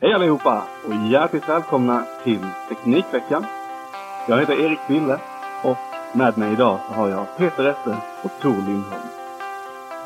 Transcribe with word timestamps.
Hej 0.00 0.12
allihopa 0.12 0.62
och 0.88 0.94
hjärtligt 0.94 1.48
välkomna 1.48 2.04
till 2.24 2.46
Teknikveckan. 2.68 3.46
Jag 4.28 4.38
heter 4.40 4.60
Erik 4.64 4.78
Wille 4.88 5.18
och 5.62 5.76
med 6.12 6.38
mig 6.38 6.52
idag 6.52 6.78
så 6.88 6.94
har 6.94 7.08
jag 7.08 7.36
Peter 7.36 7.64
Esse 7.68 7.96
och 8.22 8.30
Tor 8.42 8.56
Lindholm. 8.66 9.08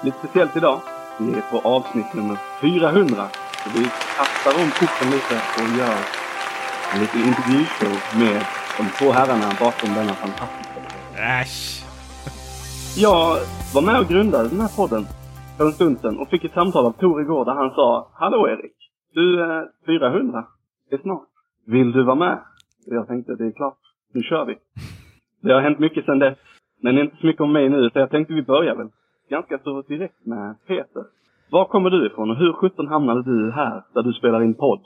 Lite 0.05 0.18
speciellt 0.18 0.56
idag, 0.56 0.80
vi 1.18 1.33
är 1.33 1.41
på 1.50 1.68
avsnitt 1.68 2.14
nummer 2.14 2.38
400. 2.61 3.28
Så 3.64 3.70
vi 3.78 3.84
kastar 4.16 4.62
om 4.62 4.70
korten 4.70 5.11
lite 5.11 5.34
och 5.61 5.78
gör 5.78 5.98
en 6.94 7.00
liten 7.00 7.20
intervjushow 7.20 8.20
med 8.20 8.44
de 8.78 8.84
två 8.98 9.11
herrarna 9.12 9.52
bakom 9.61 9.94
denna 9.94 10.14
fantastiska 10.14 10.80
Äsch! 11.16 11.84
Jag 12.96 13.36
var 13.74 13.83
med 13.83 14.00
och 14.00 14.08
grundade 14.08 14.48
den 14.48 14.61
här 14.61 14.77
podden 14.77 15.06
för 15.56 15.66
en 15.66 15.72
stund 15.72 16.00
sedan 16.00 16.18
och 16.18 16.28
fick 16.28 16.44
ett 16.44 16.55
samtal 16.55 16.86
av 16.86 16.92
Tor 16.92 17.20
igår 17.22 17.44
där 17.44 17.55
han 17.55 17.70
sa 17.70 18.11
Hallå 18.14 18.48
Erik! 18.48 18.80
Du, 19.12 19.42
eh, 19.42 19.62
400 19.86 20.47
det 20.91 20.97
är 20.97 21.00
snart. 21.00 21.28
Vill 21.66 21.92
du 21.92 22.05
vara 22.05 22.16
med? 22.16 22.39
Och 22.86 22.94
jag 22.94 23.08
tänkte 23.08 23.34
det 23.34 23.47
är 23.47 23.52
klart, 23.52 23.78
nu 24.12 24.22
kör 24.22 24.44
vi. 24.44 24.58
Det 25.40 25.52
har 25.52 25.61
hänt 25.61 25.79
mycket 25.79 26.05
sedan 26.05 26.18
dess. 26.18 26.39
Men 26.83 26.98
inte 26.98 27.17
så 27.20 27.27
mycket 27.27 27.40
om 27.40 27.52
mig 27.52 27.68
nu 27.68 27.90
så 27.92 27.98
jag 27.98 28.11
tänkte 28.11 28.34
vi 28.34 28.42
börjar 28.42 28.77
väl 28.77 28.89
ganska 29.30 29.58
så 29.58 29.83
direkt 29.83 30.27
med 30.27 30.57
Peter. 30.67 31.05
Var 31.51 31.64
kommer 31.64 31.90
du 31.90 32.07
ifrån 32.07 32.30
och 32.30 32.36
hur 32.36 32.52
sjutton 32.52 32.89
hamnade 32.89 33.23
du 33.23 33.52
här 33.52 33.83
där 33.95 34.02
du 34.02 34.12
spelar 34.12 34.42
in 34.42 34.55
podd 34.55 34.80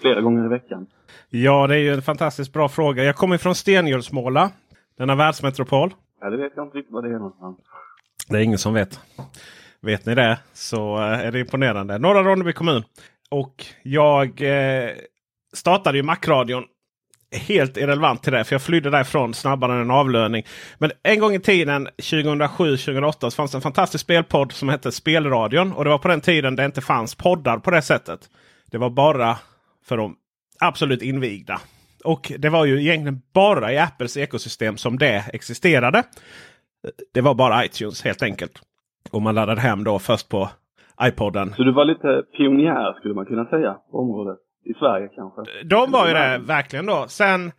flera 0.00 0.20
gånger 0.20 0.44
i 0.44 0.48
veckan? 0.48 0.86
Ja, 1.30 1.66
det 1.66 1.74
är 1.74 1.78
ju 1.78 1.90
en 1.90 2.02
fantastiskt 2.02 2.52
bra 2.52 2.68
fråga. 2.68 3.04
Jag 3.04 3.16
kommer 3.16 3.38
från 3.38 3.54
Stengölsmåla. 3.54 4.50
Denna 4.98 5.14
världsmetropol. 5.14 5.90
Ja, 6.20 6.30
det 6.30 6.36
vet 6.36 6.52
jag 6.56 6.66
inte 6.66 6.78
riktigt 6.78 6.94
vad 6.94 7.04
det 7.04 7.10
är 7.10 7.18
någonstans. 7.18 7.58
Det 8.28 8.36
är 8.38 8.42
ingen 8.42 8.58
som 8.58 8.74
vet. 8.74 9.00
Vet 9.80 10.06
ni 10.06 10.14
det 10.14 10.38
så 10.52 10.96
eh, 10.96 11.26
är 11.26 11.32
det 11.32 11.40
imponerande. 11.40 11.98
Norra 11.98 12.22
Ronneby 12.22 12.52
kommun. 12.52 12.82
Och 13.30 13.66
jag 13.82 14.42
eh, 14.42 14.90
startade 15.52 15.98
ju 15.98 16.02
Macradion. 16.02 16.64
Helt 17.30 17.76
irrelevant 17.76 18.22
till 18.22 18.32
det. 18.32 18.44
För 18.44 18.54
jag 18.54 18.62
flydde 18.62 18.90
därifrån 18.90 19.34
snabbare 19.34 19.72
än 19.72 19.80
en 19.80 19.90
avlöning. 19.90 20.46
Men 20.78 20.90
en 21.02 21.18
gång 21.18 21.34
i 21.34 21.40
tiden 21.40 21.88
2007-2008 21.88 23.12
så 23.20 23.30
fanns 23.30 23.50
det 23.50 23.58
en 23.58 23.62
fantastisk 23.62 24.04
spelpodd 24.04 24.52
som 24.52 24.68
hette 24.68 24.92
Spelradion. 24.92 25.72
Och 25.72 25.84
det 25.84 25.90
var 25.90 25.98
på 25.98 26.08
den 26.08 26.20
tiden 26.20 26.56
det 26.56 26.64
inte 26.64 26.80
fanns 26.80 27.14
poddar 27.14 27.58
på 27.58 27.70
det 27.70 27.82
sättet. 27.82 28.20
Det 28.70 28.78
var 28.78 28.90
bara 28.90 29.38
för 29.84 29.96
de 29.96 30.16
absolut 30.58 31.02
invigda. 31.02 31.60
Och 32.04 32.32
det 32.38 32.48
var 32.48 32.64
ju 32.64 32.80
egentligen 32.80 33.22
bara 33.32 33.72
i 33.72 33.78
Apples 33.78 34.16
ekosystem 34.16 34.76
som 34.76 34.98
det 34.98 35.24
existerade. 35.32 36.02
Det 37.14 37.20
var 37.20 37.34
bara 37.34 37.64
iTunes 37.64 38.02
helt 38.02 38.22
enkelt. 38.22 38.62
Och 39.10 39.22
man 39.22 39.34
laddade 39.34 39.60
hem 39.60 39.84
då 39.84 39.98
först 39.98 40.28
på 40.28 40.50
iPoden. 41.02 41.52
Så 41.56 41.62
du 41.62 41.72
var 41.72 41.84
lite 41.84 42.22
pionjär 42.36 42.92
skulle 42.92 43.14
man 43.14 43.26
kunna 43.26 43.44
säga 43.44 43.76
på 43.90 43.98
området. 43.98 44.38
I 44.64 44.74
Sverige 44.74 45.08
kanske? 45.08 45.42
De 45.64 45.90
var 45.90 46.08
ju 46.08 46.14
det 46.14 46.40
verkligen 46.46 46.86
då. 46.86 47.04
Sen 47.08 47.52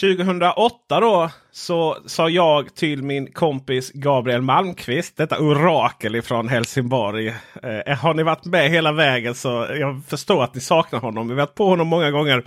2008 0.00 1.00
då 1.00 1.30
så 1.50 1.96
sa 2.06 2.28
jag 2.28 2.74
till 2.74 3.02
min 3.02 3.32
kompis 3.32 3.92
Gabriel 3.92 4.42
Malmqvist, 4.42 5.16
detta 5.16 5.38
orakel 5.38 6.16
ifrån 6.16 6.48
Helsingborg. 6.48 7.28
Eh, 7.62 7.98
har 7.98 8.14
ni 8.14 8.22
varit 8.22 8.44
med 8.44 8.70
hela 8.70 8.92
vägen 8.92 9.34
så 9.34 9.66
jag 9.80 10.04
förstår 10.04 10.44
att 10.44 10.54
ni 10.54 10.60
saknar 10.60 11.00
honom. 11.00 11.28
Vi 11.28 11.34
har 11.34 11.40
varit 11.40 11.54
på 11.54 11.64
honom 11.64 11.88
många 11.88 12.10
gånger. 12.10 12.44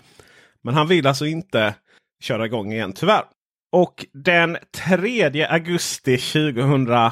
Men 0.63 0.73
han 0.73 0.88
vill 0.88 1.07
alltså 1.07 1.25
inte 1.25 1.75
köra 2.23 2.45
igång 2.45 2.72
igen 2.72 2.94
tyvärr. 2.94 3.23
Och 3.72 4.06
den 4.13 4.57
3 4.88 5.45
augusti 5.50 6.17
2008 6.17 7.12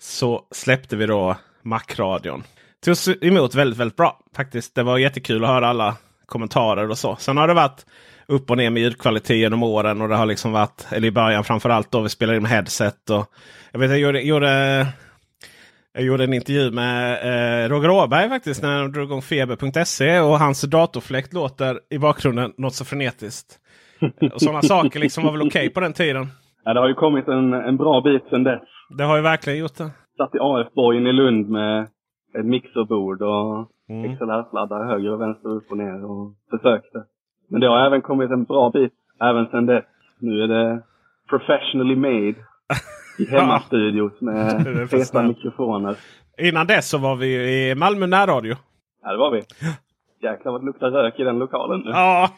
så 0.00 0.42
släppte 0.50 0.96
vi 0.96 1.06
då 1.06 1.36
Macradion. 1.62 2.42
Togs 2.84 3.08
emot 3.20 3.54
väldigt, 3.54 3.78
väldigt 3.78 3.96
bra 3.96 4.20
faktiskt. 4.36 4.74
Det 4.74 4.82
var 4.82 4.98
jättekul 4.98 5.44
att 5.44 5.50
höra 5.50 5.68
alla 5.68 5.96
kommentarer 6.26 6.90
och 6.90 6.98
så. 6.98 7.16
Sen 7.16 7.36
har 7.36 7.48
det 7.48 7.54
varit 7.54 7.86
upp 8.26 8.50
och 8.50 8.56
ner 8.56 8.70
med 8.70 8.82
ljudkvalitet 8.82 9.36
genom 9.36 9.62
åren. 9.62 10.00
Och 10.00 10.08
det 10.08 10.16
har 10.16 10.26
liksom 10.26 10.52
varit, 10.52 10.86
eller 10.90 11.08
i 11.08 11.10
början 11.10 11.44
framförallt 11.44 11.90
då 11.90 12.00
vi 12.00 12.08
spelade 12.08 12.36
in 12.36 12.42
med 12.42 12.52
headset. 12.52 13.10
Och, 13.10 13.26
jag 13.72 13.80
vet 13.80 13.90
jag 13.90 13.98
gjorde, 13.98 14.20
gjorde, 14.20 14.86
jag 15.92 16.04
gjorde 16.04 16.24
en 16.24 16.34
intervju 16.34 16.70
med 16.70 17.12
eh, 17.64 17.68
Roger 17.68 17.90
Åberg 17.90 18.28
faktiskt 18.28 18.62
när 18.62 18.82
de 18.82 18.92
drog 18.92 19.04
igång 19.04 19.22
Feber.se. 19.22 20.20
Och 20.20 20.38
hans 20.38 20.62
datorfläkt 20.62 21.32
låter 21.32 21.80
i 21.90 21.98
bakgrunden 21.98 22.52
något 22.56 22.74
så 22.74 22.84
frenetiskt. 22.84 23.58
Och 24.32 24.40
sådana 24.40 24.62
saker 24.62 25.00
liksom 25.00 25.24
var 25.24 25.32
väl 25.32 25.42
okej 25.42 25.48
okay 25.48 25.70
på 25.70 25.80
den 25.80 25.92
tiden. 25.92 26.28
Ja, 26.64 26.74
det 26.74 26.80
har 26.80 26.88
ju 26.88 26.94
kommit 26.94 27.28
en, 27.28 27.52
en 27.52 27.76
bra 27.76 28.00
bit 28.00 28.22
sedan 28.30 28.44
dess. 28.44 28.62
Det 28.98 29.04
har 29.04 29.16
ju 29.16 29.22
verkligen 29.22 29.58
gjort 29.58 29.76
det. 29.76 29.90
Satt 30.16 30.34
i 30.34 30.38
AF-borgen 30.40 31.06
i 31.06 31.12
Lund 31.12 31.48
med 31.48 31.88
ett 32.38 32.46
mixerbord 32.46 33.22
och 33.22 33.70
mm. 33.88 34.16
XLR-sladdar 34.16 34.84
höger 34.84 35.12
och 35.12 35.20
vänster, 35.20 35.48
upp 35.48 35.70
och 35.70 35.78
ner 35.78 36.04
och 36.04 36.34
försökte. 36.50 37.04
Men 37.48 37.60
det 37.60 37.68
har 37.68 37.86
även 37.86 38.02
kommit 38.02 38.30
en 38.30 38.44
bra 38.44 38.70
bit 38.70 38.92
även 39.20 39.46
sedan 39.46 39.66
dess. 39.66 39.84
Nu 40.18 40.42
är 40.42 40.48
det 40.48 40.82
professionally 41.28 41.96
made 41.96 42.34
i 43.18 43.24
hemmastudios 43.30 44.20
med 44.20 44.90
feta 44.90 45.22
mikrofoner. 45.22 45.96
Innan 46.38 46.66
dess 46.66 46.88
så 46.88 46.98
var 46.98 47.16
vi 47.16 47.28
i 47.70 47.74
Malmö 47.74 48.06
närradio. 48.06 48.56
Ja, 49.02 49.12
det 49.12 49.18
var 49.18 49.30
vi. 49.30 49.42
Jäklar 50.22 50.52
vad 50.52 50.60
det 50.60 50.66
luktar 50.66 50.90
rök 50.90 51.18
i 51.18 51.24
den 51.24 51.38
lokalen 51.38 51.80
nu. 51.80 51.90
Ja, 51.90 52.30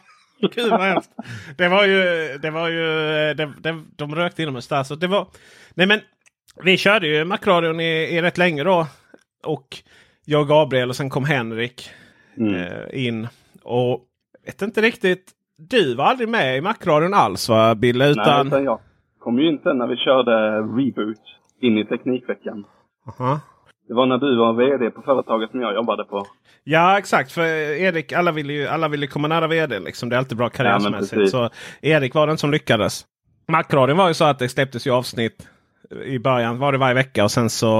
gud 0.55 0.71
vad 0.71 0.81
hemskt. 0.81 1.11
Det 1.57 1.67
var 1.67 1.85
ju, 1.85 2.03
det 2.41 2.51
var 2.51 2.69
ju, 2.69 2.83
det, 3.33 3.53
det, 3.59 3.75
de 3.97 4.15
rökte 4.15 4.43
inomhus 4.43 4.67
där. 4.67 4.83
Så 4.83 4.95
det 4.95 5.07
var, 5.07 5.27
nej 5.75 5.87
men 5.87 5.99
vi 6.63 6.77
körde 6.77 7.07
ju 7.07 7.25
Macradion 7.25 7.79
i, 7.79 8.17
i 8.17 8.21
rätt 8.21 8.37
länge 8.37 8.63
då. 8.63 8.87
Och 9.43 9.77
jag 10.25 10.41
och 10.41 10.47
Gabriel 10.47 10.89
och 10.89 10.95
sen 10.95 11.09
kom 11.09 11.25
Henrik 11.25 11.89
mm. 12.37 12.55
eh, 12.55 13.05
in. 13.05 13.27
Och 13.63 14.01
vet 14.45 14.61
inte 14.61 14.81
riktigt. 14.81 15.31
Du 15.57 15.95
var 15.95 16.05
aldrig 16.05 16.29
med 16.29 16.57
i 16.57 16.61
Macradion 16.61 17.13
alls 17.13 17.49
va 17.49 17.75
Bille? 17.75 18.09
Utan... 18.09 18.25
Nej, 18.25 18.47
utan 18.47 18.63
jag 18.63 18.79
kom 19.19 19.39
ju 19.39 19.49
in 19.49 19.59
sen 19.63 19.77
när 19.77 19.87
vi 19.87 19.95
körde 19.95 20.57
Reboot 20.57 21.21
in 21.61 21.77
i 21.77 21.85
Teknikveckan. 21.85 22.65
Aha. 23.07 23.39
Det 23.87 23.93
var 23.93 24.05
när 24.05 24.17
du 24.17 24.37
var 24.37 24.53
VD 24.53 24.89
på 24.89 25.01
företaget 25.01 25.51
som 25.51 25.61
jag 25.61 25.75
jobbade 25.75 26.03
på. 26.03 26.25
Ja 26.63 26.97
exakt. 26.97 27.31
För 27.31 27.41
Erik, 27.79 28.13
alla 28.13 28.31
ville 28.31 28.53
ju 28.53 28.67
alla 28.67 28.87
ville 28.87 29.07
komma 29.07 29.27
nära 29.27 29.47
VD. 29.47 29.79
Liksom. 29.79 30.09
Det 30.09 30.15
är 30.15 30.17
alltid 30.17 30.37
bra 30.37 30.49
karriärmässigt. 30.49 31.21
Ja, 31.21 31.27
så 31.27 31.49
Erik 31.81 32.15
var 32.15 32.27
den 32.27 32.37
som 32.37 32.51
lyckades. 32.51 33.05
Macradion 33.47 33.97
var 33.97 34.07
ju 34.07 34.13
så 34.13 34.25
att 34.25 34.39
det 34.39 34.49
släpptes 34.49 34.87
ju 34.87 34.91
avsnitt. 34.91 35.47
I 36.05 36.19
början 36.19 36.59
var 36.59 36.71
det 36.71 36.77
varje 36.77 36.93
vecka 36.93 37.23
och 37.23 37.31
sen 37.31 37.49
så 37.49 37.79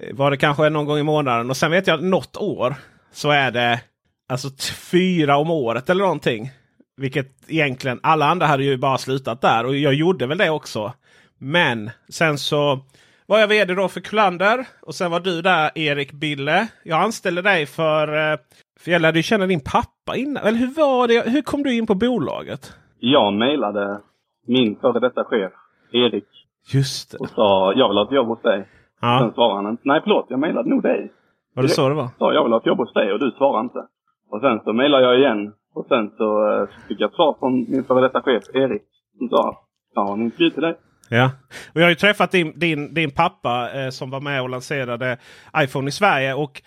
eh, 0.00 0.16
var 0.16 0.30
det 0.30 0.36
kanske 0.36 0.70
någon 0.70 0.86
gång 0.86 0.98
i 0.98 1.02
månaden. 1.02 1.50
Och 1.50 1.56
sen 1.56 1.70
vet 1.70 1.86
jag 1.86 2.02
något 2.02 2.36
år 2.36 2.74
så 3.12 3.30
är 3.30 3.50
det 3.50 3.80
alltså 4.28 4.48
fyra 4.90 5.36
om 5.36 5.50
året 5.50 5.90
eller 5.90 6.02
någonting. 6.02 6.50
Vilket 6.96 7.50
egentligen 7.50 8.00
alla 8.02 8.26
andra 8.26 8.46
hade 8.46 8.64
ju 8.64 8.76
bara 8.76 8.98
slutat 8.98 9.40
där 9.40 9.66
och 9.66 9.76
jag 9.76 9.94
gjorde 9.94 10.26
väl 10.26 10.38
det 10.38 10.50
också. 10.50 10.92
Men 11.38 11.90
sen 12.08 12.38
så 12.38 12.80
var 13.26 13.38
jag 13.38 13.48
vd 13.48 13.74
då 13.74 13.88
för 13.88 14.00
Kullander 14.00 14.66
och 14.82 14.94
sen 14.94 15.10
var 15.10 15.20
du 15.20 15.42
där 15.42 15.70
Erik 15.74 16.12
Bille. 16.12 16.68
Jag 16.84 17.02
anställde 17.02 17.42
dig 17.42 17.66
för, 17.66 18.32
eh, 18.32 18.38
för 18.80 18.90
jag 18.90 19.02
lärde 19.02 19.18
ju 19.18 19.22
känna 19.22 19.46
din 19.46 19.60
pappa 19.60 20.16
innan. 20.16 20.46
Eller 20.46 20.58
hur 20.58 20.74
var 20.74 21.08
det? 21.08 21.30
Hur 21.30 21.42
kom 21.42 21.62
du 21.62 21.74
in 21.74 21.86
på 21.86 21.94
bolaget? 21.94 22.72
Jag 22.98 23.32
mejlade 23.32 24.00
min 24.46 24.76
före 24.76 25.00
detta 25.00 25.24
chef, 25.24 25.52
Erik, 25.92 26.24
Just 26.74 27.10
det. 27.10 27.18
och 27.18 27.28
sa 27.28 27.72
jag 27.72 27.88
vill 27.88 27.96
ha 27.98 28.04
ett 28.04 28.12
jobb 28.12 28.26
hos 28.28 28.42
dig. 28.42 28.58
Sen 29.00 29.08
Ja, 29.10 29.32
svarade 29.34 29.54
han 29.54 29.70
inte. 29.70 29.82
Nej 29.86 30.00
förlåt, 30.04 30.26
jag 30.28 30.40
mejlade 30.40 30.70
nog 30.70 30.82
dig. 30.82 31.12
var 31.54 31.62
det 31.62 31.68
så 31.68 31.88
det 31.88 31.94
var? 31.94 32.08
Sa 32.18 32.32
jag 32.32 32.42
vill 32.44 32.52
ha 32.52 32.60
ett 32.60 32.66
jobb 32.66 32.78
hos 32.78 32.92
dig 32.92 33.12
och 33.12 33.18
du 33.20 33.30
svarade 33.30 33.64
inte. 33.64 33.78
Och 34.30 34.40
sen 34.40 34.60
så 34.64 34.72
mejlade 34.72 35.04
jag 35.04 35.18
igen. 35.18 35.52
Och 35.74 35.86
sen 35.88 36.10
så 36.16 36.52
eh, 36.52 36.68
fick 36.88 37.00
jag 37.00 37.08
ett 37.10 37.14
svar 37.14 37.36
från 37.38 37.52
min 37.70 37.84
före 37.84 38.00
detta 38.00 38.22
chef, 38.22 38.42
Erik. 38.54 38.82
Som 39.18 39.28
sa, 39.28 39.58
jag 39.94 40.02
har 40.06 40.12
en 40.14 40.22
intervju 40.22 40.50
till 40.50 40.62
dig. 40.62 40.74
Ja, 41.08 41.30
och 41.74 41.80
jag 41.80 41.82
har 41.84 41.88
ju 41.90 41.94
träffat 41.94 42.30
din, 42.30 42.58
din, 42.58 42.94
din 42.94 43.10
pappa 43.10 43.70
eh, 43.74 43.90
som 43.90 44.10
var 44.10 44.20
med 44.20 44.42
och 44.42 44.48
lanserade 44.48 45.18
iPhone 45.56 45.88
i 45.88 45.92
Sverige. 45.92 46.34
Och 46.34 46.62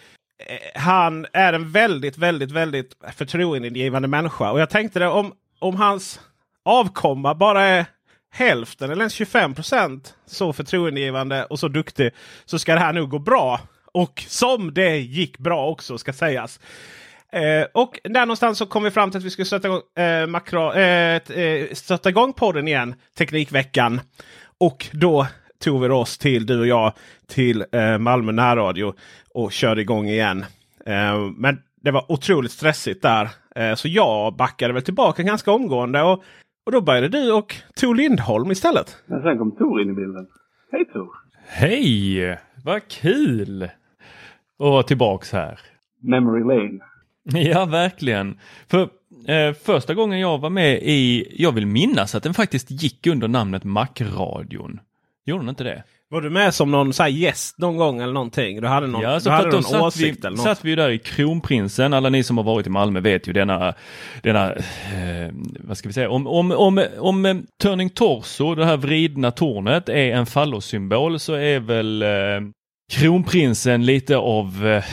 eh, 0.50 0.82
han 0.82 1.26
är 1.34 1.54
en 1.54 1.72
väldigt, 1.72 2.18
väldigt, 2.18 2.52
väldigt 2.52 2.96
förtroendeingivande 3.18 4.08
människa. 4.08 4.52
Och 4.52 4.60
jag 4.60 4.70
tänkte 4.70 5.00
det 5.00 5.08
om, 5.08 5.32
om 5.60 5.76
hans 5.76 6.20
avkomma 6.66 7.36
bara 7.36 7.62
är 7.62 7.86
hälften 8.32 8.92
eller 8.92 9.02
ens 9.02 9.14
25 9.14 9.56
procent 9.56 10.16
så 10.26 10.54
förtroendegivande 10.54 11.46
och 11.46 11.60
så 11.60 11.68
duktig 11.68 12.12
så 12.46 12.60
ska 12.60 12.74
det 12.74 12.80
här 12.80 12.94
nog 12.94 13.10
gå 13.10 13.20
bra. 13.20 13.60
Och 13.92 14.24
som 14.28 14.74
det 14.74 14.98
gick 14.98 15.38
bra 15.38 15.68
också 15.68 15.98
ska 15.98 16.14
sägas. 16.14 16.60
Eh, 17.32 17.68
och 17.74 18.00
där 18.04 18.26
någonstans 18.26 18.58
så 18.58 18.66
kom 18.66 18.84
vi 18.84 18.92
fram 18.92 19.12
till 19.12 19.18
att 19.18 19.24
vi 19.24 19.30
skulle 19.30 19.46
sätta 19.46 19.68
igång, 19.68 20.04
eh, 20.04 20.28
makro, 20.28 20.74
eh, 20.74 21.16
eh, 21.16 21.74
sätta 21.74 22.10
igång 22.10 22.34
podden 22.34 22.68
igen. 22.68 22.96
Teknikveckan. 23.18 24.02
Och 24.58 24.88
då 24.92 25.28
tog 25.60 25.82
vi 25.82 25.90
oss 25.90 26.18
till, 26.18 26.46
du 26.46 26.60
och 26.60 26.68
jag, 26.68 26.94
till 27.28 27.66
eh, 27.72 27.98
Malmö 27.98 28.32
närradio 28.32 28.94
och 29.34 29.52
körde 29.52 29.82
igång 29.82 30.08
igen. 30.08 30.46
Eh, 30.86 31.18
men 31.36 31.62
det 31.82 31.92
var 31.92 32.12
otroligt 32.12 32.52
stressigt 32.52 33.02
där. 33.02 33.30
Eh, 33.56 33.76
så 33.76 33.88
jag 33.88 34.36
backade 34.36 34.74
väl 34.74 34.84
tillbaka 34.84 35.24
ganska 35.24 35.52
omgående. 35.52 36.02
Och, 36.02 36.24
och 36.70 36.74
då 36.74 36.82
började 36.82 37.08
du 37.08 37.32
och 37.32 37.56
Tor 37.76 37.96
Lindholm 37.96 38.52
istället. 38.52 38.98
Men 39.06 39.22
sen 39.22 39.38
kom 39.38 39.52
Tor 39.52 39.82
in 39.82 39.90
i 39.90 39.94
bilden. 39.94 40.28
Hej 40.72 40.86
Tor! 40.86 41.10
Hej! 41.48 42.38
Vad 42.64 42.88
kul 42.88 43.64
att 43.64 43.70
vara 44.58 44.84
tillbaks 44.84 45.32
här. 45.32 45.60
Memory 46.02 46.44
Lane. 46.44 46.80
Ja, 47.50 47.66
verkligen. 47.66 48.40
För 48.68 48.82
eh, 49.28 49.54
första 49.54 49.94
gången 49.94 50.20
jag 50.20 50.38
var 50.38 50.50
med 50.50 50.80
i, 50.84 51.28
jag 51.44 51.52
vill 51.52 51.68
minnas 51.68 52.16
att 52.16 52.24
den 52.24 52.34
faktiskt 52.34 52.72
gick 52.72 53.08
under 53.08 53.28
namnet 53.28 53.64
Macradion. 53.64 54.80
Gjorde 55.26 55.42
den 55.42 55.50
inte 55.50 55.64
det? 55.64 55.84
Var 56.12 56.22
du 56.22 56.30
med 56.30 56.54
som 56.54 56.72
någon 56.72 56.94
så 56.94 57.08
gäst 57.08 57.58
någon 57.58 57.78
gång 57.78 58.02
eller 58.02 58.14
någonting? 58.14 58.62
Du 58.62 58.68
hade 58.68 58.88
någon, 58.88 59.02
Ja, 59.02 59.20
så 59.20 59.30
du 59.30 59.36
hade 59.36 59.52
någon 59.52 59.64
satt 59.64 59.82
åsikt 59.82 60.18
vi, 60.24 60.28
eller 60.28 60.38
något? 60.38 60.46
satt 60.46 60.66
vi 60.66 60.76
där 60.76 60.90
i 60.90 61.00
Kronprinsen. 61.00 61.94
Alla 61.94 62.10
ni 62.10 62.24
som 62.24 62.38
har 62.38 62.44
varit 62.44 62.68
i 62.68 62.70
Malmö 62.70 63.00
vet 63.00 63.28
ju 63.28 63.34
denna, 63.34 63.74
denna 64.24 64.54
eh, 64.54 65.32
vad 65.60 65.78
ska 65.78 65.90
vi 65.90 65.94
säga, 65.94 66.10
om, 66.10 66.28
om, 66.28 66.52
om, 66.52 66.86
om 67.00 67.26
eh, 67.26 67.38
Turning 67.62 67.90
Torso, 67.90 68.56
det 68.56 68.66
här 68.66 68.78
vridna 68.78 69.32
tornet, 69.32 69.90
är 69.90 70.12
en 70.16 70.26
fallossymbol 70.26 71.20
så 71.20 71.34
är 71.34 71.60
väl 71.60 72.02
eh, 72.02 72.10
Kronprinsen 72.92 73.86
lite 73.86 74.18
av 74.18 74.68
eh, 74.68 74.84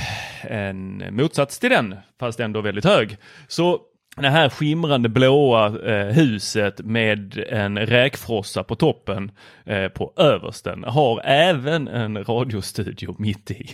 en 0.53 1.05
motsats 1.11 1.59
till 1.59 1.71
den, 1.71 1.95
fast 2.21 2.41
ändå 2.41 2.61
väldigt 2.61 2.85
hög. 2.85 3.17
Så 3.49 3.81
det 4.23 4.31
här 4.31 4.49
skimrande 4.49 5.09
blåa 5.09 5.67
eh, 5.67 6.07
huset 6.07 6.81
med 6.81 7.45
en 7.49 7.79
räkfrossa 7.79 8.65
på 8.65 8.75
toppen 8.75 9.31
eh, 9.65 9.89
på 9.89 10.13
översten 10.17 10.85
har 10.85 11.21
även 11.25 11.89
en 11.89 12.25
radiostudio 12.25 13.17
mitt 13.19 13.51
i. 13.51 13.71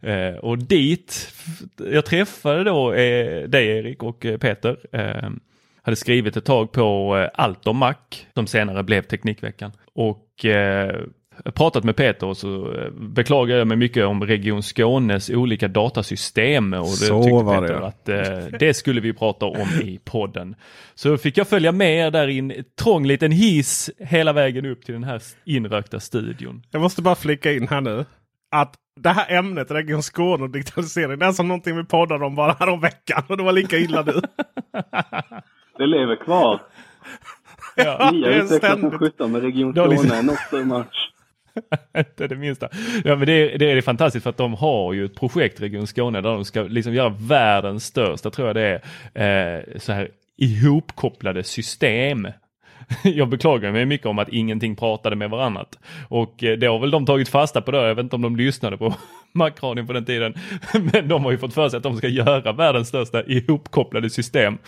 Eh, 0.00 0.34
och 0.34 0.58
dit, 0.58 1.32
jag 1.76 2.04
träffade 2.04 2.64
då 2.64 2.92
eh, 2.92 3.48
dig 3.48 3.68
Erik 3.68 4.02
och 4.02 4.26
eh, 4.26 4.38
Peter. 4.38 4.76
Eh, 4.92 5.30
hade 5.82 5.96
skrivit 5.96 6.36
ett 6.36 6.44
tag 6.44 6.72
på 6.72 7.18
eh, 7.18 7.30
Allt 7.34 7.66
om 7.66 7.76
Mac 7.76 7.94
som 8.34 8.46
senare 8.46 8.82
blev 8.82 9.02
Teknikveckan. 9.02 9.72
Och 9.94 10.44
eh, 10.44 11.00
pratat 11.54 11.84
med 11.84 11.96
Peter 11.96 12.26
och 12.26 12.36
så 12.36 12.72
eh, 12.72 12.90
beklagar 12.90 13.56
jag 13.56 13.66
mig 13.66 13.76
mycket 13.76 14.06
om 14.06 14.24
Region 14.26 14.62
Skånes 14.62 15.30
olika 15.30 15.68
datasystem. 15.68 16.72
Och 16.74 16.80
det 16.80 16.86
Så 16.86 17.22
tyckte 17.22 17.44
var 17.44 17.62
det, 17.62 17.68
Peter 17.68 17.80
ja. 17.80 17.86
att 17.86 18.08
eh, 18.52 18.58
det 18.58 18.74
skulle 18.74 19.00
vi 19.00 19.12
prata 19.12 19.46
om 19.46 19.68
i 19.82 20.00
podden. 20.04 20.54
Så 20.94 21.18
fick 21.18 21.38
jag 21.38 21.48
följa 21.48 21.72
med 21.72 22.06
er 22.06 22.10
där 22.10 22.28
i 22.28 22.38
en 22.38 22.52
trång 22.82 23.06
liten 23.06 23.32
hiss 23.32 23.90
hela 23.98 24.32
vägen 24.32 24.66
upp 24.66 24.84
till 24.84 24.94
den 24.94 25.04
här 25.04 25.22
inrökta 25.44 26.00
studion. 26.00 26.62
Jag 26.70 26.82
måste 26.82 27.02
bara 27.02 27.14
flika 27.14 27.52
in 27.52 27.68
här 27.68 27.80
nu. 27.80 28.04
Att 28.50 28.74
det 29.00 29.08
här 29.08 29.32
ämnet, 29.38 29.70
Region 29.70 30.02
Skåne 30.02 30.44
och 30.44 30.50
digitalisering, 30.50 31.18
det 31.18 31.26
är 31.26 31.32
som 31.32 31.48
någonting 31.48 31.76
vi 31.76 31.84
poddade 31.84 32.24
om 32.24 32.34
bara 32.34 32.56
här 32.60 32.68
om 32.68 32.80
veckan. 32.80 33.22
Och 33.28 33.36
det 33.36 33.42
var 33.42 33.52
lika 33.52 33.76
illa 33.78 34.02
nu. 34.02 34.12
Det 35.78 35.86
lever 35.86 36.16
kvar. 36.24 36.60
Ja, 37.76 38.10
Ni 38.12 38.22
har 38.22 38.30
det 38.30 38.36
är 38.36 38.42
utvecklat 38.44 38.80
som 38.80 38.98
sjutton 38.98 39.32
med 39.32 39.42
Region 39.42 39.72
Det 39.72 39.86
liksom- 39.86 40.08
Skåne, 40.08 40.22
not 40.22 40.38
so 40.50 40.64
much. 40.64 41.10
Inte 41.98 42.26
det 42.26 42.36
minsta. 42.36 42.68
Ja 43.04 43.16
men 43.16 43.26
det 43.26 43.32
är, 43.32 43.58
det 43.58 43.70
är 43.70 43.82
fantastiskt 43.82 44.22
för 44.22 44.30
att 44.30 44.36
de 44.36 44.54
har 44.54 44.92
ju 44.92 45.04
ett 45.04 45.14
projekt 45.14 45.60
Region 45.60 45.86
Skåne 45.86 46.20
där 46.20 46.30
de 46.30 46.44
ska 46.44 46.62
liksom 46.62 46.94
göra 46.94 47.08
världens 47.08 47.84
största, 47.84 48.30
tror 48.30 48.46
jag 48.46 48.56
det 48.56 48.80
är, 49.14 49.56
eh, 49.56 49.78
så 49.78 49.92
här 49.92 50.08
ihopkopplade 50.36 51.44
system. 51.44 52.28
Jag 53.04 53.28
beklagar 53.28 53.72
mig 53.72 53.86
mycket 53.86 54.06
om 54.06 54.18
att 54.18 54.28
ingenting 54.28 54.76
pratade 54.76 55.16
med 55.16 55.30
varandra. 55.30 55.64
Och 56.08 56.44
eh, 56.44 56.58
det 56.58 56.66
har 56.66 56.78
väl 56.78 56.90
de 56.90 57.06
tagit 57.06 57.28
fasta 57.28 57.60
på 57.60 57.70
då. 57.70 57.78
Jag 57.78 57.94
vet 57.94 58.02
inte 58.02 58.16
om 58.16 58.22
de 58.22 58.36
lyssnade 58.36 58.76
på 58.76 58.94
Macradion 59.34 59.86
på 59.86 59.92
den 59.92 60.04
tiden. 60.04 60.34
Men 60.92 61.08
de 61.08 61.24
har 61.24 61.30
ju 61.30 61.38
fått 61.38 61.54
för 61.54 61.68
sig 61.68 61.76
att 61.76 61.82
de 61.82 61.96
ska 61.96 62.08
göra 62.08 62.52
världens 62.52 62.88
största 62.88 63.24
ihopkopplade 63.24 64.10
system. 64.10 64.58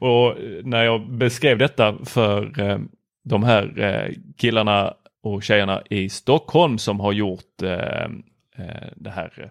Och 0.00 0.28
eh, 0.30 0.34
när 0.64 0.84
jag 0.84 1.10
beskrev 1.10 1.58
detta 1.58 1.96
för 2.04 2.60
eh, 2.60 2.78
de 3.24 3.42
här 3.42 4.14
killarna 4.36 4.94
och 5.22 5.42
tjejerna 5.42 5.82
i 5.90 6.08
Stockholm 6.08 6.78
som 6.78 7.00
har 7.00 7.12
gjort 7.12 7.62
eh, 7.62 8.04
eh, 8.56 8.88
det 8.96 9.10
här 9.10 9.32
eh, 9.36 9.48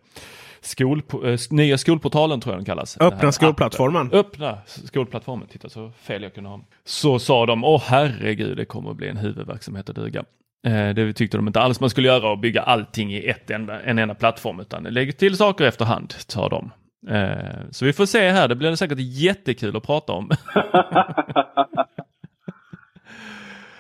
skol, 0.62 1.02
eh, 1.26 1.40
nya 1.50 1.78
skolportalen 1.78 2.42
tror 2.42 2.54
jag 2.54 2.60
den 2.60 2.66
kallas. 2.66 2.98
Öppna 3.00 3.32
skolplattformen. 3.32 4.08
appen. 4.08 4.20
Öppna 4.20 4.58
skolplattformen. 4.66 5.48
Titta 5.48 5.70
så 5.70 5.92
fel 5.92 6.24
jag 6.24 6.34
kunde 6.34 6.50
ha. 6.50 6.62
Så 6.86 7.20
sa 7.20 7.46
de, 7.46 7.64
åh 7.64 7.84
herregud 7.86 8.58
det 8.58 8.66
kommer 8.66 8.92
att 8.92 8.98
bli 8.98 9.08
en 9.08 9.18
huvudverksamhet 9.18 9.90
att 9.90 9.96
duga. 9.96 10.24
Eh, 10.68 10.90
det 10.90 11.14
tyckte 11.14 11.38
de 11.38 11.48
inte 11.48 11.60
alls 11.62 11.80
man 11.80 11.90
skulle 11.90 12.08
göra 12.08 12.30
och 12.30 12.40
bygga 12.40 12.62
allting 12.62 13.14
i 13.14 13.28
ett 13.28 13.50
enda, 13.52 13.82
en 13.82 14.00
enda 14.00 14.16
plattform 14.16 14.60
utan 14.60 14.84
lägg 14.84 15.18
till 15.18 15.38
saker 15.38 15.66
efterhand, 15.66 16.14
sa 16.18 16.50
de. 16.50 16.72
Eh, 17.16 17.70
så 17.72 17.86
vi 17.86 17.94
får 17.94 18.06
se 18.06 18.30
här, 18.30 18.48
det 18.48 18.56
blir 18.56 18.76
säkert 18.76 19.00
jättekul 19.00 19.78
att 19.78 19.84
prata 19.84 20.14
om. 20.14 20.30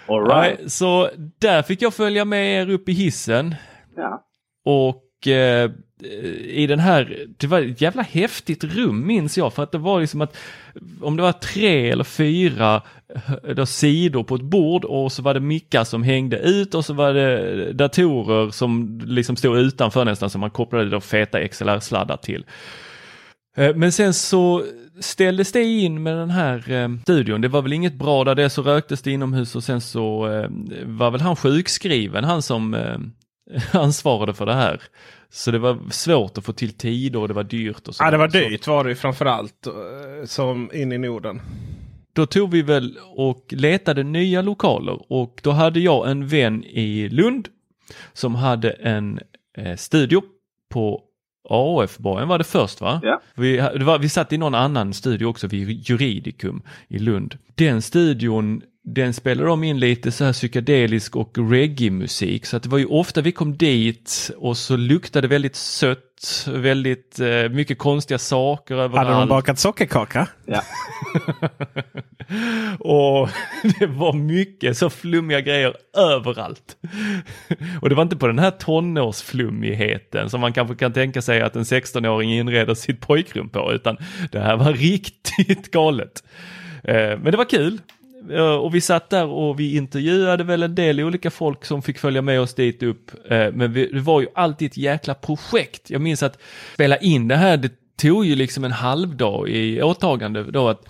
All 0.07 0.25
right. 0.27 0.59
Nej, 0.59 0.69
så 0.69 1.09
där 1.39 1.61
fick 1.61 1.81
jag 1.81 1.93
följa 1.93 2.25
med 2.25 2.61
er 2.61 2.69
upp 2.69 2.89
i 2.89 2.91
hissen 2.91 3.55
Ja. 3.97 4.23
och 4.65 5.27
eh, 5.27 5.71
i 6.45 6.67
den 6.67 6.79
här, 6.79 7.25
det 7.37 7.47
var 7.47 7.61
ett 7.61 7.81
jävla 7.81 8.01
häftigt 8.01 8.63
rum 8.63 9.07
minns 9.07 9.37
jag 9.37 9.53
för 9.53 9.63
att 9.63 9.71
det 9.71 9.77
var 9.77 10.01
liksom 10.01 10.21
att 10.21 10.37
om 11.01 11.17
det 11.17 11.23
var 11.23 11.31
tre 11.31 11.89
eller 11.89 12.03
fyra 12.03 12.81
då, 13.55 13.65
sidor 13.65 14.23
på 14.23 14.35
ett 14.35 14.41
bord 14.41 14.85
och 14.85 15.11
så 15.11 15.21
var 15.21 15.33
det 15.33 15.39
mickar 15.39 15.83
som 15.83 16.03
hängde 16.03 16.37
ut 16.39 16.75
och 16.75 16.85
så 16.85 16.93
var 16.93 17.13
det 17.13 17.73
datorer 17.73 18.49
som 18.49 19.01
liksom 19.05 19.35
stod 19.35 19.57
utanför 19.57 20.05
nästan 20.05 20.29
som 20.29 20.41
man 20.41 20.49
kopplade 20.49 20.89
då 20.89 21.01
feta 21.01 21.47
XLR-sladdar 21.47 22.17
till. 22.17 22.45
Eh, 23.57 23.75
Men 23.75 23.91
sen 23.91 24.13
så 24.13 24.63
ställdes 24.99 25.51
det 25.51 25.63
in 25.63 26.03
med 26.03 26.17
den 26.17 26.29
här 26.29 26.71
eh, 26.71 26.89
studion. 27.01 27.41
Det 27.41 27.47
var 27.47 27.61
väl 27.61 27.73
inget 27.73 27.93
bra 27.93 28.23
där 28.23 28.35
det 28.35 28.49
så 28.49 28.61
röktes 28.61 29.01
det 29.01 29.11
inomhus 29.11 29.55
och 29.55 29.63
sen 29.63 29.81
så 29.81 30.27
eh, 30.33 30.49
var 30.85 31.11
väl 31.11 31.21
han 31.21 31.35
sjukskriven, 31.35 32.23
han 32.23 32.41
som 32.41 32.73
eh, 32.73 32.97
ansvarade 33.81 34.33
för 34.33 34.45
det 34.45 34.53
här. 34.53 34.81
Så 35.29 35.51
det 35.51 35.59
var 35.59 35.77
svårt 35.91 36.37
att 36.37 36.45
få 36.45 36.53
till 36.53 36.73
tid 36.73 37.15
och 37.15 37.27
det 37.27 37.33
var 37.33 37.43
dyrt 37.43 37.87
och 37.87 37.95
så. 37.95 38.03
Ja, 38.03 38.11
det 38.11 38.17
var 38.17 38.27
dyrt 38.27 38.67
var 38.67 38.83
det 38.83 38.89
ju 38.89 38.95
framförallt. 38.95 39.67
eh, 39.67 40.25
Som 40.25 40.69
in 40.73 40.91
i 40.91 40.97
Norden. 40.97 41.41
Då 42.13 42.25
tog 42.25 42.51
vi 42.51 42.61
väl 42.61 42.97
och 43.15 43.45
letade 43.49 44.03
nya 44.03 44.41
lokaler 44.41 45.11
och 45.11 45.39
då 45.43 45.51
hade 45.51 45.79
jag 45.79 46.09
en 46.11 46.27
vän 46.27 46.63
i 46.63 47.09
Lund 47.09 47.47
som 48.13 48.35
hade 48.35 48.69
en 48.71 49.19
eh, 49.57 49.75
studio 49.75 50.21
på 50.69 51.01
AF-borgen 51.49 52.27
var 52.27 52.37
det 52.37 52.43
först 52.43 52.81
va? 52.81 52.99
Ja. 53.03 53.21
Vi, 53.35 53.57
det 53.57 53.83
var, 53.83 53.99
vi 53.99 54.09
satt 54.09 54.33
i 54.33 54.37
någon 54.37 54.55
annan 54.55 54.93
studio 54.93 55.25
också 55.25 55.47
vid 55.47 55.89
Juridicum 55.89 56.61
i 56.87 56.99
Lund. 56.99 57.37
Den 57.55 57.81
studion 57.81 58.61
den 58.89 59.13
spelade 59.13 59.50
de 59.50 59.63
in 59.63 59.79
lite 59.79 60.12
så 60.12 60.25
här 60.25 60.34
psykedelisk 60.34 61.15
och 61.15 61.38
reggae-musik. 61.51 62.46
Så 62.46 62.58
att 62.58 62.63
det 62.63 62.70
var 62.70 62.77
ju 62.77 62.86
ofta 62.86 63.22
vi 63.22 63.32
kom 63.32 63.58
dit 63.58 64.32
och 64.38 64.58
så 64.58 64.77
luktade 64.77 65.27
väldigt 65.27 65.56
sött, 65.56 66.48
väldigt 66.48 67.20
eh, 67.20 67.50
mycket 67.50 67.77
konstiga 67.77 68.17
saker 68.17 68.75
överallt. 68.75 69.08
Hade 69.08 69.20
de 69.20 69.29
bakat 69.29 69.60
sockerkaka? 69.60 70.27
Ja. 70.46 70.62
och 72.79 73.29
det 73.79 73.86
var 73.86 74.13
mycket 74.13 74.77
så 74.77 74.89
flummiga 74.89 75.41
grejer 75.41 75.74
överallt. 75.98 76.77
och 77.82 77.89
det 77.89 77.96
var 77.96 78.03
inte 78.03 78.17
på 78.17 78.27
den 78.27 78.39
här 78.39 78.51
tonårsflummigheten 78.51 80.29
som 80.29 80.41
man 80.41 80.53
kanske 80.53 80.75
kan 80.75 80.94
tänka 80.94 81.22
sig 81.22 81.41
att 81.41 81.56
en 81.56 81.63
16-åring 81.63 82.34
inreder 82.34 82.74
sitt 82.74 83.00
pojkrum 83.00 83.50
på, 83.50 83.74
utan 83.74 83.98
det 84.32 84.39
här 84.39 84.58
var 84.58 84.74
riktigt 84.74 85.72
galet. 85.72 86.24
Eh, 86.84 86.96
men 86.96 87.32
det 87.32 87.38
var 87.38 87.50
kul. 87.50 87.82
Och 88.62 88.75
vi 88.75 88.81
satt 88.81 89.10
där 89.10 89.25
och 89.25 89.60
vi 89.60 89.75
intervjuade 89.75 90.43
väl 90.43 90.63
en 90.63 90.75
del 90.75 91.00
olika 91.00 91.31
folk 91.31 91.65
som 91.65 91.81
fick 91.81 92.00
följa 92.00 92.22
med 92.22 92.41
oss 92.41 92.53
dit 92.53 92.84
upp. 92.84 93.12
Eh, 93.31 93.51
men 93.53 93.74
vi, 93.74 93.88
det 93.91 94.00
var 94.00 94.22
ju 94.22 94.27
alltid 94.36 94.72
ett 94.72 94.77
jäkla 94.77 95.13
projekt. 95.13 95.89
Jag 95.89 96.01
minns 96.01 96.24
att 96.24 96.39
spela 96.74 96.98
in 96.98 97.27
det 97.27 97.36
här, 97.36 97.57
det 97.57 97.72
tog 98.01 98.25
ju 98.25 98.36
liksom 98.36 98.63
en 98.63 98.72
halvdag 98.72 99.50
i 99.50 99.81
åtagande 99.81 100.43
då 100.43 100.69
att 100.69 100.86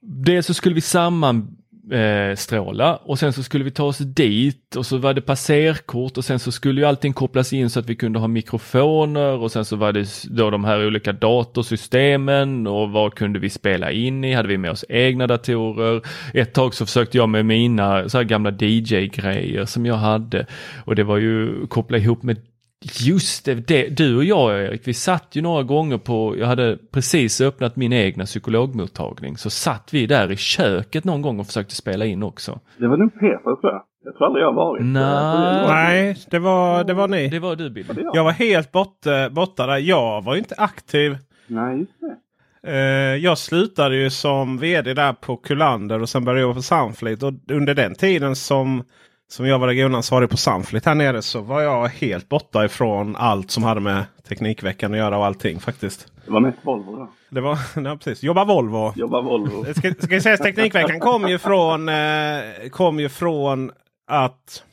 Dels 0.00 0.46
så 0.46 0.54
skulle 0.54 0.74
vi 0.74 0.80
samman. 0.80 1.56
Eh, 1.92 2.36
stråla 2.36 2.96
och 2.96 3.18
sen 3.18 3.32
så 3.32 3.42
skulle 3.42 3.64
vi 3.64 3.70
ta 3.70 3.84
oss 3.84 3.98
dit 3.98 4.76
och 4.76 4.86
så 4.86 4.98
var 4.98 5.14
det 5.14 5.20
passerkort 5.20 6.18
och 6.18 6.24
sen 6.24 6.38
så 6.38 6.52
skulle 6.52 6.80
ju 6.80 6.86
allting 6.86 7.12
kopplas 7.12 7.52
in 7.52 7.70
så 7.70 7.80
att 7.80 7.86
vi 7.86 7.96
kunde 7.96 8.18
ha 8.18 8.28
mikrofoner 8.28 9.32
och 9.32 9.52
sen 9.52 9.64
så 9.64 9.76
var 9.76 9.92
det 9.92 10.24
då 10.30 10.50
de 10.50 10.64
här 10.64 10.86
olika 10.86 11.12
datorsystemen 11.12 12.66
och 12.66 12.90
vad 12.90 13.14
kunde 13.14 13.38
vi 13.38 13.50
spela 13.50 13.92
in 13.92 14.24
i? 14.24 14.34
Hade 14.34 14.48
vi 14.48 14.58
med 14.58 14.70
oss 14.70 14.84
egna 14.88 15.26
datorer? 15.26 16.02
Ett 16.34 16.52
tag 16.52 16.74
så 16.74 16.86
försökte 16.86 17.16
jag 17.16 17.28
med 17.28 17.46
mina 17.46 18.08
så 18.08 18.18
här 18.18 18.24
gamla 18.24 18.50
DJ-grejer 18.50 19.64
som 19.64 19.86
jag 19.86 19.96
hade 19.96 20.46
och 20.84 20.94
det 20.94 21.04
var 21.04 21.16
ju 21.18 21.66
koppla 21.66 21.98
ihop 21.98 22.22
med 22.22 22.36
Just 22.80 23.44
det, 23.44 23.54
det, 23.54 23.88
du 23.88 24.16
och 24.16 24.24
jag 24.24 24.60
Erik, 24.60 24.88
vi 24.88 24.94
satt 24.94 25.36
ju 25.36 25.42
några 25.42 25.62
gånger 25.62 25.98
på, 25.98 26.34
jag 26.38 26.46
hade 26.46 26.78
precis 26.92 27.40
öppnat 27.40 27.76
min 27.76 27.92
egna 27.92 28.24
psykologmottagning, 28.24 29.36
så 29.36 29.50
satt 29.50 29.94
vi 29.94 30.06
där 30.06 30.32
i 30.32 30.36
köket 30.36 31.04
någon 31.04 31.22
gång 31.22 31.40
och 31.40 31.46
försökte 31.46 31.74
spela 31.74 32.04
in 32.04 32.22
också. 32.22 32.60
Det 32.76 32.88
var 32.88 32.96
nog 32.96 33.14
Peter 33.14 33.60
tror 33.60 33.72
jag. 33.72 33.82
Jag 34.04 34.16
tror 34.16 34.26
aldrig 34.26 34.44
jag 34.44 34.52
varit. 34.52 34.84
Nej. 34.84 35.66
Nej, 35.68 36.16
det 36.30 36.38
var, 36.38 36.84
det 36.84 36.94
var 36.94 37.08
ni. 37.08 37.28
Det 37.28 37.38
var 37.38 37.56
du 37.56 37.70
Bill. 37.70 37.86
Jag. 38.14 38.24
Var 38.24 38.32
helt 38.32 38.72
borta, 38.72 39.30
borta 39.30 39.66
där. 39.66 39.76
Jag 39.76 40.24
var 40.24 40.34
ju 40.34 40.38
inte 40.38 40.54
aktiv. 40.58 41.16
Nej, 41.46 41.78
just 41.78 41.92
det. 42.00 42.16
Eh, 42.62 43.16
jag 43.16 43.38
slutade 43.38 43.96
ju 43.96 44.10
som 44.10 44.58
vd 44.58 44.94
där 44.94 45.12
på 45.12 45.36
Kullander 45.36 46.02
och 46.02 46.08
sen 46.08 46.24
började 46.24 46.40
jag 46.40 46.54
på 46.54 46.62
Sunfleet. 46.62 47.22
Och 47.22 47.32
under 47.50 47.74
den 47.74 47.94
tiden 47.94 48.36
som, 48.36 48.84
som 49.28 49.46
jag 49.46 49.58
var 49.58 49.66
regionansvarig 49.66 50.30
på 50.30 50.36
Sunfleet 50.36 50.86
här 50.86 50.94
nere 50.94 51.22
så 51.22 51.40
var 51.40 51.62
jag 51.62 51.88
helt 51.88 52.28
borta 52.28 52.64
ifrån 52.64 53.16
allt 53.16 53.50
som 53.50 53.62
hade 53.62 53.80
med 53.80 54.04
Teknikveckan 54.28 54.92
att 54.92 54.98
göra 54.98 55.18
och 55.18 55.26
allting 55.26 55.60
faktiskt. 55.60 56.06
Det 56.24 56.30
var 56.30 56.40
mest 56.40 56.58
Volvo 56.62 56.96
då. 56.96 57.08
Det 57.30 57.40
var, 57.40 57.58
ja, 57.84 57.96
precis. 57.96 58.22
Jobba 58.22 58.44
Volvo. 58.44 58.92
Jobba 58.96 59.20
Volvo. 59.20 59.64
Ska, 59.76 59.94
ska 59.94 60.14
jag 60.14 60.22
säga, 60.22 60.36
Teknikveckan 60.36 61.00
kom 61.00 61.28
ju 61.28 61.38
från, 61.38 61.88
eh, 61.88 62.40
kom 62.70 63.00
ju 63.00 63.08
från 63.08 63.70
att 64.06 64.64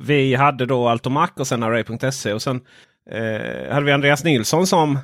vi 0.00 0.34
hade 0.34 0.66
då 0.66 0.88
Altomac 0.88 1.30
och 1.36 1.46
sen 1.46 1.62
Array.se. 1.62 2.32
Och 2.32 2.42
sen 2.42 2.60
eh, 3.10 3.72
hade 3.72 3.86
vi 3.86 3.92
Andreas 3.92 4.24
Nilsson 4.24 4.66
som, 4.66 4.98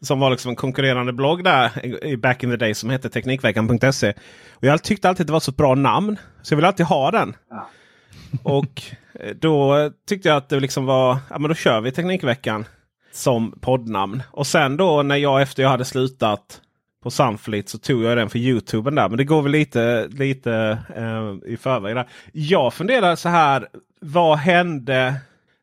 som 0.00 0.20
var 0.20 0.30
liksom 0.30 0.48
en 0.48 0.56
konkurrerande 0.56 1.12
blogg 1.12 1.44
där 1.44 1.86
i, 2.06 2.16
back 2.16 2.42
in 2.42 2.50
the 2.50 2.56
day 2.56 2.74
som 2.74 2.90
hette 2.90 3.08
Teknikveckan.se. 3.08 4.12
Och 4.52 4.64
jag 4.64 4.82
tyckte 4.82 5.08
alltid 5.08 5.24
att 5.24 5.26
det 5.26 5.32
var 5.32 5.40
så 5.40 5.50
ett 5.50 5.56
bra 5.56 5.74
namn. 5.74 6.16
Så 6.42 6.52
jag 6.52 6.56
ville 6.56 6.68
alltid 6.68 6.86
ha 6.86 7.10
den. 7.10 7.36
Ja. 7.50 7.68
Och 8.42 8.82
eh, 9.20 9.34
då 9.40 9.90
tyckte 10.08 10.28
jag 10.28 10.36
att 10.36 10.48
det 10.48 10.60
liksom 10.60 10.86
var, 10.86 11.18
ja 11.30 11.38
men 11.38 11.48
då 11.48 11.54
kör 11.54 11.80
vi 11.80 11.92
Teknikveckan 11.92 12.64
som 13.12 13.58
poddnamn. 13.60 14.22
Och 14.30 14.46
sen 14.46 14.76
då 14.76 15.02
när 15.02 15.16
jag 15.16 15.42
efter 15.42 15.62
jag 15.62 15.70
hade 15.70 15.84
slutat 15.84 16.60
på 17.02 17.10
Sunfleet 17.10 17.68
så 17.68 17.78
tog 17.78 18.02
jag 18.02 18.16
den 18.16 18.30
för 18.30 18.38
Youtuben 18.38 18.94
där. 18.94 19.08
Men 19.08 19.18
det 19.18 19.24
går 19.24 19.42
väl 19.42 19.52
lite, 19.52 20.08
lite 20.08 20.78
eh, 20.96 21.52
i 21.52 21.56
förväg 21.56 21.94
där. 21.96 22.08
Jag 22.32 22.74
funderar 22.74 23.16
så 23.16 23.28
här. 23.28 23.68
Vad 24.00 24.38
hände 24.38 25.14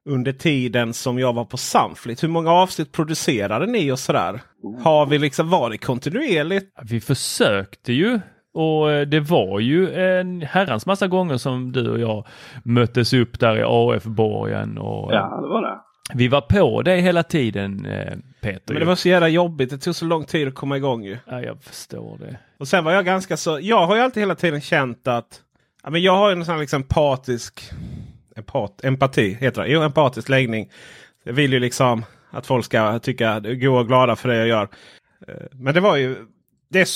under 0.09 0.33
tiden 0.33 0.93
som 0.93 1.19
jag 1.19 1.33
var 1.33 1.45
på 1.45 1.57
Sunfleet? 1.57 2.23
Hur 2.23 2.27
många 2.27 2.51
avsnitt 2.51 2.91
producerade 2.91 3.65
ni 3.65 3.91
och 3.91 3.99
sådär? 3.99 4.41
Har 4.83 5.05
vi 5.05 5.19
liksom 5.19 5.49
varit 5.49 5.85
kontinuerligt? 5.85 6.71
Vi 6.81 7.01
försökte 7.01 7.93
ju 7.93 8.19
och 8.53 8.91
eh, 8.91 9.01
det 9.07 9.19
var 9.19 9.60
ju 9.60 9.93
en 9.93 10.41
herrans 10.41 10.86
massa 10.86 11.07
gånger 11.07 11.38
som 11.38 11.72
du 11.72 11.89
och 11.91 12.00
jag 12.00 12.25
möttes 12.63 13.13
upp 13.13 13.39
där 13.39 13.57
i 13.57 13.63
AF-borgen 13.65 14.77
och 14.77 15.13
Ja, 15.13 15.39
det 15.41 15.48
var 15.48 15.62
det. 15.62 15.79
vi 16.13 16.27
var 16.27 16.41
på 16.41 16.81
det 16.81 16.95
hela 16.95 17.24
tiden 17.24 17.86
eh, 17.86 18.13
Peter. 18.41 18.74
Men 18.74 18.79
det 18.79 18.86
var 18.86 18.95
så 18.95 19.10
jävla 19.10 19.27
jobbigt. 19.29 19.69
Det 19.69 19.77
tog 19.77 19.95
så 19.95 20.05
lång 20.05 20.24
tid 20.25 20.48
att 20.48 20.55
komma 20.55 20.77
igång 20.77 21.03
ju. 21.03 21.17
Ja, 21.25 21.41
jag 21.41 21.63
förstår 21.63 22.17
det. 22.17 22.38
Och 22.60 22.67
sen 22.67 22.83
var 22.83 22.91
jag 22.91 23.05
ganska 23.05 23.38
så. 23.38 23.60
Jag 23.62 23.88
har 23.88 23.95
ju 23.95 24.01
alltid 24.01 24.22
hela 24.22 24.36
tiden 24.36 24.62
känt 24.62 25.07
att 25.07 25.41
ja, 25.83 25.89
men 25.89 26.01
jag 26.01 26.15
har 26.15 26.29
ju 26.29 26.36
en 26.36 26.45
sån 26.45 26.53
här 26.53 26.62
liksom 26.62 26.81
empatisk 26.81 27.62
empat, 28.36 28.83
empati 28.83 29.38
heter 29.41 29.62
det. 29.62 29.67
Jo, 29.67 29.81
empatisk 29.81 30.29
läggning. 30.29 30.69
Jag 31.24 31.33
vill 31.33 31.53
ju 31.53 31.60
liksom 31.60 32.05
att 32.31 32.45
folk 32.48 32.65
ska 32.65 33.00
tycka 33.00 33.39
gå 33.39 33.77
och 33.77 33.88
glada 33.88 34.15
för 34.15 34.29
det 34.29 34.36
jag 34.38 34.48
gör. 34.48 34.67
Eh, 35.27 35.33
Men 35.51 35.74
det 35.74 35.79
var 35.79 35.95
ju 35.95 36.15
det 36.73 36.79
är, 36.79 36.87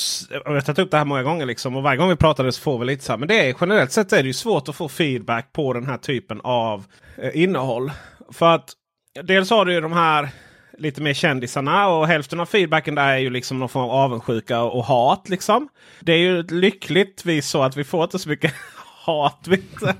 jag 0.45 0.53
har 0.53 0.61
tagit 0.61 0.79
upp 0.79 0.91
det 0.91 0.97
här 0.97 1.05
många 1.05 1.23
gånger 1.23 1.45
liksom 1.45 1.75
och 1.75 1.83
varje 1.83 1.97
gång 1.97 2.09
vi 2.09 2.15
pratade 2.15 2.51
så 2.51 2.61
får 2.61 2.79
vi 2.79 2.85
lite 2.85 3.03
så 3.03 3.11
här. 3.11 3.17
Men 3.17 3.27
det 3.27 3.49
är 3.49 3.55
generellt 3.61 3.91
sett 3.91 4.13
är 4.13 4.23
det 4.23 4.27
ju 4.27 4.33
svårt 4.33 4.69
att 4.69 4.75
få 4.75 4.89
feedback 4.89 5.53
på 5.53 5.73
den 5.73 5.85
här 5.85 5.97
typen 5.97 6.41
av 6.43 6.85
eh, 7.17 7.41
innehåll. 7.41 7.91
För 8.31 8.55
att 8.55 8.73
dels 9.23 9.49
har 9.49 9.65
du 9.65 9.73
ju 9.73 9.81
de 9.81 9.93
här 9.93 10.29
lite 10.77 11.01
mer 11.01 11.13
kändisarna 11.13 11.87
och 11.87 12.07
hälften 12.07 12.39
av 12.39 12.45
feedbacken 12.45 12.95
där 12.95 13.07
är 13.07 13.17
ju 13.17 13.29
liksom 13.29 13.59
någon 13.59 13.69
form 13.69 13.83
av 13.83 13.91
avundsjuka 13.91 14.61
och, 14.61 14.77
och 14.77 14.85
hat. 14.85 15.29
liksom. 15.29 15.69
Det 15.99 16.13
är 16.13 16.17
ju 16.17 16.43
lyckligtvis 16.43 17.49
så 17.49 17.63
att 17.63 17.77
vi 17.77 17.83
får 17.83 18.03
inte 18.03 18.19
så 18.19 18.29
mycket 18.29 18.53
hat, 19.05 19.47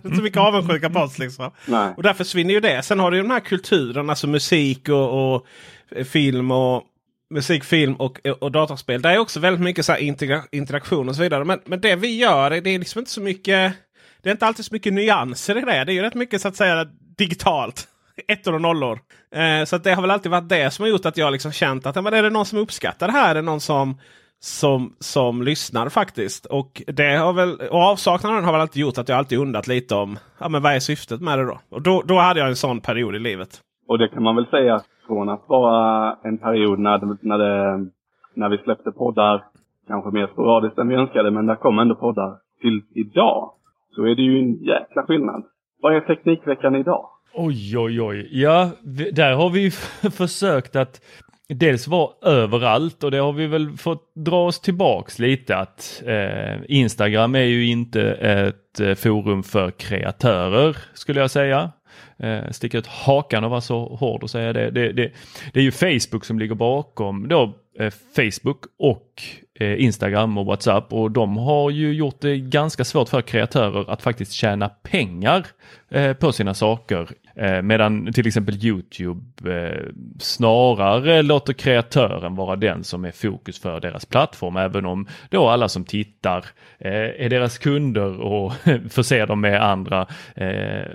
så 0.04 0.22
mycket 0.22 0.40
avundsjuka 0.40 0.90
på 0.90 1.00
oss. 1.00 1.20
Liksom. 1.20 1.52
Nej. 1.66 1.94
Och 1.98 2.04
där 2.04 2.14
försvinner 2.14 2.54
ju 2.54 2.60
det. 2.60 2.84
Sen 2.84 3.00
har 3.00 3.12
du 3.12 3.18
ju 3.18 3.24
den 3.24 3.32
här 3.32 3.40
kulturen, 3.40 4.10
alltså 4.10 4.28
musik 4.28 4.90
och, 4.90 5.36
och 5.36 5.46
eh, 5.92 6.06
film 6.06 6.52
och 6.52 6.84
musik, 7.30 7.64
film 7.64 7.96
och, 7.96 8.20
och 8.40 8.52
dataspel. 8.52 9.02
Det 9.02 9.10
är 9.10 9.18
också 9.18 9.40
väldigt 9.40 9.64
mycket 9.64 9.86
så 9.86 9.92
här 9.92 10.00
integra- 10.00 10.48
interaktion 10.52 11.10
och 11.10 11.16
så 11.16 11.22
vidare. 11.22 11.44
Men, 11.46 11.60
men 11.66 11.82
det 11.82 11.96
vi 11.96 12.18
gör, 12.18 12.50
det 12.50 12.70
är 12.70 12.80
liksom 12.80 13.00
inte 13.00 13.12
så 13.12 13.22
mycket. 13.22 13.74
Det 14.22 14.30
är 14.30 14.32
inte 14.32 14.46
alltid 14.46 14.66
så 14.66 14.74
mycket 14.74 14.94
nyanser 14.94 15.58
i 15.58 15.62
det. 15.62 15.84
Det 15.84 15.92
är 15.92 15.94
ju 15.94 16.02
rätt 16.02 16.16
mycket 16.16 16.42
så 16.42 16.48
att 16.48 16.56
säga 16.56 16.86
digitalt. 17.18 17.88
Ettor 18.28 18.54
och 18.54 18.62
nollor. 18.62 19.00
Eh, 19.36 19.66
så 19.66 19.76
att 19.76 19.84
det 19.84 19.94
har 19.94 20.02
väl 20.02 20.12
alltid 20.12 20.32
varit 20.32 20.50
det 20.50 20.72
som 20.72 20.84
har 20.84 20.90
gjort 20.90 21.06
att 21.06 21.18
jag 21.18 21.32
liksom 21.32 21.52
känt 21.52 21.86
att 21.86 21.96
ja, 21.96 22.02
men 22.02 22.14
är 22.14 22.24
det 22.24 22.30
någon 22.30 22.46
som 22.46 22.60
uppskattar 22.60 23.08
det 23.08 23.14
här? 23.14 23.30
Är 23.30 23.36
det 23.36 23.42
någon 23.42 23.62
som, 23.62 24.00
som, 24.40 24.96
som 25.00 25.44
lyssnar 25.44 25.90
faktiskt? 25.90 26.46
Och 26.46 26.82
det 26.88 27.18
har 27.18 27.34
väl, 27.34 27.56
och 27.56 27.82
avsaknaden 27.82 28.44
har 28.44 28.52
väl 28.52 28.62
alltid 28.62 28.82
gjort 28.82 28.98
att 28.98 29.10
jag 29.10 29.18
alltid 29.18 29.40
undrat 29.40 29.68
lite 29.68 29.96
om 29.96 30.20
ja, 30.40 30.50
men 30.50 30.62
vad 30.62 30.74
är 30.74 30.80
syftet 30.80 31.22
med 31.22 31.40
det 31.40 31.46
då? 31.46 31.60
Och 31.70 31.82
då, 31.82 32.02
då 32.02 32.20
hade 32.20 32.40
jag 32.40 32.50
en 32.50 32.56
sån 32.56 32.82
period 32.82 33.16
i 33.16 33.20
livet. 33.20 33.62
Och 33.88 33.98
det 33.98 34.08
kan 34.08 34.24
man 34.24 34.36
väl 34.36 34.46
säga 34.46 34.82
från 35.08 35.30
att 35.30 35.44
vara 35.48 36.16
en 36.24 36.38
period 36.38 36.80
när, 36.80 37.18
när, 37.22 37.38
det, 37.38 37.90
när 38.34 38.50
vi 38.50 38.58
släppte 38.58 38.92
poddar, 38.92 39.44
kanske 39.88 40.12
mer 40.12 40.28
sporadiskt 40.28 40.78
än 40.78 40.88
vi 40.88 40.96
önskade, 40.96 41.32
men 41.32 41.46
där 41.46 41.56
kom 41.56 41.80
ändå 41.80 41.96
poddar 41.96 42.38
till 42.62 42.82
idag. 42.96 43.52
Så 43.96 44.04
är 44.04 44.16
det 44.16 44.22
ju 44.22 44.40
en 44.40 44.54
jäkla 44.54 45.04
skillnad. 45.04 45.44
Vad 45.82 45.96
är 45.96 46.00
Teknikveckan 46.00 46.76
idag? 46.76 47.10
Oj, 47.34 47.78
oj, 47.78 48.02
oj. 48.02 48.30
Ja, 48.32 48.70
där 49.14 49.36
har 49.36 49.50
vi 49.50 49.72
försökt 50.18 50.76
att 50.76 51.02
dels 51.50 51.88
vara 51.88 52.10
överallt 52.22 53.04
och 53.04 53.12
det 53.12 53.18
har 53.18 53.34
vi 53.34 53.48
väl 53.48 53.78
fått 53.78 54.16
dra 54.16 54.46
oss 54.46 54.60
tillbaks 54.60 55.20
lite 55.20 55.58
att 55.58 56.04
eh, 56.06 56.60
Instagram 56.68 57.36
är 57.36 57.44
ju 57.44 57.66
inte 57.66 58.02
ett 58.12 58.80
eh, 58.80 58.96
forum 58.96 59.44
för 59.44 59.72
kreatörer 59.72 60.78
skulle 60.94 61.20
jag 61.20 61.32
säga. 61.32 61.72
Eh, 62.20 62.52
sticka 62.52 62.78
ut 62.78 62.88
hakan 62.88 63.44
och 63.44 63.50
vara 63.50 63.62
så 63.62 63.96
hård 63.96 64.24
och 64.24 64.30
säga 64.30 64.54
det. 64.54 64.72
Det, 64.72 64.92
det. 64.92 65.12
det 65.54 65.60
är 65.60 65.64
ju 65.64 65.72
Facebook 65.72 66.26
som 66.26 66.40
ligger 66.40 66.56
bakom 66.56 67.28
då 67.28 67.54
eh, 67.80 67.94
Facebook 68.16 68.64
och 68.80 69.22
eh, 69.60 69.84
Instagram 69.84 70.38
och 70.38 70.46
WhatsApp 70.46 70.94
och 70.94 71.12
de 71.12 71.38
har 71.38 71.70
ju 71.70 71.94
gjort 71.94 72.22
det 72.22 72.38
ganska 72.38 72.86
svårt 72.86 73.10
för 73.10 73.22
kreatörer 73.22 73.92
att 73.92 74.02
faktiskt 74.02 74.32
tjäna 74.32 74.70
pengar 74.70 75.46
eh, 75.90 76.14
på 76.14 76.32
sina 76.32 76.54
saker. 76.54 77.10
Eh, 77.40 77.62
medan 77.62 78.14
till 78.14 78.28
exempel 78.28 78.66
Youtube 78.66 79.54
eh, 79.54 79.86
snarare 80.20 81.22
låter 81.22 81.54
kreatören 81.54 82.36
vara 82.36 82.56
den 82.56 82.84
som 82.84 83.06
är 83.06 83.12
fokus 83.12 83.60
för 83.60 83.80
deras 83.80 84.06
plattform. 84.06 84.58
Även 84.58 84.86
om 84.86 85.08
då 85.30 85.50
alla 85.50 85.70
som 85.70 85.86
tittar 85.86 86.46
eh, 86.80 86.92
är 86.92 87.30
deras 87.30 87.58
kunder 87.58 88.22
och 88.22 88.54
förser 88.90 89.28
dem 89.28 89.42
med 89.42 89.64
andra, 89.64 90.08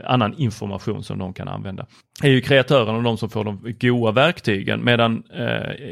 annan 0.05 0.35
information 0.39 1.03
som 1.03 1.19
de 1.19 1.33
kan 1.33 1.49
använda. 1.49 1.87
Det 2.21 2.29
är 2.29 2.33
ju 2.33 2.41
kreatören 2.41 2.97
och 2.97 3.03
de 3.03 3.19
som 3.19 3.31
får 3.31 3.45
de 3.45 3.75
goda 3.81 4.13
verktygen 4.13 4.85
medan 4.85 5.23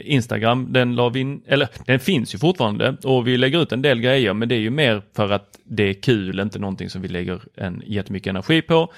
Instagram 0.05 0.73
den 0.73 0.95
la 0.95 1.09
vi 1.09 1.21
in, 1.21 1.43
eller 1.47 1.69
den 1.87 2.01
finns 2.01 2.35
ju 2.35 2.39
fortfarande 2.39 2.97
och 3.05 3.27
vi 3.27 3.37
lägger 3.37 3.63
ut 3.63 3.73
en 3.73 3.83
del 3.83 4.01
grejer 4.01 4.35
men 4.35 4.49
det 4.49 4.55
är 4.55 4.61
ju 4.61 4.71
mer 4.71 5.03
för 5.17 5.33
att 5.33 5.59
det 5.65 5.83
är 5.83 5.95
kul, 5.95 6.41
inte 6.41 6.59
någonting 6.59 6.91
som 6.91 7.03
vi 7.03 7.09
lägger 7.09 7.41
en 7.57 7.83
jättemycket 7.87 8.31
energi 8.31 8.63
på. 8.63 8.93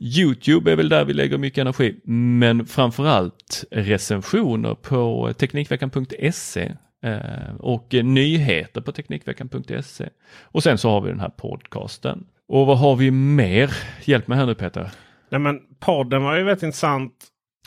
Youtube 0.00 0.72
är 0.72 0.76
väl 0.76 0.88
där 0.88 1.04
vi 1.04 1.12
lägger 1.12 1.38
mycket 1.38 1.58
energi, 1.58 2.00
men 2.04 2.66
framförallt 2.66 3.64
recensioner 3.70 4.74
på 4.74 5.32
Teknikveckan.se 5.38 6.72
eh, 7.04 7.54
och 7.58 7.86
nyheter 7.92 8.80
på 8.80 8.92
Teknikveckan.se. 8.92 10.08
Och 10.42 10.62
sen 10.62 10.78
så 10.78 10.90
har 10.90 11.00
vi 11.00 11.10
den 11.10 11.20
här 11.20 11.28
podcasten. 11.28 12.26
Och 12.48 12.66
vad 12.66 12.78
har 12.78 12.96
vi 12.96 13.10
mer? 13.10 13.76
Hjälp 14.04 14.28
mig 14.28 14.38
här 14.38 14.46
nu 14.46 14.54
Peter. 14.54 14.90
Nej, 15.30 15.40
men 15.40 15.60
podden 15.80 16.22
var 16.22 16.36
ju 16.36 16.44
väldigt 16.44 16.62
intressant. 16.62 17.12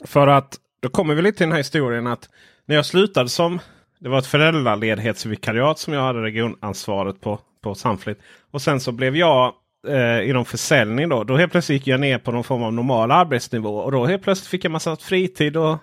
För 0.06 0.28
att 0.28 0.58
då 0.82 0.90
kommer 0.90 1.16
vi 1.16 1.22
lite 1.22 1.38
till 1.38 1.46
den 1.46 1.52
här 1.52 1.60
historien 1.60 2.08
att 2.08 2.30
när 2.66 2.76
jag 2.76 2.86
slutade 2.86 3.30
som 3.30 3.60
det 4.00 4.10
var 4.10 4.20
ett 4.20 4.26
föräldraledighetsvikariat 4.26 5.80
som 5.80 5.94
jag 5.94 6.02
hade 6.02 6.22
regionansvaret 6.22 7.22
på 7.22 7.40
på 7.62 7.76
Sunflit. 7.76 8.20
Och 8.52 8.62
sen 8.62 8.80
så 8.80 8.92
blev 8.92 9.16
jag 9.16 9.54
eh, 9.88 10.30
inom 10.30 10.46
försäljning 10.46 11.10
då. 11.10 11.24
Då 11.24 11.38
helt 11.38 11.52
plötsligt 11.52 11.76
gick 11.76 11.88
jag 11.88 12.00
ner 12.00 12.18
på 12.18 12.32
någon 12.32 12.44
form 12.44 12.64
av 12.64 12.74
normal 12.74 13.12
arbetsnivå. 13.12 13.78
Och 13.78 13.92
då 13.92 14.06
helt 14.06 14.24
plötsligt 14.24 14.50
fick 14.50 14.66
jag 14.66 14.72
massa 14.72 14.96
fritid 14.96 15.58
och 15.58 15.78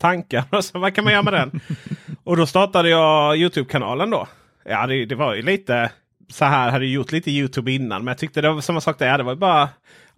tankar. 0.00 0.44
så 0.60 0.78
vad 0.78 0.94
kan 0.94 1.04
man 1.04 1.12
göra 1.12 1.22
med 1.22 1.32
den? 1.32 1.60
och 2.24 2.36
då 2.36 2.46
startade 2.46 2.88
jag 2.88 3.36
Youtube-kanalen 3.36 4.10
då. 4.10 4.26
Ja, 4.64 4.86
det, 4.86 5.04
det, 5.04 5.14
var 5.14 5.34
ju 5.34 5.42
lite 5.42 5.90
så 6.30 6.44
här. 6.44 6.70
Hade 6.70 6.86
gjort 6.86 7.12
lite 7.12 7.30
Youtube 7.30 7.72
innan. 7.72 8.04
Men 8.04 8.12
jag 8.12 8.18
tyckte 8.18 8.40
det 8.40 8.52
var 8.52 8.60
samma 8.60 8.80
sak 8.80 8.98
där. 8.98 9.18
Det 9.18 9.24
var 9.24 9.34
bara, 9.34 9.68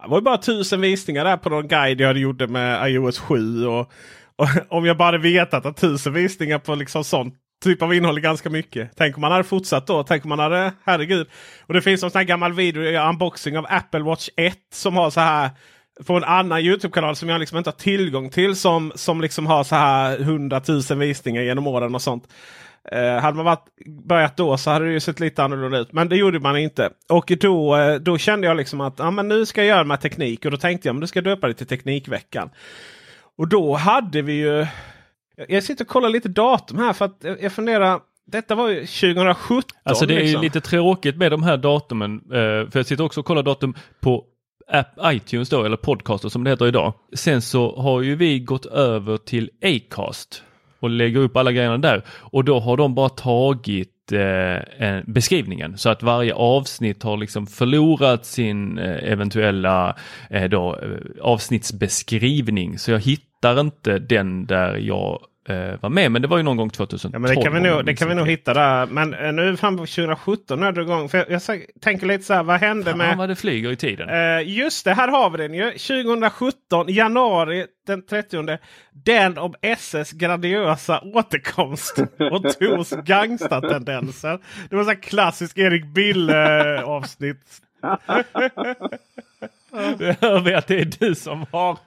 det 0.03 0.07
var 0.07 0.21
bara 0.21 0.37
tusen 0.37 0.81
visningar 0.81 1.25
där 1.25 1.37
på 1.37 1.49
någon 1.49 1.67
guide 1.67 2.01
jag 2.01 2.17
gjorde 2.17 2.47
med 2.47 2.91
iOS 2.91 3.19
7. 3.19 3.67
Och, 3.67 3.91
och 4.35 4.47
om 4.69 4.85
jag 4.85 4.97
bara 4.97 5.05
hade 5.05 5.17
vetat 5.17 5.65
att 5.65 5.77
tusen 5.77 6.13
visningar 6.13 6.59
på 6.59 6.75
liksom 6.75 7.03
sånt 7.03 7.35
typ 7.63 7.81
av 7.81 7.93
innehåll 7.93 8.19
ganska 8.19 8.49
mycket. 8.49 8.91
Tänk 8.95 9.17
om 9.17 9.21
man 9.21 9.31
hade 9.31 9.43
fortsatt 9.43 9.87
då. 9.87 10.03
Tänk 10.03 10.25
om 10.25 10.29
man 10.29 10.39
hade, 10.39 10.73
herregud. 10.85 11.27
Och 11.65 11.73
det 11.73 11.81
finns 11.81 12.03
en 12.03 12.11
sån 12.11 12.19
här 12.19 12.25
gammal 12.25 12.53
video, 12.53 12.83
eh, 12.83 13.09
unboxing 13.09 13.57
av 13.57 13.65
Apple 13.69 14.03
Watch 14.03 14.29
1 14.35 14.57
som 14.73 14.95
har 14.95 15.09
så 15.09 15.19
här 15.19 15.49
på 16.05 16.13
en 16.13 16.23
annan 16.23 16.59
Youtube-kanal 16.59 17.15
som 17.15 17.29
jag 17.29 17.39
liksom 17.39 17.57
inte 17.57 17.69
har 17.69 17.75
tillgång 17.75 18.29
till. 18.29 18.55
Som, 18.55 18.91
som 18.95 19.21
liksom 19.21 19.45
har 19.45 19.63
så 19.63 19.75
här 19.75 20.19
100 20.19 20.61
000 20.67 20.99
visningar 20.99 21.41
genom 21.41 21.67
åren 21.67 21.95
och 21.95 22.01
sånt. 22.01 22.23
Eh, 22.91 23.17
hade 23.17 23.37
man 23.37 23.45
varit, 23.45 23.65
börjat 24.05 24.37
då 24.37 24.57
så 24.57 24.69
hade 24.69 24.85
det 24.85 24.91
ju 24.91 24.99
sett 24.99 25.19
lite 25.19 25.43
annorlunda 25.43 25.77
ut. 25.77 25.93
Men 25.93 26.09
det 26.09 26.15
gjorde 26.15 26.39
man 26.39 26.57
inte. 26.57 26.89
Och 27.09 27.31
då, 27.39 27.75
eh, 27.75 27.95
då 27.95 28.17
kände 28.17 28.47
jag 28.47 28.57
liksom 28.57 28.81
att 28.81 28.99
ah, 28.99 29.11
men 29.11 29.27
nu 29.27 29.45
ska 29.45 29.61
jag 29.61 29.67
göra 29.67 29.83
med 29.83 30.01
teknik. 30.01 30.45
Och 30.45 30.51
då 30.51 30.57
tänkte 30.57 30.87
jag 30.87 30.95
att 30.95 31.01
du 31.01 31.07
ska 31.07 31.21
döpa 31.21 31.47
det 31.47 31.53
till 31.53 31.67
Teknikveckan. 31.67 32.49
Och 33.37 33.47
då 33.47 33.75
hade 33.75 34.21
vi 34.21 34.33
ju 34.33 34.67
jag 35.47 35.63
sitter 35.63 35.83
och 35.85 35.89
kollar 35.89 36.09
lite 36.09 36.29
datum 36.29 36.77
här 36.77 36.93
för 36.93 37.05
att 37.05 37.25
jag 37.41 37.51
funderar. 37.51 37.99
Detta 38.25 38.55
var 38.55 38.69
ju 38.69 38.75
2017. 38.75 39.61
Alltså 39.83 40.05
det 40.05 40.15
är 40.15 40.19
liksom. 40.19 40.41
lite 40.41 40.61
tråkigt 40.61 41.17
med 41.17 41.31
de 41.31 41.43
här 41.43 41.57
datumen. 41.57 42.15
Eh, 42.15 42.69
för 42.69 42.71
jag 42.73 42.85
sitter 42.85 43.03
också 43.03 43.19
och 43.19 43.25
kollar 43.25 43.43
datum 43.43 43.75
på 43.99 44.25
app 44.67 44.99
iTunes 45.05 45.49
då, 45.49 45.63
eller 45.63 45.77
podcaster 45.77 46.29
som 46.29 46.43
det 46.43 46.49
heter 46.49 46.67
idag. 46.67 46.93
Sen 47.13 47.41
så 47.41 47.81
har 47.81 48.01
ju 48.01 48.15
vi 48.15 48.39
gått 48.39 48.65
över 48.65 49.17
till 49.17 49.49
Acast 49.61 50.43
och 50.79 50.89
lägger 50.89 51.19
upp 51.19 51.37
alla 51.37 51.51
grejerna 51.51 51.77
där. 51.77 52.03
Och 52.09 52.43
då 52.43 52.59
har 52.59 52.77
de 52.77 52.95
bara 52.95 53.09
tagit 53.09 53.96
eh, 54.11 54.99
beskrivningen 55.05 55.77
så 55.77 55.89
att 55.89 56.03
varje 56.03 56.33
avsnitt 56.33 57.03
har 57.03 57.17
liksom 57.17 57.47
förlorat 57.47 58.25
sin 58.25 58.77
eh, 58.77 59.11
eventuella 59.11 59.95
eh, 60.29 60.49
då, 60.49 60.75
eh, 60.75 61.21
avsnittsbeskrivning. 61.21 62.79
Så 62.79 62.91
jag 62.91 62.99
hittar 62.99 63.59
inte 63.59 63.99
den 63.99 64.45
där 64.45 64.77
jag 64.77 65.19
eh, 65.49 65.81
var 65.81 65.89
med. 65.89 66.11
Men 66.11 66.21
det 66.21 66.27
var 66.27 66.37
ju 66.37 66.43
någon 66.43 66.57
gång 66.57 66.69
2012. 66.69 67.13
Ja, 67.13 67.19
men 67.19 67.35
det 67.35 67.43
kan 67.43 67.53
vi 67.53 67.69
nog, 67.69 67.85
det 67.85 67.95
kan 67.95 68.09
vi 68.09 68.15
nog 68.15 68.27
hitta 68.27 68.53
där. 68.53 68.85
Men 68.85 69.13
eh, 69.13 69.33
nu 69.33 69.47
är 69.47 69.51
vi 69.51 69.57
framme 69.57 69.77
på 69.77 69.85
2017 69.85 70.63
är 70.63 70.71
det 70.71 70.81
igång. 70.81 71.09
För 71.09 71.17
jag, 71.17 71.31
jag, 71.31 71.41
tänker 71.81 72.07
lite 72.07 72.23
så 72.23 72.33
här, 72.33 72.43
vad 72.43 72.59
hände 72.59 72.85
Fan, 72.85 72.97
med... 72.97 73.17
vad 73.17 73.29
det 73.29 73.35
flyger 73.35 73.71
i 73.71 73.75
tiden. 73.75 74.09
Eh, 74.09 74.49
just 74.57 74.85
det, 74.85 74.93
här 74.93 75.07
har 75.07 75.29
vi 75.29 75.37
den 75.37 75.53
ju. 75.53 75.71
2017, 75.71 76.85
januari 76.87 77.65
den 77.87 78.05
30. 78.05 78.57
Den 78.91 79.37
om 79.37 79.53
SS 79.61 80.11
gradiösa 80.11 81.01
återkomst 81.13 81.99
och 82.31 82.43
Tors 82.43 82.89
gangstertendenser. 82.89 84.39
Det 84.69 84.75
var 84.75 84.83
så 84.83 84.89
här 84.89 85.01
klassisk 85.01 85.57
Erik 85.57 85.85
Bille 85.85 86.81
avsnitt. 86.83 87.61
Det 89.97 90.17
hör 90.21 90.39
vi 90.39 90.53
att 90.53 90.67
det 90.67 90.79
är 90.79 90.85
du 90.99 91.15
som 91.15 91.45
har 91.51 91.77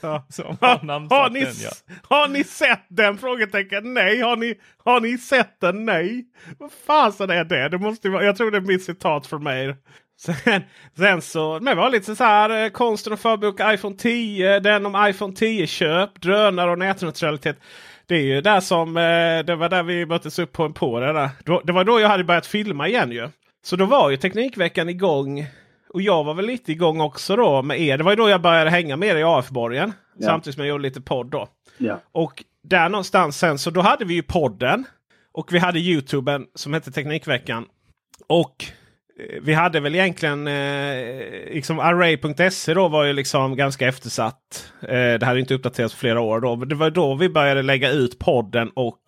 Ja. 0.00 0.26
som 0.28 0.56
har 0.60 0.84
Har, 1.10 1.30
ni, 1.30 1.40
den 1.44 1.54
ja. 1.62 1.70
har 2.02 2.28
ni 2.28 2.44
sett 2.44 2.86
den? 2.88 3.18
Frågetecken 3.18 3.94
nej. 3.94 4.20
Har 4.20 4.36
ni, 4.36 4.54
har 4.84 5.00
ni 5.00 5.18
sett 5.18 5.60
den? 5.60 5.84
Nej. 5.84 6.24
Vad 6.58 6.70
fasen 6.86 7.30
är 7.30 7.44
det? 7.44 7.68
det 7.68 7.78
måste 7.78 8.08
vara, 8.08 8.24
jag 8.24 8.36
tror 8.36 8.50
det 8.50 8.56
är 8.56 8.60
mitt 8.60 8.84
citat 8.84 9.26
från 9.26 9.42
mig. 9.42 9.74
Sen, 10.20 10.62
sen 10.96 11.22
så, 11.22 11.58
men 11.62 11.76
var 11.76 11.90
lite 11.90 12.16
så 12.16 12.24
här 12.24 12.68
konsten 12.68 13.12
att 13.12 13.20
förboka 13.20 13.74
iPhone 13.74 13.96
10. 13.96 14.60
Den 14.60 14.86
om 14.86 15.06
iPhone 15.08 15.34
10-köp, 15.34 16.20
drönare 16.20 16.70
och 16.70 16.78
nätneutralitet. 16.78 17.56
Det 18.06 18.14
är 18.14 18.22
ju 18.22 18.40
där 18.40 18.60
som, 18.60 18.96
eh, 18.96 19.44
det 19.46 19.56
var 19.56 19.68
där 19.68 19.82
vi 19.82 20.06
möttes 20.06 20.38
upp 20.38 20.52
på 20.52 20.64
en 20.64 20.72
på 20.72 21.00
det 21.00 21.30
det 21.64 21.72
var 21.72 21.84
då 21.84 22.00
jag 22.00 22.08
hade 22.08 22.24
börjat 22.24 22.46
filma 22.46 22.88
igen 22.88 23.12
ju. 23.12 23.28
Så 23.62 23.76
då 23.76 23.86
var 23.86 24.10
ju 24.10 24.16
Teknikveckan 24.16 24.88
igång. 24.88 25.46
Och 25.92 26.02
jag 26.02 26.24
var 26.24 26.34
väl 26.34 26.46
lite 26.46 26.72
igång 26.72 27.00
också 27.00 27.36
då 27.36 27.62
med 27.62 27.80
er. 27.80 27.98
Det 27.98 28.04
var 28.04 28.12
ju 28.12 28.16
då 28.16 28.28
jag 28.28 28.42
började 28.42 28.70
hänga 28.70 28.96
med 28.96 29.08
er 29.08 29.16
i 29.16 29.22
AF-borgen. 29.22 29.92
Ja. 30.18 30.26
Samtidigt 30.26 30.54
som 30.54 30.64
jag 30.64 30.68
gjorde 30.68 30.82
lite 30.82 31.00
podd 31.00 31.26
då. 31.26 31.48
Ja. 31.78 32.00
Och 32.12 32.44
där 32.62 32.88
någonstans 32.88 33.38
sen 33.38 33.58
så 33.58 33.70
då 33.70 33.80
hade 33.80 34.04
vi 34.04 34.14
ju 34.14 34.22
podden. 34.22 34.84
Och 35.32 35.52
vi 35.52 35.58
hade 35.58 35.78
Youtuben 35.78 36.46
som 36.54 36.74
hette 36.74 36.92
Teknikveckan. 36.92 37.66
Och 38.26 38.64
eh, 39.18 39.40
vi 39.42 39.54
hade 39.54 39.80
väl 39.80 39.94
egentligen 39.94 40.46
eh, 40.48 41.54
liksom 41.54 41.78
Array.se 41.78 42.74
då 42.74 42.88
var 42.88 43.04
ju 43.04 43.12
liksom 43.12 43.56
ganska 43.56 43.88
eftersatt. 43.88 44.72
Eh, 44.82 44.88
det 44.88 45.22
hade 45.24 45.40
inte 45.40 45.54
uppdaterats 45.54 45.94
på 45.94 46.00
flera 46.00 46.20
år 46.20 46.40
då. 46.40 46.56
Men 46.56 46.68
det 46.68 46.74
var 46.74 46.90
då 46.90 47.14
vi 47.14 47.28
började 47.28 47.62
lägga 47.62 47.90
ut 47.90 48.18
podden 48.18 48.70
och 48.74 49.00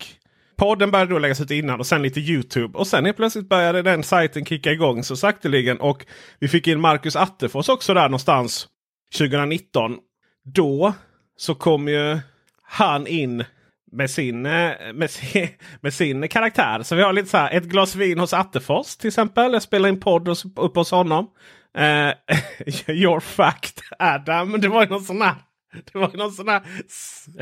Podden 0.57 0.91
började 0.91 1.13
då 1.13 1.19
läggas 1.19 1.41
ut 1.41 1.51
innan 1.51 1.79
och 1.79 1.87
sen 1.87 2.01
lite 2.01 2.19
Youtube. 2.19 2.77
Och 2.77 2.87
sen 2.87 3.05
helt 3.05 3.17
plötsligt 3.17 3.49
började 3.49 3.81
den 3.81 4.03
sajten 4.03 4.45
kicka 4.45 4.71
igång 4.71 5.03
så 5.03 5.15
sakteligen. 5.15 5.79
Och 5.79 6.05
vi 6.39 6.47
fick 6.47 6.67
in 6.67 6.79
Marcus 6.79 7.15
Attefors 7.15 7.69
också 7.69 7.93
där 7.93 8.09
någonstans 8.09 8.67
2019. 9.17 9.97
Då 10.43 10.93
så 11.37 11.55
kom 11.55 11.87
ju 11.87 12.19
han 12.63 13.07
in 13.07 13.43
med 13.91 14.09
sin, 14.09 14.45
eh, 14.45 14.71
med 14.93 15.11
sin, 15.11 15.47
med 15.81 15.93
sin 15.93 16.27
karaktär. 16.27 16.83
Så 16.83 16.95
vi 16.95 17.03
har 17.03 17.13
lite 17.13 17.29
så 17.29 17.37
här 17.37 17.51
ett 17.51 17.63
glas 17.63 17.95
vin 17.95 18.19
hos 18.19 18.33
Attefors 18.33 18.95
till 18.95 19.07
exempel. 19.07 19.53
Jag 19.53 19.61
spelar 19.61 19.89
in 19.89 19.99
podd 19.99 20.27
upp 20.55 20.75
hos 20.75 20.91
honom. 20.91 21.27
Uh, 21.77 22.13
your 22.95 23.19
fact 23.19 23.81
Adam. 23.99 24.61
Det 24.61 24.67
var 24.67 24.83
ju 24.83 24.89
någon 24.89 25.03
sån 25.03 25.21
här. 25.21 25.35
Det 25.93 25.99
var 25.99 26.17
någon 26.17 26.31
sån 26.31 26.47
här. 26.47 26.61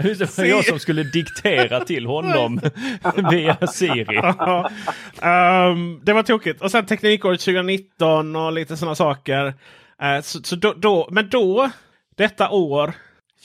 Det 0.03 0.37
var 0.37 0.45
jag 0.45 0.65
som 0.65 0.79
skulle 0.79 1.03
diktera 1.03 1.79
till 1.79 2.05
honom 2.05 2.59
via 3.31 3.67
Siri. 3.67 4.17
Ehm, 5.21 5.99
det 6.03 6.13
var 6.13 6.23
tokigt. 6.23 6.61
Och 6.61 6.71
sen 6.71 6.85
Teknikåret 6.85 7.39
2019 7.39 8.35
och 8.35 8.51
lite 8.51 8.77
sådana 8.77 8.95
saker. 8.95 9.53
Eh, 10.01 10.21
så, 10.21 10.43
så 10.43 10.55
då, 10.55 10.73
då, 10.77 11.07
men 11.11 11.29
då, 11.29 11.69
detta 12.17 12.49
år, 12.49 12.93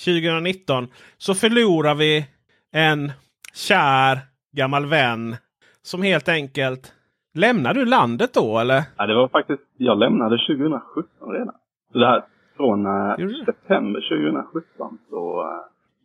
2019, 0.05 0.89
så 1.19 1.35
förlorar 1.35 1.95
vi 1.95 2.27
en 2.73 3.13
kär 3.55 4.21
gammal 4.53 4.87
vän 4.87 5.37
som 5.83 6.03
helt 6.03 6.29
enkelt 6.29 6.93
Lämnar 7.37 7.75
du 7.75 7.85
landet 7.85 8.35
då 8.35 8.59
eller? 8.59 8.83
Ja, 8.97 9.07
det 9.07 9.15
var 9.15 9.29
faktiskt, 9.29 9.63
jag 9.77 9.99
lämnade 9.99 10.39
2017 10.47 11.33
redan. 11.33 11.55
Så 11.93 11.99
det 11.99 12.07
här, 12.07 12.25
från 12.57 12.87
eh, 12.87 13.45
september 13.47 14.01
2017 14.09 14.99
så, 15.11 15.41
eh, 15.43 15.47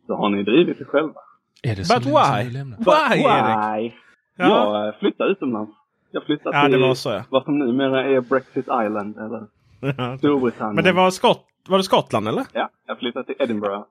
så 0.06 0.14
har 0.16 0.30
ni 0.30 0.42
drivit 0.42 0.78
det 0.78 0.84
själva. 0.84 1.20
Är 1.62 1.76
det 1.76 1.84
så 1.84 1.94
But 1.94 2.06
why? 2.06 2.44
du 2.44 2.50
lämnade? 2.50 2.82
Why 2.84 3.20
Erik? 3.22 3.94
Ja. 4.36 4.48
Jag 4.48 4.88
eh, 4.88 4.94
flyttade 4.98 5.30
utomlands. 5.30 5.72
Jag 6.10 6.24
flyttade 6.24 6.56
Ja, 6.56 6.62
det 6.64 6.70
till 6.70 6.80
var 6.80 6.94
så, 6.94 7.10
ja. 7.10 7.22
vad 7.30 7.44
som 7.44 7.58
numera 7.58 8.04
är 8.04 8.20
Brexit 8.20 8.64
Island 8.84 9.16
eller 9.18 9.46
Storbritannien. 10.18 10.74
Men 10.74 10.84
det 10.84 10.92
var, 10.92 11.10
Skott, 11.10 11.44
var 11.68 11.78
det 11.78 11.84
Skottland 11.84 12.28
eller? 12.28 12.44
Ja, 12.52 12.68
jag 12.86 12.98
flyttade 12.98 13.24
till 13.26 13.34
Edinburgh. 13.38 13.82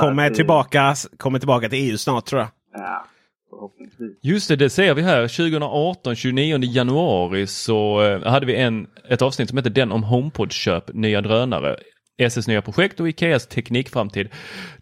Kommer 0.00 0.30
i- 0.30 0.34
tillbaka, 0.34 0.94
kommer 1.16 1.38
tillbaka 1.38 1.68
till 1.68 1.90
EU 1.90 1.96
snart 1.96 2.24
tror 2.26 2.40
jag. 2.40 2.48
Ja, 2.72 3.04
förhoppningsvis. 3.50 4.18
Just 4.22 4.48
det, 4.48 4.56
det 4.56 4.70
ser 4.70 4.94
vi 4.94 5.02
här. 5.02 5.20
2018, 5.28 6.14
29 6.14 6.58
januari 6.62 7.46
så 7.46 8.00
hade 8.24 8.46
vi 8.46 8.56
en, 8.56 8.86
ett 9.08 9.22
avsnitt 9.22 9.48
som 9.48 9.58
hette 9.58 9.70
Den 9.70 9.92
om 9.92 10.02
HomePod-köp 10.04 10.90
nya 10.94 11.20
drönare. 11.20 11.76
SS 12.18 12.48
nya 12.48 12.62
projekt 12.62 13.00
och 13.00 13.08
Ikeas 13.08 13.46
teknikframtid. 13.46 14.28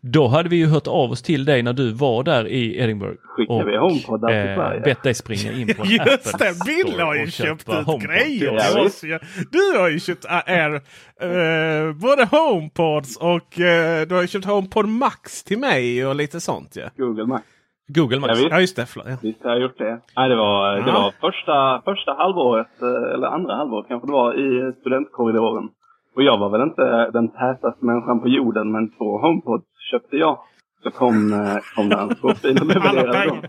Då 0.01 0.27
hade 0.29 0.49
vi 0.49 0.57
ju 0.57 0.66
hört 0.66 0.87
av 0.87 1.11
oss 1.11 1.23
till 1.23 1.45
dig 1.45 1.62
när 1.62 1.73
du 1.73 1.92
var 1.92 2.23
där 2.23 2.47
i 2.49 2.79
Edinburgh. 2.79 3.16
Skickade 3.23 3.64
vi 3.64 3.77
HomePod 3.77 4.21
till 4.21 4.29
Sverige? 4.57 4.81
bett 4.81 5.03
dig 5.03 5.14
springa 5.14 5.53
in 5.53 5.75
på 5.75 5.83
en 5.85 5.90
Just 5.90 6.35
Apple 6.35 6.47
det, 6.47 6.64
Bill 6.66 7.01
har 7.01 7.14
ju 7.14 7.31
köpt 7.31 7.68
ut 7.68 7.75
HomePod. 7.75 8.01
grejer 8.03 8.53
Ja. 9.03 9.18
Du 9.51 9.79
har 9.79 9.88
ju 9.88 10.01
köpt 10.01 10.25
Air, 10.29 10.75
eh, 11.21 11.92
både 11.95 12.25
HomePods 12.25 13.16
och 13.16 13.61
eh, 13.61 14.07
du 14.07 14.14
har 14.14 14.23
ju 14.23 14.29
köpt 14.29 14.45
HomePod 14.45 14.88
Max 14.88 15.45
till 15.45 15.59
mig 15.59 16.07
och 16.07 16.14
lite 16.16 16.40
sånt 16.40 16.77
ja. 16.77 16.88
Google 16.97 17.27
Max. 17.27 17.45
Google 17.88 18.16
Ja, 18.16 18.21
Max. 18.21 18.38
visst. 18.40 18.51
Ja 18.51 18.61
just 18.61 18.77
det, 18.77 18.87
förlåt. 18.87 19.07
Ja. 19.09 19.16
Visst 19.23 19.45
har 19.45 19.51
jag 19.51 19.61
gjort 19.62 19.79
det. 19.79 20.01
Nej, 20.16 20.29
det 20.29 20.37
var, 20.37 20.73
det 20.77 20.83
Ja. 20.90 20.92
var 21.21 21.31
första, 21.31 21.83
första 21.85 22.12
halvåret, 22.12 22.83
eh, 22.83 23.14
eller 23.14 23.27
andra 23.27 23.55
halvåret 23.55 23.88
kanske 23.88 24.09
det 24.09 24.12
var, 24.12 24.35
i 24.35 24.73
studentkorridoren. 24.81 25.68
Och 26.14 26.22
jag 26.22 26.38
var 26.38 26.51
väl 26.51 26.61
inte 26.61 27.11
den 27.12 27.29
tätaste 27.29 27.85
människan 27.85 28.20
på 28.20 28.29
jorden, 28.29 28.72
men 28.72 28.90
två 28.90 29.18
HomePods 29.18 29.66
köpte 29.90 30.16
jag. 30.16 30.38
Så 30.83 30.90
kom, 30.90 31.33
eh, 31.33 31.57
kom 31.77 31.88
det 31.88 31.96
en 31.96 32.14
skåpbil 32.14 32.61
och 32.61 32.66
levererade 32.66 33.27
dem. 33.27 33.42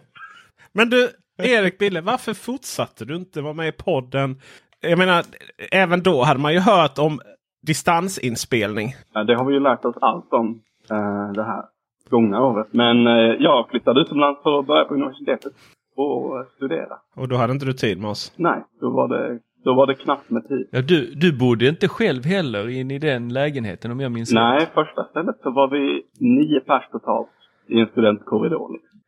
Men 0.74 0.90
du, 0.90 1.10
Erik 1.38 1.78
Bille, 1.78 2.02
varför 2.02 2.34
fortsatte 2.34 3.06
du 3.06 3.16
inte 3.16 3.42
vara 3.42 3.54
med 3.54 3.68
i 3.68 3.72
podden? 3.72 4.36
Jag 4.82 4.98
menar, 4.98 5.24
även 5.72 6.04
då 6.04 6.24
hade 6.24 6.40
man 6.40 6.54
ju 6.54 6.60
hört 6.60 7.00
om 7.00 7.20
distansinspelning. 7.68 8.90
Ja, 9.14 9.24
det 9.24 9.36
har 9.36 9.46
vi 9.46 9.54
ju 9.54 9.60
lärt 9.60 9.86
oss 9.86 9.96
allt 10.02 10.34
om 10.34 10.62
eh, 10.92 11.32
det 11.34 11.44
här 11.44 11.64
gångna 12.10 12.42
året. 12.42 12.68
Men 12.72 13.08
eh, 13.08 13.36
jag 13.40 13.70
flyttade 13.70 14.02
utomlands 14.02 14.44
för 14.44 14.60
att 14.60 14.68
börja 14.68 14.86
på 14.86 14.94
universitetet 14.94 15.54
och 15.96 16.46
studera. 16.56 16.98
Och 17.16 17.28
då 17.28 17.36
hade 17.36 17.54
inte 17.54 17.66
du 17.66 17.74
tid 17.74 18.02
med 18.02 18.10
oss. 18.10 18.34
Nej, 18.36 18.64
då 18.82 18.90
var 18.90 19.08
det, 19.08 19.40
då 19.64 19.74
var 19.74 19.88
det 19.88 19.96
knappt 19.96 20.30
med 20.30 20.48
tid. 20.48 20.68
Ja, 20.72 20.82
du, 20.82 21.14
du 21.16 21.38
bodde 21.38 21.68
inte 21.68 21.88
själv 21.88 22.26
heller 22.26 22.70
in 22.70 22.92
i 22.92 23.00
den 23.00 23.34
lägenheten 23.34 23.92
om 23.92 24.00
jag 24.00 24.12
minns 24.12 24.32
rätt. 24.32 24.36
Nej, 24.36 24.70
första 24.74 25.04
stället 25.04 25.36
så 25.44 25.52
var 25.52 25.68
vi 25.68 26.04
nio 26.20 26.60
pers 26.60 26.84
totalt 26.92 27.30
i 27.68 27.80
en 27.80 27.88
studentkorridor. 27.88 28.74
Liksom. 28.74 29.00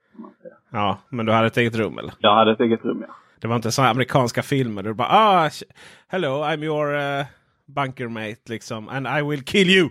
Ja, 0.72 0.98
men 1.10 1.26
du 1.26 1.32
hade 1.32 1.48
ett 1.48 1.58
eget 1.58 1.76
rum 1.76 1.98
eller? 1.98 2.13
Jag 2.20 2.36
hade 2.36 2.52
ett 2.52 2.60
eget 2.60 2.86
rum, 2.86 3.04
ja. 3.08 3.13
Det 3.41 3.48
var 3.48 3.56
inte 3.56 3.72
sådana 3.72 3.91
amerikanska 3.91 4.41
filmer 4.41 4.84
där 4.84 4.89
du 4.89 4.96
bara 4.96 5.08
ah, 5.12 5.50
hello 6.08 6.28
I'm 6.30 6.63
your 6.63 6.96
uh, 6.96 7.26
bunker 7.76 8.08
mate 8.08 8.41
liksom 8.50 8.89
and 8.89 9.08
I 9.08 9.22
will 9.30 9.44
kill 9.44 9.70
you 9.70 9.86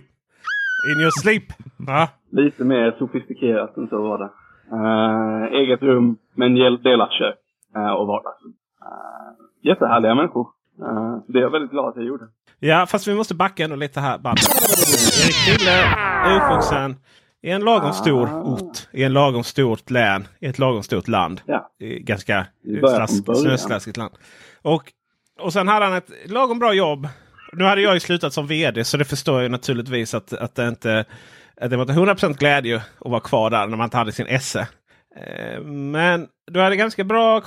in 0.91 1.01
your 1.01 1.11
sleep. 1.21 1.43
Ja, 1.87 2.09
Lite 2.31 2.63
mer 2.63 2.95
sofistikerat 2.99 3.77
än 3.77 3.87
så 3.87 4.01
var 4.01 4.17
det. 4.17 4.29
Eh, 4.71 5.59
eget 5.61 5.81
rum, 5.81 6.17
men 6.33 6.55
del- 6.55 6.81
delat 6.83 7.11
kök 7.11 7.35
eh, 7.75 7.91
och 7.91 8.07
vardagsrum. 8.07 8.53
Uh, 8.81 9.45
jättehärliga 9.69 10.15
människor. 10.15 10.47
Uh, 10.81 11.17
det 11.27 11.39
är 11.39 11.41
jag 11.41 11.51
väldigt 11.51 11.71
glad 11.71 11.89
att 11.89 11.95
jag 11.95 12.05
gjorde. 12.05 12.25
ja 12.59 12.85
fast 12.85 13.07
vi 13.07 13.15
måste 13.15 13.35
backa 13.35 13.63
ändå 13.63 13.75
lite 13.75 13.99
här. 13.99 14.19
Erik 15.25 15.67
är 15.67 16.35
uppvuxen 16.35 16.95
i 17.41 17.49
en 17.49 17.61
lagom 17.61 17.93
stor 17.93 18.29
ort, 18.33 18.87
i 18.91 19.03
en 19.03 19.13
lagom 19.13 19.43
stort 19.43 19.89
län, 19.89 20.27
i 20.39 20.45
ett 20.45 20.59
lagom 20.59 20.83
stort 20.83 21.07
land. 21.07 21.41
Ja. 21.45 21.69
Ganska 21.99 22.45
slask, 22.79 23.23
snöslaskigt 23.35 23.97
land. 23.97 24.13
Och, 24.61 24.91
och 25.39 25.53
sen 25.53 25.67
hade 25.67 25.85
han 25.85 25.93
ett 25.93 26.09
lagom 26.25 26.59
bra 26.59 26.73
jobb. 26.73 27.07
Nu 27.53 27.63
hade 27.63 27.81
jag 27.81 27.93
ju 27.93 27.99
slutat 27.99 28.33
som 28.33 28.47
vd 28.47 28.83
så 28.83 28.97
det 28.97 29.05
förstår 29.05 29.41
jag 29.41 29.51
naturligtvis 29.51 30.13
att, 30.13 30.33
att 30.33 30.55
det 30.55 30.67
inte 30.67 31.05
att 31.61 31.69
det 31.69 31.77
var 31.77 31.83
inte 31.83 32.25
100% 32.25 32.33
glädje 32.33 32.75
att 32.75 33.11
vara 33.11 33.19
kvar 33.19 33.49
där 33.49 33.67
när 33.67 33.77
man 33.77 33.83
inte 33.83 33.97
hade 33.97 34.11
sin 34.11 34.27
esse. 34.27 34.67
Eh, 35.15 35.61
Men 35.61 36.27
du 36.51 36.59
hade 36.61 36.75
ganska 36.75 37.03
bra, 37.03 37.39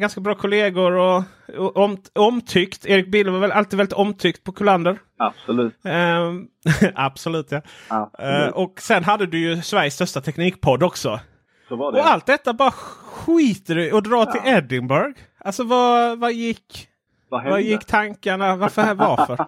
ganska 0.00 0.20
bra 0.20 0.34
kollegor 0.34 0.92
och, 0.92 1.22
och 1.58 1.76
om, 1.76 1.96
omtyckt. 2.14 2.86
Erik 2.86 3.10
Bille 3.10 3.30
var 3.30 3.38
väl 3.38 3.52
alltid 3.52 3.76
väldigt 3.76 3.92
omtyckt 3.92 4.44
på 4.44 4.52
Kullander. 4.52 4.98
Absolut. 5.18 5.74
Ehm, 5.84 6.46
absolut 6.94 7.52
ja. 7.52 7.60
Absolut. 7.88 8.46
Eh, 8.48 8.48
och 8.62 8.80
sen 8.80 9.04
hade 9.04 9.26
du 9.26 9.38
ju 9.38 9.62
Sveriges 9.62 9.94
största 9.94 10.20
teknikpodd 10.20 10.82
också. 10.82 11.20
så 11.68 11.76
var 11.76 11.92
det. 11.92 12.00
Och 12.00 12.06
allt 12.06 12.26
detta 12.26 12.52
bara 12.52 12.70
skiter 12.70 13.74
du 13.74 13.92
och 13.92 14.02
drar 14.02 14.24
till 14.26 14.40
Edinburgh. 14.44 15.20
Alltså 15.38 15.64
vad, 15.64 16.18
vad 16.18 16.32
gick 16.32 16.88
Vad 17.28 17.44
vad 17.44 17.60
gick 17.62 17.84
tankarna? 17.84 18.56
Varför? 18.56 18.94
Varför? 18.94 19.36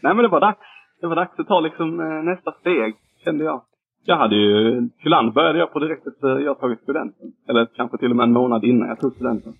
Nej 0.00 0.14
men 0.14 0.16
det 0.22 0.28
var 0.28 0.40
dags. 0.40 0.58
Det 1.00 1.06
var 1.06 1.16
dags 1.16 1.38
att 1.38 1.48
ta 1.48 1.60
liksom 1.60 2.00
eh, 2.00 2.06
nästa 2.34 2.52
steg, 2.52 2.94
kände 3.24 3.44
jag. 3.44 3.62
Jag 4.06 4.16
hade 4.16 4.36
ju, 4.36 4.88
Kullander 5.02 5.32
började 5.32 5.58
jag 5.58 5.72
på 5.72 5.78
direkt 5.78 6.06
efter 6.06 6.38
jag 6.40 6.60
tagit 6.60 6.80
studenten. 6.80 7.32
Eller 7.48 7.66
kanske 7.76 7.98
till 7.98 8.10
och 8.10 8.16
med 8.16 8.24
en 8.24 8.32
månad 8.32 8.64
innan 8.64 8.88
jag 8.88 9.00
tog 9.00 9.12
studenten. 9.14 9.52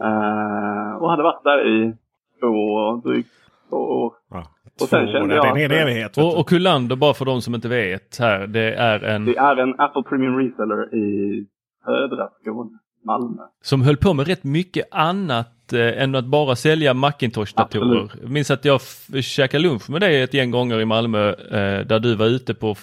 Eh, 0.00 0.96
och 0.96 1.10
hade 1.10 1.22
varit 1.22 1.44
där 1.44 1.66
i 1.68 1.94
två, 2.40 2.96
drygt 2.96 3.30
två 3.70 3.76
år. 3.76 4.12
Ja, 4.30 4.44
Och 4.80 4.88
sen 4.88 5.06
kände 5.06 5.40
år, 5.40 5.46
jag 5.46 5.56
det 5.56 5.62
är 5.62 5.70
en 5.70 5.82
evighet. 5.82 6.18
Och, 6.18 6.38
och 6.38 6.48
Kullander, 6.48 6.96
bara 6.96 7.14
för 7.14 7.24
de 7.24 7.40
som 7.42 7.54
inte 7.54 7.68
vet 7.68 8.18
här, 8.18 8.46
det 8.46 8.74
är 8.74 9.04
en 9.04 9.24
Det 9.24 9.36
är 9.36 9.56
en 9.56 9.80
Apple 9.80 10.02
Premium 10.02 10.36
Reseller 10.38 10.94
i 10.94 11.46
södra 11.84 12.28
Skåne, 12.40 12.70
Malmö. 13.04 13.42
som 13.62 13.82
höll 13.82 13.96
på 13.96 14.14
med 14.14 14.26
rätt 14.26 14.44
mycket 14.44 14.86
annat 14.90 15.72
eh, 15.72 16.02
än 16.02 16.14
att 16.14 16.24
bara 16.26 16.56
sälja 16.56 16.94
Macintosh-datorer. 16.94 18.10
Jag 18.22 18.30
minns 18.30 18.50
att 18.50 18.64
jag 18.64 18.80
käkade 19.22 19.62
lunch 19.62 19.90
med 19.90 20.00
dig 20.00 20.22
ett 20.22 20.34
gäng 20.34 20.50
gånger 20.50 20.80
i 20.80 20.84
Malmö 20.84 21.28
eh, 21.28 21.86
där 21.86 21.98
du 21.98 22.14
var 22.14 22.26
ute 22.26 22.54
på 22.54 22.74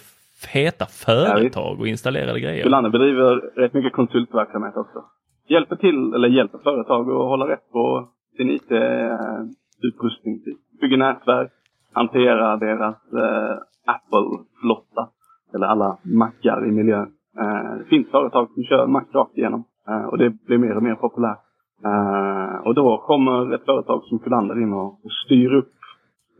feta 0.51 0.85
företag 0.85 1.79
och 1.79 1.87
installerade 1.87 2.39
grejer. 2.39 2.63
Kullander 2.63 2.89
bedriver 2.89 3.35
rätt 3.35 3.73
mycket 3.73 3.93
konsultverksamhet 3.93 4.77
också. 4.77 5.03
Hjälper 5.47 5.75
till, 5.75 6.13
eller 6.13 6.27
hjälper 6.27 6.57
företag 6.57 7.01
att 7.09 7.15
hålla 7.15 7.47
rätt 7.47 7.71
på 7.71 8.07
sin 8.37 8.49
IT-utrustning. 8.49 10.39
Bygger 10.81 10.97
nätverk, 10.97 11.51
hanterar 11.93 12.57
deras 12.57 12.95
eh, 13.13 13.57
Apple-flotta. 13.85 15.09
Eller 15.55 15.67
alla 15.67 15.97
mackar 16.03 16.67
i 16.67 16.71
miljön. 16.71 17.11
Eh, 17.39 17.77
det 17.77 17.85
finns 17.85 18.11
företag 18.11 18.49
som 18.53 18.63
kör 18.63 18.87
mack 18.87 19.07
rakt 19.13 19.37
igenom. 19.37 19.63
Eh, 19.87 20.05
och 20.05 20.17
det 20.17 20.29
blir 20.29 20.57
mer 20.57 20.75
och 20.77 20.83
mer 20.83 20.95
populärt. 20.95 21.39
Eh, 21.85 22.67
och 22.67 22.75
då 22.75 22.97
kommer 22.97 23.53
ett 23.55 23.65
företag 23.65 24.03
som 24.03 24.19
Kullander 24.19 24.61
in 24.61 24.73
och, 24.73 24.99
styr 25.25 25.53
upp, 25.53 25.71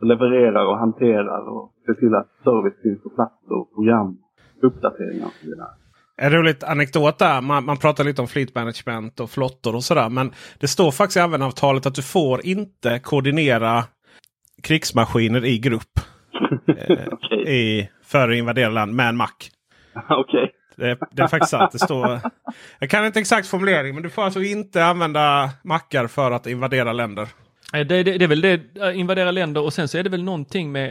levererar 0.02 0.66
och 0.66 0.78
hanterar 0.78 1.48
och 1.48 1.72
ser 1.86 1.94
till 1.94 2.14
att 2.14 2.28
service 2.44 2.82
finns 2.82 3.02
på 3.02 3.10
plats 3.10 3.34
och 3.48 3.74
program, 3.74 4.18
uppdateringar 4.62 5.26
och 5.26 5.32
så 5.40 5.46
vidare. 5.46 5.68
En 6.16 6.32
roligt 6.32 6.64
anekdot 6.64 7.18
där. 7.18 7.40
Man, 7.40 7.64
man 7.64 7.76
pratar 7.76 8.04
lite 8.04 8.20
om 8.22 8.28
fleet 8.28 8.54
management 8.54 9.20
och 9.20 9.30
flottor 9.30 9.74
och 9.74 9.84
sådär. 9.84 10.08
Men 10.08 10.32
det 10.60 10.68
står 10.68 10.90
faktiskt 10.90 11.16
i 11.16 11.20
användaravtalet 11.20 11.86
att 11.86 11.94
du 11.94 12.02
får 12.02 12.46
inte 12.46 12.98
koordinera 12.98 13.84
krigsmaskiner 14.62 15.44
i 15.44 15.58
grupp. 15.58 16.00
eh, 16.66 16.98
Okej. 17.12 17.48
i, 17.48 17.90
för 18.02 18.28
att 18.28 18.36
invadera 18.36 18.70
land 18.70 18.94
med 18.94 19.08
en 19.08 19.16
Mac. 19.16 19.28
Okej. 20.08 20.50
Det, 20.76 20.98
det 21.10 21.22
är 21.22 21.26
faktiskt 21.26 21.50
sant. 21.50 21.72
Det 21.72 21.78
står, 21.78 22.20
jag 22.78 22.90
kan 22.90 23.06
inte 23.06 23.20
exakt 23.20 23.48
formulering 23.48 23.94
men 23.94 24.02
du 24.02 24.10
får 24.10 24.22
alltså 24.22 24.42
inte 24.42 24.84
använda 24.84 25.50
mackar 25.64 26.06
för 26.06 26.30
att 26.30 26.46
invadera 26.46 26.92
länder. 26.92 27.28
Eh, 27.74 27.86
Det, 27.86 28.02
det, 28.02 28.18
det 28.18 28.24
är 28.24 28.28
väl 28.28 28.40
det, 28.40 28.60
eh, 28.80 28.98
invadera 28.98 29.30
länder 29.30 29.62
och 29.62 29.72
sen 29.72 29.88
så 29.88 29.98
är 29.98 30.02
det 30.02 30.10
väl 30.10 30.22
någonting 30.24 30.72
med 30.72 30.88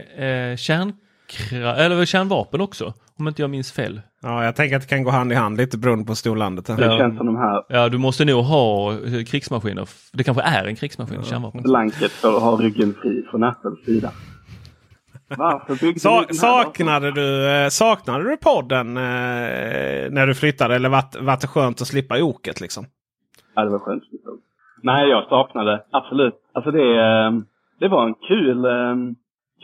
eh, 0.52 0.56
kärnkra, 0.56 1.76
eller 1.76 2.04
kärnvapen 2.04 2.60
också. 2.60 2.94
Om 3.18 3.28
inte 3.28 3.42
jag 3.42 3.50
minns 3.50 3.72
fel. 3.72 4.00
Ja, 4.22 4.44
jag 4.44 4.56
tänker 4.56 4.76
att 4.76 4.82
det 4.82 4.88
kan 4.88 5.02
gå 5.04 5.10
hand 5.10 5.32
i 5.32 5.34
hand 5.34 5.56
lite 5.56 5.78
beroende 5.78 6.04
på 6.04 6.14
storlandet. 6.14 6.66
Det 6.66 6.72
Ja. 6.84 6.98
känns 6.98 7.16
som 7.16 7.26
de 7.26 7.36
här 7.36 7.62
Ja, 7.68 7.88
du 7.88 7.98
måste 7.98 8.24
nog 8.24 8.44
ha 8.44 8.92
eh, 8.92 9.24
krigsmaskiner. 9.24 9.88
Det 10.12 10.24
kanske 10.24 10.42
är 10.42 10.64
en 10.64 10.76
krigsmaskin, 10.76 11.22
kärnvapen. 11.22 11.62
blanket 11.62 12.12
för 12.12 12.36
att 12.36 12.42
ha 12.42 12.56
ryggen 12.56 12.94
fri 13.02 13.22
från 13.30 13.42
Apples 13.44 13.84
sida. 13.84 14.12
Sa, 15.98 16.18
här 16.20 16.32
saknade, 16.32 17.12
du, 17.12 17.70
saknade 17.70 18.24
du 18.30 18.36
podden 18.36 18.96
eh, 18.96 19.02
när 20.10 20.26
du 20.26 20.34
flyttade? 20.34 20.74
Eller 20.74 20.88
vart 20.88 21.16
var 21.20 21.38
det 21.40 21.46
skönt 21.46 21.80
att 21.80 21.86
slippa 21.88 22.22
oket 22.22 22.60
liksom? 22.60 22.86
Ja, 23.54 23.64
det 23.64 23.70
var 23.70 23.78
skönt. 23.78 24.02
förstås. 24.10 24.40
Nej, 24.84 25.08
jag 25.08 25.28
saknade 25.28 25.82
absolut. 25.90 26.34
Alltså 26.52 26.70
det, 26.70 27.00
ehm, 27.00 27.44
det 27.80 27.88
var 27.88 28.06
en 28.06 28.14
kul, 28.14 28.64
ehm, 28.64 29.14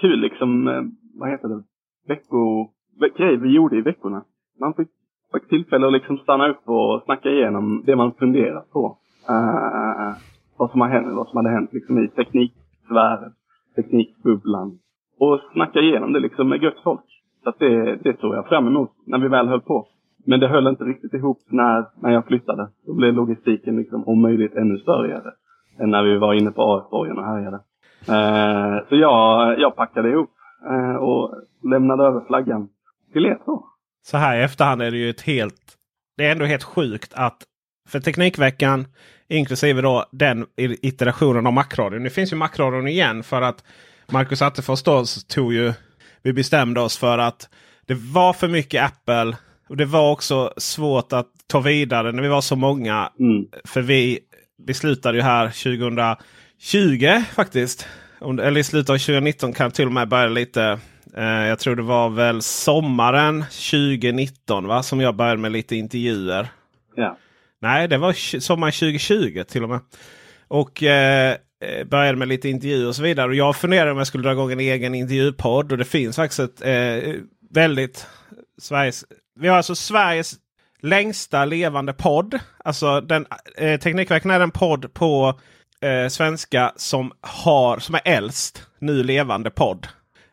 kul 0.01 0.21
liksom, 0.21 0.69
eh, 0.69 0.83
vad 1.21 1.31
heter 1.31 1.49
det, 1.49 1.63
vecko, 2.09 2.69
grej 3.17 3.37
vi 3.37 3.49
gjorde 3.49 3.77
i 3.77 3.81
veckorna. 3.81 4.23
Man 4.61 4.75
fick, 4.75 4.89
fick 5.33 5.49
tillfälle 5.49 5.87
att 5.87 5.93
liksom 5.93 6.19
stanna 6.19 6.49
upp 6.49 6.69
och 6.69 7.03
snacka 7.05 7.31
igenom 7.31 7.83
det 7.87 7.97
man 7.97 8.13
funderat 8.13 8.71
på. 8.71 8.99
Uh, 9.31 10.17
vad 10.59 10.71
som 10.71 10.81
har 10.81 10.89
hänt, 10.89 11.17
vad 11.17 11.29
som 11.29 11.37
hade 11.37 11.51
hänt 11.51 11.73
liksom 11.73 11.99
i 11.99 12.09
tekniksfären, 12.09 13.33
teknikbubblan. 13.77 14.79
Och 15.19 15.41
snacka 15.53 15.81
igenom 15.81 16.13
det 16.13 16.21
liksom 16.21 16.49
med 16.49 16.63
gött 16.63 16.81
folk. 16.85 17.07
Så 17.43 17.49
att 17.49 17.59
det, 17.59 17.97
det 17.97 18.21
såg 18.21 18.35
jag 18.35 18.49
fram 18.49 18.67
emot 18.67 18.91
när 19.07 19.19
vi 19.19 19.29
väl 19.29 19.49
höll 19.49 19.61
på. 19.61 19.87
Men 20.25 20.41
det 20.41 20.49
höll 20.49 20.67
inte 20.67 20.85
riktigt 20.85 21.15
ihop 21.15 21.39
när, 21.49 21.87
när 22.03 22.11
jag 22.11 22.27
flyttade. 22.27 22.69
Då 22.87 22.95
blev 22.95 23.15
logistiken 23.15 23.77
liksom 23.77 24.09
om 24.09 24.23
möjligt 24.23 24.55
ännu 24.55 24.79
större 24.79 25.23
än 25.79 25.91
när 25.91 26.03
vi 26.03 26.19
var 26.19 26.35
inne 26.35 26.51
på 26.51 26.63
AF-borgen 26.63 27.19
och 27.19 27.25
härjade. 27.25 27.61
Eh, 28.09 28.89
så 28.89 28.97
jag, 28.97 29.61
jag 29.61 29.77
packade 29.77 30.11
ihop 30.11 30.31
eh, 30.71 30.97
och 30.97 31.35
lämnade 31.71 32.05
över 32.05 32.21
flaggan 32.27 32.69
till 33.13 33.27
er 33.27 33.39
två. 33.45 33.65
Så 34.03 34.17
här 34.17 34.41
i 34.41 34.43
efterhand 34.43 34.83
är 34.83 34.91
det 34.91 34.97
ju 34.97 35.11
ett 35.11 35.21
helt... 35.21 35.77
Det 36.17 36.27
är 36.27 36.33
ändå 36.33 36.45
helt 36.45 36.63
sjukt 36.63 37.13
att 37.17 37.37
för 37.89 38.01
Teknikveckan 38.01 38.87
inklusive 39.29 39.83
då 39.83 40.05
den 40.11 40.47
iterationen 40.57 41.47
av 41.47 41.53
Macradion. 41.53 42.03
Nu 42.03 42.11
finns 42.11 42.33
ju 42.33 42.37
Macradion 42.37 42.89
igen 42.89 43.23
för 43.23 43.43
att 43.43 43.65
Marcus 44.13 44.43
Attefors 44.43 44.83
då 44.83 45.05
tog 45.29 45.53
ju 45.53 45.73
vi 46.23 46.33
bestämde 46.33 46.81
oss 46.81 46.99
för 46.99 47.19
att 47.19 47.49
det 47.87 47.95
var 47.95 48.33
för 48.33 48.49
mycket 48.49 48.85
Apple. 48.85 49.37
Och 49.71 49.77
det 49.77 49.85
var 49.85 50.11
också 50.11 50.53
svårt 50.57 51.13
att 51.13 51.29
ta 51.47 51.61
vidare 51.61 52.13
när 52.13 52.23
vi 52.23 52.29
var 52.29 52.41
så 52.41 52.57
många. 52.57 53.13
Mm. 53.21 53.47
För 53.65 53.83
vi 53.83 54.19
beslutade 54.67 55.19
ju 55.19 55.23
här 55.23 55.47
2020 55.47 57.25
faktiskt. 57.35 57.87
Eller 58.21 58.59
i 58.59 58.65
slutet 58.65 58.91
av 58.91 58.99
2019 58.99 59.53
kan 59.53 59.71
till 59.71 59.87
och 59.87 59.93
med 59.93 60.09
börja 60.09 60.29
lite. 60.29 60.79
Eh, 61.17 61.25
jag 61.25 61.59
tror 61.59 61.77
det 61.77 61.83
var 61.83 62.09
väl 62.09 62.43
sommaren 62.43 63.45
2019 63.71 64.67
va? 64.67 64.83
som 64.83 65.01
jag 65.01 65.17
började 65.17 65.41
med 65.41 65.53
lite 65.53 65.77
intervjuer. 65.77 66.49
Ja. 66.97 67.17
Nej, 67.61 67.89
det 67.89 67.99
var 67.99 68.41
sommaren 68.41 68.73
2020 68.73 69.43
till 69.49 69.63
och 69.63 69.69
med. 69.69 69.81
Och 70.49 70.83
eh, 70.83 71.37
eh, 71.65 71.85
började 71.85 72.19
med 72.19 72.29
lite 72.29 72.49
intervjuer 72.49 72.89
och 72.89 72.97
så 72.97 73.03
vidare. 73.03 73.29
Och 73.29 73.35
jag 73.35 73.57
funderade 73.57 73.91
om 73.91 73.99
jag 73.99 74.07
skulle 74.07 74.25
dra 74.25 74.33
igång 74.33 74.53
en 74.53 74.61
egen 74.61 74.95
intervjupodd. 74.95 75.73
Och 75.73 75.79
det 75.79 75.85
finns 75.85 76.17
faktiskt 76.17 76.41
ett 76.41 76.63
eh, 76.63 77.15
väldigt... 77.51 78.07
Sveriges, 78.63 79.05
vi 79.41 79.49
har 79.49 79.57
alltså 79.57 79.75
Sveriges 79.75 80.35
längsta 80.81 81.45
levande 81.45 81.93
podd. 81.93 82.39
Alltså 82.65 83.01
den, 83.01 83.27
eh, 83.57 83.81
Teknikveckan 83.81 84.31
är 84.31 84.39
den 84.39 84.51
podd 84.51 84.95
på 84.95 85.41
eh, 85.81 86.09
svenska 86.09 86.73
som, 86.77 87.13
har, 87.21 87.79
som 87.79 87.95
är 87.95 88.01
äldst 88.05 88.67
nu 88.79 89.03
levande 89.03 89.51
podd. 89.51 89.89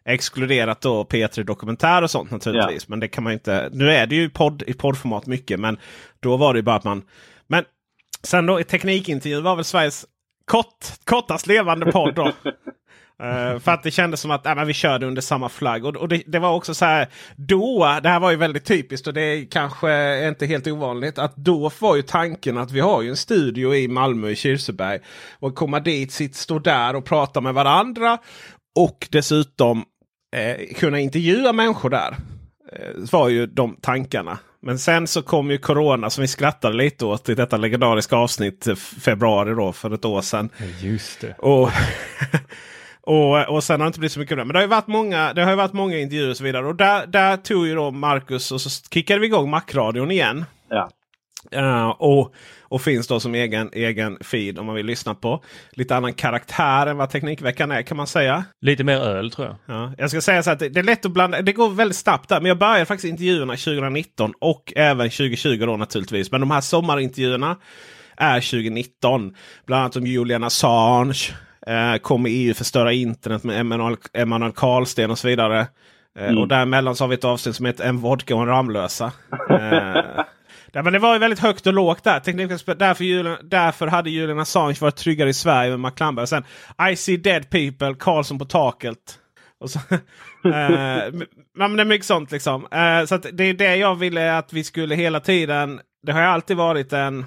Exkluderat 0.05 0.81
då 0.81 1.03
P3 1.03 1.43
Dokumentär 1.43 2.01
och 2.01 2.11
sånt 2.11 2.31
naturligtvis. 2.31 2.87
Men 2.87 2.99
det 2.99 3.07
kan 3.07 3.23
man 3.23 3.33
inte. 3.33 3.69
Nu 3.73 3.91
är 3.91 4.07
det 4.07 4.15
ju 4.15 4.29
podd, 4.29 4.63
i 4.67 4.73
poddformat 4.73 5.25
mycket. 5.25 5.59
Men 5.59 5.77
då 6.19 6.37
var 6.37 6.53
det 6.53 6.57
ju 6.57 6.63
bara 6.63 6.75
att 6.75 6.83
man... 6.83 7.03
Men 7.47 7.63
sen 8.23 8.45
då 8.45 8.59
i 8.59 8.63
Teknikintervju 8.63 9.41
var 9.41 9.55
väl 9.55 9.65
Sveriges 9.65 10.05
kort, 10.45 10.85
kortast 11.03 11.47
levande 11.47 11.91
podd 11.91 12.15
då. 12.15 12.31
Eh, 13.23 13.59
för 13.59 13.71
att 13.71 13.83
det 13.83 13.91
kändes 13.91 14.21
som 14.21 14.31
att 14.31 14.45
äh, 14.45 14.55
men 14.55 14.67
vi 14.67 14.73
körde 14.73 15.05
under 15.05 15.21
samma 15.21 15.49
flagg. 15.49 15.85
Och, 15.85 15.95
och 15.95 16.07
det, 16.07 16.23
det 16.25 16.39
var 16.39 16.53
också 16.53 16.73
så 16.73 16.85
här 16.85 17.07
då. 17.35 17.99
Det 18.03 18.09
här 18.09 18.19
var 18.19 18.31
ju 18.31 18.37
väldigt 18.37 18.65
typiskt 18.65 19.07
och 19.07 19.13
det 19.13 19.21
är 19.21 19.45
kanske 19.45 20.27
inte 20.27 20.45
helt 20.45 20.67
ovanligt. 20.67 21.17
Att 21.17 21.35
då 21.35 21.71
var 21.79 21.95
ju 21.95 22.01
tanken 22.01 22.57
att 22.57 22.71
vi 22.71 22.79
har 22.79 23.01
ju 23.01 23.09
en 23.09 23.17
studio 23.17 23.75
i 23.75 23.87
Malmö 23.87 24.29
i 24.29 24.35
Kirseberg. 24.35 24.99
Och 25.39 25.55
komma 25.55 25.79
dit, 25.79 26.11
sitt, 26.11 26.35
stå 26.35 26.59
där 26.59 26.95
och 26.95 27.05
prata 27.05 27.41
med 27.41 27.53
varandra. 27.53 28.17
Och 28.75 29.07
dessutom 29.11 29.83
eh, 30.35 30.75
kunna 30.75 30.99
intervjua 30.99 31.53
människor 31.53 31.89
där. 31.89 32.17
Eh, 32.71 33.11
var 33.11 33.29
ju 33.29 33.45
de 33.45 33.77
tankarna. 33.81 34.39
Men 34.61 34.79
sen 34.79 35.07
så 35.07 35.21
kom 35.21 35.51
ju 35.51 35.57
Corona 35.57 36.09
som 36.09 36.21
vi 36.21 36.27
skrattade 36.27 36.77
lite 36.77 37.05
åt 37.05 37.29
i 37.29 37.35
detta 37.35 37.57
legendariska 37.57 38.15
avsnitt 38.15 38.67
eh, 38.67 38.75
februari 38.75 39.55
då 39.55 39.73
för 39.73 39.93
ett 39.93 40.05
år 40.05 40.21
sedan. 40.21 40.49
Just 40.81 41.21
det. 41.21 41.33
Och, 41.37 41.69
och, 43.07 43.49
och 43.49 43.63
sen 43.63 43.79
har 43.79 43.85
det 43.85 43.87
inte 43.87 43.99
blivit 43.99 44.11
så 44.11 44.19
mycket 44.19 44.31
av 44.31 44.37
det. 44.37 44.45
Men 44.45 44.53
det 44.53 44.59
har 44.59 44.63
ju 44.63 44.69
varit 44.69 44.87
många, 44.87 45.33
det 45.33 45.43
har 45.43 45.49
ju 45.49 45.57
varit 45.57 45.73
många 45.73 45.99
intervjuer 45.99 46.29
och 46.29 46.37
så 46.37 46.43
vidare. 46.43 46.67
Och 46.67 46.75
där, 46.75 47.07
där 47.07 47.37
tog 47.37 47.67
ju 47.67 47.75
då 47.75 47.91
Marcus 47.91 48.51
och 48.51 48.61
så 48.61 48.69
kickade 48.93 49.19
vi 49.19 49.25
igång 49.25 49.49
Macradion 49.49 50.11
igen. 50.11 50.45
Ja. 50.69 50.89
Eh, 51.51 51.87
och, 51.87 52.33
och 52.61 52.81
finns 52.81 53.07
då 53.07 53.19
som 53.19 53.35
egen, 53.35 53.69
egen 53.73 54.17
feed 54.21 54.59
om 54.59 54.65
man 54.65 54.75
vill 54.75 54.85
lyssna 54.85 55.15
på. 55.15 55.43
Lite 55.71 55.95
annan 55.95 56.13
karaktär 56.13 56.87
än 56.87 56.97
vad 56.97 57.09
Teknikveckan 57.09 57.71
är 57.71 57.81
kan 57.81 57.97
man 57.97 58.07
säga. 58.07 58.45
Lite 58.61 58.83
mer 58.83 58.97
öl 58.97 59.31
tror 59.31 59.47
jag. 59.47 59.75
Ja, 59.75 59.93
jag 59.97 60.09
ska 60.09 60.21
säga 60.21 60.43
så 60.43 60.51
att 60.51 60.59
det, 60.59 60.69
det 60.69 60.79
är 60.79 60.83
lätt 60.83 61.05
att 61.05 61.11
blanda. 61.11 61.41
Det 61.41 61.53
går 61.53 61.69
väldigt 61.69 61.97
snabbt 61.97 62.29
där. 62.29 62.41
Men 62.41 62.49
jag 62.49 62.57
började 62.57 62.85
faktiskt 62.85 63.09
intervjuerna 63.09 63.53
2019 63.53 64.33
och 64.41 64.73
även 64.75 65.09
2020 65.09 65.65
då 65.65 65.77
naturligtvis. 65.77 66.31
Men 66.31 66.41
de 66.41 66.51
här 66.51 66.61
sommarintervjuerna 66.61 67.57
är 68.17 68.39
2019. 68.39 69.35
Bland 69.65 69.81
annat 69.81 69.95
om 69.95 70.07
Julian 70.07 70.43
Assange. 70.43 71.33
Eh, 71.67 71.97
kommer 71.97 72.29
EU 72.29 72.53
förstöra 72.53 72.93
internet 72.93 73.43
med 73.43 73.59
Emanuel, 73.59 73.97
Emanuel 74.13 74.51
Karlsten 74.51 75.11
och 75.11 75.19
så 75.19 75.27
vidare. 75.27 75.67
Eh, 76.19 76.37
Och 76.37 76.47
däremellan 76.47 76.95
så 76.95 77.03
har 77.03 77.09
vi 77.09 77.15
ett 77.15 77.23
avsnitt 77.23 77.55
som 77.55 77.65
heter 77.65 77.83
En 77.85 77.97
vodka 77.97 78.35
och 78.35 78.41
en 78.41 78.47
Ramlösa. 78.47 79.11
Eh, 79.49 80.23
Ja, 80.71 80.83
men 80.83 80.93
det 80.93 80.99
var 80.99 81.13
ju 81.13 81.19
väldigt 81.19 81.39
högt 81.39 81.67
och 81.67 81.73
lågt 81.73 82.03
där. 82.03 82.75
Därför, 82.75 83.03
Julian, 83.03 83.37
därför 83.43 83.87
hade 83.87 84.09
Julian 84.09 84.39
Assange 84.39 84.75
varit 84.81 84.95
tryggare 84.95 85.29
i 85.29 85.33
Sverige 85.33 85.69
med 85.69 85.79
McClamberg. 85.79 86.27
Sen 86.27 86.43
I 86.91 86.95
see 86.95 87.17
dead 87.17 87.49
people, 87.49 87.95
Karlsson 87.99 88.39
på 88.39 88.45
taket. 88.45 88.97
Och 89.59 89.69
så, 89.69 89.79
eh, 89.89 91.13
men 91.57 91.75
det 91.75 91.81
är 91.81 91.85
mycket 91.85 92.05
sånt 92.05 92.31
liksom. 92.31 92.67
Eh, 92.71 93.05
så 93.05 93.17
det 93.17 93.43
är 93.43 93.53
det 93.53 93.75
jag 93.75 93.95
ville 93.95 94.37
att 94.37 94.53
vi 94.53 94.63
skulle 94.63 94.95
hela 94.95 95.19
tiden. 95.19 95.79
Det 96.03 96.11
har 96.11 96.21
ju 96.21 96.27
alltid 96.27 96.57
varit 96.57 96.93
en, 96.93 97.25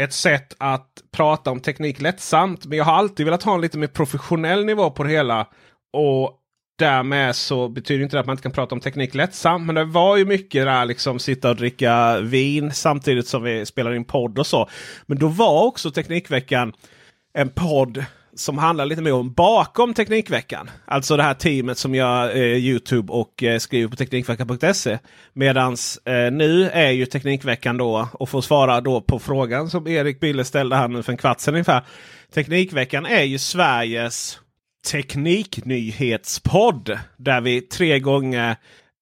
ett 0.00 0.12
sätt 0.12 0.54
att 0.58 0.88
prata 1.12 1.50
om 1.50 1.60
teknik 1.60 2.00
lättsamt. 2.00 2.66
Men 2.66 2.78
jag 2.78 2.84
har 2.84 2.92
alltid 2.92 3.26
velat 3.26 3.42
ha 3.42 3.54
en 3.54 3.60
lite 3.60 3.78
mer 3.78 3.86
professionell 3.86 4.64
nivå 4.64 4.90
på 4.90 5.02
det 5.02 5.10
hela. 5.10 5.46
Och 5.92 6.36
därmed 6.78 7.36
så 7.36 7.68
betyder 7.68 8.04
inte 8.04 8.16
det 8.16 8.20
att 8.20 8.26
man 8.26 8.32
inte 8.32 8.42
kan 8.42 8.52
prata 8.52 8.74
om 8.74 8.80
teknik 8.80 9.14
lättsamt. 9.14 9.66
Men 9.66 9.74
det 9.74 9.84
var 9.84 10.16
ju 10.16 10.24
mycket 10.24 10.66
där 10.66 10.84
liksom 10.84 11.18
sitta 11.18 11.50
och 11.50 11.56
dricka 11.56 12.20
vin 12.20 12.72
samtidigt 12.72 13.28
som 13.28 13.42
vi 13.42 13.66
spelar 13.66 13.94
in 13.94 14.04
podd 14.04 14.38
och 14.38 14.46
så. 14.46 14.68
Men 15.06 15.18
då 15.18 15.28
var 15.28 15.66
också 15.66 15.90
Teknikveckan 15.90 16.72
en 17.32 17.48
podd 17.48 18.04
som 18.40 18.58
handlar 18.58 18.86
lite 18.86 19.02
mer 19.02 19.12
om 19.12 19.32
bakom 19.32 19.94
Teknikveckan. 19.94 20.70
Alltså 20.84 21.16
det 21.16 21.22
här 21.22 21.34
teamet 21.34 21.78
som 21.78 21.94
gör 21.94 22.36
eh, 22.36 22.42
Youtube 22.42 23.12
och 23.12 23.42
eh, 23.42 23.58
skriver 23.58 23.88
på 23.88 23.96
Teknikveckan.se. 23.96 24.98
Medans 25.32 25.96
eh, 25.96 26.32
nu 26.32 26.70
är 26.70 26.90
ju 26.90 27.06
Teknikveckan 27.06 27.76
då, 27.76 28.08
och 28.12 28.28
får 28.28 28.40
svara 28.40 28.80
då 28.80 29.00
på 29.00 29.18
frågan 29.18 29.70
som 29.70 29.86
Erik 29.86 30.20
Bille 30.20 30.44
ställde 30.44 30.76
här 30.76 30.88
nu 30.88 31.02
för 31.02 31.12
en 31.12 31.18
kvart 31.18 31.40
sedan 31.40 31.54
ungefär. 31.54 31.82
Teknikveckan 32.34 33.06
är 33.06 33.22
ju 33.22 33.38
Sveriges 33.38 34.38
tekniknyhetspodd. 34.90 36.98
Där 37.16 37.40
vi 37.40 37.60
tre 37.60 37.98
gånger 37.98 38.56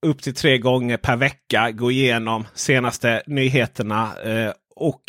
upp 0.07 0.22
till 0.22 0.35
tre 0.35 0.59
gånger 0.59 0.96
per 0.96 1.16
vecka 1.16 1.70
går 1.70 1.92
igenom 1.92 2.46
senaste 2.55 3.22
nyheterna. 3.27 4.11
Eh, 4.24 4.53
och 4.77 5.03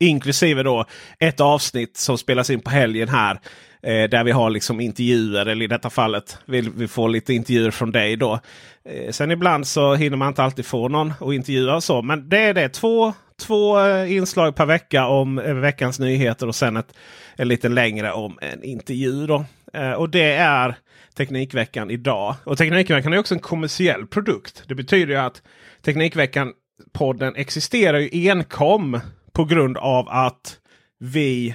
inklusive 0.00 0.62
då 0.62 0.84
ett 1.18 1.40
avsnitt 1.40 1.96
som 1.96 2.18
spelas 2.18 2.50
in 2.50 2.60
på 2.60 2.70
helgen 2.70 3.08
här. 3.08 3.40
Eh, 3.86 4.08
där 4.08 4.24
vi 4.24 4.30
har 4.30 4.50
liksom 4.50 4.80
intervjuer, 4.80 5.46
eller 5.46 5.64
i 5.64 5.68
detta 5.68 5.90
fallet 5.90 6.38
vill 6.44 6.70
vi 6.70 6.88
få 6.88 7.08
lite 7.08 7.34
intervjuer 7.34 7.70
från 7.70 7.92
dig 7.92 8.16
då. 8.16 8.40
Eh, 8.84 9.10
sen 9.10 9.30
ibland 9.30 9.66
så 9.66 9.94
hinner 9.94 10.16
man 10.16 10.28
inte 10.28 10.42
alltid 10.42 10.66
få 10.66 10.88
någon 10.88 11.12
att 11.20 11.32
intervjua 11.32 11.74
och 11.74 11.84
så. 11.84 12.02
Men 12.02 12.28
det 12.28 12.38
är 12.38 12.54
det. 12.54 12.68
Två, 12.68 13.12
två 13.40 13.80
eh, 13.80 14.16
inslag 14.16 14.54
per 14.54 14.66
vecka 14.66 15.06
om 15.06 15.38
eh, 15.38 15.54
veckans 15.54 15.98
nyheter 15.98 16.48
och 16.48 16.54
sen 16.54 16.76
ett, 16.76 16.94
en 17.36 17.48
lite 17.48 17.68
längre 17.68 18.12
om 18.12 18.38
en 18.40 18.64
intervju. 18.64 19.26
Då. 19.26 19.44
Eh, 19.72 19.92
och 19.92 20.10
det 20.10 20.32
är 20.32 20.76
Teknikveckan 21.16 21.90
idag. 21.90 22.34
Och 22.44 22.58
Teknikveckan 22.58 23.12
är 23.12 23.18
också 23.18 23.34
en 23.34 23.40
kommersiell 23.40 24.06
produkt. 24.06 24.64
Det 24.66 24.74
betyder 24.74 25.14
ju 25.14 25.20
att 25.20 25.42
Teknikveckan-podden 25.84 27.32
existerar 27.36 27.98
ju 27.98 28.30
enkom 28.30 29.00
på 29.32 29.44
grund 29.44 29.76
av 29.76 30.08
att 30.08 30.58
vi 30.98 31.54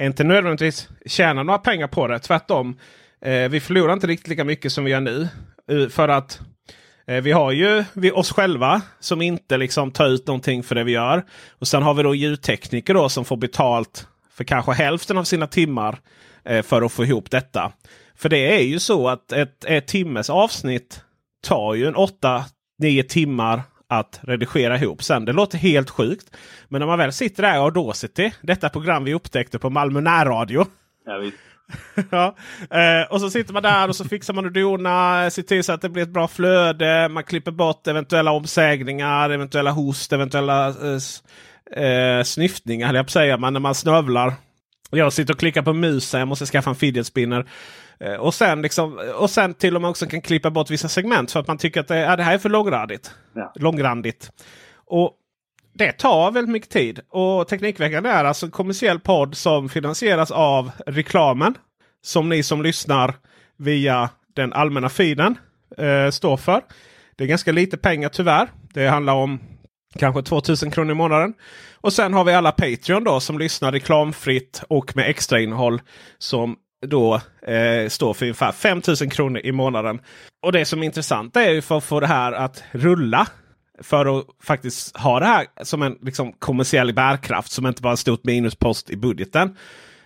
inte 0.00 0.24
nödvändigtvis 0.24 0.88
tjänar 1.06 1.44
några 1.44 1.58
pengar 1.58 1.86
på 1.86 2.06
det. 2.06 2.18
Tvärtom. 2.18 2.78
Eh, 3.24 3.48
vi 3.48 3.60
förlorar 3.60 3.92
inte 3.92 4.06
riktigt 4.06 4.28
lika 4.28 4.44
mycket 4.44 4.72
som 4.72 4.84
vi 4.84 4.90
gör 4.90 5.00
nu. 5.00 5.28
Eh, 5.70 5.88
för 5.88 6.08
att 6.08 6.40
eh, 7.06 7.22
vi 7.22 7.32
har 7.32 7.52
ju 7.52 7.84
vi, 7.92 8.10
oss 8.10 8.32
själva 8.32 8.82
som 9.00 9.22
inte 9.22 9.56
liksom 9.56 9.90
tar 9.90 10.06
ut 10.06 10.26
någonting 10.26 10.62
för 10.62 10.74
det 10.74 10.84
vi 10.84 10.92
gör. 10.92 11.24
Och 11.58 11.68
sen 11.68 11.82
har 11.82 11.94
vi 11.94 12.02
då 12.02 12.14
ljudtekniker 12.14 12.94
då 12.94 13.08
som 13.08 13.24
får 13.24 13.36
betalt 13.36 14.06
för 14.30 14.44
kanske 14.44 14.72
hälften 14.72 15.18
av 15.18 15.24
sina 15.24 15.46
timmar 15.46 15.98
eh, 16.44 16.62
för 16.62 16.82
att 16.82 16.92
få 16.92 17.04
ihop 17.04 17.30
detta. 17.30 17.72
För 18.16 18.28
det 18.28 18.54
är 18.58 18.62
ju 18.62 18.78
så 18.78 19.08
att 19.08 19.32
ett, 19.32 19.64
ett 19.64 19.86
timmes 19.86 20.30
avsnitt 20.30 21.00
tar 21.42 21.74
ju 21.74 21.86
en 21.86 21.96
8-9 21.96 23.02
timmar 23.02 23.62
att 23.88 24.20
redigera 24.22 24.78
ihop 24.78 25.02
sen. 25.02 25.24
Det 25.24 25.32
låter 25.32 25.58
helt 25.58 25.90
sjukt. 25.90 26.36
Men 26.68 26.78
när 26.78 26.86
man 26.86 26.98
väl 26.98 27.12
sitter 27.12 27.42
där 27.42 27.52
och 27.52 27.58
har 27.58 27.64
Audacity, 27.64 28.30
detta 28.40 28.68
program 28.68 29.04
vi 29.04 29.14
upptäckte 29.14 29.58
på 29.58 29.70
Malmö 29.70 30.00
närradio. 30.00 30.66
Ja, 31.06 31.18
visst. 31.18 31.36
ja. 32.10 32.36
eh, 32.70 33.12
och 33.12 33.20
så 33.20 33.30
sitter 33.30 33.52
man 33.52 33.62
där 33.62 33.88
och 33.88 33.96
så 33.96 34.04
fixar 34.04 34.34
man 34.34 34.44
och 34.44 34.52
donar. 34.52 35.30
Ser 35.30 35.42
till 35.42 35.64
så 35.64 35.72
att 35.72 35.80
det 35.80 35.88
blir 35.88 36.02
ett 36.02 36.08
bra 36.08 36.28
flöde. 36.28 37.08
Man 37.08 37.24
klipper 37.24 37.50
bort 37.50 37.86
eventuella 37.86 38.30
omsägningar, 38.32 39.30
eventuella 39.30 39.70
host, 39.70 40.12
eventuella 40.12 40.68
eh, 40.68 41.84
eh, 41.84 42.22
snyftningar. 42.22 42.94
Jag 42.94 43.10
säga. 43.10 43.36
Men 43.36 43.52
när 43.52 43.60
man 43.60 43.74
snövlar. 43.74 44.34
Jag 44.90 45.12
sitter 45.12 45.34
och 45.34 45.40
klickar 45.40 45.62
på 45.62 45.72
musen. 45.72 46.20
Jag 46.20 46.28
måste 46.28 46.46
skaffa 46.46 46.70
en 46.70 46.76
fidget 46.76 47.06
spinner. 47.06 47.46
Eh, 48.00 48.14
och, 48.14 48.34
sen 48.34 48.62
liksom, 48.62 48.98
och 49.18 49.30
sen 49.30 49.54
till 49.54 49.76
och 49.76 49.82
med 49.82 49.90
också 49.90 50.06
kan 50.06 50.20
klippa 50.20 50.50
bort 50.50 50.70
vissa 50.70 50.88
segment 50.88 51.32
för 51.32 51.40
att 51.40 51.46
man 51.46 51.58
tycker 51.58 51.80
att 51.80 51.88
det, 51.88 51.98
ja, 51.98 52.16
det 52.16 52.22
här 52.22 52.34
är 52.34 52.38
för 52.38 52.48
långrandigt. 52.48 53.14
Ja. 53.34 53.52
långrandigt. 53.54 54.30
Och 54.74 55.12
det 55.74 55.92
tar 55.92 56.30
väldigt 56.30 56.52
mycket 56.52 56.70
tid. 56.70 57.00
Och 57.08 57.48
Teknikveckan 57.48 58.06
är 58.06 58.24
alltså 58.24 58.46
en 58.46 58.52
kommersiell 58.52 59.00
podd 59.00 59.36
som 59.36 59.68
finansieras 59.68 60.30
av 60.30 60.70
reklamen. 60.86 61.54
Som 62.02 62.28
ni 62.28 62.42
som 62.42 62.62
lyssnar 62.62 63.14
via 63.56 64.10
den 64.34 64.52
allmänna 64.52 64.88
feeden 64.88 65.38
eh, 65.78 66.10
står 66.10 66.36
för. 66.36 66.62
Det 67.16 67.24
är 67.24 67.28
ganska 67.28 67.52
lite 67.52 67.76
pengar 67.76 68.08
tyvärr. 68.08 68.48
Det 68.74 68.88
handlar 68.88 69.14
om 69.14 69.40
kanske 69.98 70.22
2000 70.22 70.70
kronor 70.70 70.92
i 70.92 70.94
månaden. 70.94 71.34
Och 71.74 71.92
sen 71.92 72.14
har 72.14 72.24
vi 72.24 72.32
alla 72.32 72.52
Patreon 72.52 73.04
då 73.04 73.20
som 73.20 73.38
lyssnar 73.38 73.72
reklamfritt 73.72 74.62
och 74.68 74.96
med 74.96 75.10
extra 75.10 75.40
innehåll. 75.40 75.80
Som 76.18 76.56
då 76.86 77.14
eh, 77.42 77.88
står 77.88 78.14
för 78.14 78.24
ungefär 78.24 78.52
5000 78.52 79.10
kronor 79.10 79.40
i 79.44 79.52
månaden. 79.52 80.00
Och 80.42 80.52
det 80.52 80.64
som 80.64 80.82
är 80.82 80.86
intressant 80.86 81.36
är 81.36 81.50
ju 81.50 81.62
för 81.62 81.78
att 81.78 81.84
få 81.84 82.00
det 82.00 82.06
här 82.06 82.32
att 82.32 82.62
rulla. 82.72 83.26
För 83.82 84.18
att 84.18 84.26
faktiskt 84.42 84.96
ha 84.96 85.20
det 85.20 85.26
här 85.26 85.46
som 85.62 85.82
en 85.82 85.98
liksom, 86.02 86.32
kommersiell 86.32 86.94
bärkraft 86.94 87.52
som 87.52 87.66
inte 87.66 87.82
bara 87.82 87.90
en 87.90 87.96
stort 87.96 88.24
minuspost 88.24 88.90
i 88.90 88.96
budgeten. 88.96 89.56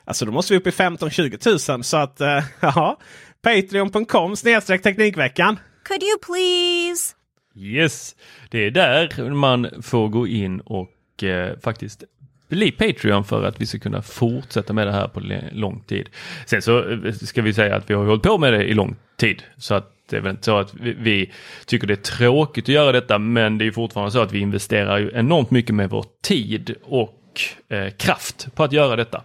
Alltså 0.04 0.24
då 0.24 0.32
måste 0.32 0.52
vi 0.52 0.58
upp 0.58 0.66
i 0.66 0.70
15-20 0.70 1.72
000 1.72 1.84
så 1.84 1.96
att 1.96 2.20
eh, 2.20 2.44
ja. 2.60 2.98
Patreon.com 3.42 4.36
snedstreck 4.36 4.82
Teknikveckan. 4.82 5.58
Could 5.84 6.02
you 6.02 6.18
please? 6.18 7.14
Yes, 7.54 8.16
det 8.50 8.58
är 8.58 8.70
där 8.70 9.30
man 9.30 9.68
får 9.82 10.08
gå 10.08 10.26
in 10.26 10.60
och 10.60 11.22
eh, 11.24 11.58
faktiskt 11.58 12.04
bli 12.50 12.70
Patreon 12.70 13.24
för 13.24 13.44
att 13.44 13.60
vi 13.60 13.66
ska 13.66 13.78
kunna 13.78 14.02
fortsätta 14.02 14.72
med 14.72 14.86
det 14.86 14.92
här 14.92 15.08
på 15.08 15.20
lång 15.52 15.80
tid. 15.80 16.08
Sen 16.46 16.62
så 16.62 16.90
eh, 16.90 17.12
ska 17.12 17.42
vi 17.42 17.52
säga 17.52 17.76
att 17.76 17.90
vi 17.90 17.94
har 17.94 18.04
hållit 18.04 18.22
på 18.22 18.38
med 18.38 18.52
det 18.52 18.64
i 18.64 18.74
lång 18.74 18.96
tid 19.16 19.42
så 19.56 19.74
att 19.74 19.92
det 20.10 20.16
är 20.16 20.20
väl 20.20 20.30
inte 20.30 20.44
så 20.44 20.58
att 20.58 20.74
vi, 20.74 20.92
vi, 20.92 21.32
tycker 21.66 21.86
det 21.86 21.94
är 21.94 21.96
tråkigt 21.96 22.64
att 22.64 22.68
göra 22.68 22.92
detta 22.92 23.18
men 23.18 23.58
det 23.58 23.66
är 23.66 23.70
fortfarande 23.70 24.12
så 24.12 24.20
att 24.20 24.32
vi 24.32 24.38
investerar 24.38 24.98
ju 24.98 25.10
enormt 25.14 25.50
mycket 25.50 25.74
med 25.74 25.90
vår 25.90 26.04
tid 26.22 26.74
och 26.82 27.40
eh, 27.68 27.90
kraft 27.90 28.54
på 28.54 28.64
att 28.64 28.72
göra 28.72 28.96
detta. 28.96 29.24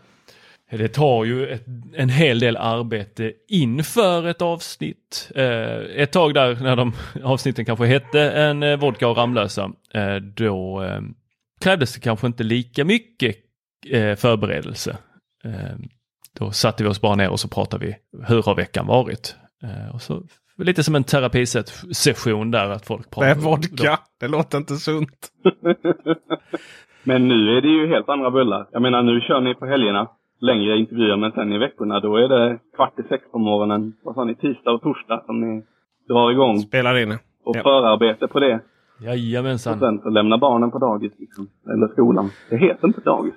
Det 0.69 0.87
tar 0.87 1.25
ju 1.25 1.47
ett, 1.47 1.65
en 1.95 2.09
hel 2.09 2.39
del 2.39 2.57
arbete 2.57 3.31
inför 3.47 4.27
ett 4.27 4.41
avsnitt. 4.41 5.31
Eh, 5.35 6.01
ett 6.01 6.11
tag 6.11 6.33
där 6.33 6.55
när 6.55 6.75
de 6.75 6.93
avsnitten 7.23 7.65
kanske 7.65 7.85
hette 7.85 8.21
en 8.31 8.63
eh, 8.63 8.77
vodka 8.77 9.07
och 9.07 9.17
Ramlösa, 9.17 9.71
eh, 9.93 10.15
då 10.15 10.83
eh, 10.83 11.01
krävdes 11.61 11.93
det 11.93 11.99
kanske 11.99 12.27
inte 12.27 12.43
lika 12.43 12.85
mycket 12.85 13.35
eh, 13.89 14.15
förberedelse. 14.15 14.97
Eh, 15.43 15.75
då 16.39 16.51
satte 16.51 16.83
vi 16.83 16.89
oss 16.89 17.01
bara 17.01 17.15
ner 17.15 17.29
och 17.29 17.39
så 17.39 17.47
pratade 17.47 17.85
vi, 17.85 17.95
hur 18.27 18.43
har 18.43 18.55
veckan 18.55 18.87
varit? 18.87 19.35
och 19.93 20.01
så 20.01 20.23
Lite 20.57 20.83
som 20.83 20.95
en 20.95 21.03
terapisession 21.03 22.51
där 22.51 22.69
att 22.69 22.85
folk 22.85 23.09
pratar. 23.09 23.27
Det 23.27 23.31
är 23.31 23.35
vodka, 23.35 23.99
det 24.19 24.27
låter 24.27 24.57
inte 24.57 24.75
sunt. 24.75 25.31
Men 27.03 27.27
nu 27.27 27.57
är 27.57 27.61
det 27.61 27.67
ju 27.67 27.87
helt 27.87 28.09
andra 28.09 28.31
bullar. 28.31 28.67
Jag 28.71 28.81
menar 28.81 29.03
nu 29.03 29.21
kör 29.21 29.41
ni 29.41 29.55
på 29.55 29.65
helgerna 29.65 30.07
längre 30.39 30.77
intervjuer 30.77 31.17
men 31.17 31.31
sen 31.31 31.53
i 31.53 31.57
veckorna 31.57 31.99
då 31.99 32.17
är 32.17 32.27
det 32.27 32.59
kvart 32.75 32.99
i 32.99 33.03
sex 33.03 33.23
på 33.31 33.37
morgonen. 33.37 33.93
Vad 34.03 34.15
sa 34.15 34.23
ni? 34.23 34.35
Tisdag 34.35 34.71
och 34.71 34.81
torsdag 34.81 35.23
som 35.25 35.41
ni 35.41 35.63
drar 36.07 36.31
igång. 36.31 36.57
Spelar 36.59 36.97
in. 36.97 37.11
Och 37.43 37.55
ja. 37.55 37.63
förarbete 37.63 38.27
på 38.27 38.39
det. 38.39 38.59
Jajamensan. 38.99 39.73
Och 39.73 39.79
sen 39.79 39.99
så 39.99 40.09
lämna 40.09 40.37
barnen 40.37 40.71
på 40.71 40.79
dagis 40.79 41.13
liksom. 41.17 41.49
Eller 41.73 41.87
skolan. 41.87 42.31
Det 42.49 42.57
heter 42.57 42.87
inte 42.87 43.01
dagis. 43.01 43.33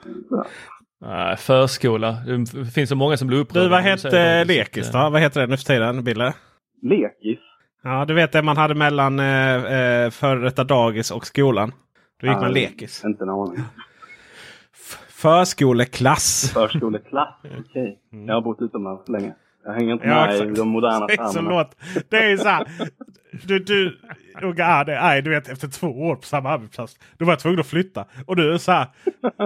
Nej, 1.01 1.37
förskola. 1.37 2.17
Det 2.55 2.65
finns 2.75 2.89
så 2.89 2.97
många 2.97 3.17
som 3.17 3.29
blir 3.29 3.39
upprörda. 3.39 3.65
Du, 3.65 3.71
vad 3.71 3.81
hette 3.81 4.45
lekis 4.45 4.93
då? 4.93 4.99
Vad 4.99 5.21
heter 5.21 5.41
det 5.41 5.47
nu 5.47 5.57
för 5.57 5.65
tiden, 5.65 6.05
Bille? 6.05 6.35
Lekis? 6.83 7.39
Ja, 7.83 8.05
du 8.05 8.15
vet 8.15 8.33
det 8.33 8.43
man 8.43 8.57
hade 8.57 8.75
mellan 8.75 9.21
eh, 9.21 9.55
eh 9.55 10.11
före 10.11 10.41
detta 10.41 10.65
dagis 10.65 11.11
och 11.11 11.27
skolan. 11.27 11.73
Då 12.21 12.27
gick 12.27 12.37
ja, 12.37 12.41
man 12.41 12.53
lekis. 12.53 13.05
Inte 13.05 13.25
en 13.25 13.31
aning. 13.31 13.65
Förskoleklass. 15.09 16.51
Förskoleklass, 16.55 17.35
okej. 17.45 17.61
Okay. 17.71 17.97
Mm. 18.13 18.29
Jag 18.29 18.35
har 18.35 18.43
bott 18.43 18.63
utomlands 18.63 19.09
länge. 19.09 19.35
Jag 19.65 19.73
hänger 19.73 19.93
inte 19.93 20.07
ja, 20.07 20.15
med 20.15 20.31
exakt. 20.31 20.51
i 20.51 20.55
de 20.55 20.69
moderna 20.69 21.07
termerna. 21.33 21.67
Det 22.09 22.17
är 22.17 22.37
så 22.37 22.49
här. 22.49 22.67
Du, 23.47 23.59
du, 23.59 23.99
unga 24.43 24.85
det 24.85 24.95
är, 24.95 25.23
du 25.23 25.31
vet 25.31 25.49
efter 25.49 25.69
två 25.69 25.87
år 25.87 26.17
på 26.17 26.27
samma 26.27 26.51
arbetsplats. 26.51 26.97
Då 27.19 27.25
var 27.25 27.33
jag 27.33 27.41
tvungen 27.41 27.61
att 27.61 27.67
flytta. 27.67 28.05
Och 28.27 28.37
du 28.37 28.55
är 28.55 28.59
så 28.59 28.73
här. 28.73 28.87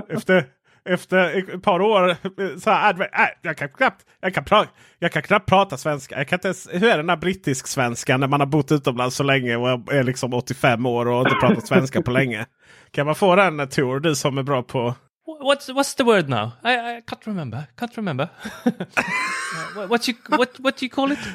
Efter, 0.09 0.45
efter 0.85 1.55
ett 1.55 1.63
par 1.63 1.81
år. 1.81 2.17
Så 2.59 2.71
här, 2.71 3.01
äh, 3.01 3.27
jag, 3.43 3.57
kan 3.57 3.69
knappt, 3.69 4.07
jag, 4.21 4.35
kan 4.35 4.45
pra, 4.45 4.67
jag 4.99 5.13
kan 5.13 5.23
knappt 5.23 5.49
prata 5.49 5.77
svenska. 5.77 6.19
Jag 6.19 6.29
kan 6.29 6.37
inte 6.37 6.49
ens, 6.49 6.69
hur 6.73 6.89
är 6.89 6.97
den 6.97 7.07
där 7.07 7.17
brittisk 7.17 7.67
svenska 7.67 8.17
när 8.17 8.29
man 8.29 8.41
har 8.41 8.47
bott 8.47 8.73
utomlands 8.73 9.17
så 9.17 9.23
länge 9.23 9.57
och 9.57 9.93
är 9.93 10.03
liksom 10.03 10.35
85 10.35 10.87
år 10.87 11.09
och 11.09 11.21
inte 11.21 11.37
pratat 11.41 11.67
svenska 11.67 12.03
på 12.03 12.11
länge. 12.11 12.47
Kan 12.91 13.07
man 13.07 13.15
få 13.15 13.37
den 13.37 13.69
Tor, 13.69 14.01
du 14.01 14.15
som 14.15 14.39
är 14.39 14.43
bra 14.43 14.63
på 14.63 14.95
What's 15.41 15.69
what's 15.69 15.95
the 15.95 16.05
word 16.05 16.29
now? 16.29 16.53
I, 16.65 16.73
I 16.73 17.01
can't 17.01 17.27
remember. 17.27 17.67
Can't 17.77 17.97
remember. 17.97 18.29
uh, 18.67 19.87
what 19.87 20.09
you 20.09 20.17
what 20.29 20.61
what 20.61 20.77
do 20.77 20.85
you 20.85 20.91
call 20.91 21.13
it? 21.13 21.19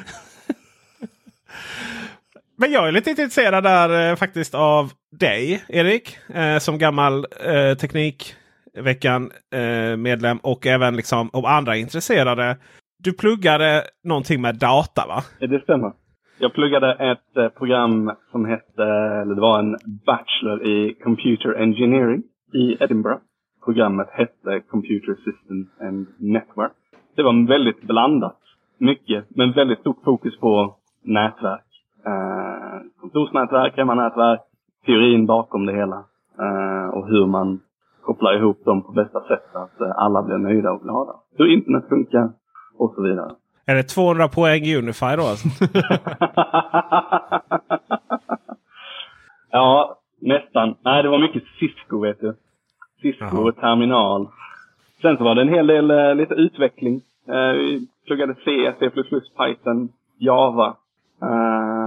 Men 2.60 2.72
jag 2.72 2.88
är 2.88 2.92
lite 2.92 3.10
intresserad 3.10 3.64
där 3.64 4.10
eh, 4.10 4.16
faktiskt 4.16 4.54
av 4.54 4.92
dig 5.20 5.64
Erik. 5.68 6.18
Eh, 6.34 6.58
som 6.58 6.78
gammal 6.78 7.14
eh, 7.46 7.74
Teknikveckan 7.80 9.30
eh, 9.54 9.96
medlem 9.96 10.38
och 10.42 10.66
även 10.66 10.96
liksom 10.96 11.30
om 11.32 11.44
andra 11.44 11.76
intresserade. 11.76 12.56
Du 13.04 13.12
pluggade 13.12 13.82
någonting 14.04 14.40
med 14.40 14.54
data 14.58 15.06
va? 15.08 15.22
Ja, 15.38 15.46
det 15.46 15.62
stämmer. 15.62 15.92
Jag 16.38 16.54
pluggade 16.54 16.92
ett 16.92 17.36
eh, 17.36 17.48
program 17.48 18.12
som 18.30 18.44
hette, 18.44 18.84
eller 19.22 19.34
det 19.34 19.40
var 19.40 19.58
en 19.58 19.76
Bachelor 20.06 20.68
i 20.68 20.94
Computer 21.04 21.54
Engineering 21.62 22.22
i 22.54 22.76
Edinburgh 22.80 23.20
programmet 23.68 24.08
hette 24.12 24.60
Computer 24.70 25.14
Systems 25.24 25.68
and 25.80 26.06
Network. 26.18 26.72
Det 27.16 27.22
var 27.22 27.48
väldigt 27.48 27.82
blandat. 27.82 28.40
Mycket, 28.78 29.24
men 29.28 29.52
väldigt 29.52 29.80
stort 29.80 30.04
fokus 30.04 30.38
på 30.38 30.76
nätverk. 31.02 31.67
Eh, 32.08 32.80
kontorsnätverk, 33.00 33.76
hemmanätverk, 33.76 34.40
teorin 34.86 35.26
bakom 35.26 35.66
det 35.66 35.72
hela. 35.72 36.04
Eh, 36.38 36.88
och 36.88 37.08
hur 37.08 37.26
man 37.26 37.60
kopplar 38.02 38.36
ihop 38.36 38.64
dem 38.64 38.82
på 38.82 38.92
bästa 38.92 39.20
sätt 39.20 39.42
så 39.52 39.58
att 39.58 39.80
eh, 39.80 39.92
alla 39.96 40.22
blir 40.22 40.38
nöjda 40.38 40.70
och 40.72 40.82
glada. 40.82 41.14
Hur 41.36 41.52
internet 41.52 41.84
funkar 41.88 42.30
och 42.78 42.92
så 42.94 43.02
vidare. 43.02 43.30
Är 43.66 43.74
det 43.74 43.82
200 43.82 44.28
poäng 44.28 44.62
i 44.62 44.76
Unify 44.76 45.16
då? 45.16 45.22
Alltså? 45.22 45.48
ja, 49.50 49.98
nästan. 50.20 50.74
Nej, 50.84 51.02
det 51.02 51.08
var 51.08 51.18
mycket 51.18 51.42
Cisco 51.58 52.00
vet 52.00 52.20
du. 52.20 52.34
Cisco 53.02 53.48
och 53.48 53.56
terminal. 53.56 54.28
Sen 55.02 55.16
så 55.16 55.24
var 55.24 55.34
det 55.34 55.42
en 55.42 55.48
hel 55.48 55.66
del 55.66 55.90
uh, 55.90 56.14
lite 56.14 56.34
utveckling. 56.34 57.00
Uh, 57.28 57.52
vi 57.52 57.88
pluggade 58.06 58.34
C, 58.34 58.72
C++, 58.78 58.90
Python, 59.38 59.88
Java. 60.18 60.76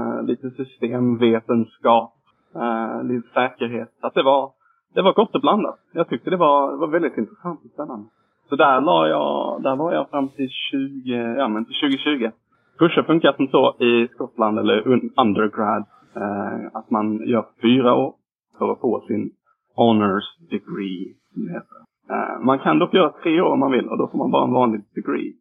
Uh, 0.01 0.23
lite 0.23 0.49
systemvetenskap. 0.49 2.13
Eh, 2.55 3.03
lite 3.03 3.27
säkerhet. 3.33 3.89
Så 4.01 4.07
att 4.07 4.13
det 4.13 4.23
var, 4.23 4.51
det 4.93 5.01
var 5.01 5.13
gott 5.13 5.35
och 5.35 5.41
blandat. 5.41 5.79
Jag 5.93 6.09
tyckte 6.09 6.29
det 6.29 6.37
var, 6.37 6.71
det 6.71 6.77
var 6.77 6.87
väldigt 6.87 7.17
intressant 7.17 7.59
och 7.65 7.71
spännande. 7.71 8.07
Så 8.49 8.55
där, 8.55 8.81
la 8.81 9.07
jag, 9.07 9.63
där 9.63 9.75
var 9.75 9.93
jag 9.93 10.09
fram 10.09 10.29
till 10.29 10.49
20, 10.49 11.11
ja, 11.37 11.47
men 11.47 11.65
till 11.65 11.75
2020. 11.81 12.29
Kurser 12.77 13.03
funkar 13.03 13.33
som 13.33 13.47
så 13.47 13.75
i 13.79 14.07
Skottland 14.07 14.59
eller 14.59 14.87
undergrad. 15.17 15.83
Eh, 16.15 16.65
att 16.73 16.89
man 16.89 17.27
gör 17.27 17.45
fyra 17.61 17.95
år 17.95 18.13
för 18.57 18.71
att 18.71 18.79
få 18.79 19.03
sin 19.07 19.31
honors 19.75 20.23
degree. 20.49 21.13
Som 21.33 21.45
det 21.45 21.51
heter. 21.51 21.77
Uh, 22.11 22.45
man 22.45 22.59
kan 22.59 22.79
dock 22.79 22.93
göra 22.93 23.13
tre 23.23 23.41
år 23.41 23.49
om 23.49 23.59
man 23.59 23.71
vill 23.71 23.87
och 23.87 23.97
då 23.97 24.07
får 24.07 24.17
man 24.17 24.31
bara 24.31 24.43
en 24.43 24.53
vanlig 24.53 24.81
degree. 24.95 25.33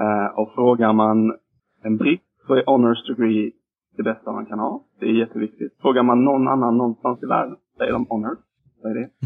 Uh, 0.00 0.38
och 0.38 0.54
frågar 0.54 0.92
man 0.92 1.32
en 1.84 1.96
britt 1.96 2.22
så 2.46 2.54
är 2.54 2.62
honors 2.66 3.06
degree 3.06 3.52
det 3.98 4.02
bästa 4.02 4.32
man 4.32 4.46
kan 4.46 4.58
ha. 4.58 4.84
Det 5.00 5.06
är 5.06 5.12
jätteviktigt. 5.12 5.72
Frågar 5.82 6.02
man 6.02 6.24
någon 6.24 6.48
annan 6.48 6.76
någonstans 6.76 7.22
i 7.22 7.26
världen 7.26 7.56
säger 7.78 7.92
de 7.92 8.06
honors. 8.08 8.38
Vad 8.82 8.92
är 8.92 9.00
det? 9.00 9.08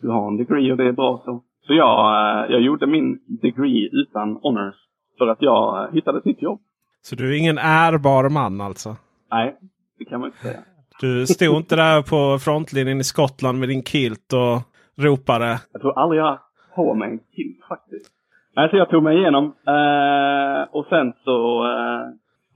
Du 0.00 0.08
har 0.08 0.28
en 0.28 0.36
degree 0.36 0.72
och 0.72 0.76
det 0.76 0.88
är 0.88 0.92
bra 0.92 1.22
så. 1.24 1.42
Så 1.66 1.74
jag, 1.74 1.98
uh, 1.98 2.52
jag 2.52 2.60
gjorde 2.60 2.86
min 2.86 3.18
degree 3.42 3.88
utan 3.92 4.36
honors. 4.42 4.74
För 5.18 5.26
att 5.26 5.42
jag 5.42 5.92
hittade 5.92 6.18
ett 6.18 6.24
nytt 6.24 6.42
jobb. 6.42 6.60
Så 7.02 7.16
du 7.16 7.34
är 7.34 7.38
ingen 7.38 7.58
ärbar 7.58 8.28
man 8.28 8.60
alltså? 8.60 8.96
Nej, 9.30 9.56
det 9.98 10.04
kan 10.04 10.20
man 10.20 10.28
inte 10.28 10.38
säga. 10.38 10.60
Du 11.00 11.26
stod 11.26 11.56
inte 11.56 11.76
där 11.76 12.02
på 12.02 12.38
frontlinjen 12.38 13.00
i 13.00 13.04
Skottland 13.04 13.58
med 13.60 13.68
din 13.68 13.82
kilt 13.82 14.32
och 14.32 14.56
ropade? 15.04 15.60
Jag 15.72 15.82
tror 15.82 15.98
aldrig 15.98 16.20
jag 16.20 16.24
har 16.24 16.38
på 16.74 16.94
mig 16.94 17.10
en 17.10 17.18
kilt 17.36 17.64
faktiskt. 17.68 18.10
Nej, 18.56 18.70
så 18.70 18.76
jag 18.76 18.90
tog 18.90 19.02
mig 19.02 19.18
igenom. 19.18 19.44
Eh, 19.44 20.62
och 20.70 20.86
sen 20.88 21.12
så... 21.24 21.64
Eh, 21.64 22.02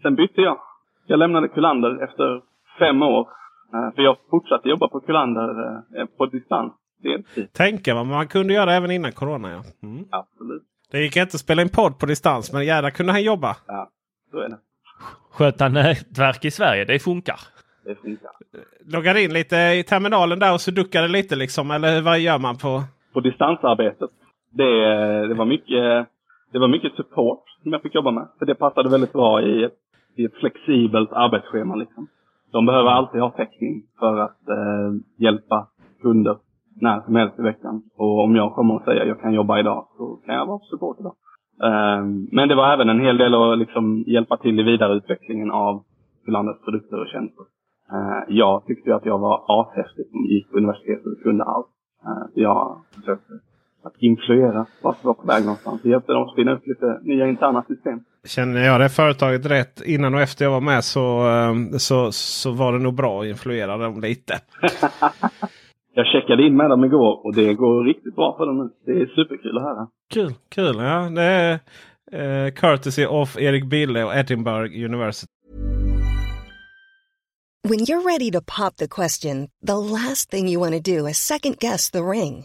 sen 0.02 0.14
bytte 0.14 0.40
jag. 0.40 0.58
Jag 1.06 1.18
lämnade 1.18 1.48
Kullander 1.48 2.04
efter 2.04 2.42
fem 2.78 3.02
år. 3.02 3.28
Eh, 3.74 3.94
för 3.94 4.02
jag 4.02 4.16
fortsatte 4.30 4.68
jobba 4.68 4.88
på 4.88 5.00
Kullander 5.00 5.76
eh, 5.98 6.06
på 6.16 6.26
distans. 6.26 6.72
Tänka 7.52 7.94
vad 7.94 8.06
man 8.06 8.28
kunde 8.28 8.54
göra 8.54 8.74
även 8.74 8.90
innan 8.90 9.12
Corona. 9.12 9.50
Ja. 9.50 9.88
Mm. 9.88 10.04
Absolut. 10.10 10.62
Det 10.90 11.00
gick 11.00 11.16
inte 11.16 11.34
att 11.34 11.40
spela 11.40 11.62
in 11.62 11.68
podd 11.68 11.98
på 11.98 12.06
distans 12.06 12.52
men 12.52 12.66
jävlar 12.66 12.90
kunde 12.90 13.12
han 13.12 13.22
jobba. 13.22 13.56
Ja, 13.66 13.90
så 14.30 14.38
är 14.38 14.48
det. 14.48 14.58
Sköta 15.32 15.68
nätverk 15.68 16.44
i 16.44 16.50
Sverige, 16.50 16.84
det 16.84 16.98
funkar 16.98 17.38
det 17.84 17.94
funkar. 17.94 18.30
Loggar 18.86 19.16
in 19.24 19.32
lite 19.32 19.56
i 19.56 19.84
terminalen 19.88 20.38
där 20.38 20.52
och 20.52 20.60
så 20.60 20.70
duckar 20.70 21.02
det 21.02 21.08
lite 21.08 21.36
liksom? 21.36 21.70
Eller 21.70 22.02
vad 22.02 22.18
gör 22.18 22.38
man 22.38 22.56
på? 22.56 22.82
På 23.12 23.20
distansarbetet. 23.20 24.10
Det, 24.50 24.70
det, 25.28 25.34
var 25.34 25.44
mycket, 25.44 26.08
det 26.52 26.58
var 26.58 26.68
mycket 26.68 26.92
support 26.94 27.44
som 27.62 27.72
jag 27.72 27.82
fick 27.82 27.94
jobba 27.94 28.10
med. 28.10 28.28
För 28.38 28.46
det 28.46 28.54
passade 28.54 28.90
väldigt 28.90 29.12
bra 29.12 29.42
i 29.42 29.64
ett, 29.64 29.74
i 30.16 30.24
ett 30.24 30.35
flexibelt 30.35 31.12
arbetsschema. 31.12 31.74
Liksom. 31.74 32.07
De 32.52 32.67
behöver 32.67 32.90
alltid 32.90 33.21
ha 33.21 33.31
täckning 33.31 33.83
för 33.98 34.19
att 34.19 34.48
eh, 34.48 34.92
hjälpa 35.17 35.69
kunder 36.02 36.37
när 36.81 37.00
som 37.00 37.17
helst 37.17 37.38
i 37.38 37.42
veckan. 37.42 37.83
Och 37.96 38.25
om 38.25 38.37
jag 38.37 38.54
kommer 38.54 38.75
och 38.75 38.83
säger 38.85 39.00
att 39.00 39.08
jag 39.08 39.21
kan 39.21 39.35
jobba 39.35 39.58
idag 39.58 39.87
så 39.96 40.21
kan 40.27 40.35
jag 40.35 40.46
vara 40.46 40.58
support 40.58 41.00
idag. 41.00 41.15
Ehm, 41.62 42.29
men 42.33 42.48
det 42.48 42.54
var 42.54 42.73
även 42.73 42.88
en 42.88 43.00
hel 43.00 43.19
del 43.19 43.35
att 43.35 43.58
liksom 43.58 44.04
hjälpa 44.06 44.37
till 44.37 44.60
i 44.60 44.62
vidareutvecklingen 44.62 45.50
av 45.50 45.85
landets 46.27 46.65
produkter 46.65 47.00
och 47.00 47.08
tjänster. 47.08 47.44
Eh, 47.92 48.23
jag 48.29 48.65
tyckte 48.67 48.90
ju 48.90 48.96
att 48.96 49.06
jag 49.06 49.19
var 49.19 49.44
ashäftig 49.46 50.06
som 50.06 50.25
gick 50.25 50.50
på 50.50 50.56
universitetet 50.56 51.06
och 51.06 51.23
kunde 51.23 51.44
allt. 51.44 51.67
Eh, 52.06 52.27
jag 52.35 52.83
försökte 52.94 53.33
att 53.85 53.94
influera 53.98 54.66
vart 54.82 54.96
vi 55.02 55.06
var 55.06 55.14
på 55.14 55.26
väg 55.26 55.42
någonstans. 55.44 55.80
Jag 55.85 55.90
hjälpte 55.90 56.12
dem 56.12 56.22
att 56.22 56.32
spinna 56.32 56.52
upp 56.52 56.66
lite 56.66 57.00
nya 57.02 57.28
interna 57.28 57.62
system. 57.68 58.00
Känner 58.26 58.64
jag 58.64 58.80
det 58.80 58.88
företaget 58.88 59.46
rätt 59.46 59.82
innan 59.85 60.14
och 60.14 60.20
efter 60.20 60.44
jag 60.44 60.52
var 60.52 60.60
med 60.60 60.85
så, 60.85 61.28
eh, 61.28 61.76
så, 61.78 62.12
så 62.12 62.52
var 62.52 62.72
det 62.72 62.78
nog 62.78 62.94
bra 62.94 63.20
att 63.20 63.26
influera 63.26 63.76
dem 63.76 64.00
lite. 64.00 64.35
jag 65.94 66.06
checkade 66.06 66.46
in 66.46 66.56
med 66.56 66.70
dem 66.70 66.85
igår 66.85 67.26
och 67.26 67.35
det 67.35 67.54
går 67.54 67.85
riktigt 67.85 68.14
bra 68.14 68.37
för 68.37 68.46
dem 68.46 68.58
nu. 68.58 68.70
Det 68.92 69.00
är 69.02 69.06
superkul 69.06 69.56
att 69.58 69.62
höra. 69.62 69.87
Kul, 70.14 70.32
kul. 70.48 70.76
Ja, 70.78 71.10
det 71.10 71.22
är 71.22 71.52
uh, 72.46 72.52
courtesy 72.52 73.06
of 73.06 73.38
Erik 73.38 73.64
Bille 73.64 74.04
och 74.04 74.14
Edinburgh 74.14 74.85
University. 74.85 75.30
When 77.68 77.78
you're 77.78 78.02
ready 78.02 78.30
to 78.30 78.42
pop 78.42 78.76
the 78.76 78.88
question, 78.88 79.48
the 79.66 79.78
last 79.78 80.30
thing 80.30 80.48
you 80.48 80.60
want 80.60 80.74
to 80.74 80.98
do 80.98 81.06
is 81.06 81.16
second 81.16 81.58
guess 81.58 81.90
the 81.90 82.02
ring. 82.02 82.44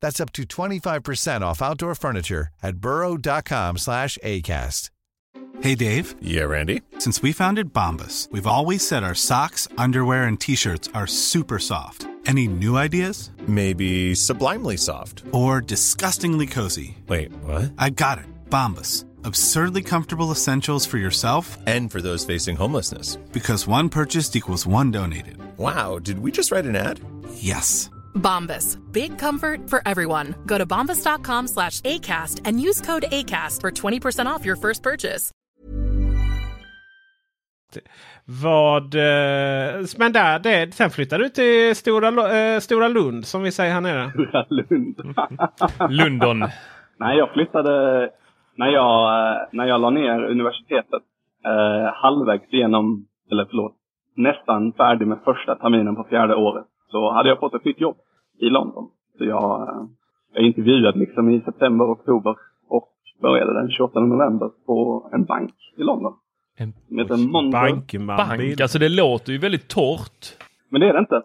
That's 0.00 0.20
up 0.20 0.32
to 0.32 0.42
25% 0.44 1.42
off 1.42 1.62
outdoor 1.62 1.94
furniture 1.94 2.48
at 2.62 2.76
burrow.com 2.76 3.78
slash 3.78 4.18
ACAST. 4.24 4.90
Hey, 5.60 5.74
Dave. 5.74 6.14
Yeah, 6.22 6.44
Randy. 6.44 6.80
Since 6.98 7.20
we 7.20 7.32
founded 7.32 7.72
Bombus, 7.74 8.28
we've 8.32 8.46
always 8.46 8.86
said 8.86 9.04
our 9.04 9.14
socks, 9.14 9.68
underwear, 9.76 10.24
and 10.24 10.40
T-shirts 10.40 10.88
are 10.94 11.06
super 11.06 11.58
soft. 11.58 12.06
Any 12.24 12.48
new 12.48 12.76
ideas? 12.78 13.30
Maybe 13.46 14.14
sublimely 14.14 14.78
soft. 14.78 15.22
Or 15.32 15.60
disgustingly 15.60 16.46
cozy. 16.46 16.96
Wait, 17.08 17.32
what? 17.44 17.72
I 17.76 17.90
got 17.90 18.18
it. 18.18 18.24
Bombus. 18.48 19.04
Absurdly 19.24 19.82
comfortable 19.82 20.30
essentials 20.30 20.86
for 20.86 20.96
yourself 20.96 21.58
and 21.66 21.92
for 21.92 22.00
those 22.00 22.24
facing 22.24 22.56
homelessness. 22.56 23.16
Because 23.32 23.66
one 23.66 23.90
purchased 23.90 24.34
equals 24.36 24.66
one 24.66 24.90
donated. 24.90 25.36
Wow, 25.58 25.98
did 25.98 26.18
we 26.20 26.32
just 26.32 26.50
write 26.50 26.64
an 26.64 26.76
ad? 26.76 27.00
Yes. 27.34 27.90
Bombas. 28.14 28.78
Big 28.92 29.18
comfort 29.18 29.70
for 29.70 29.82
everyone. 29.86 30.34
Go 30.46 30.58
to 30.58 30.66
bombas.com 30.66 31.48
slash 31.48 31.80
ACAST 31.80 32.40
and 32.44 32.60
use 32.60 32.80
code 32.80 33.04
ACAST 33.10 33.60
for 33.60 33.70
20% 33.70 34.26
off 34.26 34.44
your 34.44 34.56
first 34.56 34.82
purchase. 34.82 35.32
Vad... 38.24 38.94
Eh, 38.94 39.86
men 39.98 40.12
där, 40.12 40.38
det, 40.38 40.74
sen 40.74 40.90
flyttade 40.90 41.24
du 41.24 41.28
till 41.28 41.76
Stora, 41.76 42.08
eh, 42.38 42.58
Stora 42.60 42.88
Lund 42.88 43.26
som 43.26 43.42
vi 43.42 43.52
säger 43.52 43.72
här 43.72 43.80
nere. 43.80 44.10
Stora 44.10 44.46
Lund. 44.48 44.96
London. 45.90 46.44
Nej, 46.98 47.18
jag 47.18 47.32
flyttade 47.32 48.10
när 48.54 48.68
jag, 48.68 49.30
eh, 49.32 49.38
när 49.52 49.66
jag 49.66 49.80
la 49.80 49.90
ner 49.90 50.24
universitetet. 50.24 51.02
Eh, 51.44 51.92
halvvägs 51.94 52.52
igenom, 52.52 53.06
eller 53.30 53.46
förlåt, 53.50 53.74
nästan 54.16 54.72
färdig 54.72 55.06
med 55.06 55.18
första 55.24 55.54
terminen 55.54 55.96
på 55.96 56.04
fjärde 56.04 56.34
året. 56.34 56.66
Så 56.90 57.12
hade 57.12 57.28
jag 57.28 57.38
fått 57.40 57.54
ett 57.54 57.64
nytt 57.64 57.80
jobb 57.80 57.96
i 58.40 58.44
London. 58.44 58.90
Så 59.18 59.24
jag, 59.24 59.68
eh, 59.68 59.84
jag 60.34 60.44
intervjuade 60.44 60.98
liksom 60.98 61.30
i 61.30 61.40
september, 61.40 61.92
oktober 61.92 62.36
och 62.68 62.88
började 63.22 63.54
den 63.60 63.70
28 63.70 64.00
november 64.00 64.50
på 64.66 65.10
en 65.12 65.24
bank 65.24 65.54
i 65.76 65.82
London. 65.82 66.12
En. 66.56 66.72
Bankman. 67.52 68.16
bank. 68.16 68.60
Alltså 68.60 68.78
det 68.78 68.88
låter 68.88 69.32
ju 69.32 69.38
väldigt 69.38 69.68
torrt. 69.68 70.36
Men 70.68 70.80
det 70.80 70.88
är 70.88 70.92
det 70.92 70.98
inte. 70.98 71.16
Eh, 71.16 71.22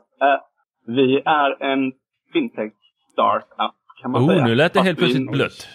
vi 0.87 1.21
är 1.25 1.63
en 1.63 1.91
fintech 2.33 2.73
startup 3.11 3.75
kan 4.01 4.11
man 4.11 4.23
Oh, 4.23 4.27
säga. 4.27 4.45
nu 4.45 4.55
lät 4.55 4.73
det 4.73 4.79
Fast 4.79 4.85
helt 4.87 4.97
plötsligt 4.99 5.31
blött. 5.31 5.67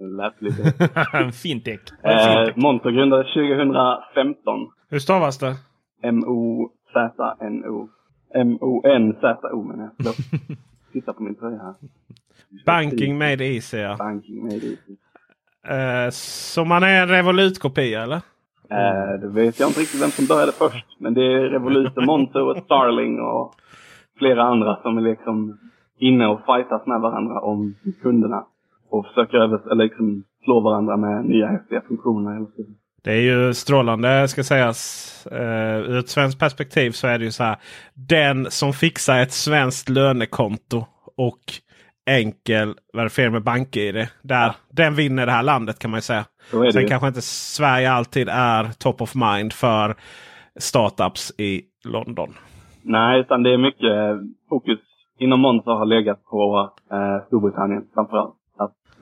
Lät 0.00 0.42
lite. 0.42 0.72
en 1.12 1.32
fintech. 1.32 1.80
eh, 2.04 2.48
Monzo 2.56 2.90
grundades 2.90 3.26
2015. 3.34 4.68
Hur 4.88 4.98
stavas 4.98 5.38
det? 5.38 5.54
M-O-Z-N-O. 6.02 7.88
M-O-N-Z-O 8.34 9.62
menar 9.62 9.84
jag. 9.84 9.92
Förlåt. 9.96 10.16
Titta 10.92 11.12
på 11.12 11.22
min 11.22 11.34
tröja 11.34 11.58
här. 11.58 11.74
Banking 12.66 13.18
made 13.18 13.44
easy 13.44 13.78
ja. 13.78 13.96
Banking 13.98 14.42
made 14.42 14.54
easy. 14.54 14.96
Eh, 15.68 16.10
så 16.10 16.64
man 16.64 16.82
är 16.82 17.02
en 17.02 17.08
Revolut-kopia 17.08 18.02
eller? 18.02 18.20
Eh, 18.70 19.20
det 19.20 19.28
vet 19.28 19.60
jag 19.60 19.68
inte 19.68 19.80
riktigt 19.80 20.02
vem 20.02 20.10
som 20.10 20.26
började 20.26 20.52
först. 20.52 20.86
Men 20.98 21.14
det 21.14 21.24
är 21.24 21.40
Revolut, 21.40 21.96
och 21.96 22.02
Monzo 22.06 22.38
och 22.38 22.56
Starling 22.64 23.20
och 23.20 23.54
flera 24.18 24.42
andra 24.42 24.76
som 24.82 24.98
är 24.98 25.02
liksom 25.02 25.58
inne 25.98 26.26
och 26.26 26.40
fightas 26.46 26.86
med 26.86 27.00
varandra 27.00 27.40
om 27.40 27.74
kunderna. 28.02 28.44
Och 28.88 29.06
försöker 29.06 29.38
över, 29.38 29.72
eller 29.72 29.84
liksom 29.84 30.24
slå 30.44 30.60
varandra 30.60 30.96
med 30.96 31.24
nya 31.24 31.46
häftiga 31.46 31.80
funktioner 31.80 32.32
hela 32.32 32.46
tiden. 32.46 32.74
Det 33.04 33.12
är 33.12 33.20
ju 33.20 33.54
strålande 33.54 34.28
ska 34.28 34.44
sägas. 34.44 35.08
Uh, 35.32 35.76
ur 35.76 35.98
ett 35.98 36.08
svenskt 36.08 36.38
perspektiv 36.38 36.90
så 36.90 37.06
är 37.06 37.18
det 37.18 37.24
ju 37.24 37.30
så 37.30 37.44
här. 37.44 37.56
Den 37.94 38.50
som 38.50 38.72
fixar 38.72 39.20
ett 39.20 39.32
svenskt 39.32 39.88
lönekonto 39.88 40.84
och 41.16 41.40
enkel 42.06 42.74
verifiering 42.92 43.32
med 43.32 43.42
bank-id. 43.42 44.08
Där, 44.22 44.52
Den 44.70 44.94
vinner 44.94 45.26
det 45.26 45.32
här 45.32 45.42
landet 45.42 45.78
kan 45.78 45.90
man 45.90 45.98
ju 45.98 46.02
säga. 46.02 46.24
Sen 46.50 46.82
ju. 46.82 46.88
kanske 46.88 47.08
inte 47.08 47.22
Sverige 47.22 47.92
alltid 47.92 48.28
är 48.28 48.64
top 48.78 49.02
of 49.02 49.14
mind 49.14 49.52
för 49.52 49.94
startups 50.56 51.32
i 51.38 51.62
London. 51.84 52.34
Nej, 52.82 53.20
utan 53.20 53.42
det 53.42 53.54
är 53.54 53.58
mycket 53.58 54.20
fokus 54.48 54.78
inom 55.18 55.40
Monzo 55.40 55.70
har 55.70 55.86
legat 55.86 56.24
på 56.24 56.70
eh, 56.92 57.26
Storbritannien 57.26 57.84
framförallt. 57.94 58.34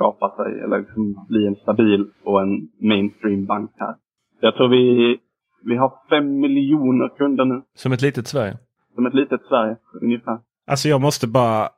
Skapa 0.00 0.36
sig, 0.36 0.60
eller 0.60 0.78
liksom 0.78 1.26
bli 1.28 1.46
en 1.46 1.56
stabil 1.56 2.06
och 2.24 2.42
en 2.42 2.68
mainstream 2.80 3.46
bank 3.46 3.70
här. 3.78 3.94
Jag 4.40 4.54
tror 4.56 4.68
vi, 4.68 5.16
vi 5.64 5.76
har 5.76 5.92
fem 6.10 6.40
miljoner 6.40 7.08
kunder 7.18 7.44
nu. 7.44 7.62
Som 7.74 7.92
ett 7.92 8.02
litet 8.02 8.26
Sverige. 8.28 8.58
Som 8.94 9.06
ett 9.06 9.14
litet 9.14 9.40
Sverige 9.48 9.76
ungefär. 10.02 10.38
Alltså 10.66 10.88
jag 10.88 11.00
måste 11.00 11.26
bara... 11.26 11.68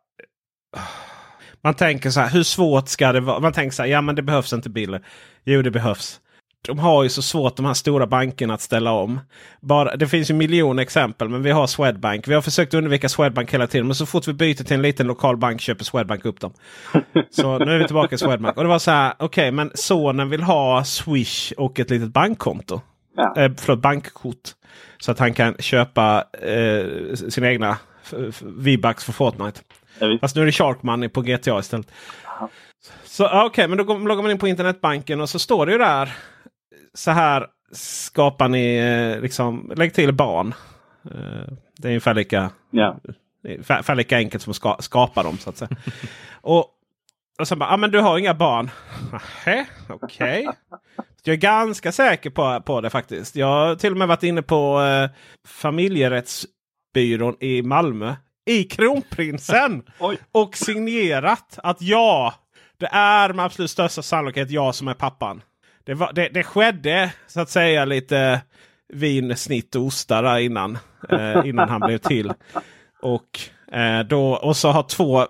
Man 1.62 1.74
tänker 1.74 2.10
så 2.10 2.20
här, 2.20 2.30
hur 2.34 2.42
svårt 2.42 2.88
ska 2.88 3.12
det 3.12 3.20
vara? 3.20 3.40
Man 3.40 3.52
tänker 3.52 3.74
så 3.74 3.82
här, 3.82 3.90
ja 3.90 4.00
men 4.00 4.14
det 4.14 4.22
behövs 4.22 4.52
inte 4.52 4.70
Bill. 4.70 4.98
Jo 5.44 5.62
det 5.62 5.70
behövs. 5.70 6.20
De 6.66 6.78
har 6.78 7.02
ju 7.02 7.08
så 7.08 7.22
svårt 7.22 7.56
de 7.56 7.66
här 7.66 7.74
stora 7.74 8.06
bankerna 8.06 8.54
att 8.54 8.60
ställa 8.60 8.92
om. 8.92 9.20
Bara, 9.60 9.96
det 9.96 10.08
finns 10.08 10.30
ju 10.30 10.34
miljoner 10.34 10.82
exempel 10.82 11.28
men 11.28 11.42
vi 11.42 11.50
har 11.50 11.66
Swedbank. 11.66 12.28
Vi 12.28 12.34
har 12.34 12.42
försökt 12.42 12.74
undvika 12.74 13.08
Swedbank 13.08 13.54
hela 13.54 13.66
tiden 13.66 13.86
men 13.86 13.94
så 13.94 14.06
fort 14.06 14.28
vi 14.28 14.32
byter 14.32 14.64
till 14.64 14.74
en 14.74 14.82
liten 14.82 15.06
lokal 15.06 15.36
bank 15.36 15.60
köper 15.60 15.84
Swedbank 15.84 16.24
upp 16.24 16.40
dem. 16.40 16.52
Så 17.30 17.58
nu 17.58 17.74
är 17.74 17.78
vi 17.78 17.84
tillbaka 17.84 18.14
i 18.14 18.18
Swedbank. 18.18 18.56
Och 18.56 18.62
det 18.62 18.68
var 18.68 18.78
så 18.78 18.90
här, 18.90 19.14
okej 19.18 19.50
men 19.50 19.70
sonen 19.74 20.30
vill 20.30 20.42
ha 20.42 20.84
Swish 20.84 21.52
och 21.56 21.80
ett 21.80 21.90
litet 21.90 22.08
bankkonto. 22.08 22.80
Ja. 23.16 23.34
Eh, 23.36 23.52
förlåt, 23.58 23.78
bankkort. 23.78 24.50
Så 24.98 25.10
att 25.10 25.18
han 25.18 25.34
kan 25.34 25.54
köpa 25.58 26.24
eh, 26.42 27.14
sina 27.14 27.50
egna 27.50 27.76
V-Bucks 28.40 29.04
för 29.04 29.12
Fortnite. 29.12 29.60
Ja. 29.98 30.18
Fast 30.20 30.36
nu 30.36 30.42
är 30.42 30.46
det 30.46 30.52
Shark 30.52 30.82
Money 30.82 31.08
på 31.08 31.22
GTA 31.22 31.58
istället. 31.58 31.86
Så 33.04 33.22
ja, 33.22 33.44
okej, 33.44 33.68
men 33.68 33.78
då 33.78 33.98
loggar 33.98 34.22
man 34.22 34.30
in 34.30 34.38
på 34.38 34.48
internetbanken 34.48 35.20
och 35.20 35.28
så 35.28 35.38
står 35.38 35.66
det 35.66 35.72
ju 35.72 35.78
där. 35.78 36.12
Så 36.94 37.10
här 37.10 37.46
skapar 37.72 38.48
ni 38.48 38.76
eh, 38.76 39.20
liksom, 39.20 39.72
lägg 39.76 39.94
till 39.94 40.12
barn. 40.14 40.54
Eh, 41.04 41.52
Det 41.78 41.88
är 41.88 41.90
ungefär 41.90 42.14
lika, 42.14 42.50
är 43.48 43.52
ungefär 43.54 43.94
lika 43.94 44.16
enkelt 44.16 44.42
som 44.42 44.50
att 44.50 44.56
ska, 44.56 44.76
skapa 44.80 45.22
dem 45.22 45.38
så 45.38 45.50
att 45.50 45.56
säga. 45.56 45.76
och, 46.40 46.66
och 47.38 47.48
så 47.48 47.56
bara, 47.56 47.70
ja 47.70 47.76
men 47.76 47.90
du 47.90 48.00
har 48.00 48.18
inga 48.18 48.34
barn. 48.34 48.70
Nähä, 49.12 49.66
okej. 49.88 50.48
Jag 51.24 51.32
är 51.32 51.36
ganska 51.36 51.92
säker 51.92 52.30
på, 52.30 52.60
på 52.60 52.80
det 52.80 52.90
faktiskt. 52.90 53.36
Jag 53.36 53.46
har 53.46 53.74
till 53.74 53.92
och 53.92 53.98
med 53.98 54.08
varit 54.08 54.22
inne 54.22 54.42
på 54.42 54.80
eh, 54.82 55.10
familjerättsbyrån 55.46 57.36
i 57.40 57.62
Malmö. 57.62 58.14
I 58.46 58.64
Kronprinsen! 58.64 59.82
Och 60.32 60.56
signerat 60.56 61.58
att 61.62 61.82
ja, 61.82 62.34
det 62.78 62.86
är 62.92 63.32
med 63.32 63.44
absolut 63.44 63.70
största 63.70 64.02
sannolikhet 64.02 64.50
jag 64.50 64.74
som 64.74 64.88
är 64.88 64.94
pappan. 64.94 65.42
Det, 65.84 65.94
var, 65.94 66.12
det, 66.12 66.28
det 66.28 66.42
skedde 66.42 67.12
så 67.26 67.40
att 67.40 67.50
säga 67.50 67.84
lite 67.84 68.40
vin, 68.92 69.36
snitt 69.36 69.74
och 69.74 69.82
ostar 69.82 70.22
där 70.22 70.38
innan, 70.38 70.78
eh, 71.10 71.40
innan 71.44 71.68
han 71.68 71.80
blev 71.80 71.98
till. 71.98 72.32
Och, 73.02 73.40
eh, 73.72 74.00
då, 74.00 74.32
och 74.32 74.56
så 74.56 74.70
har 74.70 74.82
två, 74.82 75.26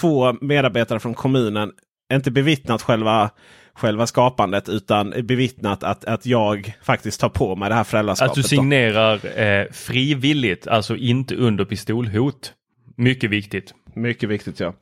två 0.00 0.32
medarbetare 0.40 1.00
från 1.00 1.14
kommunen 1.14 1.72
inte 2.12 2.30
bevittnat 2.30 2.82
själva, 2.82 3.30
själva 3.74 4.06
skapandet 4.06 4.68
utan 4.68 5.10
bevittnat 5.10 5.84
att, 5.84 6.04
att 6.04 6.26
jag 6.26 6.76
faktiskt 6.82 7.20
tar 7.20 7.28
på 7.28 7.56
mig 7.56 7.68
det 7.68 7.74
här 7.74 7.84
föräldraskapet. 7.84 8.30
Att 8.30 8.36
du 8.36 8.42
signerar 8.42 9.40
eh, 9.40 9.66
frivilligt, 9.72 10.66
alltså 10.66 10.96
inte 10.96 11.34
under 11.34 11.64
pistolhot. 11.64 12.52
Mycket 12.96 13.30
viktigt. 13.30 13.74
Mycket 13.94 14.28
viktigt 14.28 14.60
ja. 14.60 14.74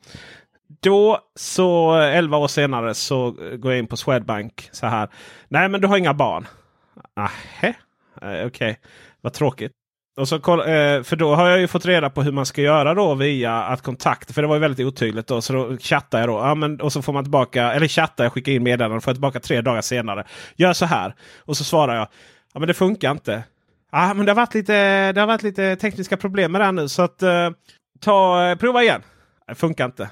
Då 0.81 1.19
så 1.35 1.95
11 1.95 2.37
år 2.37 2.47
senare 2.47 2.93
så 2.93 3.31
går 3.31 3.71
jag 3.71 3.79
in 3.79 3.87
på 3.87 3.97
Swedbank 3.97 4.69
så 4.71 4.87
här. 4.87 5.09
Nej 5.47 5.69
men 5.69 5.81
du 5.81 5.87
har 5.87 5.97
inga 5.97 6.13
barn. 6.13 6.47
Nähä, 7.15 7.73
eh, 8.21 8.47
okej. 8.47 8.79
Vad 9.21 9.33
tråkigt. 9.33 9.71
Och 10.17 10.27
så 10.27 10.35
eh, 10.35 11.03
för 11.03 11.15
då 11.15 11.35
har 11.35 11.49
jag 11.49 11.59
ju 11.59 11.67
fått 11.67 11.85
reda 11.85 12.09
på 12.09 12.23
hur 12.23 12.31
man 12.31 12.45
ska 12.45 12.61
göra 12.61 12.93
då 12.93 13.15
via 13.15 13.63
att 13.63 13.81
kontakta. 13.81 14.33
För 14.33 14.41
det 14.41 14.47
var 14.47 14.55
ju 14.55 14.61
väldigt 14.61 14.87
otydligt 14.87 15.27
då. 15.27 15.41
Så 15.41 15.53
då 15.53 15.77
chattar 15.77 16.19
jag 16.19 16.29
då. 16.29 16.33
Ja, 16.33 16.55
men, 16.55 16.81
och 16.81 16.93
så 16.93 17.01
får 17.01 17.13
man 17.13 17.23
tillbaka, 17.23 17.73
eller 17.73 17.87
chattar 17.87 18.23
jag, 18.23 18.33
skickar 18.33 18.51
in 18.51 18.63
meddelanden. 18.63 19.01
Får 19.01 19.11
jag 19.11 19.15
tillbaka 19.15 19.39
tre 19.39 19.61
dagar 19.61 19.81
senare. 19.81 20.25
Gör 20.55 20.73
så 20.73 20.85
här. 20.85 21.15
Och 21.39 21.57
så 21.57 21.63
svarar 21.63 21.95
jag. 21.95 22.07
Ja 22.53 22.59
men 22.59 22.67
det 22.67 22.73
funkar 22.73 23.11
inte. 23.11 23.43
Ja 23.91 24.13
men 24.13 24.25
det 24.25 24.31
har 24.31 24.35
varit 24.35 24.53
lite, 24.53 25.11
det 25.11 25.19
har 25.19 25.27
varit 25.27 25.43
lite 25.43 25.75
tekniska 25.75 26.17
problem 26.17 26.51
med 26.51 26.61
det 26.61 26.65
här 26.65 26.71
nu. 26.71 26.89
Så 26.89 27.01
att 27.01 27.23
eh, 27.23 27.49
ta, 27.99 28.55
prova 28.59 28.83
igen. 28.83 29.01
Det 29.47 29.55
funkar 29.55 29.85
inte. 29.85 30.09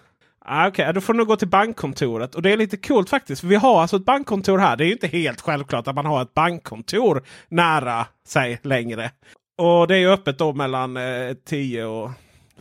Ah, 0.48 0.68
Okej, 0.68 0.94
då 0.94 1.02
får 1.02 1.14
du 1.14 1.18
nog 1.18 1.28
gå 1.28 1.36
till 1.36 1.48
bankkontoret. 1.48 2.36
Och 2.36 2.42
det 2.42 2.52
är 2.52 2.58
lite 2.58 2.78
coolt 2.78 3.10
faktiskt. 3.10 3.42
För 3.42 3.48
vi 3.48 3.56
har 3.56 3.82
alltså 3.82 3.98
ett 3.98 4.06
bankkontor 4.06 4.58
här. 4.58 4.78
Det 4.78 4.84
är 4.84 4.86
ju 4.86 4.94
inte 4.94 5.08
helt 5.08 5.42
självklart 5.42 5.88
att 5.88 5.96
man 5.96 6.06
har 6.06 6.22
ett 6.22 6.34
bankkontor 6.34 7.24
nära 7.50 8.06
sig 8.28 8.60
längre. 8.64 9.12
Och 9.58 9.88
det 9.88 9.96
är 9.96 10.00
ju 10.00 10.10
öppet 10.12 10.38
då 10.38 10.54
mellan 10.54 10.98
eh, 10.98 11.34
10 11.46 11.86
och 11.86 12.12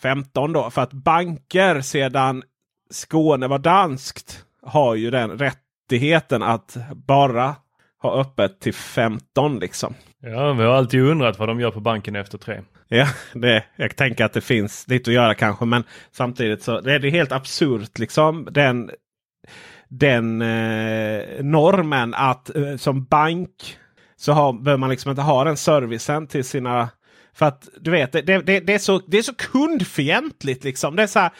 15 0.02 0.52
då. 0.52 0.70
För 0.70 0.82
att 0.82 0.92
banker 0.92 1.80
sedan 1.80 2.42
Skåne 2.90 3.46
var 3.46 3.58
danskt 3.58 4.44
har 4.62 4.94
ju 4.94 5.10
den 5.10 5.30
rättigheten 5.30 6.42
att 6.42 6.76
bara 6.94 7.56
ha 8.02 8.20
öppet 8.20 8.60
till 8.60 8.74
15 8.74 9.58
liksom. 9.58 9.94
Ja, 10.26 10.52
vi 10.52 10.62
har 10.64 10.74
alltid 10.74 11.00
undrat 11.00 11.38
vad 11.38 11.48
de 11.48 11.60
gör 11.60 11.70
på 11.70 11.80
banken 11.80 12.16
efter 12.16 12.38
tre. 12.38 12.60
Ja, 12.88 13.06
det, 13.32 13.64
jag 13.76 13.96
tänker 13.96 14.24
att 14.24 14.32
det 14.32 14.40
finns 14.40 14.88
lite 14.88 15.10
att 15.10 15.14
göra 15.14 15.34
kanske. 15.34 15.64
Men 15.64 15.84
samtidigt 16.12 16.62
så 16.62 16.80
det 16.80 16.92
är 16.92 16.98
det 16.98 17.10
helt 17.10 17.32
absurt 17.32 17.98
liksom. 17.98 18.48
Den, 18.50 18.90
den 19.88 20.42
eh, 20.42 21.44
normen 21.44 22.14
att 22.14 22.56
eh, 22.56 22.76
som 22.76 23.04
bank 23.04 23.78
så 24.16 24.32
har, 24.32 24.52
behöver 24.52 24.78
man 24.78 24.90
liksom 24.90 25.10
inte 25.10 25.22
ha 25.22 25.44
den 25.44 25.56
servicen 25.56 26.26
till 26.26 26.44
sina... 26.44 26.88
För 27.34 27.46
att 27.46 27.68
du 27.80 27.90
vet, 27.90 28.12
det, 28.12 28.22
det, 28.22 28.60
det, 28.60 28.74
är, 28.74 28.78
så, 28.78 28.98
det 29.06 29.18
är 29.18 29.22
så 29.22 29.34
kundfientligt 29.34 30.64
liksom. 30.64 30.96
Det 30.96 31.02
är 31.02 31.06
så 31.06 31.18
här, 31.18 31.30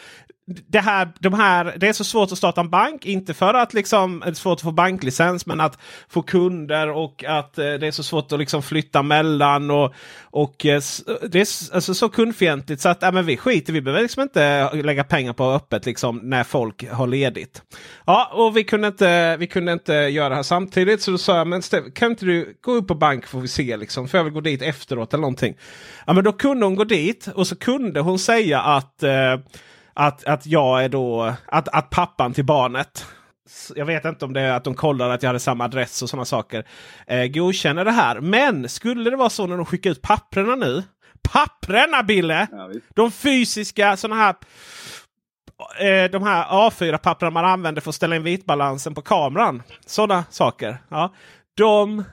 det, 0.47 0.81
här, 0.81 1.09
de 1.19 1.35
här, 1.35 1.75
det 1.77 1.89
är 1.89 1.93
så 1.93 2.05
svårt 2.05 2.33
att 2.33 2.39
starta 2.39 2.61
en 2.61 2.71
bank. 2.71 3.07
Inte 3.07 3.35
för 3.35 3.55
att 3.55 3.75
liksom, 3.75 4.21
det 4.25 4.31
är 4.31 4.35
svårt 4.35 4.57
att 4.57 4.63
få 4.63 4.73
banklicens 4.73 5.47
men 5.47 5.61
att 5.61 5.79
få 6.09 6.23
kunder 6.23 6.91
och 6.91 7.25
att 7.25 7.59
eh, 7.59 7.65
det 7.65 7.87
är 7.87 7.91
så 7.91 8.03
svårt 8.03 8.33
att 8.33 8.39
liksom 8.39 8.63
flytta 8.63 9.03
mellan. 9.03 9.71
Och, 9.71 9.95
och 10.23 10.67
eh, 10.67 10.83
Det 11.23 11.41
är 11.41 11.75
alltså 11.75 11.95
så 11.95 12.09
kundfientligt 12.09 12.81
så 12.81 12.89
att 12.89 13.03
äh, 13.03 13.13
men 13.13 13.27
vi 13.27 13.37
skiter 13.37 13.73
Vi 13.73 13.81
behöver 13.81 14.03
liksom 14.03 14.23
inte 14.23 14.73
lägga 14.75 15.05
pengar 15.05 15.33
på 15.33 15.51
öppet 15.51 15.87
liksom, 15.87 16.21
när 16.23 16.45
folk 16.45 16.91
har 16.91 17.07
ledigt. 17.07 17.63
Ja, 18.07 18.31
och 18.33 18.57
vi 18.57 18.65
kunde, 18.65 18.89
inte, 18.89 19.37
vi 19.37 19.47
kunde 19.47 19.73
inte 19.73 19.93
göra 19.95 20.29
det 20.29 20.35
här 20.35 20.43
samtidigt. 20.43 21.03
Så 21.03 21.11
då 21.11 21.19
sa 21.19 21.37
jag, 21.37 21.47
men 21.47 21.63
Steve, 21.63 21.91
kan 21.91 22.11
inte 22.11 22.25
du 22.25 22.59
gå 22.61 22.73
upp 22.73 22.89
på 22.89 22.95
bank 22.95 23.27
får 23.27 23.41
vi 23.41 23.49
se 23.49 23.77
liksom. 23.77 24.09
För 24.09 24.19
jag 24.19 24.25
vill 24.25 24.33
gå 24.33 24.41
dit 24.41 24.63
efteråt 24.63 25.15
eller 25.15 25.21
någonting. 25.21 25.57
Ja, 26.07 26.13
men 26.13 26.25
då 26.25 26.33
kunde 26.33 26.67
hon 26.67 26.75
gå 26.75 26.85
dit 26.85 27.29
och 27.35 27.47
så 27.47 27.57
kunde 27.57 28.01
hon 28.01 28.19
säga 28.19 28.61
att 28.61 29.03
eh, 29.03 29.37
att, 29.95 30.25
att 30.25 30.47
jag 30.47 30.85
är 30.85 30.89
då 30.89 31.35
att, 31.47 31.69
att 31.69 31.91
pappan 31.91 32.33
till 32.33 32.45
barnet. 32.45 33.07
Jag 33.75 33.87
vet 33.87 34.05
inte 34.05 34.25
om 34.25 34.33
det 34.33 34.41
är 34.41 34.53
att 34.53 34.65
de 34.65 34.75
kollar 34.75 35.11
att 35.11 35.23
jag 35.23 35.29
hade 35.29 35.41
samma 35.41 35.65
adress 35.65 36.03
och 36.03 36.11
sådana 36.11 36.25
saker. 36.25 36.67
Eh, 37.07 37.27
godkänner 37.27 37.85
det 37.85 37.91
här. 37.91 38.21
Men 38.21 38.69
skulle 38.69 39.11
det 39.11 39.17
vara 39.17 39.31
så 39.31 39.47
när 39.47 39.57
de 39.57 39.67
skickar 39.67 39.91
ut 39.91 40.03
papprena 40.03 40.57
nu. 40.57 40.83
Papprena 41.23 42.03
Bille! 42.03 42.47
Ja. 42.51 42.71
De 42.95 43.11
fysiska 43.11 43.97
sådana 43.97 44.23
här 44.23 44.35
eh, 45.81 46.11
de 46.11 46.23
här 46.23 46.45
A4-papperna 46.45 47.31
man 47.31 47.45
använder 47.45 47.81
för 47.81 47.89
att 47.89 47.95
ställa 47.95 48.17
in 48.17 48.23
vitbalansen 48.23 48.95
på 48.95 49.03
kameran. 49.03 49.63
Sådana 49.87 50.25
saker. 50.31 50.79
Ja. 50.89 51.15
De 51.57 52.05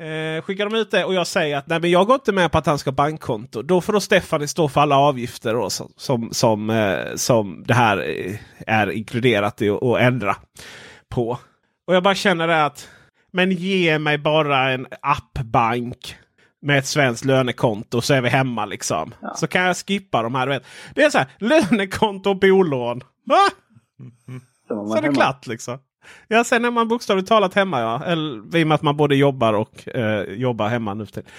eh, 0.00 0.42
skickar 0.42 0.68
de 0.70 0.78
ut 0.78 0.90
det 0.90 1.04
och 1.04 1.14
jag 1.14 1.26
säger 1.26 1.56
att 1.56 1.66
nej, 1.66 1.80
men 1.80 1.90
jag 1.90 2.06
går 2.06 2.14
inte 2.14 2.32
med 2.32 2.52
på 2.52 2.58
att 2.58 2.66
han 2.66 2.78
ska 2.78 2.90
ha 2.90 2.94
bankkonto. 2.94 3.62
Då 3.62 3.80
får 3.80 3.92
då 3.92 4.00
Stephanie 4.00 4.48
stå 4.48 4.68
för 4.68 4.80
alla 4.80 4.96
avgifter 4.96 5.54
då, 5.54 5.70
som, 5.70 5.92
som, 5.96 6.28
som, 6.32 6.70
eh, 6.70 7.14
som 7.14 7.64
det 7.66 7.74
här 7.74 7.98
eh, 8.08 8.36
är 8.66 8.90
inkluderat 8.90 9.62
i 9.62 9.70
att 9.70 9.82
att 9.82 10.00
ändra 10.00 10.36
på. 11.08 11.38
Och 11.86 11.94
jag 11.94 12.02
bara 12.02 12.14
känner 12.14 12.46
det 12.48 12.64
att 12.64 12.88
men 13.32 13.50
ge 13.50 13.98
mig 13.98 14.18
bara 14.18 14.70
en 14.70 14.86
appbank 15.02 16.16
med 16.62 16.78
ett 16.78 16.86
svenskt 16.86 17.24
lönekonto 17.24 18.00
så 18.00 18.14
är 18.14 18.20
vi 18.20 18.28
hemma 18.28 18.66
liksom. 18.66 19.14
Så 19.36 19.46
kan 19.46 19.62
jag 19.62 19.76
skippa 19.76 20.22
de 20.22 20.34
här. 20.34 20.46
Vet. 20.46 20.64
Det 20.94 21.02
är 21.02 21.10
så 21.10 21.18
här 21.18 21.28
lönekonto 21.38 22.30
och 22.30 22.38
bolån. 22.38 23.00
Va? 23.24 23.36
Man 24.70 24.88
Så 24.88 24.96
är 24.96 25.00
det 25.02 25.06
hemma. 25.06 25.14
klart 25.14 25.46
liksom. 25.46 25.78
Ja, 26.28 26.44
sen 26.44 26.64
är 26.64 26.70
man 26.70 26.88
bokstavligt 26.88 27.28
talat 27.28 27.54
hemma 27.54 27.80
ja. 27.80 28.02
Eller, 28.06 28.56
I 28.56 28.64
och 28.64 28.68
med 28.68 28.74
att 28.74 28.82
man 28.82 28.96
både 28.96 29.16
jobbar 29.16 29.54
och 29.54 29.88
eh, 29.96 30.22
jobbar 30.22 30.68
hemma 30.68 30.94
nu 30.94 31.06
tiden. 31.06 31.30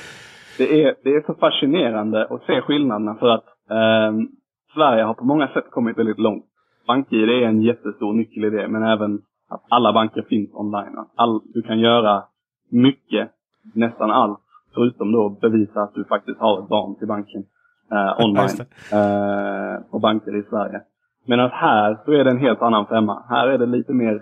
Det 0.57 0.84
är, 0.84 0.95
det 1.03 1.09
är 1.09 1.24
så 1.26 1.34
fascinerande 1.34 2.28
att 2.30 2.43
se 2.43 2.61
skillnaderna 2.61 3.15
för 3.15 3.30
att 3.30 3.45
ehm, 3.69 4.28
Sverige 4.74 5.03
har 5.03 5.13
på 5.13 5.26
många 5.26 5.47
sätt 5.47 5.65
kommit 5.72 5.97
väldigt 5.97 6.19
långt. 6.19 6.45
BankID 6.88 7.30
är 7.30 7.41
en 7.41 7.61
jättestor 7.61 8.13
nyckel 8.13 8.45
i 8.45 8.49
det, 8.49 8.67
men 8.67 8.84
även 8.84 9.22
att 9.49 9.63
alla 9.69 9.93
banker 9.93 10.22
finns 10.22 10.49
online. 10.53 10.95
All, 11.15 11.41
du 11.53 11.61
kan 11.61 11.80
göra 11.80 12.24
mycket, 12.69 13.30
nästan 13.74 14.11
allt, 14.11 14.39
förutom 14.74 15.11
då 15.11 15.30
bevisa 15.30 15.82
att 15.82 15.93
du 15.93 16.03
faktiskt 16.03 16.39
har 16.39 16.59
ett 16.59 16.69
barn 16.69 16.95
till 16.95 17.07
banken 17.07 17.43
eh, 17.91 18.26
online 18.26 18.59
eh, 18.91 19.91
på 19.91 19.99
banker 19.99 20.36
i 20.36 20.43
Sverige. 20.49 20.82
Medan 21.26 21.49
här 21.49 21.97
så 22.05 22.11
är 22.11 22.24
det 22.24 22.32
en 22.32 22.39
helt 22.39 22.61
annan 22.61 22.86
femma. 22.86 23.24
Här 23.30 23.47
är 23.47 23.57
det 23.57 23.65
lite 23.65 23.93
mer 23.93 24.22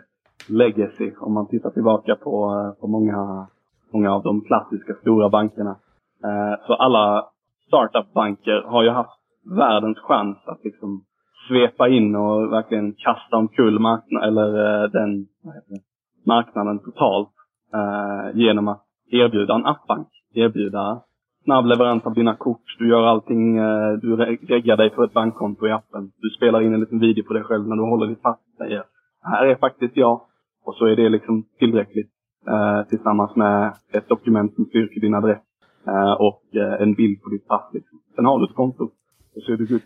legacy 0.49 1.11
om 1.19 1.33
man 1.33 1.47
tittar 1.47 1.69
tillbaka 1.69 2.15
på, 2.15 2.55
eh, 2.55 2.81
på 2.81 2.87
många, 2.87 3.47
många 3.93 4.13
av 4.13 4.23
de 4.23 4.41
klassiska 4.41 4.93
stora 4.93 5.29
bankerna. 5.29 5.75
Eh, 6.23 6.65
så 6.67 6.73
alla 6.73 7.25
startup-banker 7.67 8.61
har 8.67 8.83
ju 8.83 8.89
haft 8.89 9.19
världens 9.57 9.99
chans 9.99 10.37
att 10.45 10.63
liksom 10.63 11.03
svepa 11.47 11.87
in 11.87 12.15
och 12.15 12.51
verkligen 12.51 12.93
kasta 12.93 13.37
omkull 13.37 13.79
marknaden, 13.79 14.27
eller 14.27 14.83
eh, 14.83 14.89
den 14.89 15.27
vad 15.43 15.55
heter 15.55 15.73
det, 15.73 15.81
marknaden 16.25 16.79
totalt 16.79 17.29
genom 18.33 18.67
att 18.67 18.85
erbjuda 19.11 19.55
en 19.55 19.65
appbank. 19.65 20.07
Erbjuda 20.33 21.01
snabb 21.43 21.65
leverans 21.65 22.05
av 22.05 22.13
dina 22.13 22.35
kort. 22.35 22.75
Du 22.79 22.89
gör 22.89 23.03
allting. 23.03 23.55
Du 24.01 24.15
reggar 24.47 24.77
dig 24.77 24.89
för 24.89 25.03
ett 25.03 25.13
bankkonto 25.13 25.67
i 25.67 25.71
appen. 25.71 26.11
Du 26.17 26.29
spelar 26.29 26.61
in 26.61 26.73
en 26.73 26.79
liten 26.79 26.99
video 26.99 27.23
på 27.23 27.33
dig 27.33 27.43
själv 27.43 27.67
när 27.67 27.75
du 27.75 27.81
håller 27.81 28.07
ditt 28.07 28.21
pass. 28.21 28.39
Säger 28.57 28.83
här 29.21 29.45
är 29.45 29.55
faktiskt 29.55 29.97
jag. 29.97 30.21
Och 30.65 30.75
så 30.75 30.85
är 30.85 30.95
det 30.95 31.09
liksom 31.09 31.45
tillräckligt. 31.59 32.09
Eh, 32.47 32.87
tillsammans 32.89 33.35
med 33.35 33.73
ett 33.93 34.09
dokument 34.09 34.55
som 34.55 34.65
styrker 34.65 35.01
din 35.01 35.13
adress. 35.13 35.41
Eh, 35.87 36.11
och 36.11 36.43
eh, 36.55 36.81
en 36.81 36.93
bild 36.93 37.21
på 37.21 37.29
ditt 37.29 37.47
pass. 37.47 37.69
Liksom. 37.73 37.99
Sen 38.15 38.25
har 38.25 38.39
du 38.39 38.45
ett 38.45 38.55
konto. 38.55 38.89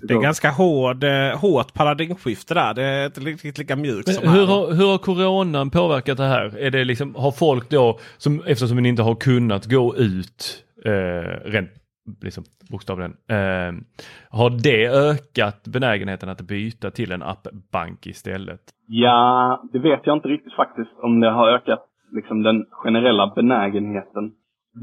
Det 0.01 0.13
är 0.13 0.21
ganska 0.21 0.49
hård, 0.49 1.03
eh, 1.03 1.39
hårt 1.39 1.73
paradigmskifte 1.73 2.53
där. 2.53 2.73
Det 2.73 2.83
är 2.83 3.05
inte 3.05 3.19
riktigt 3.19 3.57
lika 3.57 3.75
mjukt 3.75 4.13
som 4.13 4.29
hur, 4.29 4.39
här. 4.39 4.45
har, 4.45 4.71
hur 4.71 4.85
har 4.85 4.97
coronan 4.97 5.69
påverkat 5.69 6.17
det 6.17 6.25
här? 6.25 6.57
Är 6.57 6.71
det 6.71 6.83
liksom, 6.83 7.15
har 7.15 7.31
folk 7.31 7.69
då, 7.69 7.99
som, 8.17 8.41
eftersom 8.45 8.77
ni 8.77 8.89
inte 8.89 9.01
har 9.01 9.15
kunnat 9.15 9.65
gå 9.65 9.95
ut 9.95 10.63
eh, 10.85 11.49
rent 11.49 11.69
liksom 12.21 12.43
bokstavligen. 12.71 13.11
Eh, 13.11 13.73
har 14.29 14.49
det 14.63 14.87
ökat 14.87 15.67
benägenheten 15.67 16.29
att 16.29 16.41
byta 16.41 16.91
till 16.91 17.11
en 17.11 17.23
appbank 17.23 18.07
istället? 18.07 18.61
Ja, 18.87 19.63
det 19.73 19.79
vet 19.79 20.01
jag 20.03 20.17
inte 20.17 20.27
riktigt 20.27 20.53
faktiskt 20.53 20.91
om 21.01 21.19
det 21.19 21.31
har 21.31 21.47
ökat 21.49 21.85
liksom 22.11 22.43
den 22.43 22.65
generella 22.71 23.33
benägenheten. 23.35 24.31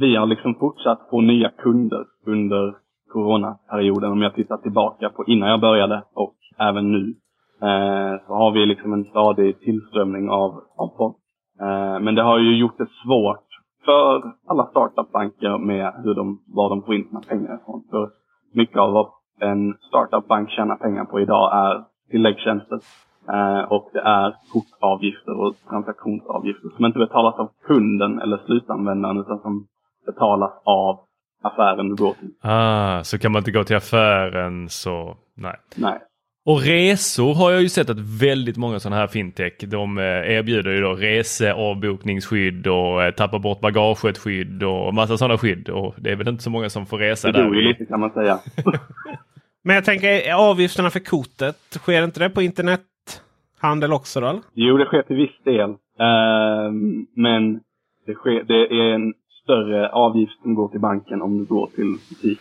Vi 0.01 0.17
har 0.17 0.27
liksom 0.27 0.55
fortsatt 0.55 1.09
få 1.11 1.21
nya 1.21 1.51
kunder 1.51 2.05
under 2.27 2.75
coronaperioden 3.13 4.13
om 4.13 4.23
jag 4.23 4.35
tittar 4.35 4.57
tillbaka 4.57 5.11
på 5.11 5.25
innan 5.27 5.49
jag 5.49 5.61
började 5.61 6.03
och 6.15 6.37
även 6.59 6.93
nu. 6.93 7.15
Eh, 7.63 8.27
så 8.27 8.35
har 8.35 8.53
vi 8.53 8.67
liksom 8.67 8.93
en 8.93 9.05
stadig 9.05 9.61
tillströmning 9.61 10.31
av, 10.31 10.51
av 10.77 10.95
folk. 10.97 11.17
Eh, 11.61 12.01
men 12.01 12.15
det 12.15 12.23
har 12.23 12.39
ju 12.39 12.57
gjort 12.57 12.79
det 12.79 12.89
svårt 13.05 13.50
för 13.91 14.33
alla 14.47 14.67
startupbanker 14.67 15.59
med 15.59 15.93
hur 16.05 16.15
de, 16.15 16.41
var 16.47 16.69
de 16.71 16.83
får 16.83 16.95
in 16.95 17.05
sina 17.09 17.21
pengar 17.21 17.55
ifrån. 17.55 17.83
För 17.91 18.11
mycket 18.53 18.77
av 18.77 18.93
vad 18.93 19.09
en 19.41 19.75
startupbank 19.89 20.51
tjänar 20.51 20.77
pengar 20.77 21.05
på 21.05 21.21
idag 21.21 21.51
är 21.67 21.85
tilläggstjänster. 22.11 22.81
Eh, 23.29 23.73
och 23.73 23.91
det 23.93 24.01
är 24.01 24.35
kortavgifter 24.53 25.41
och 25.41 25.55
transaktionsavgifter 25.69 26.69
som 26.77 26.85
inte 26.85 26.99
betalas 26.99 27.35
av 27.39 27.49
kunden 27.67 28.21
eller 28.21 28.39
slutanvändaren 28.47 29.19
utan 29.19 29.39
som 29.39 29.67
betalas 30.07 30.53
av 30.65 31.01
affären 31.43 31.89
du 31.89 31.95
går 31.95 32.13
till. 32.13 32.31
Ah, 32.43 33.03
så 33.03 33.19
kan 33.19 33.33
man 33.33 33.41
inte 33.41 33.51
gå 33.51 33.65
till 33.65 33.77
affären 33.77 34.69
så 34.69 35.17
nej. 35.37 35.57
Nej. 35.77 35.99
Och 36.47 36.61
resor 36.61 37.35
har 37.35 37.51
jag 37.51 37.63
ju 37.63 37.69
sett 37.69 37.91
att 37.91 37.99
väldigt 38.21 38.57
många 38.57 38.81
sådana 38.81 38.97
här 39.01 39.07
fintech 39.07 39.53
de 39.61 39.99
eh, 39.99 40.05
erbjuder 40.05 40.71
ju 40.71 40.81
då 40.81 40.95
reseavbokningsskydd 40.95 42.67
och 42.67 43.03
eh, 43.03 43.15
tappa 43.15 43.39
bort 43.39 43.61
bagaget 43.61 44.19
skydd 44.19 44.63
och 44.63 44.95
massa 44.95 45.17
sådana 45.19 45.39
skydd. 45.39 45.69
Och 45.69 45.95
det 45.99 46.11
är 46.11 46.17
väl 46.17 46.29
inte 46.29 46.43
så 46.43 46.51
många 46.51 46.71
som 46.71 46.87
får 46.87 46.99
resa 46.99 47.33
Det 47.33 47.39
där. 47.39 47.55
ju 47.55 47.63
lite 47.63 47.87
kan 47.87 48.01
man 48.01 48.11
säga. 48.11 48.39
Men 49.63 49.75
jag 49.75 49.85
tänker 49.85 50.35
avgifterna 50.35 50.91
för 50.91 51.01
kortet. 51.01 51.57
Sker 51.71 52.05
inte 52.05 52.21
det 52.21 52.31
på 52.31 52.43
internethandel 52.43 53.93
också 53.93 54.21
då? 54.21 54.41
Jo, 54.55 54.77
det 54.77 54.85
sker 54.85 55.03
till 55.03 55.17
viss 55.17 55.39
del. 55.45 55.71
Ehm, 56.01 57.07
men 57.17 57.61
det, 58.07 58.15
sker, 58.15 58.43
det 58.43 58.75
är 58.81 58.95
en 58.95 59.15
större 59.43 59.89
avgift 59.89 60.43
som 60.43 60.55
går 60.55 60.69
till 60.69 60.81
banken 60.81 61.23
om 61.23 61.39
du 61.39 61.45
går 61.45 61.67
till 61.67 61.97
butik. 62.09 62.41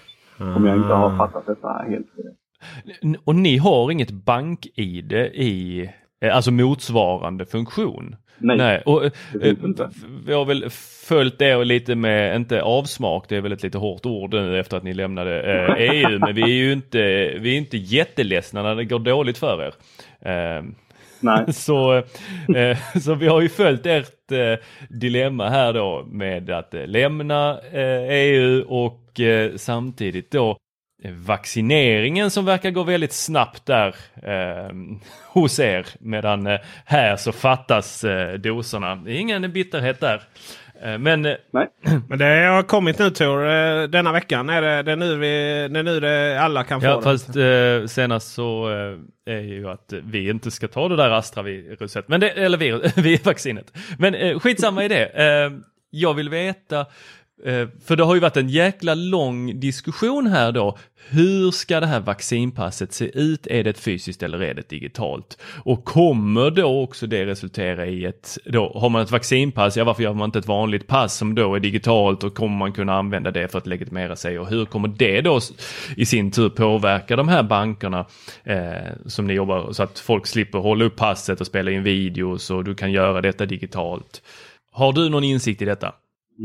Om 0.56 0.66
jag 0.66 0.76
inte 0.78 0.94
har 0.94 1.18
fattat 1.18 1.46
detta 1.46 1.68
helt 1.90 2.08
rätt. 2.18 2.36
Och 3.24 3.36
ni 3.36 3.58
har 3.58 3.92
inget 3.92 4.12
bank-id 4.12 5.14
i 5.34 5.90
eh, 6.22 6.36
alltså 6.36 6.52
motsvarande 6.52 7.46
funktion? 7.46 8.16
Nej, 8.40 8.82
och, 8.86 9.06
eh, 9.06 9.12
eh, 9.42 9.50
inte. 9.64 9.90
Vi 10.26 10.34
har 10.34 10.46
väl 10.46 10.70
följt 11.08 11.40
det 11.40 11.56
och 11.56 11.66
lite 11.66 11.96
med, 11.96 12.36
inte 12.36 12.62
avsmak, 12.62 13.26
det 13.30 13.36
är 13.36 13.42
väl 13.42 13.52
ett 13.52 13.64
lite 13.64 13.78
hårt 13.78 14.06
ord 14.06 14.34
nu 14.34 14.60
efter 14.60 14.78
att 14.78 14.84
ni 14.84 14.94
lämnade 14.94 15.42
eh, 15.42 15.76
EU, 15.78 16.20
men 16.20 16.36
vi 16.36 16.42
är 16.42 16.48
ju 16.48 16.74
inte, 16.74 17.00
vi 17.40 17.54
är 17.54 17.58
inte 17.58 17.78
jätteledsna 17.78 18.64
när 18.64 18.76
det 18.76 18.86
går 18.86 19.00
dåligt 19.00 19.38
för 19.38 19.64
er. 19.64 19.74
Eh, 20.32 20.64
Nej. 21.20 21.54
så, 21.54 21.96
eh, 22.56 22.78
så 23.02 23.16
vi 23.16 23.28
har 23.28 23.42
ju 23.42 23.50
följt 23.50 23.86
ert 23.86 24.16
dilemma 24.90 25.50
här 25.50 25.74
då 25.74 26.06
med 26.12 26.50
att 26.50 26.74
lämna 26.86 27.60
EU 28.10 28.66
och 28.68 29.20
eh, 29.20 29.52
samtidigt 29.56 30.32
då 30.32 30.58
vaccineringen 31.08 32.32
som 32.32 32.46
verkar 32.46 32.72
gå 32.72 32.84
väldigt 32.84 33.14
snabbt 33.14 33.66
där 33.66 33.96
eh, 34.24 34.74
hos 35.34 35.60
er 35.60 35.86
medan 36.00 36.48
eh, 36.48 36.60
här 36.86 37.16
så 37.16 37.32
fattas 37.32 38.04
eh, 38.04 38.34
doserna. 38.34 38.96
Det 38.96 39.12
är 39.12 39.20
ingen 39.20 39.52
bitterhet 39.52 40.00
där. 40.00 40.22
Eh, 40.84 40.98
men 40.98 41.26
eh, 41.26 41.36
Nej. 41.54 41.68
Men 42.10 42.20
det 42.20 42.26
har 42.26 42.64
kommit 42.64 43.00
nu 43.00 43.10
Tor, 43.10 43.48
eh, 43.50 43.84
denna 43.84 44.12
veckan. 44.12 44.50
Är 44.50 44.62
det, 44.62 44.84
det, 44.84 44.92
är 44.92 44.96
nu 44.96 45.18
vi, 45.18 45.28
det 45.74 45.80
är 45.80 45.84
nu 45.84 46.00
det 46.00 46.42
alla 46.42 46.64
kan 46.64 46.82
få 46.82 46.88
Ja, 46.88 46.96
det. 46.96 47.02
fast 47.04 47.36
eh, 47.36 47.86
senast 47.88 48.34
så 48.34 48.70
eh, 48.70 49.34
är 49.36 49.40
ju 49.42 49.70
att 49.70 49.94
vi 50.04 50.30
inte 50.30 50.52
ska 50.52 50.68
ta 50.68 50.88
det 50.90 50.96
där 50.96 51.10
Astra-viruset, 51.10 52.08
men 52.08 52.20
det, 52.20 52.30
eller 52.30 52.58
virus, 52.58 52.98
vi 52.98 53.16
vaccinet. 53.24 53.74
Men 53.98 54.16
eh, 54.16 54.40
skitsamma 54.40 54.84
i 54.84 54.88
det. 54.88 55.06
Eh, 55.06 55.52
jag 55.92 56.14
vill 56.14 56.30
veta, 56.30 56.80
eh, 56.80 56.86
Eh, 57.46 57.68
för 57.86 57.96
det 57.96 58.04
har 58.04 58.16
ju 58.16 58.22
varit 58.22 58.38
en 58.38 58.50
jäkla 58.50 58.96
lång 58.96 59.60
diskussion 59.60 60.28
här 60.28 60.52
då. 60.52 60.78
Hur 61.10 61.52
ska 61.52 61.80
det 61.80 61.88
här 61.88 62.00
vaccinpasset 62.00 62.94
se 62.94 63.20
ut? 63.20 63.48
Är 63.48 63.64
det 63.64 63.70
ett 63.70 63.80
fysiskt 63.80 64.24
eller 64.24 64.42
är 64.42 64.54
det 64.54 64.70
digitalt? 64.70 65.38
Och 65.64 65.86
kommer 65.86 66.52
då 66.52 66.82
också 66.82 67.08
det 67.08 67.26
resultera 67.26 67.86
i 67.86 68.06
ett, 68.06 68.38
då 68.46 68.74
har 68.76 68.90
man 68.90 69.02
ett 69.02 69.12
vaccinpass, 69.12 69.78
ja 69.78 69.84
varför 69.84 70.04
gör 70.04 70.14
man 70.14 70.26
inte 70.26 70.40
ett 70.40 70.48
vanligt 70.48 70.88
pass 70.88 71.18
som 71.18 71.36
då 71.36 71.56
är 71.56 71.60
digitalt 71.60 72.24
och 72.24 72.36
kommer 72.36 72.58
man 72.58 72.74
kunna 72.74 72.94
använda 72.94 73.32
det 73.32 73.48
för 73.48 73.58
att 73.58 73.68
legitimera 73.68 74.16
sig 74.16 74.40
och 74.40 74.48
hur 74.48 74.66
kommer 74.66 74.88
det 74.88 75.22
då 75.22 75.40
i 75.96 76.06
sin 76.06 76.32
tur 76.32 76.50
påverka 76.50 77.16
de 77.16 77.28
här 77.28 77.44
bankerna 77.44 78.06
eh, 78.44 78.94
som 79.06 79.28
ni 79.28 79.34
jobbar 79.34 79.72
så 79.72 79.84
att 79.84 80.00
folk 80.00 80.28
slipper 80.28 80.60
hålla 80.60 80.86
upp 80.86 80.96
passet 80.96 81.42
och 81.42 81.48
spela 81.48 81.72
in 81.72 81.84
videos 81.84 82.52
och 82.52 82.64
du 82.64 82.76
kan 82.76 82.92
göra 82.92 83.22
detta 83.22 83.46
digitalt. 83.46 84.22
Har 84.72 84.94
du 84.94 85.10
någon 85.10 85.24
insikt 85.24 85.62
i 85.62 85.66
detta? 85.66 85.94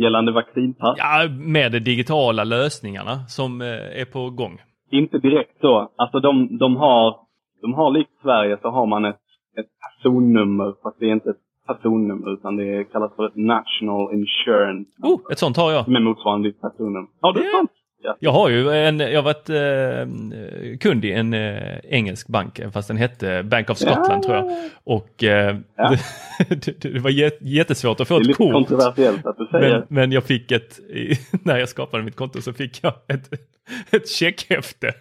Gällande 0.03 0.33
vaccinpass. 0.33 0.99
Ja, 0.99 1.29
med 1.31 1.73
de 1.73 1.81
digitala 1.81 2.45
lösningarna 2.45 3.27
som 3.29 3.61
eh, 3.61 4.01
är 4.01 4.05
på 4.05 4.31
gång. 4.31 4.61
Inte 4.91 5.19
direkt 5.19 5.61
så. 5.61 5.93
Alltså 5.97 6.21
de, 6.21 6.59
de 6.59 6.77
har, 6.77 7.17
de 7.63 7.75
har 7.75 7.91
likt 7.91 8.11
Sverige 8.23 8.59
så 8.63 8.69
har 8.71 8.87
man 8.87 9.05
ett, 9.05 9.25
ett 9.59 9.67
personnummer. 9.85 10.75
Fast 10.83 10.97
det 11.01 11.07
är 11.07 11.13
inte 11.13 11.31
ett 11.31 11.45
personnummer 11.67 12.33
utan 12.33 12.57
det 12.57 12.85
kallas 12.85 13.17
för 13.17 13.27
ett 13.27 13.37
National 13.37 14.15
Insurance. 14.15 14.91
Oh, 15.03 15.21
ett 15.33 15.39
sånt 15.39 15.57
har 15.57 15.73
jag. 15.73 15.89
Är 15.97 16.01
motsvarande 16.01 16.49
ditt 16.49 16.61
personnummer. 16.61 17.09
Har 17.21 17.33
du 17.33 17.41
ett 17.41 17.51
sånt? 17.51 17.71
Ja. 18.07 18.17
Jag 18.21 18.31
har 18.33 18.49
ju 18.49 18.71
en, 18.71 19.01
jag 19.01 19.23
har 19.23 19.35
varit 19.35 19.51
eh, 19.51 20.79
kund 20.79 21.05
i 21.05 21.13
en 21.13 21.35
eh, 21.35 21.79
engelsk 21.85 22.29
bank, 22.29 22.61
fast 22.73 22.89
den 22.89 22.97
hette 22.97 23.43
Bank 23.43 23.71
of 23.71 23.79
Scotland 23.79 24.25
Ja. 24.25 24.27
tror 24.27 24.37
jag. 24.37 24.71
Och 24.85 25.25
eh, 25.25 25.57
Ja. 25.77 25.97
det, 26.49 26.81
det 26.81 26.99
var 26.99 27.11
jät- 27.11 27.39
jättesvårt 27.41 28.01
att 28.01 28.09
få 28.09 28.21
ett 28.21 28.37
kort. 28.37 28.53
kontroversiellt 28.53 29.27
att 29.27 29.37
du 29.39 29.47
säger. 29.47 29.71
Men, 29.79 29.87
men 29.89 30.13
jag 30.13 30.25
fick 30.25 30.51
ett, 30.53 30.79
när 31.45 31.59
jag 31.59 31.69
skapade 31.69 32.03
mitt 32.03 32.17
konto 32.17 32.43
så 32.43 32.53
fick 32.53 32.81
jag 32.83 32.95
ett, 33.09 33.31
ett 33.91 34.09
checkhäfte. 34.09 34.93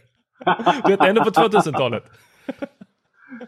Detta 0.88 1.06
är 1.06 1.10
ändå 1.10 1.24
på 1.24 1.30
2000-talet. 1.30 2.04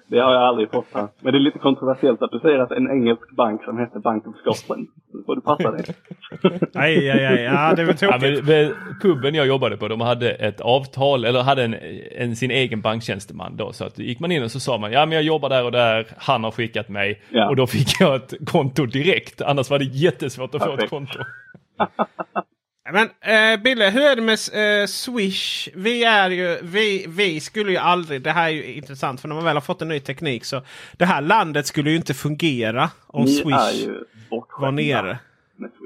Det 0.08 0.20
har 0.20 0.34
jag 0.34 0.42
aldrig 0.44 0.72
fått 0.72 0.88
här. 0.94 1.08
Men 1.22 1.34
det 1.34 1.38
är 1.38 1.42
lite 1.42 1.60
kontroversiellt 1.60 2.22
att 2.22 2.32
du 2.32 2.40
säger 2.40 2.60
att 2.60 2.72
en 2.72 2.90
engelsk 2.92 3.32
bank 3.32 3.64
som 3.64 3.80
heter 3.80 4.00
Bank 4.00 4.28
of 4.28 4.36
Scotland. 4.36 4.88
Då 5.14 5.24
får 5.26 5.36
du 5.36 5.42
passa 5.42 5.72
dig. 5.72 5.86
Aj, 6.74 7.10
aj, 7.12 7.26
aj. 7.26 7.42
Ja, 7.42 7.74
det 7.76 7.82
Ja, 7.82 7.94
tråkigt. 7.94 8.46
men 8.46 8.74
puben 9.02 9.36
jag 9.36 9.48
jobbade 9.48 9.78
på, 9.78 9.88
de 9.88 10.02
hade 10.02 10.32
ett 10.32 10.62
avtal, 10.62 11.26
eller 11.26 11.42
hade 11.44 11.64
en, 11.64 11.76
en, 12.16 12.36
sin 12.36 12.52
egen 12.52 12.82
banktjänsteman 12.82 13.56
då. 13.58 13.74
Så 13.74 13.86
att 13.86 14.00
gick 14.00 14.20
man 14.20 14.32
in 14.32 14.44
och 14.44 14.52
så 14.52 14.60
sa 14.60 14.78
man, 14.78 14.92
ja 14.92 15.06
men 15.06 15.16
jag 15.16 15.24
jobbar 15.24 15.50
där 15.50 15.66
och 15.66 15.72
där, 15.72 16.06
han 16.18 16.44
har 16.44 16.52
skickat 16.52 16.90
mig. 16.90 17.22
Ja. 17.30 17.50
Och 17.50 17.56
då 17.56 17.68
fick 17.68 17.88
jag 18.02 18.16
ett 18.16 18.34
konto 18.46 18.86
direkt, 18.86 19.42
annars 19.42 19.70
var 19.70 19.80
det 19.80 19.86
jättesvårt 19.86 20.56
att 20.56 20.64
få 20.64 20.70
ett 20.70 20.76
Perfekt. 20.76 20.90
konto. 20.90 21.20
Men 22.94 23.10
eh, 23.22 23.62
Bille, 23.62 23.90
hur 23.90 24.02
är 24.02 24.16
det 24.16 24.22
med 24.22 24.82
eh, 24.82 24.88
Swish? 24.88 25.70
Vi 25.76 26.04
är 26.04 26.30
ju, 26.30 26.58
vi, 26.62 27.06
vi 27.10 27.40
skulle 27.40 27.72
ju 27.72 27.78
aldrig, 27.78 28.22
det 28.22 28.32
här 28.32 28.46
är 28.48 28.50
ju 28.52 28.74
intressant 28.74 29.22
för 29.22 29.28
när 29.28 29.36
man 29.36 29.44
väl 29.46 29.56
har 29.56 29.62
fått 29.62 29.82
en 29.82 29.88
ny 29.88 30.00
teknik 30.00 30.46
så 30.46 30.62
det 30.98 31.06
här 31.06 31.22
landet 31.22 31.68
skulle 31.68 31.90
ju 31.90 31.96
inte 31.96 32.14
fungera 32.14 32.90
om 33.08 33.26
Ni 33.26 33.32
Swish 33.36 33.88
var 34.60 34.72
nere. 34.72 35.18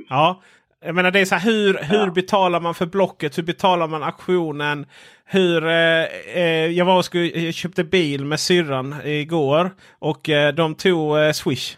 Ja, 0.10 0.41
jag 0.86 0.95
menar 0.95 1.12
det 1.12 1.20
är 1.20 1.26
så 1.26 1.36
här, 1.36 1.52
hur, 1.52 1.80
hur 1.84 1.97
Ja. 2.06 2.12
betalar 2.12 2.60
man 2.60 2.76
för 2.76 2.86
blocket? 2.86 3.38
Hur 3.38 3.43
betalar 3.43 3.88
man 3.88 4.04
auktionen? 4.04 4.86
Hur, 5.26 5.66
eh, 5.68 6.04
eh, 6.36 6.66
jag 6.66 6.86
var 6.86 6.97
och 6.97 7.06
skulle, 7.06 7.26
jag 7.39 7.54
köpte 7.54 7.84
bil 7.84 8.26
med 8.26 8.39
syrran 8.39 8.95
igår 9.04 9.72
och 10.00 10.30
eh, 10.30 10.54
de 10.54 10.76
tog 10.76 11.18
eh, 11.20 11.32
Swish. 11.32 11.78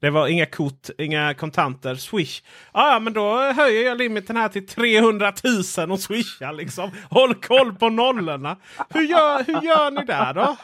Det 0.00 0.10
var 0.10 0.28
inga 0.28 0.46
kort, 0.46 0.88
inga 0.98 1.34
kontanter. 1.34 1.94
Swish. 1.94 2.42
Ah, 2.72 2.92
ja, 2.92 3.00
men 3.00 3.12
då 3.12 3.36
höjer 3.60 3.86
jag 3.88 3.98
limiten 3.98 4.36
här 4.36 4.48
till 4.48 4.66
300 4.66 5.32
000 5.78 5.90
och 5.90 5.98
swishar 5.98 6.52
liksom. 6.52 6.90
Håll 7.10 7.34
koll 7.34 7.74
på 7.74 7.88
nollorna. 7.88 8.56
Hur 8.94 9.02
gör, 9.02 9.46
hur 9.46 9.60
gör 9.68 9.90
ni 9.90 10.04
där 10.04 10.34
då? 10.34 10.56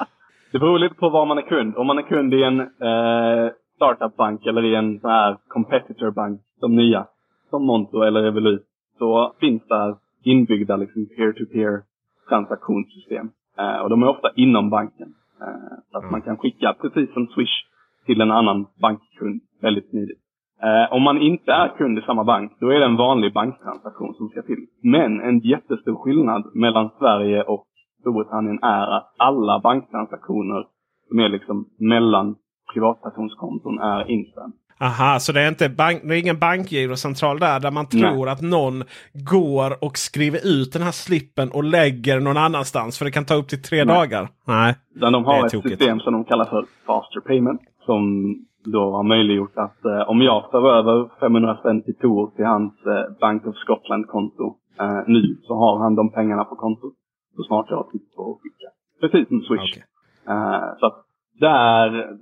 Det 0.52 0.58
beror 0.58 0.78
lite 0.78 0.94
på 0.94 1.08
var 1.08 1.26
man 1.26 1.38
är 1.38 1.42
kund. 1.42 1.76
Om 1.76 1.86
man 1.86 1.98
är 1.98 2.02
kund 2.02 2.34
i 2.34 2.42
en 2.42 2.60
eh, 2.60 3.52
startupbank 3.76 4.46
eller 4.46 4.64
i 4.64 4.74
en 4.74 5.00
sån 5.00 5.10
här 5.10 5.36
competitorbank, 5.48 6.40
de 6.60 6.76
nya, 6.76 7.06
som 7.50 7.66
Monto 7.66 8.02
eller 8.02 8.22
Revolut, 8.22 8.66
så 8.98 9.34
finns 9.40 9.62
där 9.68 9.96
inbyggda 10.22 10.76
liksom 10.76 11.06
peer-to-peer 11.16 11.82
transaktionssystem. 12.28 13.30
Eh, 13.58 13.76
och 13.76 13.90
de 13.90 14.02
är 14.02 14.08
ofta 14.08 14.30
inom 14.36 14.70
banken. 14.70 15.14
Eh, 15.40 15.78
så 15.92 15.98
att 15.98 16.10
man 16.10 16.22
kan 16.22 16.36
skicka, 16.36 16.74
precis 16.80 17.12
som 17.12 17.26
Swish, 17.26 17.66
till 18.06 18.20
en 18.20 18.30
annan 18.30 18.66
bankkund 18.80 19.40
väldigt 19.60 19.90
smidigt. 19.90 20.18
Eh, 20.62 20.92
om 20.92 21.02
man 21.02 21.18
inte 21.18 21.52
är 21.52 21.68
kund 21.78 21.98
i 21.98 22.02
samma 22.02 22.24
bank, 22.24 22.52
då 22.60 22.68
är 22.68 22.78
det 22.78 22.84
en 22.84 22.96
vanlig 22.96 23.32
banktransaktion 23.32 24.14
som 24.14 24.28
ska 24.28 24.42
till. 24.42 24.66
Men 24.82 25.20
en 25.20 25.38
jättestor 25.38 25.94
skillnad 25.94 26.50
mellan 26.54 26.90
Sverige 26.98 27.42
och 27.42 27.66
Storbritannien 28.00 28.58
är 28.62 28.96
att 28.96 29.14
alla 29.16 29.60
banktransaktioner 29.60 30.66
som 31.08 31.18
är 31.18 31.28
liksom 31.28 31.68
mellan 31.78 32.36
privatpersonskonton 32.72 33.78
är 33.78 34.10
instant. 34.10 34.54
Aha, 34.80 35.18
så 35.18 35.32
det 35.32 35.40
är, 35.40 35.48
inte 35.48 35.68
bank, 35.68 36.02
det 36.04 36.14
är 36.14 36.18
ingen 36.18 36.38
bankgirocentral 36.38 37.38
där, 37.38 37.60
där 37.60 37.70
man 37.70 37.86
tror 37.86 38.28
att 38.28 38.40
någon 38.40 38.84
går 39.12 39.84
och 39.84 39.98
skriver 39.98 40.40
ut 40.46 40.72
den 40.72 40.82
här 40.82 40.92
slippen 40.92 41.50
och 41.50 41.64
lägger 41.64 42.20
någon 42.20 42.36
annanstans. 42.36 42.98
För 42.98 43.04
det 43.04 43.10
kan 43.10 43.24
ta 43.24 43.34
upp 43.34 43.48
till 43.48 43.62
tre 43.62 43.84
Nej. 43.84 43.96
dagar. 43.96 44.28
Nej. 44.46 44.74
Utan 44.94 45.12
de 45.12 45.24
har 45.24 45.46
ett 45.46 45.52
tokigt. 45.52 45.78
system 45.78 46.00
som 46.00 46.12
de 46.12 46.24
kallar 46.24 46.44
för 46.44 46.64
Faster 46.86 47.20
Payment. 47.20 47.60
Som 47.86 48.34
då 48.64 48.90
har 48.90 49.02
möjliggjort 49.02 49.56
att 49.56 49.84
eh, 49.84 50.10
om 50.10 50.22
jag 50.22 50.50
för 50.50 50.72
över 50.72 51.08
500 51.20 51.56
spänn 51.56 51.82
till 51.82 51.98
Tor 51.98 52.30
till 52.36 52.44
hans 52.44 52.86
eh, 52.86 53.18
Bank 53.20 53.46
of 53.46 53.56
Scotland-konto 53.56 54.56
eh, 54.80 55.00
nu 55.06 55.36
så 55.42 55.54
har 55.54 55.78
han 55.78 55.94
de 55.94 56.12
pengarna 56.12 56.44
på 56.44 56.56
kontot 56.56 56.94
så 57.36 57.42
snart 57.42 57.66
jag 57.70 57.76
har 57.76 57.90
tryckt 57.90 58.16
på 58.16 58.38
skicka. 58.42 58.68
Precis 59.00 59.28
som 59.28 59.40
Swish. 59.40 59.72
Okej. 59.72 59.84
Eh, 60.28 60.78
så 60.78 60.86
att 60.86 61.04
där, 61.40 62.18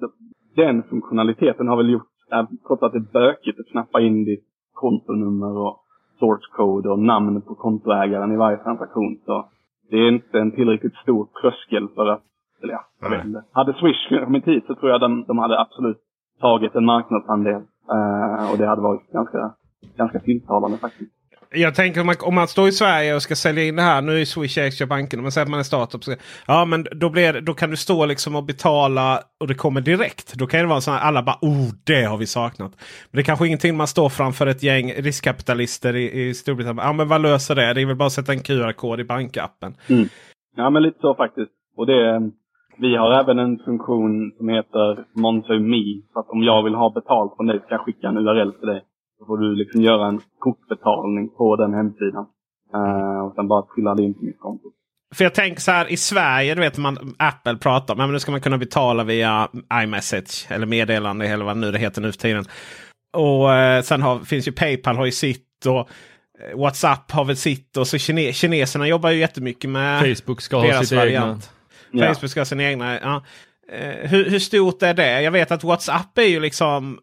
den 0.56 0.82
funktionaliteten 0.82 1.68
har 1.68 1.76
väl 1.76 1.90
gjort, 1.90 2.12
eh, 2.32 2.44
trots 2.66 2.82
att 2.82 2.92
det 2.92 2.98
är 2.98 3.12
bökigt 3.12 3.60
att 3.60 3.66
knappa 3.66 4.00
in 4.00 4.24
ditt 4.24 4.44
kontonummer 4.74 5.56
och 5.58 5.76
source 6.18 6.46
code 6.56 6.88
och 6.88 6.98
namn 6.98 7.42
på 7.42 7.54
kontoägaren 7.54 8.32
i 8.32 8.36
varje 8.36 8.56
transaktion. 8.56 9.18
Så 9.24 9.48
det 9.90 9.96
är 9.96 10.08
inte 10.08 10.38
en 10.38 10.52
tillräckligt 10.52 10.94
stor 10.94 11.28
tröskel 11.40 11.88
för 11.94 12.06
att, 12.06 12.22
eller 12.62 12.72
ja, 12.72 12.84
jag 13.00 13.10
vet 13.10 13.24
inte. 13.24 13.42
Hade 13.52 13.72
Swish 13.72 14.24
kommit 14.24 14.46
hit 14.46 14.64
så 14.66 14.74
tror 14.74 14.90
jag 14.90 15.00
de, 15.00 15.24
de 15.28 15.38
hade 15.38 15.60
absolut 15.60 15.98
tagit 16.40 16.74
en 16.74 16.84
marknadsandel. 16.84 17.62
Eh, 17.96 18.50
och 18.52 18.58
det 18.58 18.66
hade 18.66 18.82
varit 18.82 19.12
ganska, 19.12 19.54
ganska 19.96 20.20
tilltalande 20.20 20.78
faktiskt. 20.78 21.12
Jag 21.52 21.74
tänker 21.74 22.00
om 22.00 22.06
man, 22.06 22.16
om 22.20 22.34
man 22.34 22.48
står 22.48 22.68
i 22.68 22.72
Sverige 22.72 23.14
och 23.14 23.22
ska 23.22 23.34
sälja 23.34 23.64
in 23.64 23.76
det 23.76 23.82
här. 23.82 24.02
Nu 24.02 24.20
är 24.20 24.24
Swish 24.24 24.58
ägs 24.58 24.82
av 24.82 24.88
banken. 24.88 25.22
Men 25.22 25.32
säger 25.32 25.44
att 25.44 25.50
man 25.50 25.60
är 25.60 25.64
startup. 25.64 26.04
Så, 26.04 26.14
ja 26.46 26.64
men 26.64 26.86
då, 26.92 27.10
blir 27.10 27.32
det, 27.32 27.40
då 27.40 27.54
kan 27.54 27.70
du 27.70 27.76
stå 27.76 28.06
liksom 28.06 28.36
och 28.36 28.44
betala 28.44 29.20
och 29.40 29.48
det 29.48 29.54
kommer 29.54 29.80
direkt. 29.80 30.34
Då 30.34 30.46
kan 30.46 30.60
det 30.60 30.66
vara 30.66 30.80
så 30.80 30.90
att 30.90 31.02
alla 31.02 31.22
bara 31.22 31.38
oh 31.40 31.68
det 31.86 32.04
har 32.04 32.16
vi 32.16 32.26
saknat. 32.26 32.70
Men 33.10 33.18
det 33.18 33.20
är 33.20 33.24
kanske 33.24 33.46
ingenting 33.46 33.76
man 33.76 33.86
står 33.86 34.08
framför 34.08 34.46
ett 34.46 34.62
gäng 34.62 34.92
riskkapitalister 34.92 35.96
i, 35.96 36.28
i 36.28 36.34
Storbritannien. 36.34 36.86
Ja 36.86 36.92
men 36.92 37.08
vad 37.08 37.22
löser 37.22 37.54
det? 37.54 37.74
Det 37.74 37.80
är 37.80 37.86
väl 37.86 37.96
bara 37.96 38.06
att 38.06 38.12
sätta 38.12 38.32
en 38.32 38.42
QR-kod 38.42 39.00
i 39.00 39.04
bankappen. 39.04 39.74
Ja, 40.56 40.70
men 40.70 40.82
lite 40.82 40.98
så 41.00 41.14
faktiskt. 41.14 41.52
Och 41.76 41.86
det, 41.86 42.30
vi 42.80 42.96
har 42.96 43.10
även 43.20 43.38
en 43.38 43.58
funktion 43.58 44.32
som 44.36 44.48
heter 44.48 45.04
Monzo.me. 45.12 45.84
Så 46.12 46.20
att 46.20 46.28
om 46.28 46.42
jag 46.42 46.62
vill 46.64 46.74
ha 46.74 46.90
betalt 46.90 47.36
från 47.36 47.46
dig 47.46 47.58
så 47.60 47.66
kan 47.66 47.76
jag 47.76 47.84
skicka 47.84 48.08
en 48.08 48.18
URL 48.18 48.52
till 48.52 48.68
dig. 48.68 48.82
Så 49.18 49.26
får 49.26 49.38
du 49.38 49.54
liksom 49.54 49.80
göra 49.80 50.06
en 50.08 50.20
kortbetalning 50.38 51.28
på 51.28 51.56
den 51.56 51.74
hemsidan. 51.74 52.26
Eh, 52.74 53.20
och 53.26 53.34
sen 53.34 53.48
bara 53.48 53.62
trilla 53.62 53.94
det 53.94 54.02
in 54.02 54.14
på 54.14 54.24
mitt 54.24 54.40
konto. 54.40 54.68
För 55.14 55.24
jag 55.24 55.34
tänker 55.34 55.60
så 55.60 55.70
här 55.70 55.92
i 55.92 55.96
Sverige, 55.96 56.54
du 56.54 56.60
vet 56.60 56.78
man 56.78 57.14
Apple 57.18 57.56
pratar 57.56 58.04
om 58.04 58.12
nu 58.12 58.18
ska 58.18 58.30
man 58.30 58.40
kunna 58.40 58.58
betala 58.58 59.04
via 59.04 59.48
iMessage 59.82 60.46
eller 60.48 60.66
meddelande 60.66 61.26
eller 61.26 61.44
vad 61.44 61.56
nu 61.56 61.72
det 61.72 61.78
heter 61.78 62.02
nu 62.02 62.12
för 62.12 62.18
tiden. 62.18 62.44
Och 63.16 63.54
eh, 63.54 63.82
sen 63.82 64.02
har, 64.02 64.18
finns 64.18 64.48
ju 64.48 64.52
Paypal 64.52 64.96
har 64.96 65.04
ju 65.04 65.12
sitt 65.12 65.66
och 65.66 65.78
eh, 65.78 66.58
WhatsApp 66.58 67.10
har 67.10 67.24
väl 67.24 67.36
sitt 67.36 67.76
och 67.76 67.86
så 67.86 67.98
kine, 67.98 68.32
kineserna 68.32 68.88
jobbar 68.88 69.10
ju 69.10 69.18
jättemycket 69.18 69.70
med 69.70 70.00
Facebook 70.00 70.40
ska 70.40 70.56
ha 70.56 70.66
deras 70.66 70.88
sitt 70.88 70.98
egna. 70.98 71.38
Ja. 71.92 72.06
Facebook 72.14 72.30
ska 72.30 72.40
ha 72.40 72.44
sin 72.44 72.60
egna. 72.60 73.00
Ja. 73.00 73.22
Eh, 73.72 74.10
hur, 74.10 74.30
hur 74.30 74.38
stort 74.38 74.82
är 74.82 74.94
det? 74.94 75.22
Jag 75.22 75.30
vet 75.32 75.50
att 75.50 75.64
WhatsApp 75.64 76.18
är 76.18 76.22
ju 76.22 76.40
liksom 76.40 76.98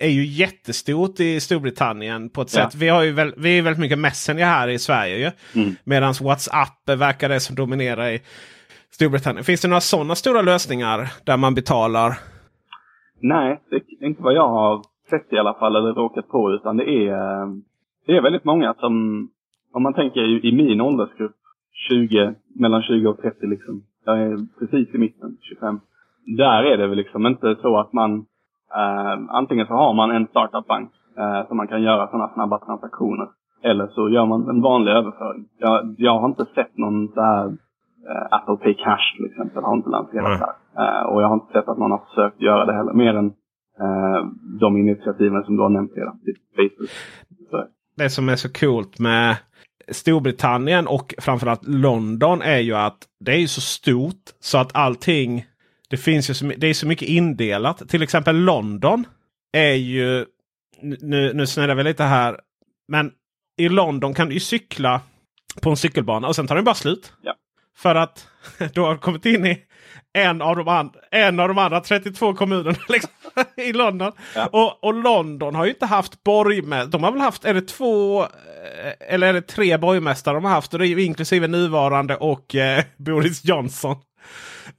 är 0.00 0.08
ju 0.08 0.24
jättestort 0.24 1.20
i 1.20 1.40
Storbritannien 1.40 2.30
på 2.30 2.42
ett 2.42 2.54
Ja. 2.56 2.64
sätt. 2.70 2.74
Vi 2.74 2.88
har 2.88 3.02
ju 3.02 3.12
väl, 3.12 3.34
vi 3.36 3.58
är 3.58 3.62
väldigt 3.62 3.80
mycket 3.80 3.98
Messenger 3.98 4.44
här 4.44 4.68
i 4.68 4.78
Sverige 4.78 5.16
ju. 5.16 5.60
Mm. 5.62 5.74
Medan 5.84 6.14
WhatsApp 6.22 6.88
verkar 6.88 7.28
det 7.28 7.40
som 7.40 7.56
dominerar 7.56 8.08
i 8.10 8.20
Storbritannien. 8.90 9.44
Finns 9.44 9.60
det 9.60 9.68
några 9.68 9.80
sådana 9.80 10.14
stora 10.14 10.42
lösningar 10.42 11.12
där 11.24 11.36
man 11.36 11.54
betalar? 11.54 12.18
Nej, 13.20 13.60
det 13.70 13.76
är 13.76 14.08
inte 14.08 14.22
vad 14.22 14.34
jag 14.34 14.48
har 14.48 14.82
sett 15.10 15.32
i 15.32 15.38
alla 15.38 15.54
fall 15.54 15.76
eller 15.76 15.92
råkat 15.94 16.28
på. 16.28 16.52
Utan 16.52 16.76
det 16.76 16.84
är, 16.84 17.08
eh, 17.08 17.46
det 18.06 18.12
är 18.12 18.22
väldigt 18.22 18.44
många 18.44 18.74
som, 18.74 18.92
om 19.72 19.82
man 19.82 19.94
tänker 19.94 20.20
i, 20.20 20.48
i 20.48 20.52
min 20.52 20.80
åldersgrupp, 20.80 21.36
20, 21.72 22.34
mellan 22.54 22.82
20 22.82 23.06
och 23.06 23.18
30 23.22 23.46
liksom. 23.46 23.82
Jag 24.04 24.18
är 24.18 24.36
precis 24.58 24.94
i 24.94 24.98
mitten, 24.98 25.36
25. 25.40 25.80
Där 26.26 26.62
är 26.62 26.76
det 26.76 26.86
väl 26.86 26.96
liksom 26.96 27.26
inte 27.26 27.56
så 27.62 27.78
att 27.80 27.92
man, 27.92 28.14
eh, 28.74 29.18
antingen 29.28 29.66
så 29.66 29.72
har 29.72 29.94
man 29.94 30.10
en 30.10 30.26
startupbank 30.26 30.90
eh, 31.18 31.48
som 31.48 31.56
man 31.56 31.68
kan 31.68 31.82
göra 31.82 32.06
sådana 32.06 32.34
snabba 32.34 32.58
transaktioner. 32.58 33.28
Eller 33.62 33.86
så 33.86 34.08
gör 34.08 34.26
man 34.26 34.48
en 34.48 34.60
vanlig 34.62 34.92
överföring. 34.92 35.44
Jag, 35.58 35.94
jag 35.98 36.18
har 36.18 36.28
inte 36.28 36.44
sett 36.54 36.78
någon 36.78 37.08
så 37.08 37.20
här 37.20 37.46
eh, 38.08 38.26
Apple 38.30 38.56
Pay 38.56 38.74
Cash 38.74 39.16
till 39.16 39.26
exempel 39.26 39.62
har 39.64 39.74
inte 39.76 39.90
lanserats 39.90 40.40
Nej. 40.40 40.48
här. 40.76 41.02
Eh, 41.02 41.06
och 41.06 41.22
jag 41.22 41.28
har 41.28 41.34
inte 41.34 41.52
sett 41.52 41.68
att 41.68 41.78
någon 41.78 41.90
har 41.90 42.02
försökt 42.08 42.40
göra 42.40 42.64
det 42.66 42.72
heller. 42.72 42.92
Mer 42.92 43.14
än 43.14 43.26
eh, 43.80 44.26
de 44.60 44.76
initiativen 44.76 45.44
som 45.44 45.56
du 45.56 45.62
har 45.62 45.70
nämnt 45.70 45.92
redan. 45.96 46.20
Typ 46.20 46.36
Facebook. 46.56 46.90
Så, 47.50 47.64
Det 47.96 48.10
som 48.10 48.28
är 48.28 48.36
så 48.36 48.52
coolt 48.52 48.98
med 48.98 49.36
Storbritannien 49.88 50.86
och 50.86 51.14
framförallt 51.18 51.66
London 51.66 52.42
är 52.42 52.58
ju 52.58 52.76
att 52.76 52.98
det 53.20 53.34
är 53.34 53.46
så 53.46 53.60
stort 53.60 54.22
så 54.40 54.58
att 54.58 54.74
allting 54.74 55.46
det 55.92 55.96
finns 55.96 56.30
ju 56.30 56.34
så, 56.34 56.52
det 56.56 56.66
är 56.66 56.74
så 56.74 56.86
mycket 56.86 57.08
indelat. 57.08 57.88
Till 57.88 58.02
exempel 58.02 58.36
London 58.36 59.04
är 59.52 59.72
ju 59.72 60.26
nu, 60.82 61.32
nu 61.34 61.46
snurrar 61.46 61.74
vi 61.74 61.84
lite 61.84 62.04
här. 62.04 62.40
Men 62.88 63.10
i 63.58 63.68
London 63.68 64.14
kan 64.14 64.28
du 64.28 64.34
ju 64.34 64.40
cykla 64.40 65.00
på 65.62 65.70
en 65.70 65.76
cykelbana 65.76 66.28
och 66.28 66.36
sen 66.36 66.46
tar 66.46 66.54
den 66.54 66.64
bara 66.64 66.74
slut. 66.74 67.12
Ja. 67.22 67.34
För 67.76 67.94
att 67.94 68.28
du 68.74 68.80
har 68.80 68.96
kommit 68.96 69.26
in 69.26 69.46
i 69.46 69.62
en 70.12 70.42
av 70.42 70.56
de, 70.56 70.68
and, 70.68 70.90
en 71.10 71.40
av 71.40 71.48
de 71.48 71.58
andra 71.58 71.80
32 71.80 72.34
kommunerna 72.34 72.78
liksom, 72.88 73.10
i 73.56 73.72
London. 73.72 74.12
Ja. 74.34 74.46
Och, 74.46 74.84
och 74.84 74.94
London 74.94 75.54
har 75.54 75.64
ju 75.64 75.70
inte 75.70 75.86
haft 75.86 76.22
borgmästare. 76.22 76.90
De 76.90 77.04
har 77.04 77.12
väl 77.12 77.20
haft, 77.20 77.44
är 77.44 77.54
det 77.54 77.68
två 77.68 78.22
eh, 78.22 79.14
eller 79.14 79.26
är 79.26 79.32
det 79.32 79.42
tre 79.42 79.76
borgmästare 79.76 80.34
de 80.34 80.44
har 80.44 80.52
haft? 80.52 80.72
Och 80.72 80.78
det 80.78 80.86
är 80.86 80.88
ju 80.88 81.02
inklusive 81.02 81.46
nuvarande 81.46 82.16
och 82.16 82.54
eh, 82.54 82.84
Boris 82.96 83.44
Johnson. 83.44 83.96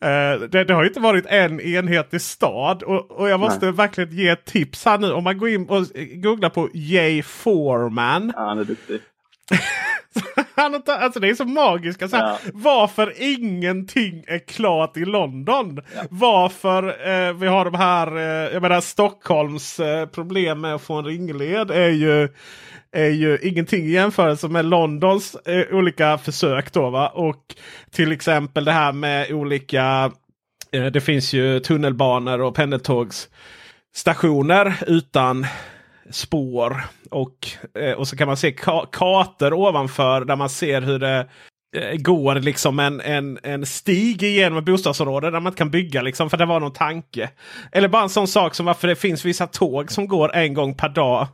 Eh, 0.01 0.39
det, 0.49 0.63
det 0.63 0.73
har 0.73 0.83
ju 0.83 0.87
inte 0.87 0.99
varit 0.99 1.25
en 1.25 1.61
enhetlig 1.61 2.21
stad. 2.21 2.83
Och, 2.83 3.11
och 3.11 3.29
jag 3.29 3.39
måste 3.39 3.71
verkligen 3.71 4.11
ge 4.11 4.29
ett 4.29 4.45
tips 4.45 4.85
här 4.85 4.97
nu. 4.97 5.11
Om 5.11 5.23
man 5.23 5.37
går 5.37 5.49
in 5.49 5.69
och 5.69 5.85
googlar 6.15 6.49
på 6.49 6.69
Jay 6.73 7.23
Foreman. 7.23 8.33
ja, 8.35 8.41
han 8.45 8.59
är 8.59 8.63
duktig. 8.63 8.99
Han 10.55 10.73
har 10.73 10.81
alltså 10.93 11.19
det 11.19 11.29
är 11.29 11.35
så 11.35 11.45
magiskt. 11.45 12.09
Så 12.09 12.15
här, 12.15 12.23
Ja. 12.23 12.37
Varför 12.53 13.13
ingenting 13.17 14.23
är 14.27 14.39
klart 14.39 14.97
i 14.97 15.05
London. 15.05 15.81
Varför 16.09 16.87
eh, 16.87 17.33
vi 17.33 17.47
har 17.47 17.65
de 17.65 17.75
här, 17.75 18.17
eh, 18.17 18.23
jag 18.53 18.61
menar 18.61 18.81
Stockholms 18.81 19.79
eh, 19.79 20.05
problem 20.05 20.61
med 20.61 20.75
att 20.75 20.81
få 20.81 20.93
en 20.93 21.05
ringled 21.05 21.71
är 21.71 21.89
ju, 21.89 22.29
är 22.91 23.09
ju 23.09 23.37
ingenting 23.41 23.85
i 23.85 23.91
jämförelse 23.91 24.47
med 24.47 24.65
Londons 24.65 25.35
eh, 25.35 25.65
olika 25.71 26.17
försök. 26.17 26.73
Då, 26.73 26.89
va? 26.89 27.07
Och 27.07 27.55
till 27.91 28.11
exempel 28.11 28.65
det 28.65 28.71
här 28.71 28.91
med 28.91 29.31
olika, 29.31 30.11
eh, 30.71 30.85
det 30.85 31.01
finns 31.01 31.33
ju 31.33 31.59
tunnelbanor 31.59 32.41
och 32.41 32.55
pendeltågsstationer 32.55 34.73
utan 34.87 35.45
spår. 36.09 36.83
Och, 37.11 37.47
eh, 37.79 37.91
och 37.91 38.07
så 38.07 38.17
kan 38.17 38.27
man 38.27 38.37
se 38.37 38.51
ka 38.51 38.85
kartor 38.91 39.53
ovanför 39.53 40.25
där 40.25 40.35
man 40.35 40.49
ser 40.49 40.81
hur 40.81 40.99
det 40.99 41.27
eh, 41.75 41.97
går 41.97 42.35
liksom 42.35 42.79
en, 42.79 43.01
en, 43.01 43.39
en 43.43 43.65
stig 43.65 44.23
igenom 44.23 44.57
ett 44.57 44.65
bostadsområde 44.65 45.31
där 45.31 45.39
man 45.39 45.51
inte 45.51 45.57
kan 45.57 45.69
bygga 45.69 46.01
liksom 46.01 46.29
för 46.29 46.37
det 46.37 46.45
var 46.45 46.59
någon 46.59 46.73
tanke. 46.73 47.29
Eller 47.71 47.87
bara 47.87 48.03
en 48.03 48.09
sån 48.09 48.27
sak 48.27 48.55
som 48.55 48.65
varför 48.65 48.87
det 48.87 48.95
finns 48.95 49.25
vissa 49.25 49.47
tåg 49.47 49.91
som 49.91 50.07
går 50.07 50.35
en 50.35 50.53
gång 50.53 50.75
per 50.75 50.89
dag. 50.89 51.27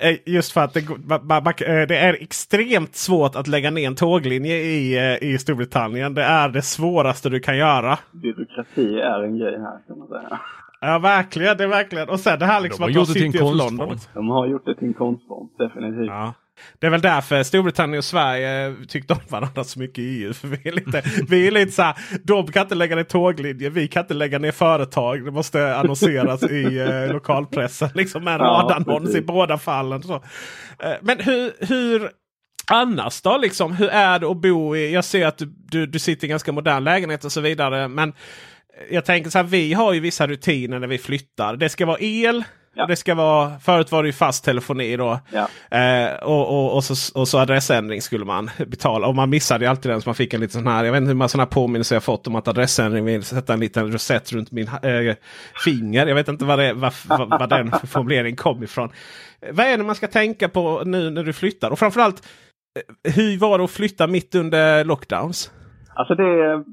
Eh, 0.00 0.16
just 0.26 0.52
för 0.52 0.60
att 0.60 0.74
det, 0.74 1.86
det 1.86 1.96
är 1.96 2.22
extremt 2.22 2.96
svårt 2.96 3.36
att 3.36 3.46
lägga 3.46 3.70
ner 3.70 3.86
en 3.86 3.94
tåglinje 3.94 4.56
i, 4.56 5.18
i 5.20 5.38
Storbritannien. 5.38 6.14
Det 6.14 6.22
är 6.22 6.48
det 6.48 6.62
svåraste 6.62 7.28
du 7.28 7.40
kan 7.40 7.56
göra. 7.56 7.98
Byråkrati 8.12 9.00
är 9.00 9.22
en 9.22 9.38
grej 9.38 9.58
här 9.58 9.78
kan 9.86 9.98
man 9.98 10.08
säga. 10.08 10.40
Ja 10.86 10.98
verkligen, 10.98 11.56
det 11.56 11.64
är 11.64 11.68
verkligen. 11.68 12.08
Och 12.08 12.20
sen 12.20 12.38
det 12.38 12.46
här 12.46 12.60
liksom 12.60 12.82
har 12.82 12.88
att 12.88 12.94
de 12.94 13.00
of 13.00 13.06
konstform. 13.06 13.56
London. 13.56 13.98
De 14.14 14.28
har 14.28 14.46
gjort 14.46 14.64
det 14.64 14.74
till 14.74 14.88
en 14.88 14.94
konstform, 14.94 15.48
definitivt. 15.58 16.06
Ja. 16.06 16.34
Det 16.78 16.86
är 16.86 16.90
väl 16.90 17.00
därför 17.00 17.42
Storbritannien 17.42 17.98
och 17.98 18.04
Sverige 18.04 18.74
tyckte 18.88 19.12
om 19.12 19.18
varandra 19.28 19.64
så 19.64 19.78
mycket 19.78 19.98
i 19.98 20.22
EU. 20.22 20.32
För 20.32 20.48
vi 20.48 20.68
är 20.68 20.72
lite, 20.72 21.02
vi 21.28 21.46
är 21.46 21.50
lite 21.50 21.72
så 21.72 21.82
här, 21.82 21.94
de 22.24 22.46
kan 22.46 22.62
inte 22.62 22.74
lägga 22.74 22.96
ner 22.96 23.02
tåglinjer, 23.02 23.70
vi 23.70 23.88
kan 23.88 24.02
inte 24.02 24.14
lägga 24.14 24.38
ner 24.38 24.52
företag. 24.52 25.24
Det 25.24 25.30
måste 25.30 25.76
annonseras 25.76 26.42
i 26.42 26.78
eh, 26.78 27.12
lokalpressen. 27.12 27.88
Liksom 27.94 28.24
med 28.24 28.34
en 28.34 28.40
Ja, 28.40 28.68
radannons 28.70 29.14
i 29.14 29.20
båda 29.22 29.58
fallen. 29.58 30.02
Så. 30.02 30.14
Eh, 30.14 30.92
men 31.02 31.20
hur, 31.20 31.52
hur 31.66 32.10
annars 32.70 33.22
då? 33.22 33.38
Liksom, 33.38 33.72
hur 33.72 33.88
är 33.88 34.18
det 34.18 34.26
att 34.26 34.40
bo 34.40 34.76
i? 34.76 34.92
Jag 34.92 35.04
ser 35.04 35.26
att 35.26 35.38
du, 35.38 35.46
du, 35.46 35.86
du 35.86 35.98
sitter 35.98 36.26
i 36.26 36.30
ganska 36.30 36.52
modern 36.52 36.84
lägenhet 36.84 37.24
och 37.24 37.32
så 37.32 37.40
vidare. 37.40 37.88
Men 37.88 38.12
jag 38.90 39.04
tänker 39.04 39.30
så 39.30 39.38
här, 39.38 39.44
vi 39.44 39.72
har 39.72 39.92
ju 39.92 40.00
vissa 40.00 40.26
rutiner 40.26 40.78
när 40.78 40.86
vi 40.86 40.98
flyttar. 40.98 41.56
Det 41.56 41.68
ska 41.68 41.86
vara 41.86 41.98
el 42.00 42.44
Ja. 42.76 42.86
Det 42.86 42.96
ska 42.96 43.14
vara, 43.14 43.58
förut 43.58 43.92
var 43.92 44.02
det 44.02 44.06
ju 44.06 44.12
fast 44.12 44.44
telefoni 44.44 44.96
då. 44.96 45.20
Ja. 45.32 45.78
Eh, 45.78 46.14
och, 46.14 46.48
och, 46.48 46.74
och, 46.74 46.84
så, 46.84 47.20
och 47.20 47.28
så 47.28 47.38
adressändring 47.38 48.02
skulle 48.02 48.24
man 48.24 48.50
betala. 48.66 49.06
Och 49.06 49.14
man 49.14 49.30
missade 49.30 49.64
ju 49.64 49.70
alltid 49.70 49.90
den 49.90 50.00
så 50.00 50.08
man 50.08 50.14
fick 50.14 50.34
en 50.34 50.40
liten 50.40 50.62
sån 50.62 50.72
här. 50.72 50.84
Jag 50.84 50.92
vet 50.92 50.98
inte 50.98 51.08
hur 51.08 51.14
många 51.14 51.28
sådana 51.28 51.46
påminnelser 51.46 51.96
jag 51.96 52.02
fått 52.02 52.26
om 52.26 52.36
att 52.36 52.48
adressändring 52.48 53.04
vill 53.04 53.22
sätta 53.22 53.52
en 53.52 53.60
liten 53.60 53.92
rosett 53.92 54.32
runt 54.32 54.52
min 54.52 54.68
eh, 54.68 55.14
finger. 55.64 56.06
Jag 56.06 56.14
vet 56.14 56.28
inte 56.28 56.44
vad, 56.44 56.58
det, 56.58 56.72
vad, 56.72 56.92
vad, 57.08 57.28
vad 57.28 57.48
den 57.48 57.72
formuleringen 57.86 58.36
kom 58.36 58.62
ifrån. 58.62 58.90
Vad 59.50 59.66
är 59.66 59.78
det 59.78 59.84
man 59.84 59.94
ska 59.94 60.06
tänka 60.06 60.48
på 60.48 60.82
nu 60.84 61.10
när 61.10 61.24
du 61.24 61.32
flyttar? 61.32 61.70
Och 61.70 61.78
framförallt, 61.78 62.28
eh, 63.04 63.14
hur 63.14 63.38
var 63.38 63.58
det 63.58 63.64
att 63.64 63.70
flytta 63.70 64.06
mitt 64.06 64.34
under 64.34 64.84
lockdowns? 64.84 65.50
Alltså 65.94 66.14
det, 66.14 66.64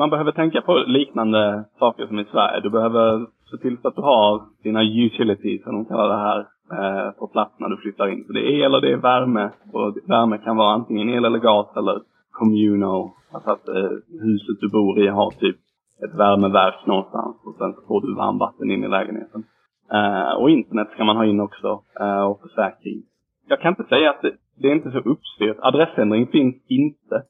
man 0.00 0.10
behöver 0.10 0.32
tänka 0.32 0.60
på 0.60 0.72
liknande 0.86 1.64
saker 1.78 2.06
som 2.06 2.18
i 2.18 2.24
Sverige. 2.24 2.60
Du 2.60 2.70
behöver 2.70 3.26
se 3.50 3.56
till 3.56 3.76
så 3.82 3.88
att 3.88 3.96
du 3.96 4.02
har 4.02 4.42
dina 4.62 4.82
utilities, 4.82 5.62
som 5.62 5.74
de 5.74 5.84
kallar 5.84 6.08
det 6.08 6.24
här, 6.28 6.38
eh, 6.76 7.10
på 7.10 7.26
plats 7.26 7.54
när 7.58 7.68
du 7.68 7.76
flyttar 7.76 8.08
in. 8.08 8.24
Så 8.26 8.32
det 8.32 8.40
är 8.40 8.64
el 8.64 8.74
och 8.74 8.82
det 8.82 8.92
är 8.92 8.96
värme. 8.96 9.50
Och 9.72 9.96
värme 10.08 10.38
kan 10.38 10.56
vara 10.56 10.72
antingen 10.72 11.10
el 11.10 11.24
eller 11.24 11.38
gas 11.38 11.76
eller 11.76 12.00
communal. 12.30 13.10
Alltså 13.32 13.50
att 13.50 13.68
eh, 13.68 13.90
huset 14.22 14.56
du 14.60 14.68
bor 14.68 14.98
i 14.98 15.08
har 15.08 15.30
typ 15.30 15.56
ett 16.04 16.14
värmeverk 16.14 16.86
någonstans 16.86 17.36
och 17.44 17.54
sen 17.58 17.72
så 17.72 17.80
får 17.88 18.00
du 18.00 18.14
varmvatten 18.14 18.70
in 18.70 18.84
i 18.84 18.88
lägenheten. 18.88 19.44
Eh, 19.92 20.32
och 20.40 20.50
internet 20.50 20.88
ska 20.94 21.04
man 21.04 21.16
ha 21.16 21.24
in 21.24 21.40
också 21.40 21.82
eh, 22.00 22.22
och 22.22 22.40
försäkring. 22.40 23.02
Jag 23.48 23.60
kan 23.60 23.72
inte 23.72 23.88
säga 23.88 24.10
att 24.10 24.22
det, 24.22 24.32
det 24.62 24.68
är 24.68 24.72
inte 24.72 24.90
så 24.90 24.98
uppstyrt. 24.98 25.56
Adressändring 25.60 26.26
finns 26.26 26.56
inte. 26.68 27.22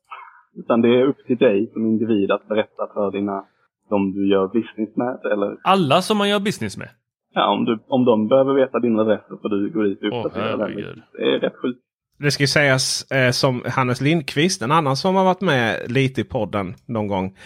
Utan 0.57 0.81
det 0.81 0.89
är 0.89 1.05
upp 1.05 1.27
till 1.27 1.37
dig 1.37 1.71
som 1.73 1.87
individ 1.87 2.31
att 2.31 2.49
berätta 2.49 2.87
för 2.95 3.11
dina, 3.11 3.45
de 3.91 4.13
du 4.13 4.29
gör 4.31 4.47
business 4.49 4.97
med. 4.97 5.19
Eller 5.33 5.57
Alla 5.63 6.03
som 6.03 6.19
man 6.19 6.29
gör 6.29 6.41
business 6.41 6.77
med. 6.77 6.89
ja, 7.35 7.53
om, 7.53 7.65
du, 7.65 7.79
om 7.89 8.05
de 8.05 8.29
behöver 8.29 8.55
veta 8.55 8.79
din 8.79 8.99
adress 8.99 9.21
så 9.29 9.37
får 9.37 9.49
du 9.49 9.71
gå 9.71 9.83
dit 9.83 10.03
och 10.03 10.09
uppdatera 10.09 10.51
den. 10.57 10.61
herregud. 10.61 11.03
Det 11.13 11.23
är 11.23 11.39
rätt 11.41 11.57
sjukt. 11.63 11.81
Det 12.19 12.31
ska 12.31 12.43
ju 12.43 12.47
sägas 12.47 13.11
eh, 13.11 13.31
som 13.31 13.63
Hannes 13.67 14.01
Lindqvist, 14.01 14.63
en 14.63 14.73
annan 14.73 14.97
som 14.97 15.15
har 15.17 15.25
varit 15.25 15.41
med 15.41 15.93
lite 15.93 16.21
i 16.21 16.25
podden 16.25 16.75
någon 16.87 17.07
gång. 17.07 17.37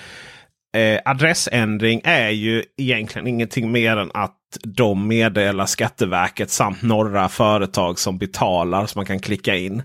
Eh, 0.76 1.00
adressändring 1.04 2.00
är 2.04 2.30
ju 2.30 2.62
egentligen 2.76 3.26
ingenting 3.28 3.72
mer 3.72 3.96
än 3.96 4.10
att 4.14 4.36
de 4.62 5.08
meddelar 5.08 5.66
Skatteverket 5.66 6.50
samt 6.50 6.82
några 6.82 7.28
företag 7.28 7.98
som 7.98 8.18
betalar 8.18 8.86
så 8.86 8.98
man 8.98 9.06
kan 9.06 9.18
klicka 9.18 9.56
in. 9.56 9.82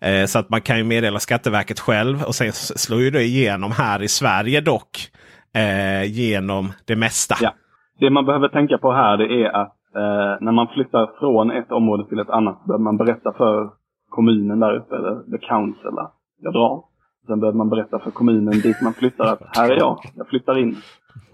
Eh, 0.00 0.24
så 0.26 0.38
att 0.38 0.50
man 0.50 0.60
kan 0.60 0.78
ju 0.78 0.84
meddela 0.84 1.18
Skatteverket 1.18 1.80
själv 1.80 2.22
och 2.22 2.34
sen 2.34 2.52
slår 2.52 3.00
ju 3.00 3.10
det 3.10 3.22
igenom 3.22 3.72
här 3.72 4.02
i 4.02 4.08
Sverige 4.08 4.60
dock. 4.60 5.10
Eh, 5.54 6.04
genom 6.04 6.72
det 6.86 6.96
mesta. 6.96 7.34
Ja. 7.40 7.52
Det 7.98 8.10
man 8.10 8.26
behöver 8.26 8.48
tänka 8.48 8.78
på 8.78 8.92
här 8.92 9.16
det 9.16 9.42
är 9.42 9.48
att 9.62 9.76
eh, 9.94 10.44
när 10.44 10.52
man 10.52 10.68
flyttar 10.74 11.10
från 11.18 11.50
ett 11.50 11.72
område 11.72 12.08
till 12.08 12.18
ett 12.18 12.30
annat 12.30 12.64
behöver 12.64 12.84
man 12.84 12.96
berätta 12.96 13.32
för 13.32 13.70
kommunen 14.08 14.60
där 14.60 14.76
uppe, 14.76 14.96
eller 14.96 15.38
the 15.38 15.46
council, 15.46 15.98
att 15.98 16.14
jag 16.40 16.52
drar. 16.52 16.82
Sen 17.26 17.40
behöver 17.40 17.56
man 17.56 17.68
berätta 17.68 17.98
för 17.98 18.10
kommunen 18.10 18.60
dit 18.60 18.82
man 18.82 18.92
flyttar 18.92 19.24
att 19.24 19.56
här 19.56 19.70
är 19.70 19.76
jag, 19.76 19.98
jag 20.14 20.28
flyttar 20.28 20.58
in. 20.58 20.76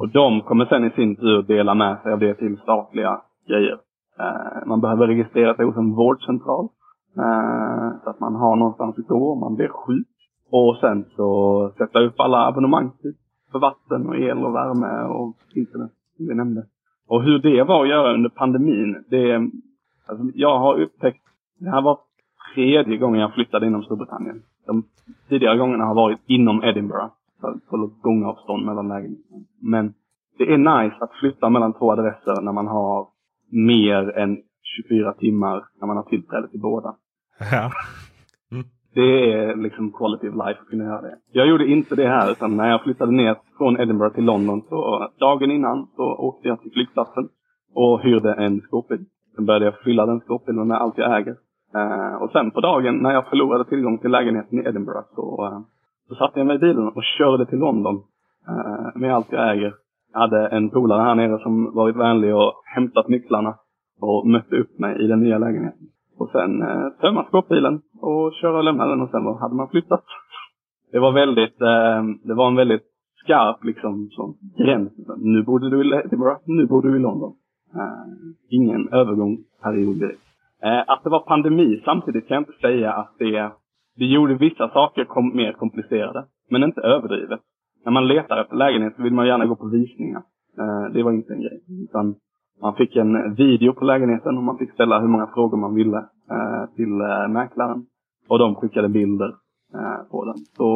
Och 0.03 0.09
de 0.09 0.41
kommer 0.41 0.65
sen 0.65 0.85
i 0.85 0.91
sin 0.91 1.17
tur 1.17 1.43
dela 1.43 1.75
med 1.75 1.99
sig 2.03 2.13
av 2.13 2.19
det 2.19 2.35
till 2.35 2.57
statliga 2.57 3.21
grejer. 3.49 3.79
Eh, 4.19 4.67
man 4.67 4.81
behöver 4.81 5.07
registrera 5.07 5.55
sig 5.55 5.65
hos 5.65 5.77
en 5.77 5.95
vårdcentral. 5.95 6.69
Eh, 7.17 8.03
så 8.05 8.11
att 8.11 8.21
man 8.21 8.35
har 8.35 8.57
någonstans 8.57 8.99
att 8.99 9.07
gå 9.07 9.33
om 9.33 9.41
man 9.41 9.55
blir 9.55 9.69
sjuk. 9.69 10.09
Och 10.51 10.77
sen 10.81 11.05
så 11.17 11.71
sätta 11.79 12.01
upp 12.01 12.21
alla 12.21 12.47
abonnemang 12.47 12.91
typ, 13.03 13.17
för 13.53 13.59
vatten 13.59 14.09
och 14.09 14.17
el 14.17 14.39
och 14.45 14.55
värme 14.55 15.03
och 15.03 15.37
internet 15.55 15.91
som 16.17 16.27
vi 16.29 16.35
nämnde. 16.35 16.67
Och 17.09 17.23
hur 17.23 17.39
det 17.39 17.63
var 17.63 17.83
att 17.83 17.89
göra 17.89 18.15
under 18.15 18.31
pandemin, 18.31 19.05
det 19.09 19.35
alltså, 20.07 20.25
jag 20.35 20.59
har 20.59 20.81
upptäckt, 20.81 21.25
det 21.59 21.71
här 21.71 21.83
var 21.83 21.99
tredje 22.55 22.97
gången 22.97 23.21
jag 23.21 23.35
flyttade 23.35 23.67
inom 23.67 23.83
Storbritannien. 23.83 24.43
De 24.67 24.83
tidigare 25.29 25.59
gångerna 25.59 25.85
har 25.85 25.95
varit 25.95 26.21
inom 26.27 26.65
Edinburgh, 26.65 27.09
på, 27.71 27.91
gångavstånd 28.03 28.67
mellan 28.67 28.89
lägenheterna. 28.89 29.45
Men 29.61 29.95
det 30.39 30.53
är 30.53 30.59
nice 30.59 30.97
att 31.01 31.13
flytta 31.21 31.51
mellan 31.51 31.73
två 31.73 31.93
adresser 31.93 32.43
när 32.43 32.53
man 32.53 32.67
har 32.67 33.07
mer 33.51 34.19
än 34.19 34.39
24 34.89 35.13
timmar 35.13 35.65
när 35.81 35.87
man 35.87 35.97
har 35.97 36.05
tillträde 36.05 36.49
till 36.49 36.61
båda. 36.61 36.95
Ja. 37.53 37.71
Det 38.95 39.33
är 39.33 39.57
liksom 39.57 39.93
quality 39.93 40.29
of 40.29 40.35
life 40.35 40.61
att 40.61 40.69
kunna 40.69 40.85
göra 40.85 41.01
det. 41.01 41.19
Jag 41.33 41.49
gjorde 41.49 41.67
inte 41.67 41.95
det 41.95 42.09
här 42.09 42.31
utan 42.31 42.57
när 42.57 42.71
jag 42.71 42.83
flyttade 42.83 43.13
ner 43.13 43.37
från 43.59 43.81
Edinburgh 43.81 44.15
till 44.15 44.25
London 44.25 44.63
så 44.69 45.09
dagen 45.21 45.51
innan 45.51 45.87
så 45.97 46.03
åkte 46.03 46.49
jag 46.49 46.63
till 46.63 46.73
flygplatsen 46.73 47.29
och 47.75 48.01
hyrde 48.01 48.35
en 48.35 48.61
skåpbil. 48.61 49.05
Sen 49.37 49.47
började 49.47 49.65
jag 49.65 49.79
fylla 49.85 50.07
den 50.07 50.21
skåpbilen 50.21 50.69
med 50.69 50.77
allt 50.77 50.99
jag 50.99 51.19
äger. 51.21 51.37
Eh, 51.75 52.23
och 52.23 52.31
sen 52.31 52.51
på 52.51 52.61
dagen 52.61 52.97
när 52.97 53.13
jag 53.13 53.27
förlorade 53.27 53.65
tillgång 53.65 53.99
till 53.99 54.11
lägenheten 54.11 54.59
i 54.59 54.69
Edinburgh 54.69 55.07
så, 55.15 55.47
eh, 55.47 55.61
så 56.13 56.17
satte 56.17 56.41
jag 56.41 56.47
mig 56.47 56.57
i 56.57 56.59
bilen 56.59 56.89
och 56.89 57.03
körde 57.19 57.47
till 57.47 57.59
London 57.59 58.03
eh, 58.49 59.01
med 59.01 59.15
allt 59.15 59.33
jag 59.33 59.51
äger. 59.51 59.75
Jag 60.13 60.21
hade 60.21 60.47
en 60.47 60.71
polare 60.71 61.03
här 61.03 61.15
nere 61.15 61.39
som 61.39 61.75
varit 61.75 61.97
vänlig 61.97 62.35
och 62.37 62.53
hämtat 62.65 63.09
nycklarna 63.09 63.55
och 64.01 64.27
mötte 64.27 64.57
upp 64.57 64.79
mig 64.79 65.05
i 65.05 65.07
den 65.07 65.21
nya 65.21 65.39
lägenheten. 65.39 65.87
Och 66.19 66.31
sen 66.31 66.63
eh, 66.63 66.89
tömma 67.01 67.25
skåpbilen 67.25 67.81
och 68.01 68.33
köra 68.41 68.59
och 68.59 68.65
lämna 68.65 68.87
den 68.87 69.01
och 69.01 69.11
sen 69.11 69.27
hade 69.41 69.55
man 69.55 69.69
flyttat. 69.69 70.05
Det 70.93 70.99
var 70.99 71.13
väldigt, 71.13 71.61
eh, 71.61 72.03
det 72.25 72.35
var 72.35 72.47
en 72.47 72.57
väldigt 72.57 72.87
skarp 73.25 73.65
liksom 73.65 74.09
sån 74.11 74.35
gräns. 74.59 74.93
Nu 75.17 75.43
bodde 75.43 75.71
du 75.71 75.85
i 75.85 76.01
Edinburgh, 76.05 76.41
nu 76.45 76.67
borde 76.67 76.91
du 76.91 76.97
i 76.97 77.01
London. 77.01 77.33
Eh, 77.75 78.33
ingen 78.51 78.89
övergångsperiod 78.89 79.97
direkt. 79.97 80.23
Eh, 80.63 80.83
att 80.87 81.05
det 81.05 81.11
var 81.11 81.21
pandemi 81.21 81.83
samtidigt 81.85 82.29
kan 82.29 82.35
jag 82.35 82.41
inte 82.41 82.61
säga 82.61 82.93
att 82.93 83.15
det, 83.19 83.53
det 83.97 84.05
gjorde 84.05 84.35
vissa 84.35 84.69
saker 84.69 85.05
kom, 85.05 85.37
mer 85.37 85.53
komplicerade. 85.53 86.25
Men 86.51 86.63
inte 86.63 86.81
överdrivet. 86.81 87.41
När 87.85 87.93
man 87.93 88.09
letar 88.09 88.41
efter 88.41 88.57
lägenhet 88.57 88.97
så 88.97 89.03
vill 89.03 89.13
man 89.13 89.27
gärna 89.27 89.47
gå 89.47 89.57
på 89.57 89.67
visningar. 89.67 90.23
Eh, 90.59 90.93
det 90.93 91.03
var 91.03 91.13
inte 91.13 91.33
en 91.33 91.41
grej. 91.41 91.61
Utan 91.85 92.15
man 92.63 92.75
fick 92.75 92.97
en 92.97 93.35
video 93.35 93.73
på 93.73 93.85
lägenheten 93.85 94.37
och 94.37 94.43
man 94.43 94.59
fick 94.59 94.73
ställa 94.73 95.01
hur 95.01 95.09
många 95.09 95.27
frågor 95.27 95.59
man 95.59 95.75
ville 95.75 95.99
eh, 96.31 96.75
till 96.77 97.01
eh, 97.01 97.29
mäklaren. 97.29 97.87
Och 98.29 98.39
de 98.39 98.55
skickade 98.55 98.89
bilder 98.89 99.35
eh, 99.75 100.11
på 100.11 100.25
den. 100.25 100.37
Så 100.57 100.67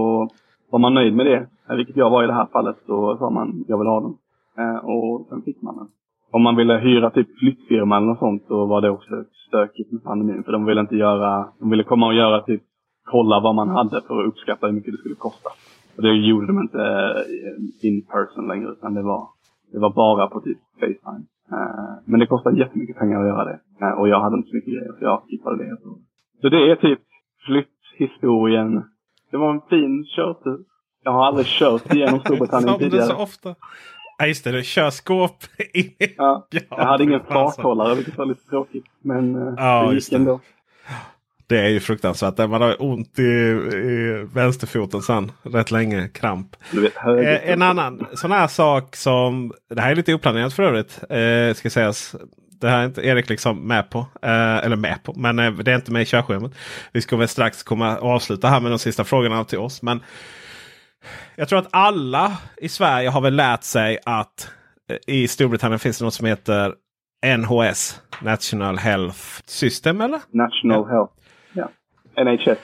var 0.70 0.78
man 0.78 0.94
nöjd 0.94 1.14
med 1.16 1.26
det, 1.26 1.48
eh, 1.68 1.76
vilket 1.76 1.96
jag 1.96 2.10
var 2.10 2.24
i 2.24 2.26
det 2.26 2.32
här 2.32 2.46
fallet, 2.52 2.76
så 2.86 3.16
sa 3.16 3.30
man 3.30 3.64
jag 3.68 3.78
vill 3.78 3.86
ha 3.86 4.00
den. 4.00 4.14
Eh, 4.58 4.84
och 4.84 5.26
sen 5.28 5.42
fick 5.42 5.62
man 5.62 5.76
den. 5.76 5.88
Om 6.30 6.42
man 6.42 6.56
ville 6.56 6.78
hyra 6.78 7.10
typ 7.10 7.38
flyttfirma 7.38 7.96
eller 7.96 8.06
något 8.06 8.18
sånt 8.18 8.44
så 8.48 8.66
var 8.66 8.80
det 8.80 8.90
också 8.90 9.24
stökigt 9.48 9.92
med 9.92 10.04
pandemin. 10.04 10.42
För 10.42 10.52
de 10.52 10.64
ville 10.64 10.80
inte 10.80 10.96
göra, 10.96 11.48
de 11.60 11.70
ville 11.70 11.82
komma 11.84 12.06
och 12.06 12.14
göra 12.14 12.40
typ 12.42 12.62
kolla 13.07 13.40
vad 13.40 13.54
man 13.54 13.68
hade 13.68 14.02
för 14.07 14.20
att 14.22 14.28
uppskatta 14.28 14.66
hur 14.66 14.72
mycket 14.74 14.92
det 14.92 14.98
skulle 14.98 15.14
kosta. 15.14 15.50
Och 15.96 16.02
det 16.02 16.12
gjorde 16.14 16.46
de 16.46 16.61
inte 16.61 16.78
eh, 16.82 17.88
in 17.88 18.02
person 18.07 18.48
längre 18.48 18.68
utan 18.70 18.94
det 18.94 19.02
var, 19.02 19.28
det 19.72 19.78
var 19.78 19.90
bara 19.90 20.26
på 20.26 20.40
typ 20.40 20.59
Facetime. 20.80 21.24
Eh, 21.52 21.94
Men 22.04 22.20
det 22.20 22.26
kostar 22.26 22.50
jättemycket 22.52 22.96
pengar 22.98 23.20
att 23.20 23.26
göra 23.26 23.44
det. 23.44 23.59
Eh, 23.80 23.92
Och 23.98 24.09
jag 24.09 24.20
hade 24.20 24.36
inte 24.36 24.48
så 24.50 24.57
mycket 24.57 24.72
grejer 24.74 24.92
så 24.98 25.04
jag 25.04 25.22
skippade 25.28 25.64
det. 25.64 25.76
Så, 26.42 26.48
det 26.48 26.70
är 26.70 26.76
typ 26.76 27.00
flytthistorien. 27.46 28.84
Det 29.30 29.36
var 29.36 29.50
en 29.54 29.61
fin 29.70 30.04
körtur. 30.16 30.59
Jag 31.04 31.12
har 31.12 31.24
aldrig 31.26 31.46
kört 31.46 31.94
igenom 31.94 32.20
Storbritannien 32.20 32.68
Som 32.74 32.78
det 32.78 32.84
tidigare. 32.84 33.07
så 33.07 33.16
ofta. 33.16 33.54
Ja 34.18 34.26
just 34.26 34.44
det, 34.44 34.52
du 34.52 34.62
kör 34.62 34.90
skåp. 34.90 35.36
Ja, 36.16 36.46
Ja, 36.50 36.61
jag 36.70 36.76
hade 36.86 37.04
ingen 37.04 37.20
fasen. 37.20 37.34
farthållare 37.34 37.94
vilket 37.94 38.18
var 38.18 38.26
lite 38.26 38.48
tråkigt. 38.48 38.84
Men 39.02 39.54
Ja, 39.57 39.86
det 39.88 39.94
gick 39.94 40.12
ändå. 40.12 40.40
Det 40.86 40.90
är 41.49 41.68
ju 41.68 41.80
fruktansvärt. 41.80 42.38
Man 42.38 42.62
har 42.62 42.82
ont 42.82 43.18
i, 43.18 43.22
i 43.22 44.26
vänsterfoten 44.34 45.03
sen 45.03 45.32
rätt 45.42 45.70
länge. 45.70 46.09
Kramp. 46.09 46.57
Vet. 46.70 46.97
Eh, 46.97 47.51
en 47.51 47.62
annan 47.62 48.07
sån 48.14 48.32
här 48.32 48.47
sak 48.47 48.97
som, 48.97 49.53
det 49.74 49.80
här 49.80 49.90
är 49.90 49.94
lite 49.94 50.14
oplanerat 50.14 50.53
för 50.53 50.62
övrigt. 50.62 51.01
Eh, 51.11 51.55
ska 51.55 51.70
sägas. 51.70 52.16
Det 52.61 52.68
här 52.68 52.80
är 52.80 52.84
inte 52.84 53.07
Erik 53.07 53.28
liksom 53.28 53.68
med 53.68 53.90
på. 53.90 53.99
Eh, 54.22 54.57
eller 54.57 54.76
med 54.76 55.03
på. 55.03 55.14
Men 55.16 55.38
eh, 55.38 55.53
det 55.53 55.70
är 55.70 55.76
inte 55.76 55.92
med 55.92 56.03
i 56.03 56.07
körschemat. 56.07 56.53
Vi 56.92 57.01
ska 57.01 57.16
väl 57.16 57.28
strax 57.28 57.62
komma 57.62 57.99
och 57.99 58.11
avsluta 58.11 58.49
här 58.49 58.61
med 58.61 58.72
de 58.72 58.78
sista 58.78 59.05
frågorna 59.05 59.44
till 59.44 59.59
oss. 59.59 59.82
Men 59.82 60.03
jag 61.36 61.49
tror 61.49 61.59
att 61.59 61.68
alla 61.70 62.36
i 62.57 62.68
Sverige 62.68 63.09
har 63.09 63.20
väl 63.20 63.36
lärt 63.36 63.62
sig 63.62 63.99
att 64.05 64.51
eh, 64.90 65.14
i 65.14 65.28
Storbritannien 65.28 65.78
finns 65.78 65.99
det 65.99 66.05
något 66.05 66.14
som 66.14 66.26
heter 66.26 66.74
NHS. 67.36 68.01
National 68.20 68.78
Health 68.78 69.20
System 69.47 70.01
eller? 70.01 70.20
National 70.30 70.88
Health. 70.90 71.12
NHS. 72.24 72.58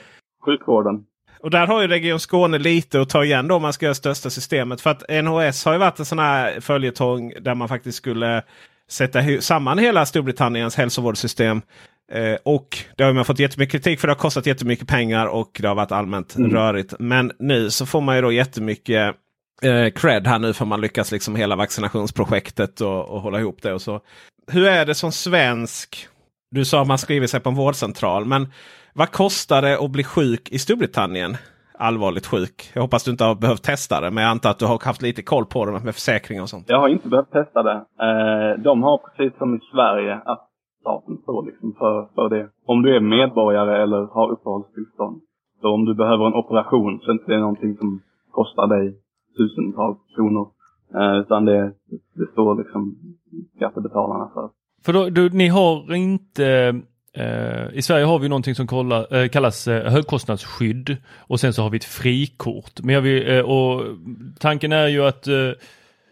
Sjukvården. 0.45 1.03
Och 1.39 1.49
där 1.49 1.67
har 1.67 1.81
ju 1.81 1.87
Region 1.87 2.19
Skåne 2.19 2.57
lite 2.57 3.01
att 3.01 3.09
ta 3.09 3.23
igen 3.23 3.47
då 3.47 3.55
om 3.55 3.61
man 3.61 3.73
ska 3.73 3.85
göra 3.85 3.95
största 3.95 4.29
systemet. 4.29 4.81
För 4.81 4.89
att 4.89 5.23
NHS 5.23 5.65
har 5.65 5.73
ju 5.73 5.79
varit 5.79 5.99
en 5.99 6.05
sån 6.05 6.19
här 6.19 6.59
följetong 6.59 7.33
där 7.41 7.55
man 7.55 7.67
faktiskt 7.67 7.97
skulle 7.97 8.43
sätta 8.89 9.41
samman 9.41 9.77
hela 9.77 10.05
Storbritanniens 10.05 10.75
hälsovårdssystem. 10.75 11.61
Eh, 12.11 12.37
och 12.43 12.77
det 12.97 13.03
har 13.03 13.13
man 13.13 13.25
fått 13.25 13.39
jättemycket 13.39 13.71
kritik 13.71 13.99
för 13.99 14.07
det 14.07 14.13
har 14.13 14.19
kostat 14.19 14.45
jättemycket 14.45 14.87
pengar 14.87 15.27
och 15.27 15.59
det 15.61 15.67
har 15.67 15.75
varit 15.75 15.91
allmänt 15.91 16.35
rörigt. 16.37 16.93
Men 16.99 17.31
nu 17.39 17.69
så 17.69 17.85
får 17.85 18.01
man 18.01 18.15
ju 18.15 18.21
då 18.21 18.31
jättemycket 18.31 19.15
eh, 19.61 19.89
cred 19.89 20.27
här 20.27 20.39
nu 20.39 20.53
för 20.53 20.65
man 20.65 20.81
lyckas 20.81 21.11
liksom 21.11 21.35
hela 21.35 21.55
vaccinationsprojektet 21.55 22.81
och, 22.81 23.09
och 23.09 23.21
hålla 23.21 23.39
ihop 23.39 23.61
det. 23.61 23.73
och 23.73 23.81
så. 23.81 24.01
Hur 24.51 24.65
är 24.65 24.85
det 24.85 24.95
som 24.95 25.11
svensk? 25.11 26.07
Du 26.51 26.65
sa 26.65 26.81
att 26.81 26.87
man 26.87 26.97
skriver 26.97 27.27
sig 27.27 27.39
på 27.39 27.49
en 27.49 27.55
vårdcentral. 27.55 28.25
Men 28.25 28.51
vad 28.95 29.11
kostar 29.11 29.61
det 29.61 29.79
att 29.85 29.91
bli 29.91 30.03
sjuk 30.03 30.49
i 30.51 30.59
Storbritannien? 30.59 31.35
Allvarligt 31.77 32.27
sjuk. 32.27 32.71
Jag 32.73 32.81
hoppas 32.81 33.03
du 33.03 33.11
inte 33.11 33.23
har 33.23 33.35
behövt 33.35 33.63
testa 33.63 34.01
det. 34.01 34.11
Men 34.11 34.23
jag 34.23 34.31
antar 34.31 34.49
att 34.49 34.59
du 34.59 34.65
har 34.65 34.85
haft 34.85 35.01
lite 35.01 35.21
koll 35.21 35.45
på 35.45 35.65
det 35.65 35.71
med 35.71 35.95
försäkring 35.99 36.41
och 36.41 36.49
sånt. 36.49 36.65
Jag 36.67 36.79
har 36.79 36.87
inte 36.87 37.09
behövt 37.09 37.31
testa 37.31 37.63
det. 37.63 37.77
Eh, 38.07 38.63
de 38.63 38.83
har 38.83 38.97
precis 38.97 39.37
som 39.37 39.55
i 39.55 39.59
Sverige 39.73 40.15
att 40.25 40.49
staten 40.81 41.17
står 41.17 41.45
liksom 41.45 41.73
för, 41.79 42.07
för 42.15 42.29
det. 42.29 42.49
Om 42.65 42.81
du 42.81 42.95
är 42.95 42.99
medborgare 42.99 43.83
eller 43.83 44.01
har 44.13 44.31
uppehållstillstånd. 44.31 45.21
Så 45.61 45.67
om 45.73 45.85
du 45.85 45.95
behöver 45.95 46.25
en 46.27 46.33
operation 46.33 46.99
så 46.99 47.11
är 47.11 47.13
det 47.13 47.19
inte 47.19 47.37
någonting 47.37 47.77
som 47.77 48.01
kostar 48.31 48.67
dig 48.67 48.85
tusentals 49.37 49.97
kronor. 50.15 50.47
Eh, 50.95 51.15
utan 51.21 51.45
det, 51.45 51.73
det 52.15 52.27
står 52.31 52.55
liksom 52.55 52.95
skattebetalarna 53.55 54.29
för. 54.33 54.49
För 54.85 54.93
då, 54.93 55.09
du, 55.09 55.29
ni 55.29 55.47
har 55.47 55.95
inte 55.95 56.81
i 57.73 57.81
Sverige 57.81 58.05
har 58.05 58.19
vi 58.19 58.29
någonting 58.29 58.55
som 58.55 58.67
kollar, 58.67 59.15
eh, 59.15 59.27
kallas 59.29 59.67
eh, 59.67 59.91
högkostnadsskydd 59.91 60.97
och 61.19 61.39
sen 61.39 61.53
så 61.53 61.61
har 61.61 61.69
vi 61.69 61.77
ett 61.77 61.83
frikort. 61.83 62.81
Men 62.83 62.95
jag 62.95 63.01
vill, 63.01 63.31
eh, 63.37 63.39
och 63.39 63.81
tanken 64.39 64.71
är 64.71 64.87
ju 64.87 65.05
att 65.05 65.27
eh, 65.27 65.33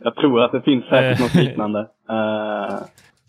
Jag 0.04 0.16
tror 0.16 0.44
att 0.44 0.52
det 0.52 0.62
finns 0.62 0.86
säkert 0.86 1.20
Eh. 1.20 1.24
något 1.26 1.36
liknande. 1.48 1.88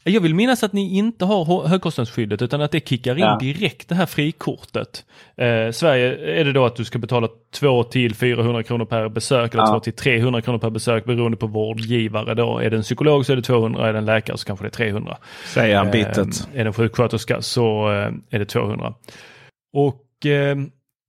Eh, 0.05 0.15
Jag 0.15 0.21
vill 0.21 0.35
minnas 0.35 0.63
att 0.63 0.73
ni 0.73 0.97
inte 0.99 1.25
har 1.25 1.45
hö- 1.45 1.69
högkostnadsskyddet 1.69 2.43
utan 2.43 2.61
att 2.61 2.71
det 2.71 2.89
kickar 2.89 3.15
in 3.15 3.21
Ja. 3.21 3.39
direkt 3.41 3.89
det 3.89 3.95
här 3.95 4.07
frikortet. 4.07 5.05
Eh, 5.37 5.71
Sverige 5.73 6.41
är 6.41 6.45
det 6.45 6.53
då 6.53 6.65
att 6.65 6.77
du 6.77 6.85
ska 6.85 6.99
betala 6.99 7.29
2 7.55 7.83
till 7.85 8.15
400 8.15 8.63
kronor 8.63 8.85
per 8.85 9.09
besök 9.09 9.55
eller 9.55 9.65
Ja. 9.65 9.71
2 9.73 9.81
till 9.81 9.93
300 9.93 10.41
kronor 10.43 10.59
per 10.59 10.71
besök 10.71 11.05
beroende 11.05 11.37
på 11.37 11.47
vårdgivare. 11.47 12.35
Då. 12.35 12.59
Är 12.59 12.71
det 12.71 12.77
en 12.77 12.83
psykolog 12.83 13.27
så 13.27 13.33
är 13.33 13.37
det 13.37 13.43
200, 13.43 13.89
är 13.89 13.93
det 13.93 13.99
en 13.99 14.05
läkare 14.05 14.39
så 14.39 14.47
kanske 14.47 14.65
det 14.65 14.69
är 14.69 14.71
300. 14.91 15.17
Säger 15.47 15.77
han 15.77 15.91
bittert. 15.91 16.19
Eh, 16.55 16.61
är 16.61 16.65
det 16.65 16.69
en 16.69 16.73
sjuksköterska 16.73 17.43
så 17.43 17.91
eh, 17.93 18.13
är 18.31 18.39
det 18.39 18.45
200. 18.47 18.95
Och, 19.77 20.27
eh, 20.27 20.57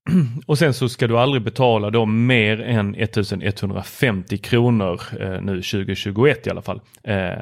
och 0.45 0.57
sen 0.57 0.73
så 0.73 0.89
ska 0.89 1.07
du 1.07 1.17
aldrig 1.17 1.43
betala 1.43 1.89
då 1.89 2.05
mer 2.05 2.61
än 2.61 2.95
1150 2.95 4.37
kronor 4.37 5.01
eh, 5.19 5.41
nu 5.41 5.61
2021 5.61 6.47
i 6.47 6.49
alla 6.49 6.61
fall. 6.61 6.81
Eh, 7.03 7.15
eh, 7.17 7.35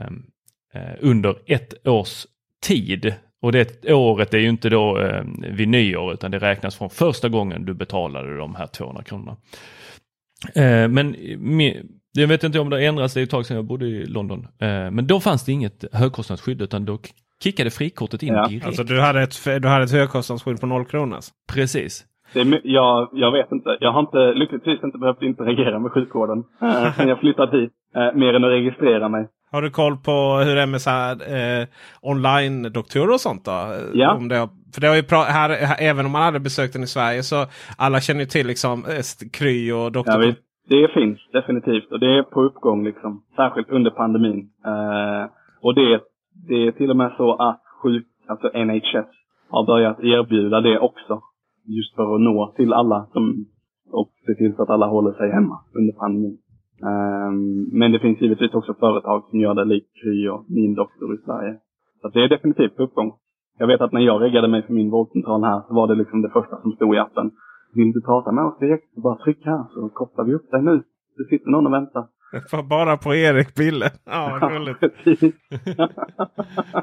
under 1.01 1.35
ett 1.45 1.87
års 1.87 2.25
tid. 2.63 3.13
Och 3.41 3.51
det 3.51 3.93
året 3.93 4.33
är 4.33 4.37
ju 4.37 4.49
inte 4.49 4.69
då 4.69 4.99
eh, 4.99 5.23
vid 5.51 5.67
nyår 5.69 6.13
utan 6.13 6.31
det 6.31 6.39
räknas 6.39 6.77
från 6.77 6.89
första 6.89 7.29
gången 7.29 7.65
du 7.65 7.73
betalade 7.73 8.37
de 8.37 8.55
här 8.55 8.67
200 8.67 9.03
kronorna. 9.03 9.37
Eh, 10.55 10.87
men 10.87 11.15
jag 12.13 12.27
vet 12.27 12.43
inte 12.43 12.59
om 12.59 12.69
det 12.69 12.75
har 12.75 12.81
ändrats, 12.83 13.13
det 13.13 13.19
är 13.21 13.23
ett 13.23 13.29
tag 13.29 13.45
sedan 13.45 13.55
jag 13.55 13.65
bodde 13.65 13.85
i 13.85 14.05
London. 14.05 14.47
Eh, 14.59 14.67
men 14.91 15.07
då 15.07 15.19
fanns 15.19 15.45
det 15.45 15.51
inget 15.51 15.85
högkostnadsskydd 15.93 16.61
utan 16.61 16.85
då 16.85 16.99
kickade 17.43 17.69
frikortet 17.69 18.23
in 18.23 18.33
Ja. 18.33 18.47
direkt. 18.47 18.65
Alltså 18.65 18.83
du 18.83 18.99
hade 19.01 19.21
ett, 19.21 19.45
du 19.61 19.67
hade 19.67 19.83
ett 19.83 19.91
högkostnadsskydd 19.91 20.59
på 20.61 20.65
noll 20.67 20.85
kronor. 20.85 21.15
alltså. 21.15 21.31
Precis. 21.53 22.05
det 22.33 22.61
jag, 22.63 23.09
jag 23.13 23.31
vet 23.31 23.51
inte. 23.51 23.77
Jag 23.79 23.91
har 23.91 23.99
inte, 23.99 24.33
lyckligtvis 24.33 24.83
inte 24.83 24.97
behövt 24.97 25.21
interagera 25.21 25.79
med 25.79 25.91
sjukvården 25.91 26.43
eh, 26.61 26.93
sen 26.97 27.07
jag 27.07 27.19
flyttat 27.19 27.53
hit. 27.53 27.71
Eh, 27.95 28.13
mer 28.19 28.33
än 28.33 28.43
att 28.43 28.51
registrera 28.51 29.09
mig. 29.09 29.27
Har 29.51 29.61
du 29.61 29.69
koll 29.69 29.97
på 29.97 30.11
hur 30.45 30.55
det 30.55 30.61
är 30.61 30.67
med 30.67 30.81
så 30.81 30.89
här, 30.89 31.11
eh, 31.61 31.67
online-doktorer 32.01 33.13
och 33.13 33.19
sånt? 33.21 33.45
då? 33.45 33.51
Ja. 33.93 34.15
Om 34.15 34.27
det, 34.27 34.35
har- 34.37 34.49
för 34.73 34.81
det 34.81 34.87
har 34.87 34.95
ju 34.95 35.03
här, 35.11 35.49
här, 35.49 35.77
även 35.89 36.05
om 36.05 36.11
man 36.11 36.21
hade 36.21 36.39
besökt 36.39 36.73
den 36.73 36.83
i 36.83 36.87
Sverige 36.87 37.23
så 37.23 37.45
alla 37.77 37.99
känner 37.99 38.19
ju 38.19 38.25
till 38.25 38.47
liksom 38.47 38.85
eh, 38.85 39.29
Kry 39.33 39.71
och. 39.71 39.91
Jag 40.05 40.19
vet, 40.19 40.37
det 40.69 40.87
finns 40.93 41.19
definitivt 41.33 41.91
och 41.91 41.99
det 41.99 42.17
är 42.17 42.23
på 42.23 42.41
uppgång 42.43 42.83
liksom. 42.83 43.23
Särskilt 43.35 43.69
under 43.69 43.91
pandemin. 43.91 44.49
Eh, 44.65 45.23
och 45.61 45.75
det, 45.75 45.99
det 46.47 46.67
är 46.67 46.71
till 46.71 46.89
och 46.89 46.97
med 46.97 47.13
så 47.17 47.33
att 47.35 47.61
sjuk, 47.83 48.07
alltså 48.27 48.47
NHS 48.47 49.05
har 49.49 49.65
börjat 49.65 49.99
erbjuda 49.99 50.61
det 50.61 50.79
också. 50.79 51.21
Just 51.65 51.95
för 51.95 52.15
att 52.15 52.21
nå 52.21 52.53
till 52.57 52.73
alla 52.73 53.07
som, 53.13 53.45
och 53.91 54.09
se 54.25 54.33
till 54.35 54.53
så 54.55 54.63
att 54.63 54.69
alla 54.69 54.85
håller 54.87 55.11
sig 55.11 55.31
hemma 55.31 55.59
under 55.73 55.93
pandemin. 55.93 56.37
Eh, 56.83 57.31
men 57.71 57.91
det 57.91 57.99
finns 57.99 58.21
givetvis 58.21 58.53
också 58.53 58.73
företag 58.73 59.23
som 59.29 59.39
gör 59.39 59.53
det 59.53 59.65
likt 59.65 59.93
Kry 60.01 60.27
och 60.27 60.45
Min 60.49 60.73
Doktor 60.75 61.15
i 61.15 61.17
Sverige. 61.25 61.55
Så 62.01 62.07
det 62.09 62.23
är 62.23 62.29
definitivt 62.29 62.77
på 62.77 62.83
uppgång. 62.83 63.13
Jag 63.57 63.67
vet 63.67 63.81
att 63.81 63.91
när 63.91 64.01
jag 64.01 64.21
reggade 64.21 64.47
mig 64.47 64.61
för 64.63 64.73
min 64.73 64.89
vårdcentral 64.89 65.43
här 65.43 65.61
så 65.67 65.73
var 65.73 65.87
det 65.87 65.95
liksom 65.95 66.21
det 66.21 66.29
första 66.29 66.61
som 66.61 66.71
stod 66.71 66.95
i 66.95 66.97
appen. 66.97 67.31
Vill 67.73 67.91
du 67.91 68.01
prata 68.01 68.31
med 68.31 68.43
oss 68.43 68.59
direkt 68.59 68.93
så 68.93 69.01
bara 69.01 69.15
tryck 69.15 69.45
här 69.45 69.63
så 69.73 69.89
kopplar 69.89 70.25
vi 70.25 70.33
upp 70.33 70.51
dig 70.51 70.61
nu. 70.61 70.83
Det 71.17 71.23
sitter 71.29 71.49
någon 71.51 71.65
och 71.67 71.73
väntar. 71.73 72.05
Bara 72.69 72.97
på 72.97 73.15
Erik 73.15 73.55
Bille. 73.55 73.85
Ja, 74.05 74.37
vad 74.41 74.51
gulligt. 74.51 74.79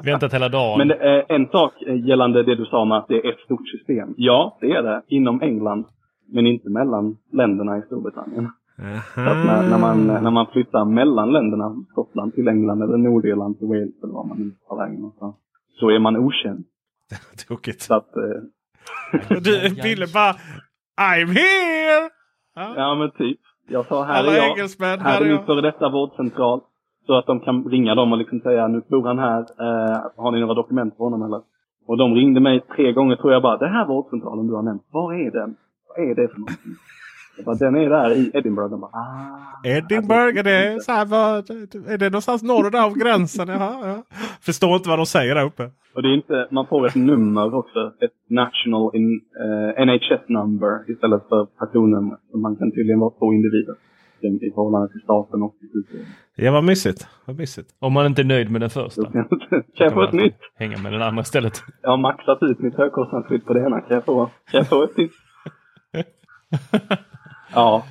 Väntat 0.05 0.33
hela 0.33 0.49
dagen. 0.49 0.77
Men 0.77 0.87
det 0.87 0.95
är 0.95 1.25
en 1.35 1.47
sak 1.47 1.73
eh, 1.87 2.07
gällande 2.07 2.43
det 2.43 2.55
du 2.55 2.65
sa 2.65 2.81
om 2.81 2.91
att 2.91 3.07
det 3.07 3.15
är 3.15 3.29
ett 3.29 3.39
stort 3.39 3.67
system. 3.67 4.13
Ja, 4.17 4.57
det 4.61 4.71
är 4.71 4.83
det 4.83 5.01
inom 5.07 5.41
England. 5.41 5.85
Men 6.33 6.47
inte 6.47 6.69
mellan 6.69 7.17
länderna 7.31 7.77
i 7.77 7.81
Storbritannien. 7.81 8.51
När, 9.15 9.69
när, 9.69 9.77
man, 9.77 10.07
när 10.07 10.31
man 10.31 10.47
flyttar 10.47 10.85
mellan 10.85 11.31
länderna, 11.31 11.75
Skottland 11.91 12.33
till 12.35 12.47
England 12.47 12.81
eller 12.81 12.97
Nordirland 12.97 13.57
till 13.59 13.67
Wales 13.67 14.03
eller 14.03 14.13
var 14.13 14.23
man 14.25 14.37
nu 14.37 14.51
tar 14.67 14.77
vägen 14.77 14.95
någonstans. 14.95 15.35
Så 15.79 15.89
är 15.89 15.99
man 15.99 16.17
okänd. 16.17 16.63
Tokigt. 17.47 17.81
Så 17.81 17.93
att, 17.95 18.15
eh, 18.15 19.29
Du, 19.41 19.81
Bille 19.83 20.05
bara 20.13 20.33
I'm 21.01 21.27
here! 21.27 22.09
Ja. 22.55 22.73
ja 22.75 22.95
men 22.95 23.11
typ. 23.11 23.39
Jag 23.67 23.85
sa 23.85 24.03
här 24.03 24.19
Alla 24.19 24.31
är 24.31 24.37
jag. 24.37 24.49
engelsmän, 24.51 24.99
här 24.99 25.11
här 25.11 25.21
är 25.21 25.25
min 25.25 25.45
före 25.45 25.61
detta 25.61 25.89
vårdcentral. 25.89 26.61
Så 27.05 27.17
att 27.17 27.25
de 27.25 27.39
kan 27.39 27.63
ringa 27.63 27.95
dem 27.95 28.11
och 28.11 28.17
liksom 28.17 28.39
säga 28.39 28.67
nu 28.67 28.81
bor 28.89 29.07
han 29.07 29.19
här. 29.19 29.39
Eh, 29.39 29.97
har 30.17 30.31
ni 30.31 30.39
några 30.39 30.53
dokument 30.53 30.97
på 30.97 31.03
honom 31.03 31.21
eller? 31.23 31.41
Och 31.87 31.97
de 31.97 32.15
ringde 32.15 32.39
mig 32.39 32.61
tre 32.75 32.91
gånger 32.93 33.15
tror 33.15 33.33
jag 33.33 33.41
bara. 33.41 33.57
Det 33.57 33.67
här 33.67 33.85
vårdcentralen 33.87 34.47
du 34.47 34.53
har 34.53 34.61
nämnt. 34.61 34.83
Var 34.91 35.13
är 35.13 35.31
den? 35.31 35.55
Vad 35.87 36.09
är 36.09 36.15
det 36.15 36.27
för 36.27 36.39
någonting? 36.39 36.73
Bara, 37.45 37.55
den 37.55 37.75
är 37.75 37.89
där 37.89 38.11
i 38.11 38.31
Edinburgh. 38.33 38.69
De 38.71 38.79
bara, 38.79 38.91
ah. 38.91 39.67
Edinburgh, 39.67 40.39
är 40.39 40.43
det 40.43 40.81
så 40.83 40.91
här, 40.91 41.05
vad, 41.05 41.49
är 41.89 41.97
det 41.97 42.05
någonstans 42.09 42.43
norr 42.43 42.75
av 42.85 42.93
gränsen? 42.97 43.47
Jaha, 43.47 43.87
ja. 43.87 44.03
Förstår 44.41 44.75
inte 44.75 44.89
vad 44.89 44.99
de 44.99 45.05
säger 45.05 45.35
där 45.35 45.45
uppe. 45.45 45.63
Och 45.95 46.01
det 46.01 46.07
är 46.09 46.13
inte, 46.15 46.47
man 46.51 46.67
får 46.67 46.87
ett 46.87 46.95
nummer 46.95 47.53
också. 47.55 47.79
Ett 48.01 48.11
national 48.29 48.95
in, 48.95 49.21
eh, 49.77 49.85
NHS 49.85 50.21
number 50.29 50.91
istället 50.91 51.23
för 51.29 51.45
personnummer. 51.45 52.17
Man 52.35 52.55
kan 52.55 52.71
tydligen 52.71 52.99
vara 52.99 53.11
två 53.19 53.33
individer. 53.33 53.75
i- 54.21 54.51
förhållande 54.55 54.91
till 54.91 55.01
staten 55.01 55.41
och 55.43 55.55
till. 55.59 56.05
Ja, 56.35 56.51
vad 56.51 56.63
mysigt. 56.63 57.07
Vad 57.25 57.35
mysigt. 57.37 57.69
Om 57.79 57.93
man 57.93 58.05
inte 58.05 58.21
är 58.21 58.25
nöjd 58.25 58.51
med 58.51 58.61
den 58.61 58.69
första. 58.69 59.03
Kan 59.11 59.25
jag- 59.77 59.93
få 59.93 60.03
ett 60.03 60.13
nytt? 60.13 60.35
Hänga 60.55 60.77
med 60.77 60.91
den 60.93 61.01
andra 61.01 61.21
istället. 61.21 61.63
Jag 61.81 61.89
har 61.89 61.97
maxat 61.97 62.43
ut 62.43 62.59
mitt 62.59 62.75
högkostnadsskydd 62.75 63.45
på 63.45 63.53
det 63.53 63.59
ena. 63.59 63.81
Kan 63.81 63.95
jag 63.95 64.05
få, 64.05 64.25
kan 64.25 64.57
jag 64.57 64.67
få 64.67 64.83
ett 64.83 64.95
till? 64.95 65.09
ja. 67.53 67.83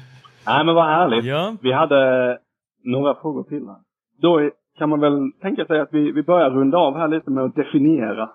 Nej 0.46 0.64
men 0.64 0.74
vad 0.74 0.84
härligt. 0.84 1.24
Ja. 1.24 1.56
Vi 1.62 1.72
hade 1.72 2.38
några 2.84 3.14
frågor 3.14 3.42
till 3.42 3.66
här. 3.66 3.76
Då 4.20 4.50
kan 4.78 4.88
man 4.90 5.00
väl 5.00 5.32
tänka 5.40 5.66
sig 5.66 5.80
att 5.80 5.88
vi, 5.92 6.12
vi 6.12 6.22
börjar 6.22 6.50
runda 6.50 6.78
av 6.78 6.96
här 6.96 7.08
lite 7.08 7.30
med 7.30 7.44
att 7.44 7.54
definiera. 7.54 8.30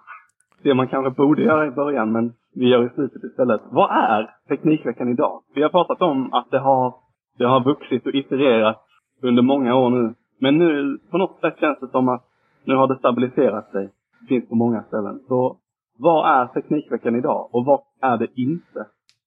Det 0.63 0.73
man 0.73 0.87
kanske 0.87 1.11
borde 1.11 1.43
göra 1.43 1.67
i 1.67 1.71
början 1.71 2.11
men 2.11 2.33
vi 2.55 2.67
gör 2.69 2.85
i 2.85 2.89
slutet 2.89 3.23
istället. 3.23 3.61
Vad 3.71 3.89
är 3.91 4.29
Teknikveckan 4.47 5.09
idag? 5.09 5.41
Vi 5.55 5.61
har 5.61 5.69
pratat 5.69 6.01
om 6.01 6.33
att 6.33 6.51
det 6.51 6.59
har, 6.59 6.93
det 7.37 7.45
har 7.45 7.63
vuxit 7.63 8.05
och 8.05 8.15
itererat 8.15 8.81
under 9.21 9.41
många 9.41 9.75
år 9.75 9.89
nu. 9.89 10.13
Men 10.39 10.57
nu 10.57 10.97
på 11.11 11.17
något 11.17 11.39
sätt 11.41 11.59
känns 11.59 11.79
det 11.79 11.87
som 11.87 12.09
att 12.09 12.23
nu 12.65 12.75
har 12.75 12.87
det 12.87 12.95
stabiliserat 12.95 13.71
sig. 13.71 13.89
Finns 14.27 14.49
på 14.49 14.55
många 14.55 14.83
ställen. 14.83 15.19
Så 15.27 15.57
vad 15.99 16.39
är 16.39 16.45
Teknikveckan 16.45 17.15
idag 17.15 17.49
och 17.51 17.65
vad 17.65 17.79
är 18.01 18.17
det 18.17 18.27
inte? 18.35 18.85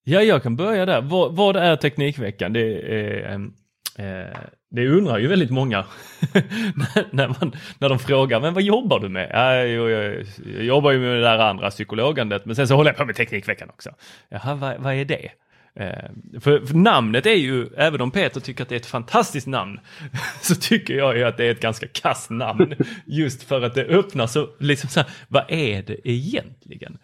Ja, 0.09 0.21
jag 0.21 0.43
kan 0.43 0.55
börja 0.55 0.85
där. 0.85 1.01
Vad, 1.01 1.35
vad 1.35 1.55
är 1.55 1.75
Teknikveckan? 1.75 2.53
Det, 2.53 2.59
är, 2.59 3.33
ehm, 3.33 3.53
eh, 3.97 4.37
det 4.71 4.87
undrar 4.87 5.17
ju 5.17 5.27
väldigt 5.27 5.49
många 5.49 5.85
när, 7.11 7.27
man, 7.27 7.55
när 7.79 7.89
de 7.89 7.99
frågar, 7.99 8.39
men 8.39 8.53
vad 8.53 8.63
jobbar 8.63 8.99
du 8.99 9.09
med? 9.09 9.29
Ja, 9.33 9.63
jo, 9.63 9.89
jag, 9.89 10.25
jag 10.55 10.63
jobbar 10.63 10.91
ju 10.91 10.99
med 10.99 11.09
det 11.09 11.21
där 11.21 11.39
andra 11.39 11.69
psykologandet, 11.69 12.45
men 12.45 12.55
sen 12.55 12.67
så 12.67 12.75
håller 12.75 12.89
jag 12.89 12.97
på 12.97 13.05
med 13.05 13.15
Teknikveckan 13.15 13.69
också. 13.69 13.89
Jaha, 14.29 14.55
vad, 14.55 14.77
vad 14.79 14.93
är 14.93 15.05
det? 15.05 15.29
Eh, 15.75 16.39
för, 16.39 16.65
för 16.65 16.75
namnet 16.75 17.25
är 17.25 17.35
ju, 17.35 17.67
även 17.77 18.01
om 18.01 18.11
Peter 18.11 18.39
tycker 18.39 18.63
att 18.63 18.69
det 18.69 18.75
är 18.75 18.79
ett 18.79 18.85
fantastiskt 18.85 19.47
namn, 19.47 19.79
så 20.41 20.55
tycker 20.55 20.93
jag 20.93 21.17
ju 21.17 21.23
att 21.23 21.37
det 21.37 21.45
är 21.45 21.51
ett 21.51 21.61
ganska 21.61 21.87
kass 21.87 22.29
namn. 22.29 22.75
Just 23.05 23.43
för 23.43 23.61
att 23.61 23.75
det 23.75 23.83
öppnar 23.85 24.27
så, 24.27 24.49
liksom 24.59 24.89
så 24.89 24.99
här, 24.99 25.09
vad 25.27 25.45
är 25.47 25.81
det 25.81 26.09
egentligen? 26.09 26.97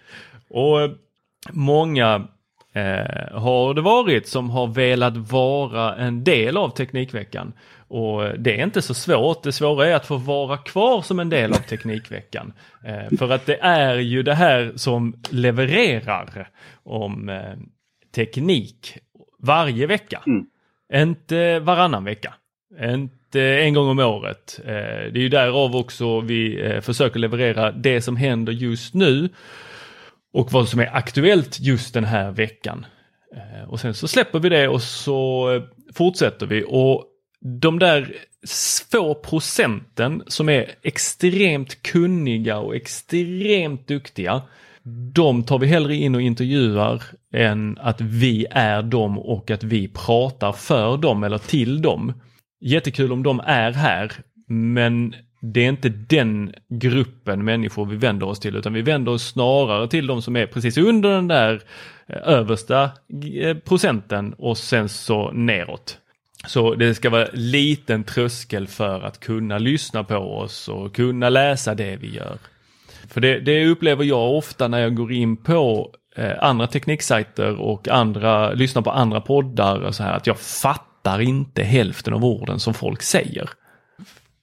Och 0.50 0.82
eh, 0.82 0.92
många 1.52 2.28
eh, 2.74 3.38
har 3.40 3.74
det 3.74 3.82
varit 3.82 4.28
som 4.28 4.50
har 4.50 4.68
velat 4.68 5.18
vara 5.18 5.96
en 5.96 6.24
del 6.24 6.58
av 6.58 6.70
Teknikveckan. 6.70 7.54
Och 7.88 8.40
det 8.40 8.60
är 8.60 8.64
inte 8.64 8.82
så 8.82 8.94
svårt. 8.94 9.44
Det 9.44 9.52
svåra 9.52 9.88
är 9.88 9.96
att 9.96 10.06
få 10.06 10.18
vara 10.18 10.58
kvar 10.58 11.02
som 11.02 11.20
en 11.20 11.30
del 11.30 11.52
av 11.52 11.58
Teknikveckan. 11.58 12.54
Eh, 12.84 13.18
för 13.18 13.30
att 13.30 13.46
det 13.46 13.58
är 13.62 13.96
ju 13.96 14.24
det 14.24 14.34
här 14.34 14.74
som 14.76 15.16
levererar 15.30 16.50
om 16.84 17.30
eh, 17.30 17.54
teknik 18.16 18.98
varje 19.40 19.88
vecka. 19.88 20.22
Inte 20.94 21.60
varannan 21.60 22.04
vecka. 22.04 22.34
Inte 22.82 23.42
en 23.42 23.74
gång 23.74 23.88
om 23.88 24.00
året. 24.00 24.60
Det 24.66 25.16
är 25.16 25.18
ju 25.18 25.30
därav 25.30 25.76
också 25.76 26.20
vi 26.20 26.80
försöker 26.82 27.20
leverera 27.20 27.72
det 27.72 28.02
som 28.02 28.16
händer 28.16 28.54
just 28.54 28.94
nu 28.94 29.30
och 30.34 30.52
vad 30.52 30.70
som 30.70 30.80
är 30.80 30.96
aktuellt 30.96 31.60
just 31.60 31.94
den 31.94 32.04
här 32.04 32.32
veckan. 32.32 32.86
Eh, 33.36 33.70
och 33.70 33.80
sen 33.80 33.94
så 33.94 34.08
släpper 34.08 34.40
vi 34.40 34.50
det 34.50 34.68
och 34.68 34.82
så 34.82 35.52
eh, 35.54 35.64
fortsätter 35.94 36.46
vi 36.46 36.64
och 36.68 37.06
de 37.62 37.80
där 37.80 38.16
få 38.92 39.16
procenten 39.16 40.24
som 40.28 40.50
är 40.50 40.72
extremt 40.82 41.82
kunniga 41.82 42.58
och 42.58 42.76
extremt 42.76 43.88
duktiga 43.88 44.42
de 45.14 45.44
tar 45.44 45.60
vi 45.60 45.68
hellre 45.68 45.96
in 45.96 46.16
och 46.16 46.22
intervjuar 46.22 47.04
än 47.34 47.78
att 47.82 48.02
vi 48.02 48.46
är 48.52 48.82
dem 48.82 49.20
och 49.20 49.52
att 49.52 49.64
vi 49.64 49.88
pratar 49.88 50.52
för 50.52 50.98
dem 50.98 51.24
eller 51.24 51.38
till 51.38 51.82
dem. 51.82 52.14
Jättekul 52.62 53.12
om 53.12 53.24
de 53.24 53.42
är 53.46 53.72
här, 53.72 54.12
men 54.48 55.16
det 55.46 55.66
är 55.66 55.70
inte 55.70 55.90
den 55.90 56.54
gruppen 56.70 57.44
människor 57.44 57.86
vi 57.86 57.96
vänder 57.96 58.28
oss 58.28 58.40
till 58.40 58.56
utan 58.56 58.74
vi 58.74 58.82
vänder 58.82 59.12
oss 59.12 59.28
snarare 59.28 59.88
till 59.88 60.08
de 60.08 60.22
som 60.22 60.36
är 60.36 60.46
precis 60.46 60.78
under 60.78 61.10
den 61.10 61.28
där 61.28 61.62
eh, 62.08 62.18
översta 62.24 62.92
eh, 63.42 63.58
procenten 63.58 64.34
och 64.38 64.58
sen 64.58 64.90
så 64.90 65.32
neråt. 65.32 65.98
Så 66.48 66.76
det 66.76 66.96
ska 66.96 67.10
vara 67.10 67.28
liten 67.34 68.04
tröskel 68.04 68.68
för 68.68 69.02
att 69.02 69.20
kunna 69.20 69.58
lyssna 69.58 70.04
på 70.04 70.18
oss 70.18 70.68
och 70.68 70.96
kunna 70.96 71.30
läsa 71.30 71.76
det 71.76 71.96
vi 71.96 72.16
gör. 72.16 72.38
För 73.08 73.22
det, 73.22 73.40
det 73.40 73.66
upplever 73.66 74.04
jag 74.04 74.38
ofta 74.38 74.68
när 74.68 74.80
jag 74.80 74.96
går 74.96 75.12
in 75.12 75.38
på 75.38 75.92
eh, 76.16 76.44
andra 76.44 76.68
tekniksajter 76.68 77.56
och 77.56 77.88
andra, 77.88 78.54
lyssnar 78.54 78.82
på 78.82 78.92
andra 78.92 79.22
poddar 79.22 79.80
och 79.80 79.96
så 79.96 80.04
här 80.04 80.14
att 80.14 80.28
jag 80.28 80.40
fattar 80.40 81.22
inte 81.22 81.64
hälften 81.64 82.14
av 82.14 82.26
orden 82.26 82.60
som 82.60 82.74
folk 82.74 83.02
säger. 83.02 83.50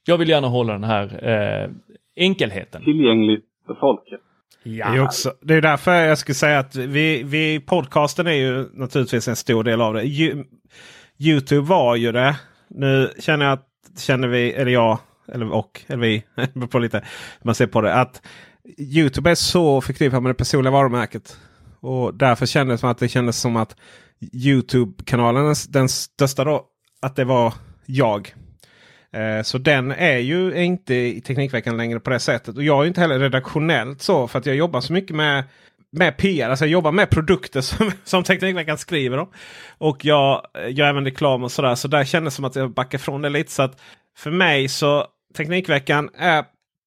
Jag 0.05 0.17
vill 0.17 0.29
gärna 0.29 0.47
hålla 0.47 0.73
den 0.73 0.83
här 0.83 1.29
eh, 1.29 1.69
enkelheten. 2.15 2.83
Tillgängligt 2.83 3.45
för 3.67 3.75
folket. 3.75 4.19
Ja. 4.63 4.91
Det, 4.91 4.97
är 4.97 5.03
också, 5.03 5.33
det 5.41 5.53
är 5.53 5.61
därför 5.61 5.93
jag 5.93 6.17
skulle 6.17 6.35
säga 6.35 6.59
att 6.59 6.75
vi, 6.75 7.23
vi, 7.23 7.59
podcasten 7.59 8.27
är 8.27 8.31
ju 8.31 8.69
naturligtvis 8.73 9.27
en 9.27 9.35
stor 9.35 9.63
del 9.63 9.81
av 9.81 9.93
det. 9.93 10.03
Youtube 11.17 11.61
var 11.61 11.95
ju 11.95 12.11
det. 12.11 12.35
Nu 12.69 13.11
känner 13.19 13.45
jag 13.45 13.53
att, 13.53 13.67
känner 13.99 14.27
vi, 14.27 14.53
eller 14.53 14.71
jag, 14.71 14.99
eller 15.27 15.53
och, 15.53 15.81
eller 15.87 16.01
vi, 16.01 16.23
på 16.67 16.79
lite 16.79 16.97
hur 16.97 17.47
man 17.47 17.55
ser 17.55 17.67
på 17.67 17.81
det. 17.81 17.93
Att 17.93 18.21
Youtube 18.77 19.31
är 19.31 19.35
så 19.35 19.81
förknippat 19.81 20.23
med 20.23 20.29
det 20.29 20.33
personliga 20.35 20.71
varumärket. 20.71 21.37
Och 21.79 22.13
därför 22.13 22.45
kändes 22.45 22.73
det 22.73 22.81
som 22.81 22.89
att 22.89 22.97
det 22.97 23.07
kändes 23.07 23.41
som 23.41 23.55
att 23.55 23.75
Youtube-kanalen, 24.33 25.55
den 25.69 25.89
största 25.89 26.43
då, 26.43 26.65
att 27.01 27.15
det 27.15 27.23
var 27.23 27.53
jag. 27.85 28.33
Eh, 29.13 29.43
så 29.43 29.57
den 29.57 29.91
är 29.91 30.17
ju 30.17 30.63
inte 30.63 30.95
i 30.95 31.21
Teknikveckan 31.21 31.77
längre 31.77 31.99
på 31.99 32.09
det 32.09 32.19
sättet. 32.19 32.55
Och 32.55 32.63
jag 32.63 32.83
är 32.83 32.87
inte 32.87 33.01
heller 33.01 33.19
redaktionellt 33.19 34.01
så 34.01 34.27
för 34.27 34.39
att 34.39 34.45
jag 34.45 34.55
jobbar 34.55 34.81
så 34.81 34.93
mycket 34.93 35.15
med 35.15 35.43
med 35.93 36.17
PR, 36.17 36.49
alltså 36.49 36.65
jag 36.65 36.71
jobbar 36.71 36.91
med 36.91 37.09
produkter 37.09 37.61
som, 37.61 37.91
som 38.03 38.23
Teknikveckan 38.23 38.77
skriver 38.77 39.17
om. 39.17 39.29
Och 39.77 40.05
jag 40.05 40.47
eh, 40.57 40.73
gör 40.73 40.87
även 40.87 41.05
reklam 41.05 41.43
och 41.43 41.51
sådär. 41.51 41.75
Så 41.75 41.87
där 41.87 42.03
kändes 42.03 42.33
det 42.33 42.35
som 42.35 42.45
att 42.45 42.55
jag 42.55 42.73
backar 42.73 42.97
från 42.97 43.21
det 43.21 43.29
lite. 43.29 43.51
Så 43.51 43.63
att 43.63 43.81
för 44.17 44.31
mig 44.31 44.67
så 44.67 45.07
Teknikveckan 45.37 46.09
är 46.17 46.45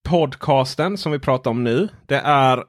podcasten 0.09 0.99
som 0.99 1.12
vi 1.12 1.18
pratar 1.18 1.51
om 1.51 1.64
nu. 1.64 1.89
Det 2.07 2.16
är 2.25 2.64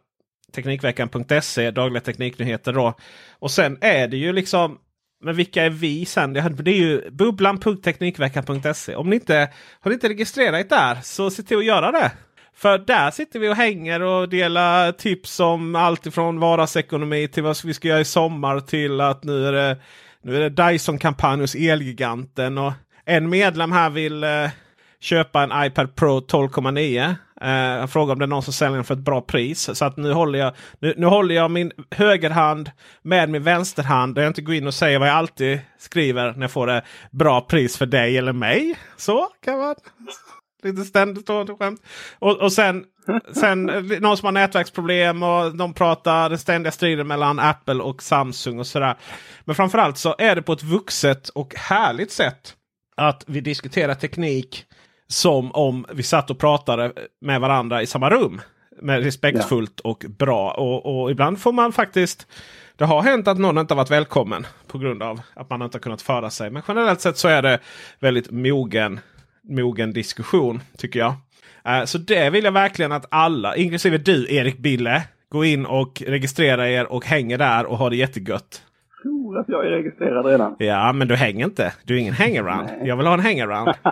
Teknikveckan.se, 0.56 1.72
dagliga 1.72 2.02
tekniknyheter 2.02 2.74
då. 2.74 2.94
Och 3.40 3.52
sen 3.52 3.78
är 3.82 4.08
det 4.08 4.18
ju 4.18 4.34
liksom 4.34 4.78
men 5.26 5.36
vilka 5.36 5.64
är 5.64 5.70
vi 5.70 6.06
sen? 6.06 6.34
Det 6.34 6.40
är 6.40 6.70
ju 6.70 7.10
bubblan.teknikveckan.se. 7.12 8.96
Om 8.96 9.10
ni 9.10 9.16
inte 9.16 9.50
har 9.80 9.90
ni 9.90 9.94
inte 9.94 10.10
registrerat 10.10 10.60
er 10.60 10.70
där 10.70 10.98
så 11.04 11.30
se 11.30 11.44
till 11.44 11.58
att 11.58 11.66
göra 11.66 11.92
det. 11.92 12.12
För 12.56 12.78
där 12.78 13.12
sitter 13.12 13.40
vi 13.40 13.50
och 13.50 13.56
hänger 13.56 14.02
och 14.02 14.30
delar 14.30 14.92
tips 14.92 15.40
om 15.40 15.76
allt 15.76 16.06
ifrån 16.06 16.40
vardagsekonomi 16.40 17.28
till 17.28 17.44
vad 17.44 17.58
vi 17.64 17.74
ska 17.74 17.88
göra 17.88 18.00
i 18.00 18.06
sommar 18.06 18.60
till 18.60 19.02
att 19.02 19.24
nu 19.24 19.48
är 19.48 19.52
det, 19.52 19.78
nu 20.22 20.36
är 20.36 20.50
det 20.50 20.72
Dyson-kampanj 20.72 21.42
hos 21.42 21.56
Elgiganten. 21.56 22.58
Och 22.58 22.74
en 23.06 23.30
medlem 23.30 23.72
här 23.72 23.90
vill 23.90 24.24
eh, 24.24 24.50
köpa 25.00 25.44
en 25.44 25.66
iPad 25.66 25.96
Pro 25.96 26.20
12,9. 26.20 27.16
Eh, 27.42 27.48
uh, 27.48 27.54
jag 27.54 27.90
frågar 27.90 28.14
om 28.14 28.20
det 28.20 28.26
är 28.26 28.28
någon 28.28 28.44
som 28.44 28.54
säljer 28.54 28.76
den 28.76 28.84
för 28.84 28.94
ett 28.94 29.00
bra 29.00 29.22
pris. 29.22 29.70
Så 29.74 29.86
att 29.86 29.98
nu 29.98 30.14
håller 30.14 30.40
jag, 30.40 30.54
nu, 30.80 30.94
nu 30.98 31.06
håller 31.06 31.36
jag 31.36 31.52
min 31.52 31.72
högerhand 31.92 32.72
med 33.02 33.30
min 33.30 33.44
vänsterhand. 33.44 34.16
Där 34.16 34.22
jag 34.22 34.30
inte 34.30 34.42
går 34.42 34.56
in 34.56 34.68
och 34.68 34.74
säger 34.74 35.00
vad 35.00 35.08
jag 35.08 35.16
alltid 35.16 35.60
skriver 35.78 36.34
när 36.34 36.42
jag 36.42 36.52
får 36.52 36.68
det 36.68 36.82
bra 37.12 37.42
pris 37.42 37.78
för 37.78 37.86
dig 37.86 38.18
eller 38.18 38.34
mig. 38.34 38.80
Så 38.98 39.28
kan 39.44 39.58
man. 39.58 39.76
Lite 40.64 40.86
ständigt 40.86 41.28
skämt. 41.60 41.82
Och, 42.20 42.38
och 42.38 42.54
sen, 42.54 42.86
sen 43.34 43.70
eh, 43.70 44.00
någon 44.00 44.18
som 44.18 44.26
har 44.26 44.32
nätverksproblem 44.32 45.24
och 45.24 45.56
de 45.56 45.74
pratar 45.74 46.30
den 46.30 46.40
ständiga 46.40 46.72
striden 46.72 47.08
mellan 47.08 47.40
Apple 47.40 47.84
och 47.84 48.04
Samsung 48.04 48.60
och 48.60 48.68
sådär. 48.68 48.98
Men 49.46 49.56
framförallt 49.56 49.98
så 49.98 50.16
är 50.18 50.36
det 50.36 50.42
på 50.42 50.54
ett 50.54 50.64
vuxet 50.64 51.30
och 51.30 51.56
härligt 51.56 52.12
sätt 52.12 52.56
att 52.98 53.24
vi 53.28 53.42
diskuterar 53.42 53.96
teknik 53.96 54.66
som 55.08 55.52
om 55.52 55.86
vi 55.94 56.04
satt 56.04 56.30
och 56.30 56.40
pratade 56.40 56.94
med 57.22 57.42
varandra 57.42 57.82
i 57.82 57.88
samma 57.88 58.10
rum. 58.10 58.42
Med 58.82 59.04
respektfullt 59.04 59.82
ja. 59.84 59.90
och 59.90 60.06
bra. 60.10 60.52
Och, 60.52 61.02
och, 61.02 61.12
ibland 61.12 61.42
får 61.42 61.54
man 61.54 61.72
faktiskt 61.72 62.28
det 62.78 62.86
har 62.86 63.02
hänt 63.02 63.28
att 63.28 63.40
någon 63.40 63.58
inte 63.58 63.74
har 63.74 63.78
varit 63.78 63.92
välkommen 63.92 64.48
på 64.68 64.78
grund 64.78 65.04
av 65.04 65.22
att 65.34 65.50
man 65.50 65.62
inte 65.62 65.76
har 65.76 65.82
kunnat 65.82 66.02
föra 66.02 66.30
sig. 66.30 66.50
Men 66.50 66.64
generellt 66.68 67.02
sett 67.02 67.18
så 67.18 67.28
är 67.28 67.42
det 67.42 67.60
väldigt 68.00 68.32
mogen, 68.32 69.00
mogen 69.44 69.94
diskussion 69.94 70.62
tycker 70.78 71.00
jag. 71.00 71.14
Uh, 71.68 71.86
så 71.86 71.98
det 71.98 72.30
vill 72.30 72.44
jag 72.44 72.52
verkligen 72.52 72.92
att 72.92 73.06
alla, 73.12 73.56
inklusive 73.56 73.98
du 73.98 74.36
Erik 74.36 74.58
Bille, 74.58 75.04
gå 75.30 75.46
in 75.46 75.66
och 75.66 76.04
registrera 76.08 76.70
er 76.70 76.86
och 76.86 77.06
hänger 77.06 77.38
där 77.38 77.66
och 77.66 77.78
ha 77.78 77.90
det 77.90 77.96
jättegött 77.96 78.62
tror 79.06 79.40
att 79.40 79.50
jag 79.50 79.66
är 79.66 79.70
registrerad 79.70 80.26
redan. 80.26 80.56
Ja, 80.60 80.94
men 80.94 81.08
du 81.08 81.16
hänger 81.16 81.46
inte. 81.46 81.74
Du 81.84 81.96
är 81.96 82.00
ingen 82.00 82.14
hangaround. 82.14 82.70
Jag 82.84 82.98
vill 82.98 83.08
ha 83.08 83.14
en 83.14 83.20
hangaround. 83.20 83.74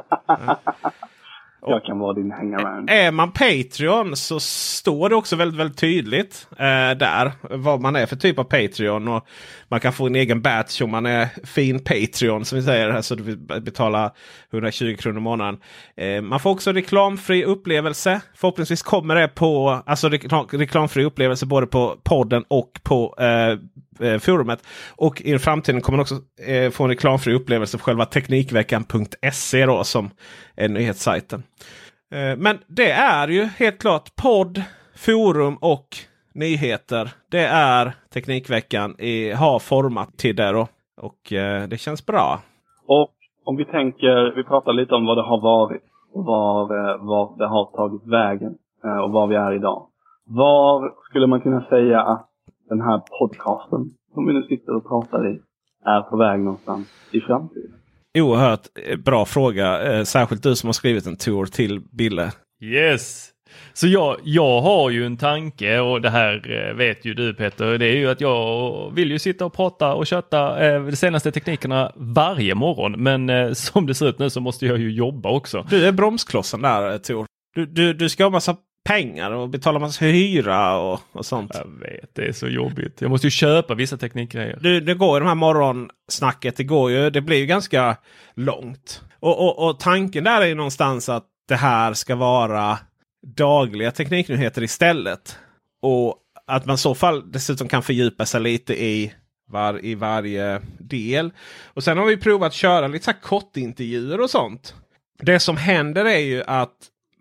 Jag 1.66 1.84
kan 1.84 2.00
vara 2.00 2.14
din 2.14 2.32
hangaround. 2.32 2.90
Är 2.90 3.12
man 3.12 3.32
Patreon 3.32 4.16
så 4.16 4.40
står 4.40 5.10
det 5.10 5.16
också 5.16 5.36
väldigt, 5.36 5.60
väldigt 5.60 5.78
tydligt 5.78 6.48
eh, 6.52 6.98
där 6.98 7.32
vad 7.42 7.82
man 7.82 7.96
är 7.96 8.06
för 8.06 8.16
typ 8.16 8.40
av 8.40 8.44
Patreon. 8.44 9.08
Och 9.08 9.28
man 9.74 9.80
kan 9.80 9.94
få 9.94 10.08
en 10.08 10.16
egen 10.16 10.42
batch 10.42 10.82
om 10.82 10.92
man 10.92 11.06
är 11.06 11.28
fin 11.44 11.80
Patreon 11.80 12.46
som 12.46 12.58
vi 12.58 12.64
säger. 12.64 12.90
Alltså 12.90 13.16
du 13.16 13.36
betalar 13.62 14.12
120 14.52 14.96
kronor 15.00 15.18
i 15.18 15.22
månaden. 15.22 15.60
Eh, 15.98 16.22
man 16.22 16.40
får 16.40 16.50
också 16.50 16.72
reklamfri 16.72 17.44
upplevelse. 17.44 18.22
Förhoppningsvis 18.36 18.82
kommer 18.82 19.16
det 19.16 19.28
på 19.28 19.82
alltså 19.86 20.10
reklamfri 20.10 21.04
upplevelse 21.04 21.46
både 21.46 21.68
på 21.68 21.98
podden 22.04 22.44
och 22.48 22.80
på 22.84 23.16
eh, 23.20 24.08
eh, 24.08 24.20
forumet. 24.20 24.60
Och 24.90 25.22
i 25.22 25.40
framtiden 25.40 25.82
kommer 25.82 25.98
man 25.98 26.02
också 26.02 26.44
eh, 26.48 26.72
få 26.72 26.84
en 26.84 26.90
reklamfri 26.90 27.34
upplevelse 27.34 27.78
på 27.78 27.84
själva 27.84 28.06
Teknikveckan.se 28.06 29.66
då 29.66 29.84
som 29.84 30.10
är 30.56 30.70
nyhetssajten. 30.70 31.44
Eh, 32.14 32.38
men 32.38 32.58
det 32.68 32.92
är 32.92 33.28
ju 33.28 33.50
helt 33.58 33.82
klart 33.82 34.16
podd, 34.16 34.64
forum 34.96 35.56
och 35.56 35.88
nyheter. 36.34 37.12
Det 37.32 37.46
är 37.46 37.94
Teknikveckan 38.14 38.96
i, 39.00 39.32
har 39.32 39.60
format 39.60 40.18
till 40.18 40.36
det 40.36 40.52
då. 40.52 40.68
Och 41.02 41.34
eh, 41.34 41.68
det 41.68 41.78
känns 41.78 42.06
bra. 42.06 42.40
Och 42.88 43.14
om 43.44 43.56
vi 43.56 43.66
tänker, 43.66 44.36
vi 44.36 44.44
pratar 44.44 44.74
lite 44.74 44.96
om 44.96 45.06
vad 45.06 45.18
det 45.18 45.24
har 45.24 45.42
varit. 45.42 45.84
Och 46.14 46.26
var, 46.26 46.62
eh, 46.62 47.06
var 47.06 47.38
det 47.38 47.48
har 47.48 47.66
tagit 47.66 48.08
vägen. 48.08 48.56
Eh, 48.84 48.98
och 48.98 49.12
var 49.12 49.28
vi 49.28 49.36
är 49.36 49.54
idag. 49.56 49.88
Var 50.26 50.92
skulle 51.10 51.28
man 51.28 51.42
kunna 51.42 51.66
säga 51.70 52.02
att 52.02 52.30
den 52.70 52.82
här 52.82 53.02
podcasten 53.20 53.90
som 54.14 54.28
vi 54.28 54.34
nu 54.34 54.44
sitter 54.44 54.76
och 54.76 54.88
pratar 54.88 55.32
i 55.32 55.40
är 55.86 56.02
på 56.02 56.18
väg 56.18 56.40
någonstans 56.40 56.88
i 57.12 57.22
framtiden? 57.22 57.74
Oerhört 58.18 58.68
eh, 58.90 58.98
bra 58.98 59.26
fråga. 59.26 60.06
Särskilt 60.06 60.44
du 60.44 60.56
som 60.56 60.68
har 60.68 60.74
skrivit 60.74 61.08
en 61.08 61.16
tour 61.16 61.46
till 61.46 61.82
Bille. 61.92 62.32
Yes! 62.62 63.33
Så 63.74 63.88
jag, 63.88 64.18
jag 64.24 64.62
har 64.62 64.90
ju 64.90 65.06
en 65.06 65.18
tanke 65.18 65.80
och 65.80 66.02
det 66.02 66.10
här 66.10 66.52
eh, 66.52 66.76
vet 66.76 67.06
ju 67.06 67.14
du 67.14 67.34
Peter. 67.34 67.78
Det 67.78 67.86
är 67.86 67.96
ju 67.96 68.10
att 68.10 68.22
jag 68.22 68.92
vill 68.96 69.12
ju 69.12 69.20
sitta 69.20 69.46
och 69.46 69.54
prata 69.54 69.94
och 69.94 70.08
köta 70.08 70.66
eh, 70.66 70.84
de 70.86 70.96
senaste 70.96 71.32
teknikerna 71.32 71.92
varje 71.96 72.56
morgon. 72.56 73.04
Men 73.04 73.30
eh, 73.30 73.52
som 73.54 73.86
det 73.86 73.94
ser 73.94 74.10
ut 74.10 74.20
nu 74.20 74.30
så 74.30 74.42
måste 74.42 74.66
jag 74.66 74.78
ju 74.78 74.92
jobba 74.92 75.30
också. 75.30 75.66
Du 75.70 75.86
är 75.86 75.92
bromsklossen 75.92 76.62
där 76.62 76.98
Tor. 76.98 77.26
Du, 77.56 77.66
du, 77.66 77.94
du 77.94 78.10
ska 78.10 78.24
ha 78.24 78.30
massa 78.30 78.56
pengar 78.84 79.32
och 79.32 79.50
betala 79.50 79.80
massa 79.80 80.06
hyra 80.06 80.78
och, 80.78 81.00
och 81.12 81.26
sånt. 81.26 81.52
Jag 81.54 81.80
vet, 81.80 82.16
det 82.16 82.26
är 82.26 82.32
så 82.32 82.48
jobbigt. 82.48 83.02
Jag 83.02 83.12
måste 83.12 83.28
ju 83.28 83.32
köpa 83.32 83.76
vissa 83.76 83.98
teknikgrejer. 83.98 84.60
Du, 84.62 84.80
det 84.80 84.94
går 84.94 85.16
ju 85.16 85.20
de 85.20 85.28
här 85.28 85.36
morgonsnacket. 85.36 86.58
Det 86.58 86.64
går 86.64 86.92
ju, 86.92 87.10
det 87.10 87.22
blir 87.22 87.38
ju 87.38 87.46
ganska 87.46 87.98
långt. 88.36 89.02
Och, 89.20 89.40
och, 89.40 89.70
och 89.70 89.80
tanken 89.80 90.24
där 90.24 90.42
är 90.42 90.46
ju 90.46 90.56
någonstans 90.56 91.10
att 91.10 91.26
det 91.48 91.56
här 91.56 91.94
ska 91.94 92.16
vara 92.16 92.78
dagliga 93.24 93.92
tekniknyheter 93.92 94.64
istället. 94.64 95.38
Och 95.82 96.18
att 96.48 96.66
man 96.66 96.76
i 96.76 96.78
så 96.78 96.96
fall 96.96 97.32
dessutom 97.32 97.68
kan 97.68 97.84
fördjupa 97.84 98.26
sig 98.26 98.42
lite 98.42 98.84
i 98.84 99.14
var, 99.50 99.86
i 99.86 99.96
varje 99.96 100.62
del. 100.80 101.32
Och 101.64 101.84
sen 101.84 101.98
har 101.98 102.06
vi 102.06 102.18
provat 102.18 102.48
att 102.48 102.54
köra 102.54 102.88
lite 102.88 103.06
så 103.06 103.12
här 103.12 103.22
kortintervjuer 103.22 104.22
och 104.22 104.30
sånt. 104.30 104.76
Det 105.22 105.40
som 105.40 105.58
händer 105.58 106.06
är 106.06 106.20
ju 106.20 106.44
att 106.48 106.76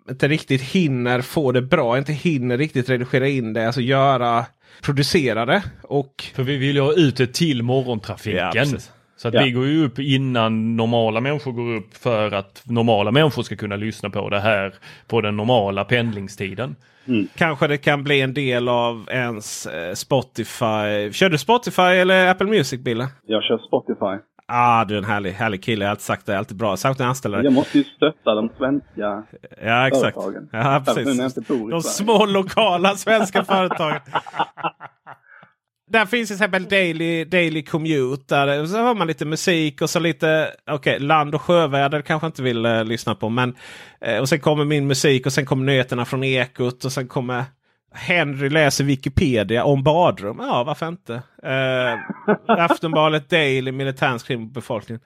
inte 0.09 0.29
riktigt 0.29 0.63
hinner 0.63 1.21
få 1.21 1.53
det 1.53 1.63
bra. 1.63 1.99
Inte 1.99 2.13
hinner 2.13 2.59
riktigt 2.59 2.89
redigera 2.89 3.29
in 3.29 3.53
det. 3.53 3.67
Alltså 3.67 3.81
göra, 3.81 4.47
producera 4.83 5.47
det. 5.47 5.63
Och... 5.83 6.25
För 6.35 6.43
vi 6.43 6.57
vill 6.57 6.77
ju 6.77 6.83
ha 6.83 6.93
ut 6.93 7.17
det 7.17 7.35
till 7.35 7.63
morgontrafiken. 7.63 8.71
Ja. 8.71 8.79
Så 9.23 9.29
att 9.29 9.35
Ja. 9.35 9.43
vi 9.45 9.51
går 9.51 9.67
ju 9.67 9.85
upp 9.85 9.99
innan 9.99 10.77
normala 10.77 11.21
människor 11.21 11.53
går 11.53 11.75
upp 11.77 11.95
för 11.95 12.31
att 12.35 12.63
normala 12.65 13.11
människor 13.11 13.43
ska 13.43 13.57
kunna 13.57 13.77
lyssna 13.77 14.11
på 14.11 14.29
det 14.29 14.41
här 14.41 14.75
på 15.09 15.21
den 15.21 15.37
normala 15.37 15.85
pendlingstiden. 15.85 16.77
Kanske 17.37 17.67
det 17.67 17.79
kan 17.79 18.05
bli 18.05 18.21
en 18.21 18.35
del 18.35 18.69
av 18.69 19.09
ens 19.11 19.67
eh, 19.67 19.95
Spotify. 19.95 21.13
Kör 21.13 21.29
du 21.29 21.39
Spotify 21.39 21.83
eller 21.83 22.29
Apple 22.31 22.47
Music 22.47 22.81
Bille? 22.81 23.09
Jag 23.27 23.43
kör 23.43 23.59
Spotify. 23.59 24.25
Ah, 24.47 24.85
du 24.85 24.95
är 24.95 24.99
en 24.99 25.05
härlig, 25.05 25.33
härlig 25.33 25.63
kille. 25.65 25.85
Jag 25.85 25.89
har 25.89 25.91
alltid 25.91 26.03
sagt 26.05 26.27
det. 26.27 26.39
Alltid 26.39 26.57
bra. 26.57 26.77
Särskilt 26.77 26.99
när 26.99 27.05
jag 27.07 27.09
anställer 27.11 27.37
dig. 27.39 27.45
Jag 27.45 27.53
måste 27.53 27.79
ju 27.79 27.85
stötta 27.85 28.35
de 28.35 28.51
svenska 28.59 29.23
Ja, 29.65 29.87
exakt. 29.89 30.15
företagen. 30.15 30.49
Ja, 30.53 30.83
precis. 30.87 31.35
De 31.35 31.41
Sverige. 31.43 31.83
små 31.83 32.27
lokala 32.27 32.95
svenska 32.95 33.45
företagen. 33.55 34.01
Där 35.93 36.07
finns 36.07 36.29
till 36.29 36.35
exempel 36.35 36.65
Daily, 36.65 37.25
Daily 37.25 37.63
Commute. 37.63 38.35
Där 38.35 38.67
så 38.67 38.79
har 38.79 38.95
man 38.95 39.07
lite 39.07 39.25
musik 39.25 39.83
och 39.83 39.91
så 39.91 39.99
lite 39.99 40.51
okay, 40.71 40.99
land 40.99 41.35
och 41.35 41.43
sjöväder 41.43 42.03
kanske 42.03 42.27
inte 42.27 42.43
vill 42.43 42.67
eh, 42.67 42.85
lyssna 42.85 43.15
på. 43.15 43.29
Men, 43.29 43.55
eh, 44.01 44.19
och 44.19 44.29
sen 44.29 44.41
kommer 44.41 44.65
min 44.65 44.87
musik 44.87 45.27
och 45.27 45.33
sen 45.33 45.47
kommer 45.47 45.65
nyheterna 45.65 46.05
från 46.05 46.25
Ekot 46.25 46.85
och 46.85 46.93
sen 46.93 47.09
kommer 47.09 47.45
Henry 47.95 48.51
läser 48.51 48.85
Wikipedia 48.85 49.65
om 49.65 49.83
badrum. 49.83 50.37
Ja, 50.41 50.65
varför 50.65 50.89
inte? 50.89 51.23
Eh, 51.43 51.99
Aftonbladet 52.65 53.31
Daily, 53.31 53.73
militärens 53.73 54.23
kring 54.23 54.53
befolkningen. 54.53 55.01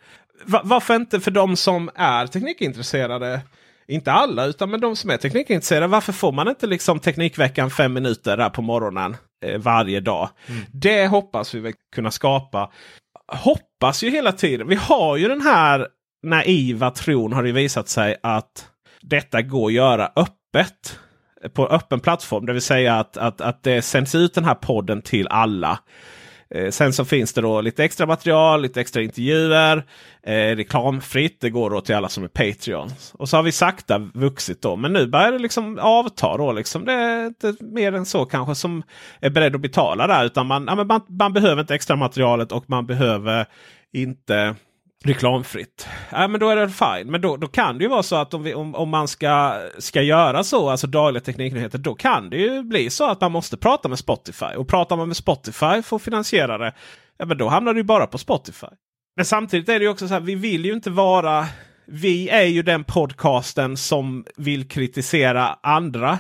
Va- 0.45 0.63
varför 0.65 0.95
inte 0.97 1.21
för 1.21 1.31
de 1.31 1.57
som 1.57 1.91
är 1.95 2.27
teknikintresserade? 2.27 3.41
Inte 3.89 4.13
alla, 4.13 4.45
utan 4.45 4.71
men 4.71 4.81
de 4.81 4.97
som 4.97 5.11
är 5.11 5.17
teknikintresserade. 5.17 5.87
Varför 5.87 6.13
får 6.13 6.33
man 6.33 6.49
inte 6.49 6.67
liksom 6.67 7.01
Teknikveckan 7.01 7.71
fem 7.71 7.93
minuter 7.93 8.37
där 8.37 8.51
på 8.51 8.63
morgonen 8.63 9.17
eh, 9.45 9.59
varje 9.59 10.01
dag? 10.01 10.29
Det 10.73 11.07
hoppas 11.07 11.55
vi 11.55 11.61
väl 11.61 11.73
kunna 11.95 12.11
skapa. 12.11 12.71
Hoppas 13.33 14.03
ju 14.03 14.11
hela 14.11 14.33
tiden. 14.33 14.69
Vi 14.69 14.75
har 14.75 15.17
ju 15.17 15.29
den 15.29 15.41
här 15.41 15.89
naiva 16.23 16.91
tron 16.91 17.33
har 17.33 17.43
det 17.43 17.53
visat 17.53 17.89
sig 17.89 18.17
att 18.23 18.69
detta 19.03 19.43
går 19.43 19.67
att 19.67 19.73
göra 19.73 20.11
öppet. 20.17 20.99
På 21.55 21.67
öppen 21.67 22.01
plattform. 22.01 22.47
Det 22.47 22.53
vill 22.53 22.63
säga 22.63 22.95
att, 22.95 23.17
att, 23.17 23.41
att 23.41 23.63
det 23.63 23.83
sänds 23.83 24.15
ut 24.15 24.35
den 24.35 24.45
här 24.45 24.55
podden 24.55 25.03
till 25.03 25.29
alla. 25.29 25.79
Eh, 26.55 26.71
sen 26.71 26.93
så 26.93 27.05
finns 27.05 27.33
det 27.33 27.41
då 27.41 27.61
lite 27.61 27.85
extra 27.85 28.07
material, 28.07 28.63
lite 28.63 28.81
extra 28.81 29.03
intervjuer. 29.03 29.85
Eh, 30.23 30.57
reklamfritt. 30.57 31.41
Det 31.41 31.51
går 31.51 31.71
då 31.71 31.81
till 31.81 31.95
alla 31.95 32.09
som 32.09 32.25
är 32.25 32.29
Patreons. 32.29 33.15
Och 33.15 33.29
så 33.29 33.37
har 33.37 33.43
vi 33.43 33.53
sakta 33.53 33.99
vuxit 33.99 34.63
då. 34.63 34.77
Men 34.77 34.93
nu 34.93 35.07
börjar 35.07 35.33
det 35.33 35.39
liksom 35.39 35.79
avta 35.79 36.37
då. 36.37 36.53
Liksom. 36.53 36.85
Det 36.85 36.93
är 36.93 37.27
inte 37.27 37.55
mer 37.61 37.93
än 37.93 38.07
så 38.07 38.25
kanske 38.25 38.55
som 38.55 38.83
är 39.21 39.31
beredd 39.31 39.55
att 39.55 39.61
betala 39.61 40.07
där. 40.07 40.25
Utan 40.25 40.47
man, 40.47 40.65
ja, 40.69 40.75
men 40.75 40.87
man, 40.87 41.01
man 41.09 41.33
behöver 41.33 41.61
inte 41.61 41.75
extra 41.75 41.97
materialet 41.97 42.53
och 42.53 42.65
man 42.67 42.87
behöver 42.87 43.47
inte 43.93 44.55
reklamfritt. 45.05 45.89
Ja, 46.11 46.29
men 46.29 46.41
då 46.41 46.49
är 46.49 46.57
det 46.57 46.69
fine. 46.69 47.11
Men 47.11 47.21
då, 47.21 47.37
då 47.37 47.47
kan 47.47 47.79
det 47.79 47.85
ju 47.85 47.91
vara 47.91 48.03
så 48.03 48.17
att 48.17 48.35
om, 48.35 48.43
vi, 48.43 48.55
om, 48.55 48.75
om 48.75 48.89
man 48.89 49.09
ska, 49.09 49.63
ska 49.79 50.03
göra 50.03 50.45
så, 50.45 50.71
alltså 50.71 50.87
dagliga 50.87 51.21
tekniknyheter, 51.21 51.79
då 51.79 51.95
kan 51.95 52.31
det 52.31 52.37
ju 52.37 52.63
bli 52.63 52.91
så 52.91 53.11
att 53.11 53.21
man 53.21 53.33
måste 53.33 53.57
prata 53.57 53.89
med 53.89 53.99
Spotify. 53.99 54.55
Och 54.57 54.69
pratar 54.69 54.97
man 54.97 55.09
med 55.09 55.17
Spotify 55.17 55.83
för 55.83 55.97
att 55.97 56.03
finansiera 56.03 56.59
det, 56.59 56.75
ja, 57.19 57.27
men 57.27 57.39
då 57.39 57.49
hamnar 57.49 57.75
det 57.75 57.79
ju 57.79 57.85
bara 57.85 58.07
på 58.07 58.19
Spotify. 58.19 58.67
Men 59.17 59.25
samtidigt 59.25 59.69
är 59.69 59.79
det 59.79 59.85
ju 59.85 59.91
också 59.91 60.09
så 60.09 60.15
här, 60.15 60.21
vi 60.21 60.35
vill 60.35 60.65
ju 60.65 60.73
inte 60.73 60.91
vara... 60.91 61.47
Vi 61.89 62.29
är 62.29 62.45
ju 62.45 62.63
den 62.63 62.85
podcasten 62.85 63.77
som 63.77 64.25
vill 64.37 64.69
kritisera 64.69 65.59
andra 65.63 66.19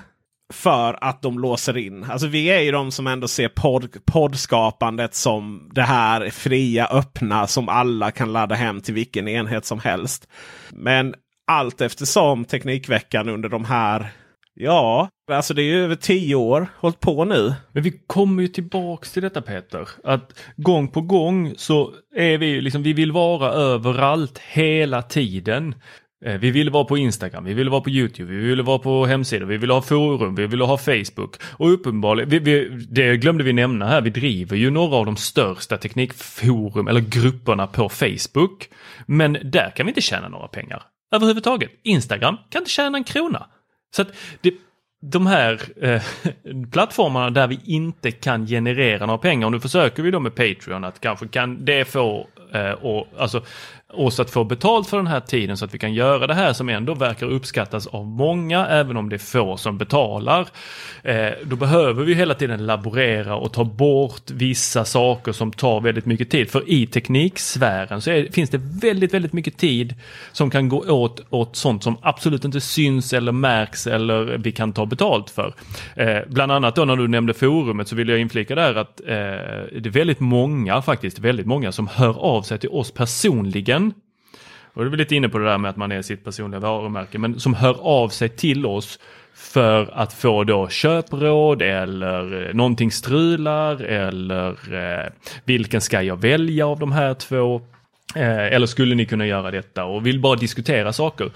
för 0.52 0.98
att 1.00 1.22
de 1.22 1.38
låser 1.38 1.76
in. 1.76 2.04
Alltså 2.04 2.26
vi 2.26 2.46
är 2.46 2.60
ju 2.60 2.72
de 2.72 2.92
som 2.92 3.06
ändå 3.06 3.28
ser 3.28 3.48
podd, 3.48 3.88
poddskapandet 4.04 5.14
som 5.14 5.70
det 5.74 5.82
här 5.82 6.30
fria, 6.30 6.86
öppna 6.86 7.46
som 7.46 7.68
alla 7.68 8.10
kan 8.10 8.32
ladda 8.32 8.54
hem 8.54 8.80
till 8.80 8.94
vilken 8.94 9.28
enhet 9.28 9.64
som 9.64 9.80
helst. 9.80 10.28
Men 10.70 11.14
allt 11.46 11.80
eftersom 11.80 12.44
Teknikveckan 12.44 13.28
under 13.28 13.48
de 13.48 13.64
här, 13.64 14.08
ja, 14.54 15.08
alltså 15.32 15.54
det 15.54 15.62
är 15.62 15.64
ju 15.64 15.84
över 15.84 15.94
tio 15.94 16.34
år 16.34 16.66
hållit 16.76 17.00
på 17.00 17.24
nu. 17.24 17.54
Men 17.72 17.82
vi 17.82 18.00
kommer 18.06 18.42
ju 18.42 18.48
tillbaks 18.48 19.12
till 19.12 19.22
detta 19.22 19.42
Peter. 19.42 19.88
Att 20.04 20.38
gång 20.56 20.88
på 20.88 21.00
gång 21.00 21.54
så 21.56 21.92
är 22.16 22.38
vi 22.38 22.46
ju 22.46 22.60
liksom, 22.60 22.82
vi 22.82 22.92
vill 22.92 23.12
vara 23.12 23.52
överallt 23.52 24.38
hela 24.38 25.02
tiden. 25.02 25.74
Eh, 26.24 26.38
vi 26.38 26.50
vill 26.50 26.70
vara 26.70 26.84
på 26.84 26.98
Instagram, 26.98 27.44
vi 27.44 27.54
vill 27.54 27.68
vara 27.68 27.80
på 27.80 27.90
Youtube, 27.90 28.32
vi 28.32 28.46
vill 28.46 28.62
vara 28.62 28.78
på 28.78 29.06
hemsidor, 29.06 29.46
vi 29.46 29.56
vill 29.56 29.70
ha 29.70 29.82
forum, 29.82 30.34
vi 30.34 30.46
vill 30.46 30.60
ha 30.60 30.78
Facebook. 30.78 31.36
Och 31.42 31.72
uppenbarligen, 31.72 32.28
vi, 32.28 32.38
vi, 32.38 32.68
det 32.88 33.16
glömde 33.16 33.44
vi 33.44 33.52
nämna 33.52 33.86
här, 33.86 34.00
vi 34.00 34.10
driver 34.10 34.56
ju 34.56 34.70
några 34.70 34.96
av 34.96 35.06
de 35.06 35.16
största 35.16 35.76
teknikforum 35.76 36.88
eller 36.88 37.00
grupperna 37.00 37.66
på 37.66 37.88
Facebook. 37.88 38.68
Men 39.06 39.38
där 39.42 39.70
kan 39.76 39.86
vi 39.86 39.90
inte 39.90 40.00
tjäna 40.00 40.28
några 40.28 40.48
pengar. 40.48 40.82
Överhuvudtaget. 41.12 41.70
Instagram 41.82 42.36
kan 42.50 42.60
inte 42.60 42.70
tjäna 42.70 42.98
en 42.98 43.04
krona. 43.04 43.46
Så 43.96 44.02
att 44.02 44.08
det, 44.40 44.54
de 45.02 45.26
här 45.26 45.60
eh, 45.82 46.02
plattformarna 46.72 47.30
där 47.30 47.46
vi 47.46 47.60
inte 47.64 48.10
kan 48.10 48.46
generera 48.46 49.06
några 49.06 49.18
pengar. 49.18 49.46
Och 49.46 49.52
nu 49.52 49.60
försöker 49.60 50.02
vi 50.02 50.10
då 50.10 50.20
med 50.20 50.34
Patreon 50.34 50.84
att 50.84 51.00
kanske 51.00 51.28
kan 51.28 51.64
det 51.64 51.84
få 51.84 52.28
eh, 52.52 52.70
och, 52.70 53.06
alltså, 53.18 53.42
oss 53.92 54.20
att 54.20 54.30
få 54.30 54.44
betalt 54.44 54.88
för 54.88 54.96
den 54.96 55.06
här 55.06 55.20
tiden 55.20 55.56
så 55.56 55.64
att 55.64 55.74
vi 55.74 55.78
kan 55.78 55.94
göra 55.94 56.26
det 56.26 56.34
här 56.34 56.52
som 56.52 56.68
ändå 56.68 56.94
verkar 56.94 57.26
uppskattas 57.26 57.86
av 57.86 58.06
många 58.06 58.66
även 58.66 58.96
om 58.96 59.08
det 59.08 59.16
är 59.16 59.18
få 59.18 59.56
som 59.56 59.78
betalar. 59.78 60.48
Eh, 61.02 61.28
då 61.44 61.56
behöver 61.56 62.04
vi 62.04 62.14
hela 62.14 62.34
tiden 62.34 62.66
laborera 62.66 63.36
och 63.36 63.52
ta 63.52 63.64
bort 63.64 64.30
vissa 64.30 64.84
saker 64.84 65.32
som 65.32 65.52
tar 65.52 65.80
väldigt 65.80 66.06
mycket 66.06 66.30
tid. 66.30 66.50
För 66.50 66.70
i 66.70 66.86
tekniksfären 66.86 68.00
så 68.00 68.10
är, 68.10 68.32
finns 68.32 68.50
det 68.50 68.58
väldigt, 68.58 69.14
väldigt 69.14 69.32
mycket 69.32 69.56
tid 69.56 69.94
som 70.32 70.50
kan 70.50 70.68
gå 70.68 70.78
åt, 70.78 71.20
åt 71.30 71.56
sånt 71.56 71.82
som 71.82 71.98
absolut 72.02 72.44
inte 72.44 72.60
syns 72.60 73.12
eller 73.12 73.32
märks 73.32 73.86
eller 73.86 74.38
vi 74.38 74.52
kan 74.52 74.72
ta 74.72 74.86
betalt 74.86 75.30
för. 75.30 75.54
Eh, 75.96 76.18
bland 76.28 76.52
annat 76.52 76.76
då 76.76 76.84
när 76.84 76.96
du 76.96 77.08
nämnde 77.08 77.34
forumet 77.34 77.88
så 77.88 77.96
vill 77.96 78.08
jag 78.08 78.18
inflika 78.18 78.54
där 78.54 78.74
att 78.74 79.00
eh, 79.00 79.06
det 79.06 79.86
är 79.86 79.90
väldigt 79.90 80.20
många 80.20 80.82
faktiskt, 80.82 81.18
väldigt 81.18 81.46
många 81.46 81.72
som 81.72 81.88
hör 81.88 82.18
av 82.18 82.42
sig 82.42 82.58
till 82.58 82.70
oss 82.70 82.90
personligen 82.90 83.85
och 84.76 84.84
du 84.84 84.92
är 84.92 84.96
lite 84.96 85.16
inne 85.16 85.28
på 85.28 85.38
det 85.38 85.44
där 85.44 85.58
med 85.58 85.70
att 85.70 85.76
man 85.76 85.92
är 85.92 86.02
sitt 86.02 86.24
personliga 86.24 86.60
varumärke, 86.60 87.18
men 87.18 87.40
som 87.40 87.54
hör 87.54 87.76
av 87.80 88.08
sig 88.08 88.28
till 88.28 88.66
oss 88.66 88.98
för 89.34 89.90
att 89.92 90.12
få 90.12 90.44
då 90.44 90.68
köpråd 90.68 91.62
eller 91.62 92.46
eh, 92.48 92.54
någonting 92.54 92.90
strular 92.90 93.82
eller 93.82 94.50
eh, 94.74 95.12
vilken 95.44 95.80
ska 95.80 96.02
jag 96.02 96.20
välja 96.20 96.66
av 96.66 96.78
de 96.78 96.92
här 96.92 97.14
två? 97.14 97.60
Eh, 98.14 98.46
eller 98.46 98.66
skulle 98.66 98.94
ni 98.94 99.06
kunna 99.06 99.26
göra 99.26 99.50
detta 99.50 99.84
och 99.84 100.06
vill 100.06 100.20
bara 100.20 100.36
diskutera 100.36 100.92
saker. 100.92 101.30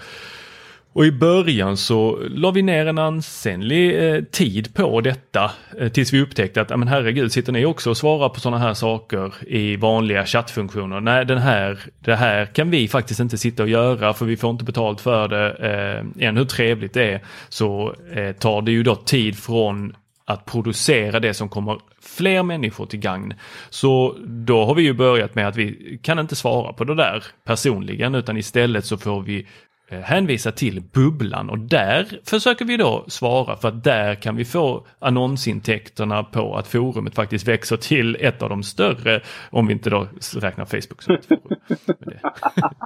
Och 0.93 1.05
i 1.05 1.11
början 1.11 1.77
så 1.77 2.19
la 2.29 2.51
vi 2.51 2.61
ner 2.61 2.85
en 2.85 2.97
ansenlig 2.97 4.13
eh, 4.13 4.23
tid 4.23 4.73
på 4.73 5.01
detta 5.01 5.51
eh, 5.79 5.89
tills 5.89 6.13
vi 6.13 6.21
upptäckte 6.21 6.61
att, 6.61 6.69
ja 6.69 6.77
men 6.77 6.87
herregud, 6.87 7.31
sitter 7.31 7.51
ni 7.51 7.65
också 7.65 7.89
och 7.89 7.97
svarar 7.97 8.29
på 8.29 8.39
sådana 8.39 8.57
här 8.57 8.73
saker 8.73 9.33
i 9.47 9.75
vanliga 9.75 10.25
chattfunktioner? 10.25 10.99
Nej, 10.99 11.25
den 11.25 11.37
här, 11.37 11.79
det 11.99 12.15
här 12.15 12.45
kan 12.45 12.69
vi 12.69 12.87
faktiskt 12.87 13.19
inte 13.19 13.37
sitta 13.37 13.63
och 13.63 13.69
göra 13.69 14.13
för 14.13 14.25
vi 14.25 14.37
får 14.37 14.49
inte 14.49 14.65
betalt 14.65 15.01
för 15.01 15.27
det. 15.27 15.51
Eh, 15.51 16.27
än 16.27 16.37
hur 16.37 16.45
trevligt 16.45 16.93
det 16.93 17.13
är 17.13 17.21
så 17.49 17.95
eh, 18.13 18.31
tar 18.31 18.61
det 18.61 18.71
ju 18.71 18.83
då 18.83 18.95
tid 18.95 19.37
från 19.37 19.95
att 20.25 20.45
producera 20.45 21.19
det 21.19 21.33
som 21.33 21.49
kommer 21.49 21.79
fler 22.01 22.43
människor 22.43 22.85
till 22.85 22.99
gagn. 22.99 23.33
Så 23.69 24.15
då 24.25 24.65
har 24.65 24.75
vi 24.75 24.83
ju 24.83 24.93
börjat 24.93 25.35
med 25.35 25.47
att 25.47 25.55
vi 25.55 25.99
kan 26.03 26.19
inte 26.19 26.35
svara 26.35 26.73
på 26.73 26.83
det 26.83 26.95
där 26.95 27.23
personligen 27.45 28.15
utan 28.15 28.37
istället 28.37 28.85
så 28.85 28.97
får 28.97 29.21
vi 29.21 29.47
Eh, 29.91 29.99
hänvisa 29.99 30.51
till 30.51 30.81
bubblan 30.93 31.49
och 31.49 31.59
där 31.59 32.05
försöker 32.29 32.65
vi 32.65 32.77
då 32.77 33.03
svara 33.07 33.55
för 33.55 33.67
att 33.67 33.83
där 33.83 34.15
kan 34.15 34.35
vi 34.35 34.45
få 34.45 34.85
annonsintäkterna 34.99 36.23
på 36.23 36.55
att 36.55 36.67
forumet 36.67 37.15
faktiskt 37.15 37.47
växer 37.47 37.77
till 37.77 38.17
ett 38.19 38.43
av 38.43 38.49
de 38.49 38.63
större 38.63 39.19
om 39.51 39.67
vi 39.67 39.73
inte 39.73 39.89
då 39.89 40.07
räknar 40.41 40.65
Facebook 40.65 41.01
som 41.01 41.15
ett 41.15 41.25
forum. 41.25 41.41
Men 41.99 42.09
det 42.09 42.19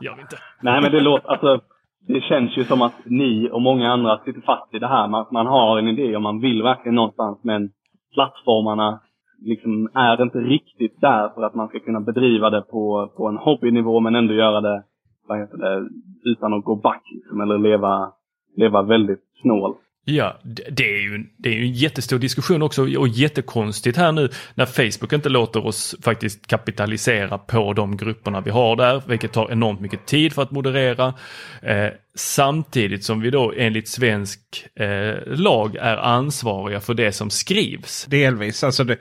gör 0.05 0.15
vi 0.15 0.21
inte. 0.21 0.37
Nej, 0.61 0.81
men 0.81 0.91
det 0.91 0.99
låter, 0.99 1.29
alltså, 1.29 1.61
det 2.07 2.21
känns 2.21 2.57
ju 2.57 2.63
som 2.63 2.81
att 2.81 2.93
ni 3.05 3.49
och 3.51 3.61
många 3.61 3.91
andra 3.91 4.17
sitter 4.25 4.41
fast 4.41 4.73
i 4.73 4.79
det 4.79 4.87
här. 4.87 5.07
Man, 5.07 5.25
man 5.31 5.47
har 5.47 5.77
en 5.79 5.87
idé 5.87 6.15
och 6.15 6.21
man 6.21 6.41
vill 6.41 6.63
verkligen 6.63 6.95
någonstans, 6.95 7.39
men 7.43 7.69
plattformarna 8.13 8.99
liksom 9.41 9.89
är 9.93 10.21
inte 10.21 10.37
riktigt 10.37 11.01
där 11.01 11.29
för 11.29 11.43
att 11.43 11.55
man 11.55 11.67
ska 11.67 11.79
kunna 11.79 11.99
bedriva 11.99 12.49
det 12.49 12.61
på, 12.61 13.13
på 13.17 13.27
en 13.27 13.37
hobbynivå 13.37 13.99
men 13.99 14.15
ändå 14.15 14.33
göra 14.33 14.61
det, 14.61 14.83
vad 15.27 15.39
heter 15.39 15.57
det, 15.57 15.87
utan 16.29 16.53
att 16.53 16.63
gå 16.63 16.75
back 16.75 17.03
liksom, 17.11 17.41
eller 17.41 17.57
leva, 17.57 18.11
leva 18.57 18.81
väldigt 18.81 19.23
snålt. 19.41 19.77
Ja, 20.07 20.39
det 20.71 20.83
är, 20.95 21.01
ju, 21.01 21.15
en- 21.15 21.29
det 21.37 21.49
är 21.49 21.53
ju 21.53 21.61
en 21.65 21.71
jättestor 21.73 22.19
diskussion 22.19 22.61
också 22.61 22.81
och 22.97 23.07
jättekonstigt 23.07 23.97
här 23.97 24.11
nu 24.11 24.29
när 24.55 24.65
Facebook 24.65 25.13
inte 25.13 25.29
låter 25.29 25.65
oss 25.65 25.95
faktiskt 26.03 26.47
kapitalisera 26.47 27.37
på 27.37 27.73
de 27.73 27.97
grupperna 27.97 28.41
vi 28.41 28.51
har 28.51 28.75
där, 28.75 29.03
vilket 29.07 29.33
tar 29.33 29.51
enormt 29.51 29.79
mycket 29.81 30.05
tid 30.05 30.33
för 30.33 30.41
att 30.41 30.51
moderera. 30.51 31.13
Eh, 31.61 31.87
samtidigt 32.15 33.03
som 33.03 33.19
vi 33.21 33.29
då 33.29 33.53
enligt 33.57 33.87
svensk 33.87 34.39
eh, 34.75 35.15
lag 35.25 35.75
är 35.75 35.97
ansvariga 35.97 36.79
för 36.79 36.93
det 36.93 37.11
som 37.11 37.29
skrivs. 37.29 38.05
Delvis. 38.05 38.63
Alltså 38.63 38.83
det, 38.83 38.97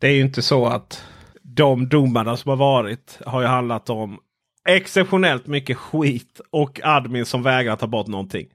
det 0.00 0.06
är 0.06 0.12
ju 0.14 0.20
inte 0.20 0.42
så 0.42 0.66
att 0.66 1.04
de 1.42 1.88
domarna 1.88 2.36
som 2.36 2.48
har 2.48 2.56
varit 2.56 3.18
har 3.26 3.40
ju 3.40 3.46
handlat 3.46 3.90
om 3.90 4.18
exceptionellt 4.68 5.46
mycket 5.46 5.76
skit 5.76 6.40
och 6.50 6.80
admin 6.82 7.26
som 7.26 7.42
vägrar 7.42 7.76
ta 7.76 7.86
bort 7.86 8.06
någonting. 8.06 8.46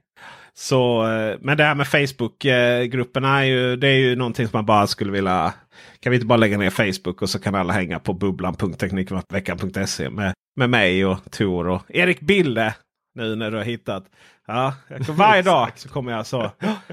Så, 0.54 1.06
eh, 1.06 1.36
men 1.40 1.56
det 1.56 1.64
här 1.64 1.74
med 1.74 1.86
Facebook-grupperna 1.86 3.38
är 3.40 3.44
ju, 3.44 3.76
det 3.76 3.88
är 3.88 3.96
ju 3.96 4.16
någonting 4.16 4.48
som 4.48 4.56
man 4.58 4.66
bara 4.66 4.86
skulle 4.86 5.12
vilja... 5.12 5.54
Kan 6.00 6.10
vi 6.10 6.16
inte 6.16 6.26
bara 6.26 6.36
lägga 6.36 6.58
ner 6.58 6.70
Facebook 6.70 7.22
och 7.22 7.30
så 7.30 7.38
kan 7.38 7.54
alla 7.54 7.72
hänga 7.72 7.98
på 7.98 8.12
bubblan.teknikveckan.se 8.12 10.10
med, 10.10 10.32
med 10.56 10.70
mig 10.70 11.06
och 11.06 11.30
Tor 11.30 11.68
och 11.68 11.82
Erik 11.88 12.20
Bille. 12.20 12.74
Nu 13.14 13.36
när 13.36 13.50
du 13.50 13.56
har 13.56 13.64
hittat. 13.64 14.04
Ja, 14.46 14.74
varje 15.08 15.42
dag 15.42 15.68
så 15.74 15.88
kommer 15.88 16.12
jag 16.12 16.26
så. 16.26 16.50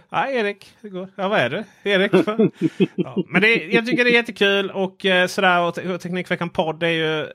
Ja, 0.09 0.27
Erik. 0.29 0.73
Det 0.81 0.89
går. 0.89 1.09
Ja, 1.15 1.27
vad 1.27 1.39
är 1.39 1.49
det? 1.49 1.63
Erik? 1.83 2.11
Ja, 2.95 3.23
men 3.29 3.41
det, 3.41 3.55
jag 3.55 3.85
tycker 3.85 4.03
det 4.03 4.09
är 4.09 4.13
jättekul 4.13 4.71
och 4.71 5.05
eh, 5.05 5.27
sådär. 5.27 5.61
Och, 5.61 5.75
Te- 5.75 5.93
och 5.93 6.01
Teknikveckan 6.01 6.49
podd 6.49 6.83
är 6.83 6.89
ju 6.89 7.27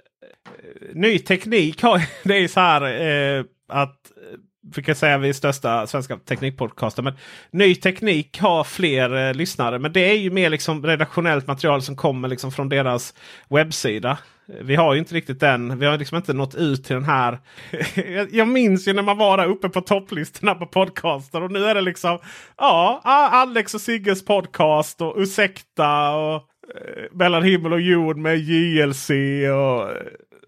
Eh, 0.49 0.95
ny 0.95 1.19
teknik. 1.19 1.83
Har, 1.83 2.03
det 2.29 2.35
är 2.35 2.41
ju 2.41 2.49
så 2.49 2.61
här 2.61 2.83
eh, 2.83 3.45
att 3.69 4.11
eh, 4.17 4.39
vi 4.77 4.83
kan 4.83 4.95
säga 4.95 5.19
vi 5.19 5.29
är 5.29 5.33
största 5.33 5.87
svenska 5.87 6.17
teknikpodcasten. 6.17 7.05
Men 7.05 7.15
ny 7.51 7.75
teknik 7.75 8.41
har 8.41 8.65
fler 8.65 9.29
eh, 9.29 9.35
lyssnare. 9.35 9.79
Men 9.79 9.93
det 9.93 10.11
är 10.11 10.15
ju 10.15 10.31
mer 10.31 10.51
liksom 10.51 10.87
redaktionellt 10.87 11.47
material 11.47 11.83
som 11.83 11.97
kommer 11.97 12.29
liksom 12.29 12.53
från 12.53 12.69
deras 12.69 13.15
webbsida. 13.49 14.19
Eh, 14.49 14.65
vi 14.65 14.77
har 14.77 14.95
ju 14.95 14.99
inte 14.99 15.15
riktigt 15.15 15.41
den. 15.41 15.79
Vi 15.79 15.87
har 15.87 15.99
liksom 15.99 16.17
inte 16.17 16.33
nått 16.33 16.55
ut 16.55 16.85
till 16.85 16.95
den 16.95 17.05
här. 17.05 17.39
jag, 18.31 18.49
minns 18.49 18.89
ju 18.89 18.93
när 18.93 19.03
man 19.03 19.19
var 19.19 19.37
där 19.37 19.47
uppe 19.47 19.69
på 19.69 19.81
topplistorna 19.81 20.55
på 20.55 20.67
podcaster. 20.67 21.43
Och 21.43 21.53
nu 21.53 21.65
är 21.65 21.75
det 21.75 21.81
liksom 21.81 22.19
ja, 22.57 23.01
Alex 23.33 23.75
och 23.75 23.81
Sigges 23.81 24.25
podcast 24.25 25.01
och 25.01 25.15
Ursäkta. 25.17 26.11
och 26.11 26.35
eh, 26.35 27.05
Mellan 27.13 27.43
himmel 27.43 27.73
och 27.73 27.81
jord 27.81 28.17
med 28.17 28.39
JLC. 28.39 29.11
och 29.51 29.89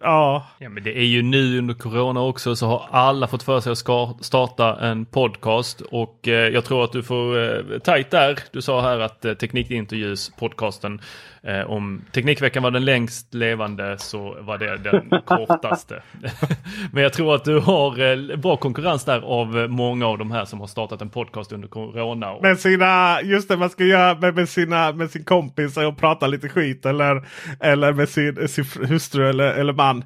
Ja, 0.03 0.47
Ja, 0.59 0.69
men 0.69 0.83
det 0.83 0.99
är 0.99 1.05
ju 1.05 1.23
nu 1.23 1.59
under 1.59 1.75
corona 1.75 2.21
också 2.21 2.57
så 2.57 2.67
har 2.67 2.89
alla 2.91 3.27
fått 3.27 3.43
för 3.43 3.61
sig 3.61 3.73
att 3.73 3.79
ska 3.79 4.15
starta 4.21 4.77
en 4.81 5.05
podcast 5.05 5.81
och 5.81 6.29
eh, 6.29 6.49
jag 6.49 6.65
tror 6.65 6.85
att 6.85 6.93
du 6.93 7.03
får 7.03 7.43
eh, 7.43 7.79
tajt 7.79 8.11
där. 8.11 8.39
Du 8.53 8.63
sa 8.63 8.81
här 8.81 8.99
att 8.99 9.25
eh, 9.25 9.35
Teknikintervjus 9.35 10.31
podcasten 10.39 11.01
eh, 11.47 11.71
om 11.71 12.05
Teknikveckan 12.13 12.63
var 12.63 12.71
den 12.71 12.85
längst 12.85 13.35
levande 13.35 13.99
så 13.99 14.37
var 14.41 14.59
det 14.59 14.77
den 14.77 15.11
kortaste. 15.27 16.03
men 16.93 17.03
jag 17.03 17.13
tror 17.13 17.35
att 17.35 17.45
du 17.45 17.59
har 17.59 18.01
eh, 18.01 18.37
bra 18.37 18.57
konkurrens 18.57 19.05
där 19.05 19.21
av 19.21 19.59
eh, 19.59 19.69
många 19.69 20.07
av 20.07 20.19
de 20.19 20.31
här 20.31 20.45
som 20.45 20.61
har 20.61 20.67
startat 20.67 21.03
en 21.03 21.11
podcast 21.11 21.53
under 21.53 21.69
corona. 21.69 22.33
Och, 22.33 22.43
med 22.43 22.59
sina, 22.59 23.19
just 23.23 23.49
det 23.49 23.57
man 23.57 23.71
ska 23.71 23.85
göra 23.85 24.19
med, 24.21 24.35
med, 24.35 24.49
sina, 24.49 24.93
med 24.93 25.11
sin 25.11 25.25
kompis 25.25 25.77
och 25.77 25.99
prata 25.99 26.27
lite 26.27 26.49
skit 26.49 26.87
eller, 26.87 27.27
eller 27.61 27.93
med 27.93 28.09
sin, 28.09 28.49
sin 28.49 28.65
hustru 28.89 29.29
eller, 29.29 29.53
eller 29.53 29.73
man. 29.73 30.05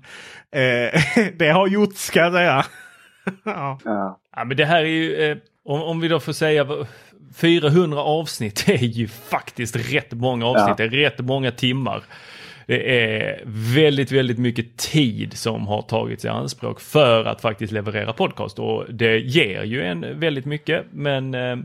Eh, 0.52 1.00
det 1.36 1.48
har 1.48 1.68
gjorts 1.68 2.00
ska 2.00 2.20
jag 2.20 2.32
säga. 2.32 2.64
ja. 3.44 3.78
Ja. 3.84 4.20
Ja, 4.36 4.44
men 4.44 4.56
det 4.56 4.64
här 4.64 4.80
är 4.80 4.84
ju, 4.84 5.30
eh, 5.30 5.36
om, 5.64 5.82
om 5.82 6.00
vi 6.00 6.08
då 6.08 6.20
får 6.20 6.32
säga 6.32 6.66
400 7.40 8.00
avsnitt 8.00 8.64
är 8.68 8.84
ju 8.84 9.08
faktiskt 9.08 9.92
rätt 9.92 10.12
många 10.12 10.46
avsnitt, 10.46 10.74
Ja. 10.78 10.86
det 10.86 10.96
är 10.96 11.00
rätt 11.10 11.18
många 11.20 11.50
timmar. 11.50 12.02
Det 12.66 13.00
är 13.00 13.42
väldigt, 13.74 14.12
väldigt 14.12 14.38
mycket 14.38 14.76
tid 14.76 15.32
som 15.36 15.66
har 15.66 15.82
tagits 15.82 16.24
i 16.24 16.28
anspråk 16.28 16.80
för 16.80 17.24
att 17.24 17.40
faktiskt 17.40 17.72
leverera 17.72 18.12
podcast 18.12 18.58
och 18.58 18.84
det 18.88 19.18
ger 19.18 19.62
ju 19.62 19.82
en 19.82 20.20
väldigt 20.20 20.44
mycket 20.44 20.84
men 20.90 21.34
eh, 21.34 21.56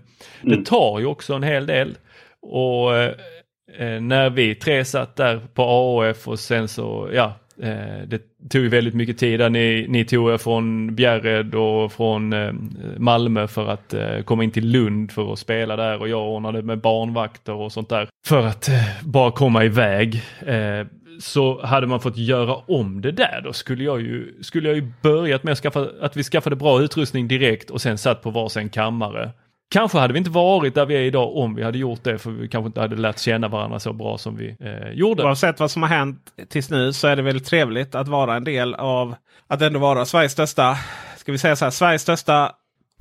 det 0.41 0.65
tar 0.65 0.99
ju 0.99 1.05
också 1.05 1.33
en 1.33 1.43
hel 1.43 1.65
del. 1.65 1.97
Och 2.41 2.95
eh, 2.95 4.01
när 4.01 4.29
vi 4.29 4.55
tre 4.55 4.85
satt 4.85 5.15
där 5.15 5.41
på 5.53 5.63
AOF 5.63 6.27
och 6.27 6.39
sen 6.39 6.67
så, 6.67 7.09
ja, 7.13 7.33
eh, 7.61 8.07
det 8.07 8.21
tog 8.49 8.61
ju 8.61 8.69
väldigt 8.69 8.93
mycket 8.93 9.17
tid. 9.17 9.39
Där 9.39 9.49
ni, 9.49 9.85
ni 9.89 10.05
tog 10.05 10.31
er 10.31 10.37
från 10.37 10.95
Bjärred 10.95 11.55
och 11.55 11.91
från 11.91 12.33
eh, 12.33 12.53
Malmö 12.97 13.47
för 13.47 13.67
att 13.67 13.93
eh, 13.93 14.21
komma 14.21 14.43
in 14.43 14.51
till 14.51 14.67
Lund 14.67 15.11
för 15.11 15.33
att 15.33 15.39
spela 15.39 15.75
där 15.75 15.99
och 15.99 16.09
jag 16.09 16.27
ordnade 16.27 16.61
med 16.61 16.79
barnvakter 16.79 17.53
och 17.53 17.71
sånt 17.71 17.89
där 17.89 18.07
för 18.25 18.45
att 18.45 18.69
eh, 18.69 18.75
bara 19.03 19.31
komma 19.31 19.63
iväg. 19.65 20.23
Eh, 20.45 20.87
så 21.19 21.65
hade 21.65 21.87
man 21.87 21.99
fått 21.99 22.17
göra 22.17 22.55
om 22.55 23.01
det 23.01 23.11
där 23.11 23.41
då 23.43 23.53
skulle 23.53 23.83
jag 23.83 24.01
ju, 24.01 24.33
skulle 24.41 24.67
jag 24.67 24.75
ju 24.75 24.91
börjat 25.01 25.43
med 25.43 25.51
att, 25.51 25.57
skaffa, 25.57 25.87
att 26.01 26.17
vi 26.17 26.23
skaffade 26.23 26.55
bra 26.55 26.81
utrustning 26.81 27.27
direkt 27.27 27.69
och 27.69 27.81
sen 27.81 27.97
satt 27.97 28.21
på 28.21 28.29
varsin 28.29 28.69
kammare. 28.69 29.31
Kanske 29.71 29.97
hade 29.97 30.13
vi 30.13 30.17
inte 30.17 30.31
varit 30.31 30.75
där 30.75 30.85
vi 30.85 30.95
är 30.95 31.01
idag 31.01 31.37
om 31.37 31.55
vi 31.55 31.63
hade 31.63 31.77
gjort 31.77 32.03
det 32.03 32.17
för 32.17 32.31
vi 32.31 32.47
kanske 32.47 32.67
inte 32.67 32.81
hade 32.81 32.95
lärt 32.95 33.19
känna 33.19 33.47
varandra 33.47 33.79
så 33.79 33.93
bra 33.93 34.17
som 34.17 34.35
vi 34.37 34.55
eh, 34.59 34.91
gjorde. 34.91 35.23
Oavsett 35.23 35.59
vad 35.59 35.71
som 35.71 35.81
har 35.81 35.89
hänt 35.89 36.19
tills 36.49 36.69
nu 36.69 36.93
så 36.93 37.07
är 37.07 37.15
det 37.15 37.21
väldigt 37.21 37.45
trevligt 37.45 37.95
att 37.95 38.07
vara 38.07 38.35
en 38.35 38.43
del 38.43 38.73
av 38.75 39.15
att 39.47 39.61
ändå 39.61 39.79
vara 39.79 40.05
Sveriges 40.05 40.31
största, 40.31 40.77
ska 41.17 41.31
vi 41.31 41.37
säga 41.37 41.55
så 41.55 41.65
här, 41.65 41.69
Sveriges 41.69 42.01
största 42.01 42.51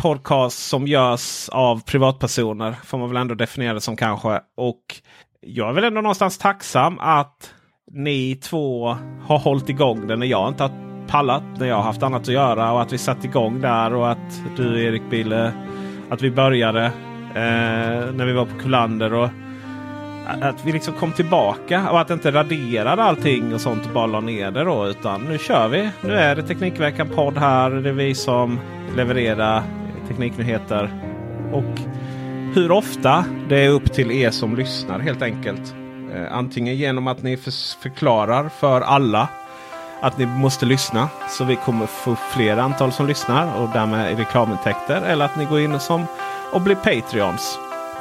podcast 0.03 0.69
som 0.69 0.87
görs 0.87 1.49
av 1.49 1.85
privatpersoner. 1.85 2.77
Får 2.85 2.99
man 2.99 3.09
väl 3.09 3.17
ändå 3.17 3.35
definiera 3.35 3.75
det 3.75 3.81
som 3.81 3.97
kanske. 3.97 4.41
Och 4.57 4.83
jag 5.41 5.69
är 5.69 5.73
väl 5.73 5.85
ändå 5.85 6.01
någonstans 6.01 6.39
tacksam 6.39 6.99
att 7.01 7.55
ni 7.93 8.37
två 8.37 8.97
har 9.23 9.39
hållit 9.39 9.69
igång 9.69 10.07
den 10.07 10.19
när 10.19 10.27
jag 10.27 10.49
inte 10.49 10.63
har 10.63 10.73
pallat. 11.09 11.43
När 11.59 11.67
jag 11.67 11.77
har 11.77 11.83
haft 11.83 12.03
annat 12.03 12.23
att 12.23 12.29
göra 12.29 12.73
och 12.73 12.83
att 12.83 12.93
vi 12.93 12.99
satt 12.99 13.25
igång 13.25 13.61
där 13.61 13.95
och 13.95 14.11
att 14.11 14.43
du 14.57 14.85
Erik 14.85 15.03
Bille, 15.11 15.53
att 16.11 16.23
vi 16.23 16.31
började 16.31 16.85
eh, 17.35 18.13
när 18.15 18.25
vi 18.25 18.33
var 18.33 18.47
på 18.47 18.59
Kullander. 18.59 19.15
Och, 19.15 19.29
att 20.41 20.65
vi 20.65 20.73
liksom 20.73 20.95
kom 20.95 21.13
tillbaka 21.13 21.91
och 21.91 22.01
att 22.01 22.11
inte 22.11 22.31
raderade 22.31 23.03
allting 23.03 23.55
och 23.55 23.61
sånt 23.61 23.87
och 23.87 23.93
bara 23.93 24.07
la 24.07 24.21
ner 24.21 24.51
det 24.51 24.65
då. 24.65 24.87
Utan 24.87 25.21
nu 25.21 25.39
kör 25.39 25.69
vi. 25.69 25.91
Nu 26.01 26.13
är 26.13 26.37
det 26.37 26.43
Teknikveckan 26.43 27.09
podd 27.09 27.39
här. 27.39 27.71
Det 27.71 27.89
är 27.89 27.93
vi 27.93 28.15
som 28.15 28.61
levererar 28.97 29.63
tekniknyheter. 30.09 30.91
Och 31.53 31.81
hur 32.55 32.71
ofta 32.71 33.25
det 33.49 33.65
är 33.65 33.69
upp 33.69 33.93
till 33.93 34.11
er 34.11 34.31
som 34.31 34.57
lyssnar 34.57 34.99
helt 34.99 35.23
enkelt. 35.23 35.75
Eh, 36.15 36.33
antingen 36.33 36.77
genom 36.77 37.07
att 37.07 37.23
ni 37.23 37.37
förklarar 37.83 38.49
för 38.49 38.81
alla 38.81 39.29
att 40.03 40.19
ni 40.19 40.27
måste 40.27 40.67
lyssna. 40.67 41.09
Så 41.29 41.45
vi 41.45 41.57
kommer 41.57 41.87
få 41.87 42.17
fler 42.17 42.57
antal 42.57 42.93
som 42.93 43.07
lyssnar 43.07 43.63
och 43.63 43.69
därmed 43.69 44.19
reklamintäkter. 44.19 45.03
Eller 45.03 45.25
att 45.25 45.37
ni 45.37 45.45
går 45.45 45.61
in 45.61 45.75
och, 45.75 45.83
som, 45.83 46.07
och 46.53 46.61
blir 46.61 46.75
Patreons. 46.77 47.59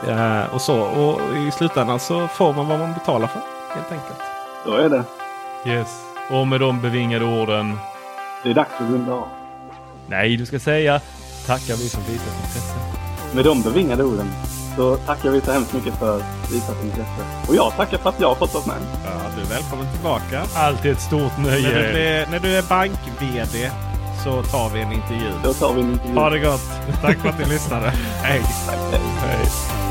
Eh, 0.08 0.54
och 0.54 0.62
så. 0.62 0.82
Och 0.82 1.38
i 1.38 1.52
slutändan 1.52 2.00
så 2.00 2.28
får 2.28 2.54
man 2.54 2.68
vad 2.68 2.80
man 2.80 2.94
betalar 2.94 3.28
för. 3.28 3.42
Helt 3.76 3.92
enkelt. 3.92 4.20
Så 4.66 4.76
är 4.76 4.90
det. 4.90 5.04
Yes. 5.66 6.06
Och 6.32 6.48
med 6.48 6.60
de 6.60 6.82
bevingade 6.82 7.26
orden. 7.26 7.78
Det 8.44 8.50
är 8.50 8.54
dags 8.54 8.72
att 8.74 8.90
runda 8.90 9.14
av. 9.14 9.28
Nej, 10.08 10.38
du 10.38 10.46
ska 10.46 10.60
säga 10.60 11.02
tackar 11.46 11.76
vi 11.76 11.90
som 11.90 12.04
visat 12.04 12.36
intresse. 12.46 12.76
Med 13.36 13.46
de 13.46 13.62
bevingade 13.62 14.04
orden 14.04 14.28
så 14.80 14.96
tackar 14.96 15.30
vi 15.30 15.42
så 15.42 15.52
hemskt 15.52 15.74
mycket 15.74 16.00
för 16.00 16.24
visat 16.52 16.84
intresse. 16.84 17.22
Och 17.48 17.56
jag 17.56 17.76
tackar 17.78 17.98
för 17.98 18.10
att 18.10 18.20
jag 18.20 18.28
har 18.28 18.36
fått 18.36 18.54
vara 18.54 18.66
med. 18.66 18.76
Ja, 19.06 19.12
du 19.36 19.42
är 19.42 19.46
välkommen 19.46 19.88
tillbaka. 19.94 20.44
Alltid 20.56 20.92
ett 20.92 21.02
stort 21.02 21.38
När 21.38 21.56
du, 21.56 21.62
nöje. 21.62 21.92
blir, 21.92 22.32
när 22.32 22.40
du 22.40 22.58
är 22.58 22.62
bank-VD 22.62 23.72
så 24.24 24.44
tar 24.44 24.70
vi 24.70 24.82
en 24.82 24.92
intervju. 24.92 25.32
Då 25.44 25.54
tar 25.54 25.74
vi 25.74 25.82
en 25.82 25.92
intervju. 25.92 26.16
Ha 26.16 26.30
det 26.30 26.40
gott! 26.40 26.62
Tack 27.02 27.18
för 27.18 27.30
att 27.30 27.40
ni 27.40 27.46
lyssnade. 27.46 27.94
Hej! 28.24 28.42
Tack, 28.68 28.78
hej. 28.92 29.02
Hej. 29.20 29.89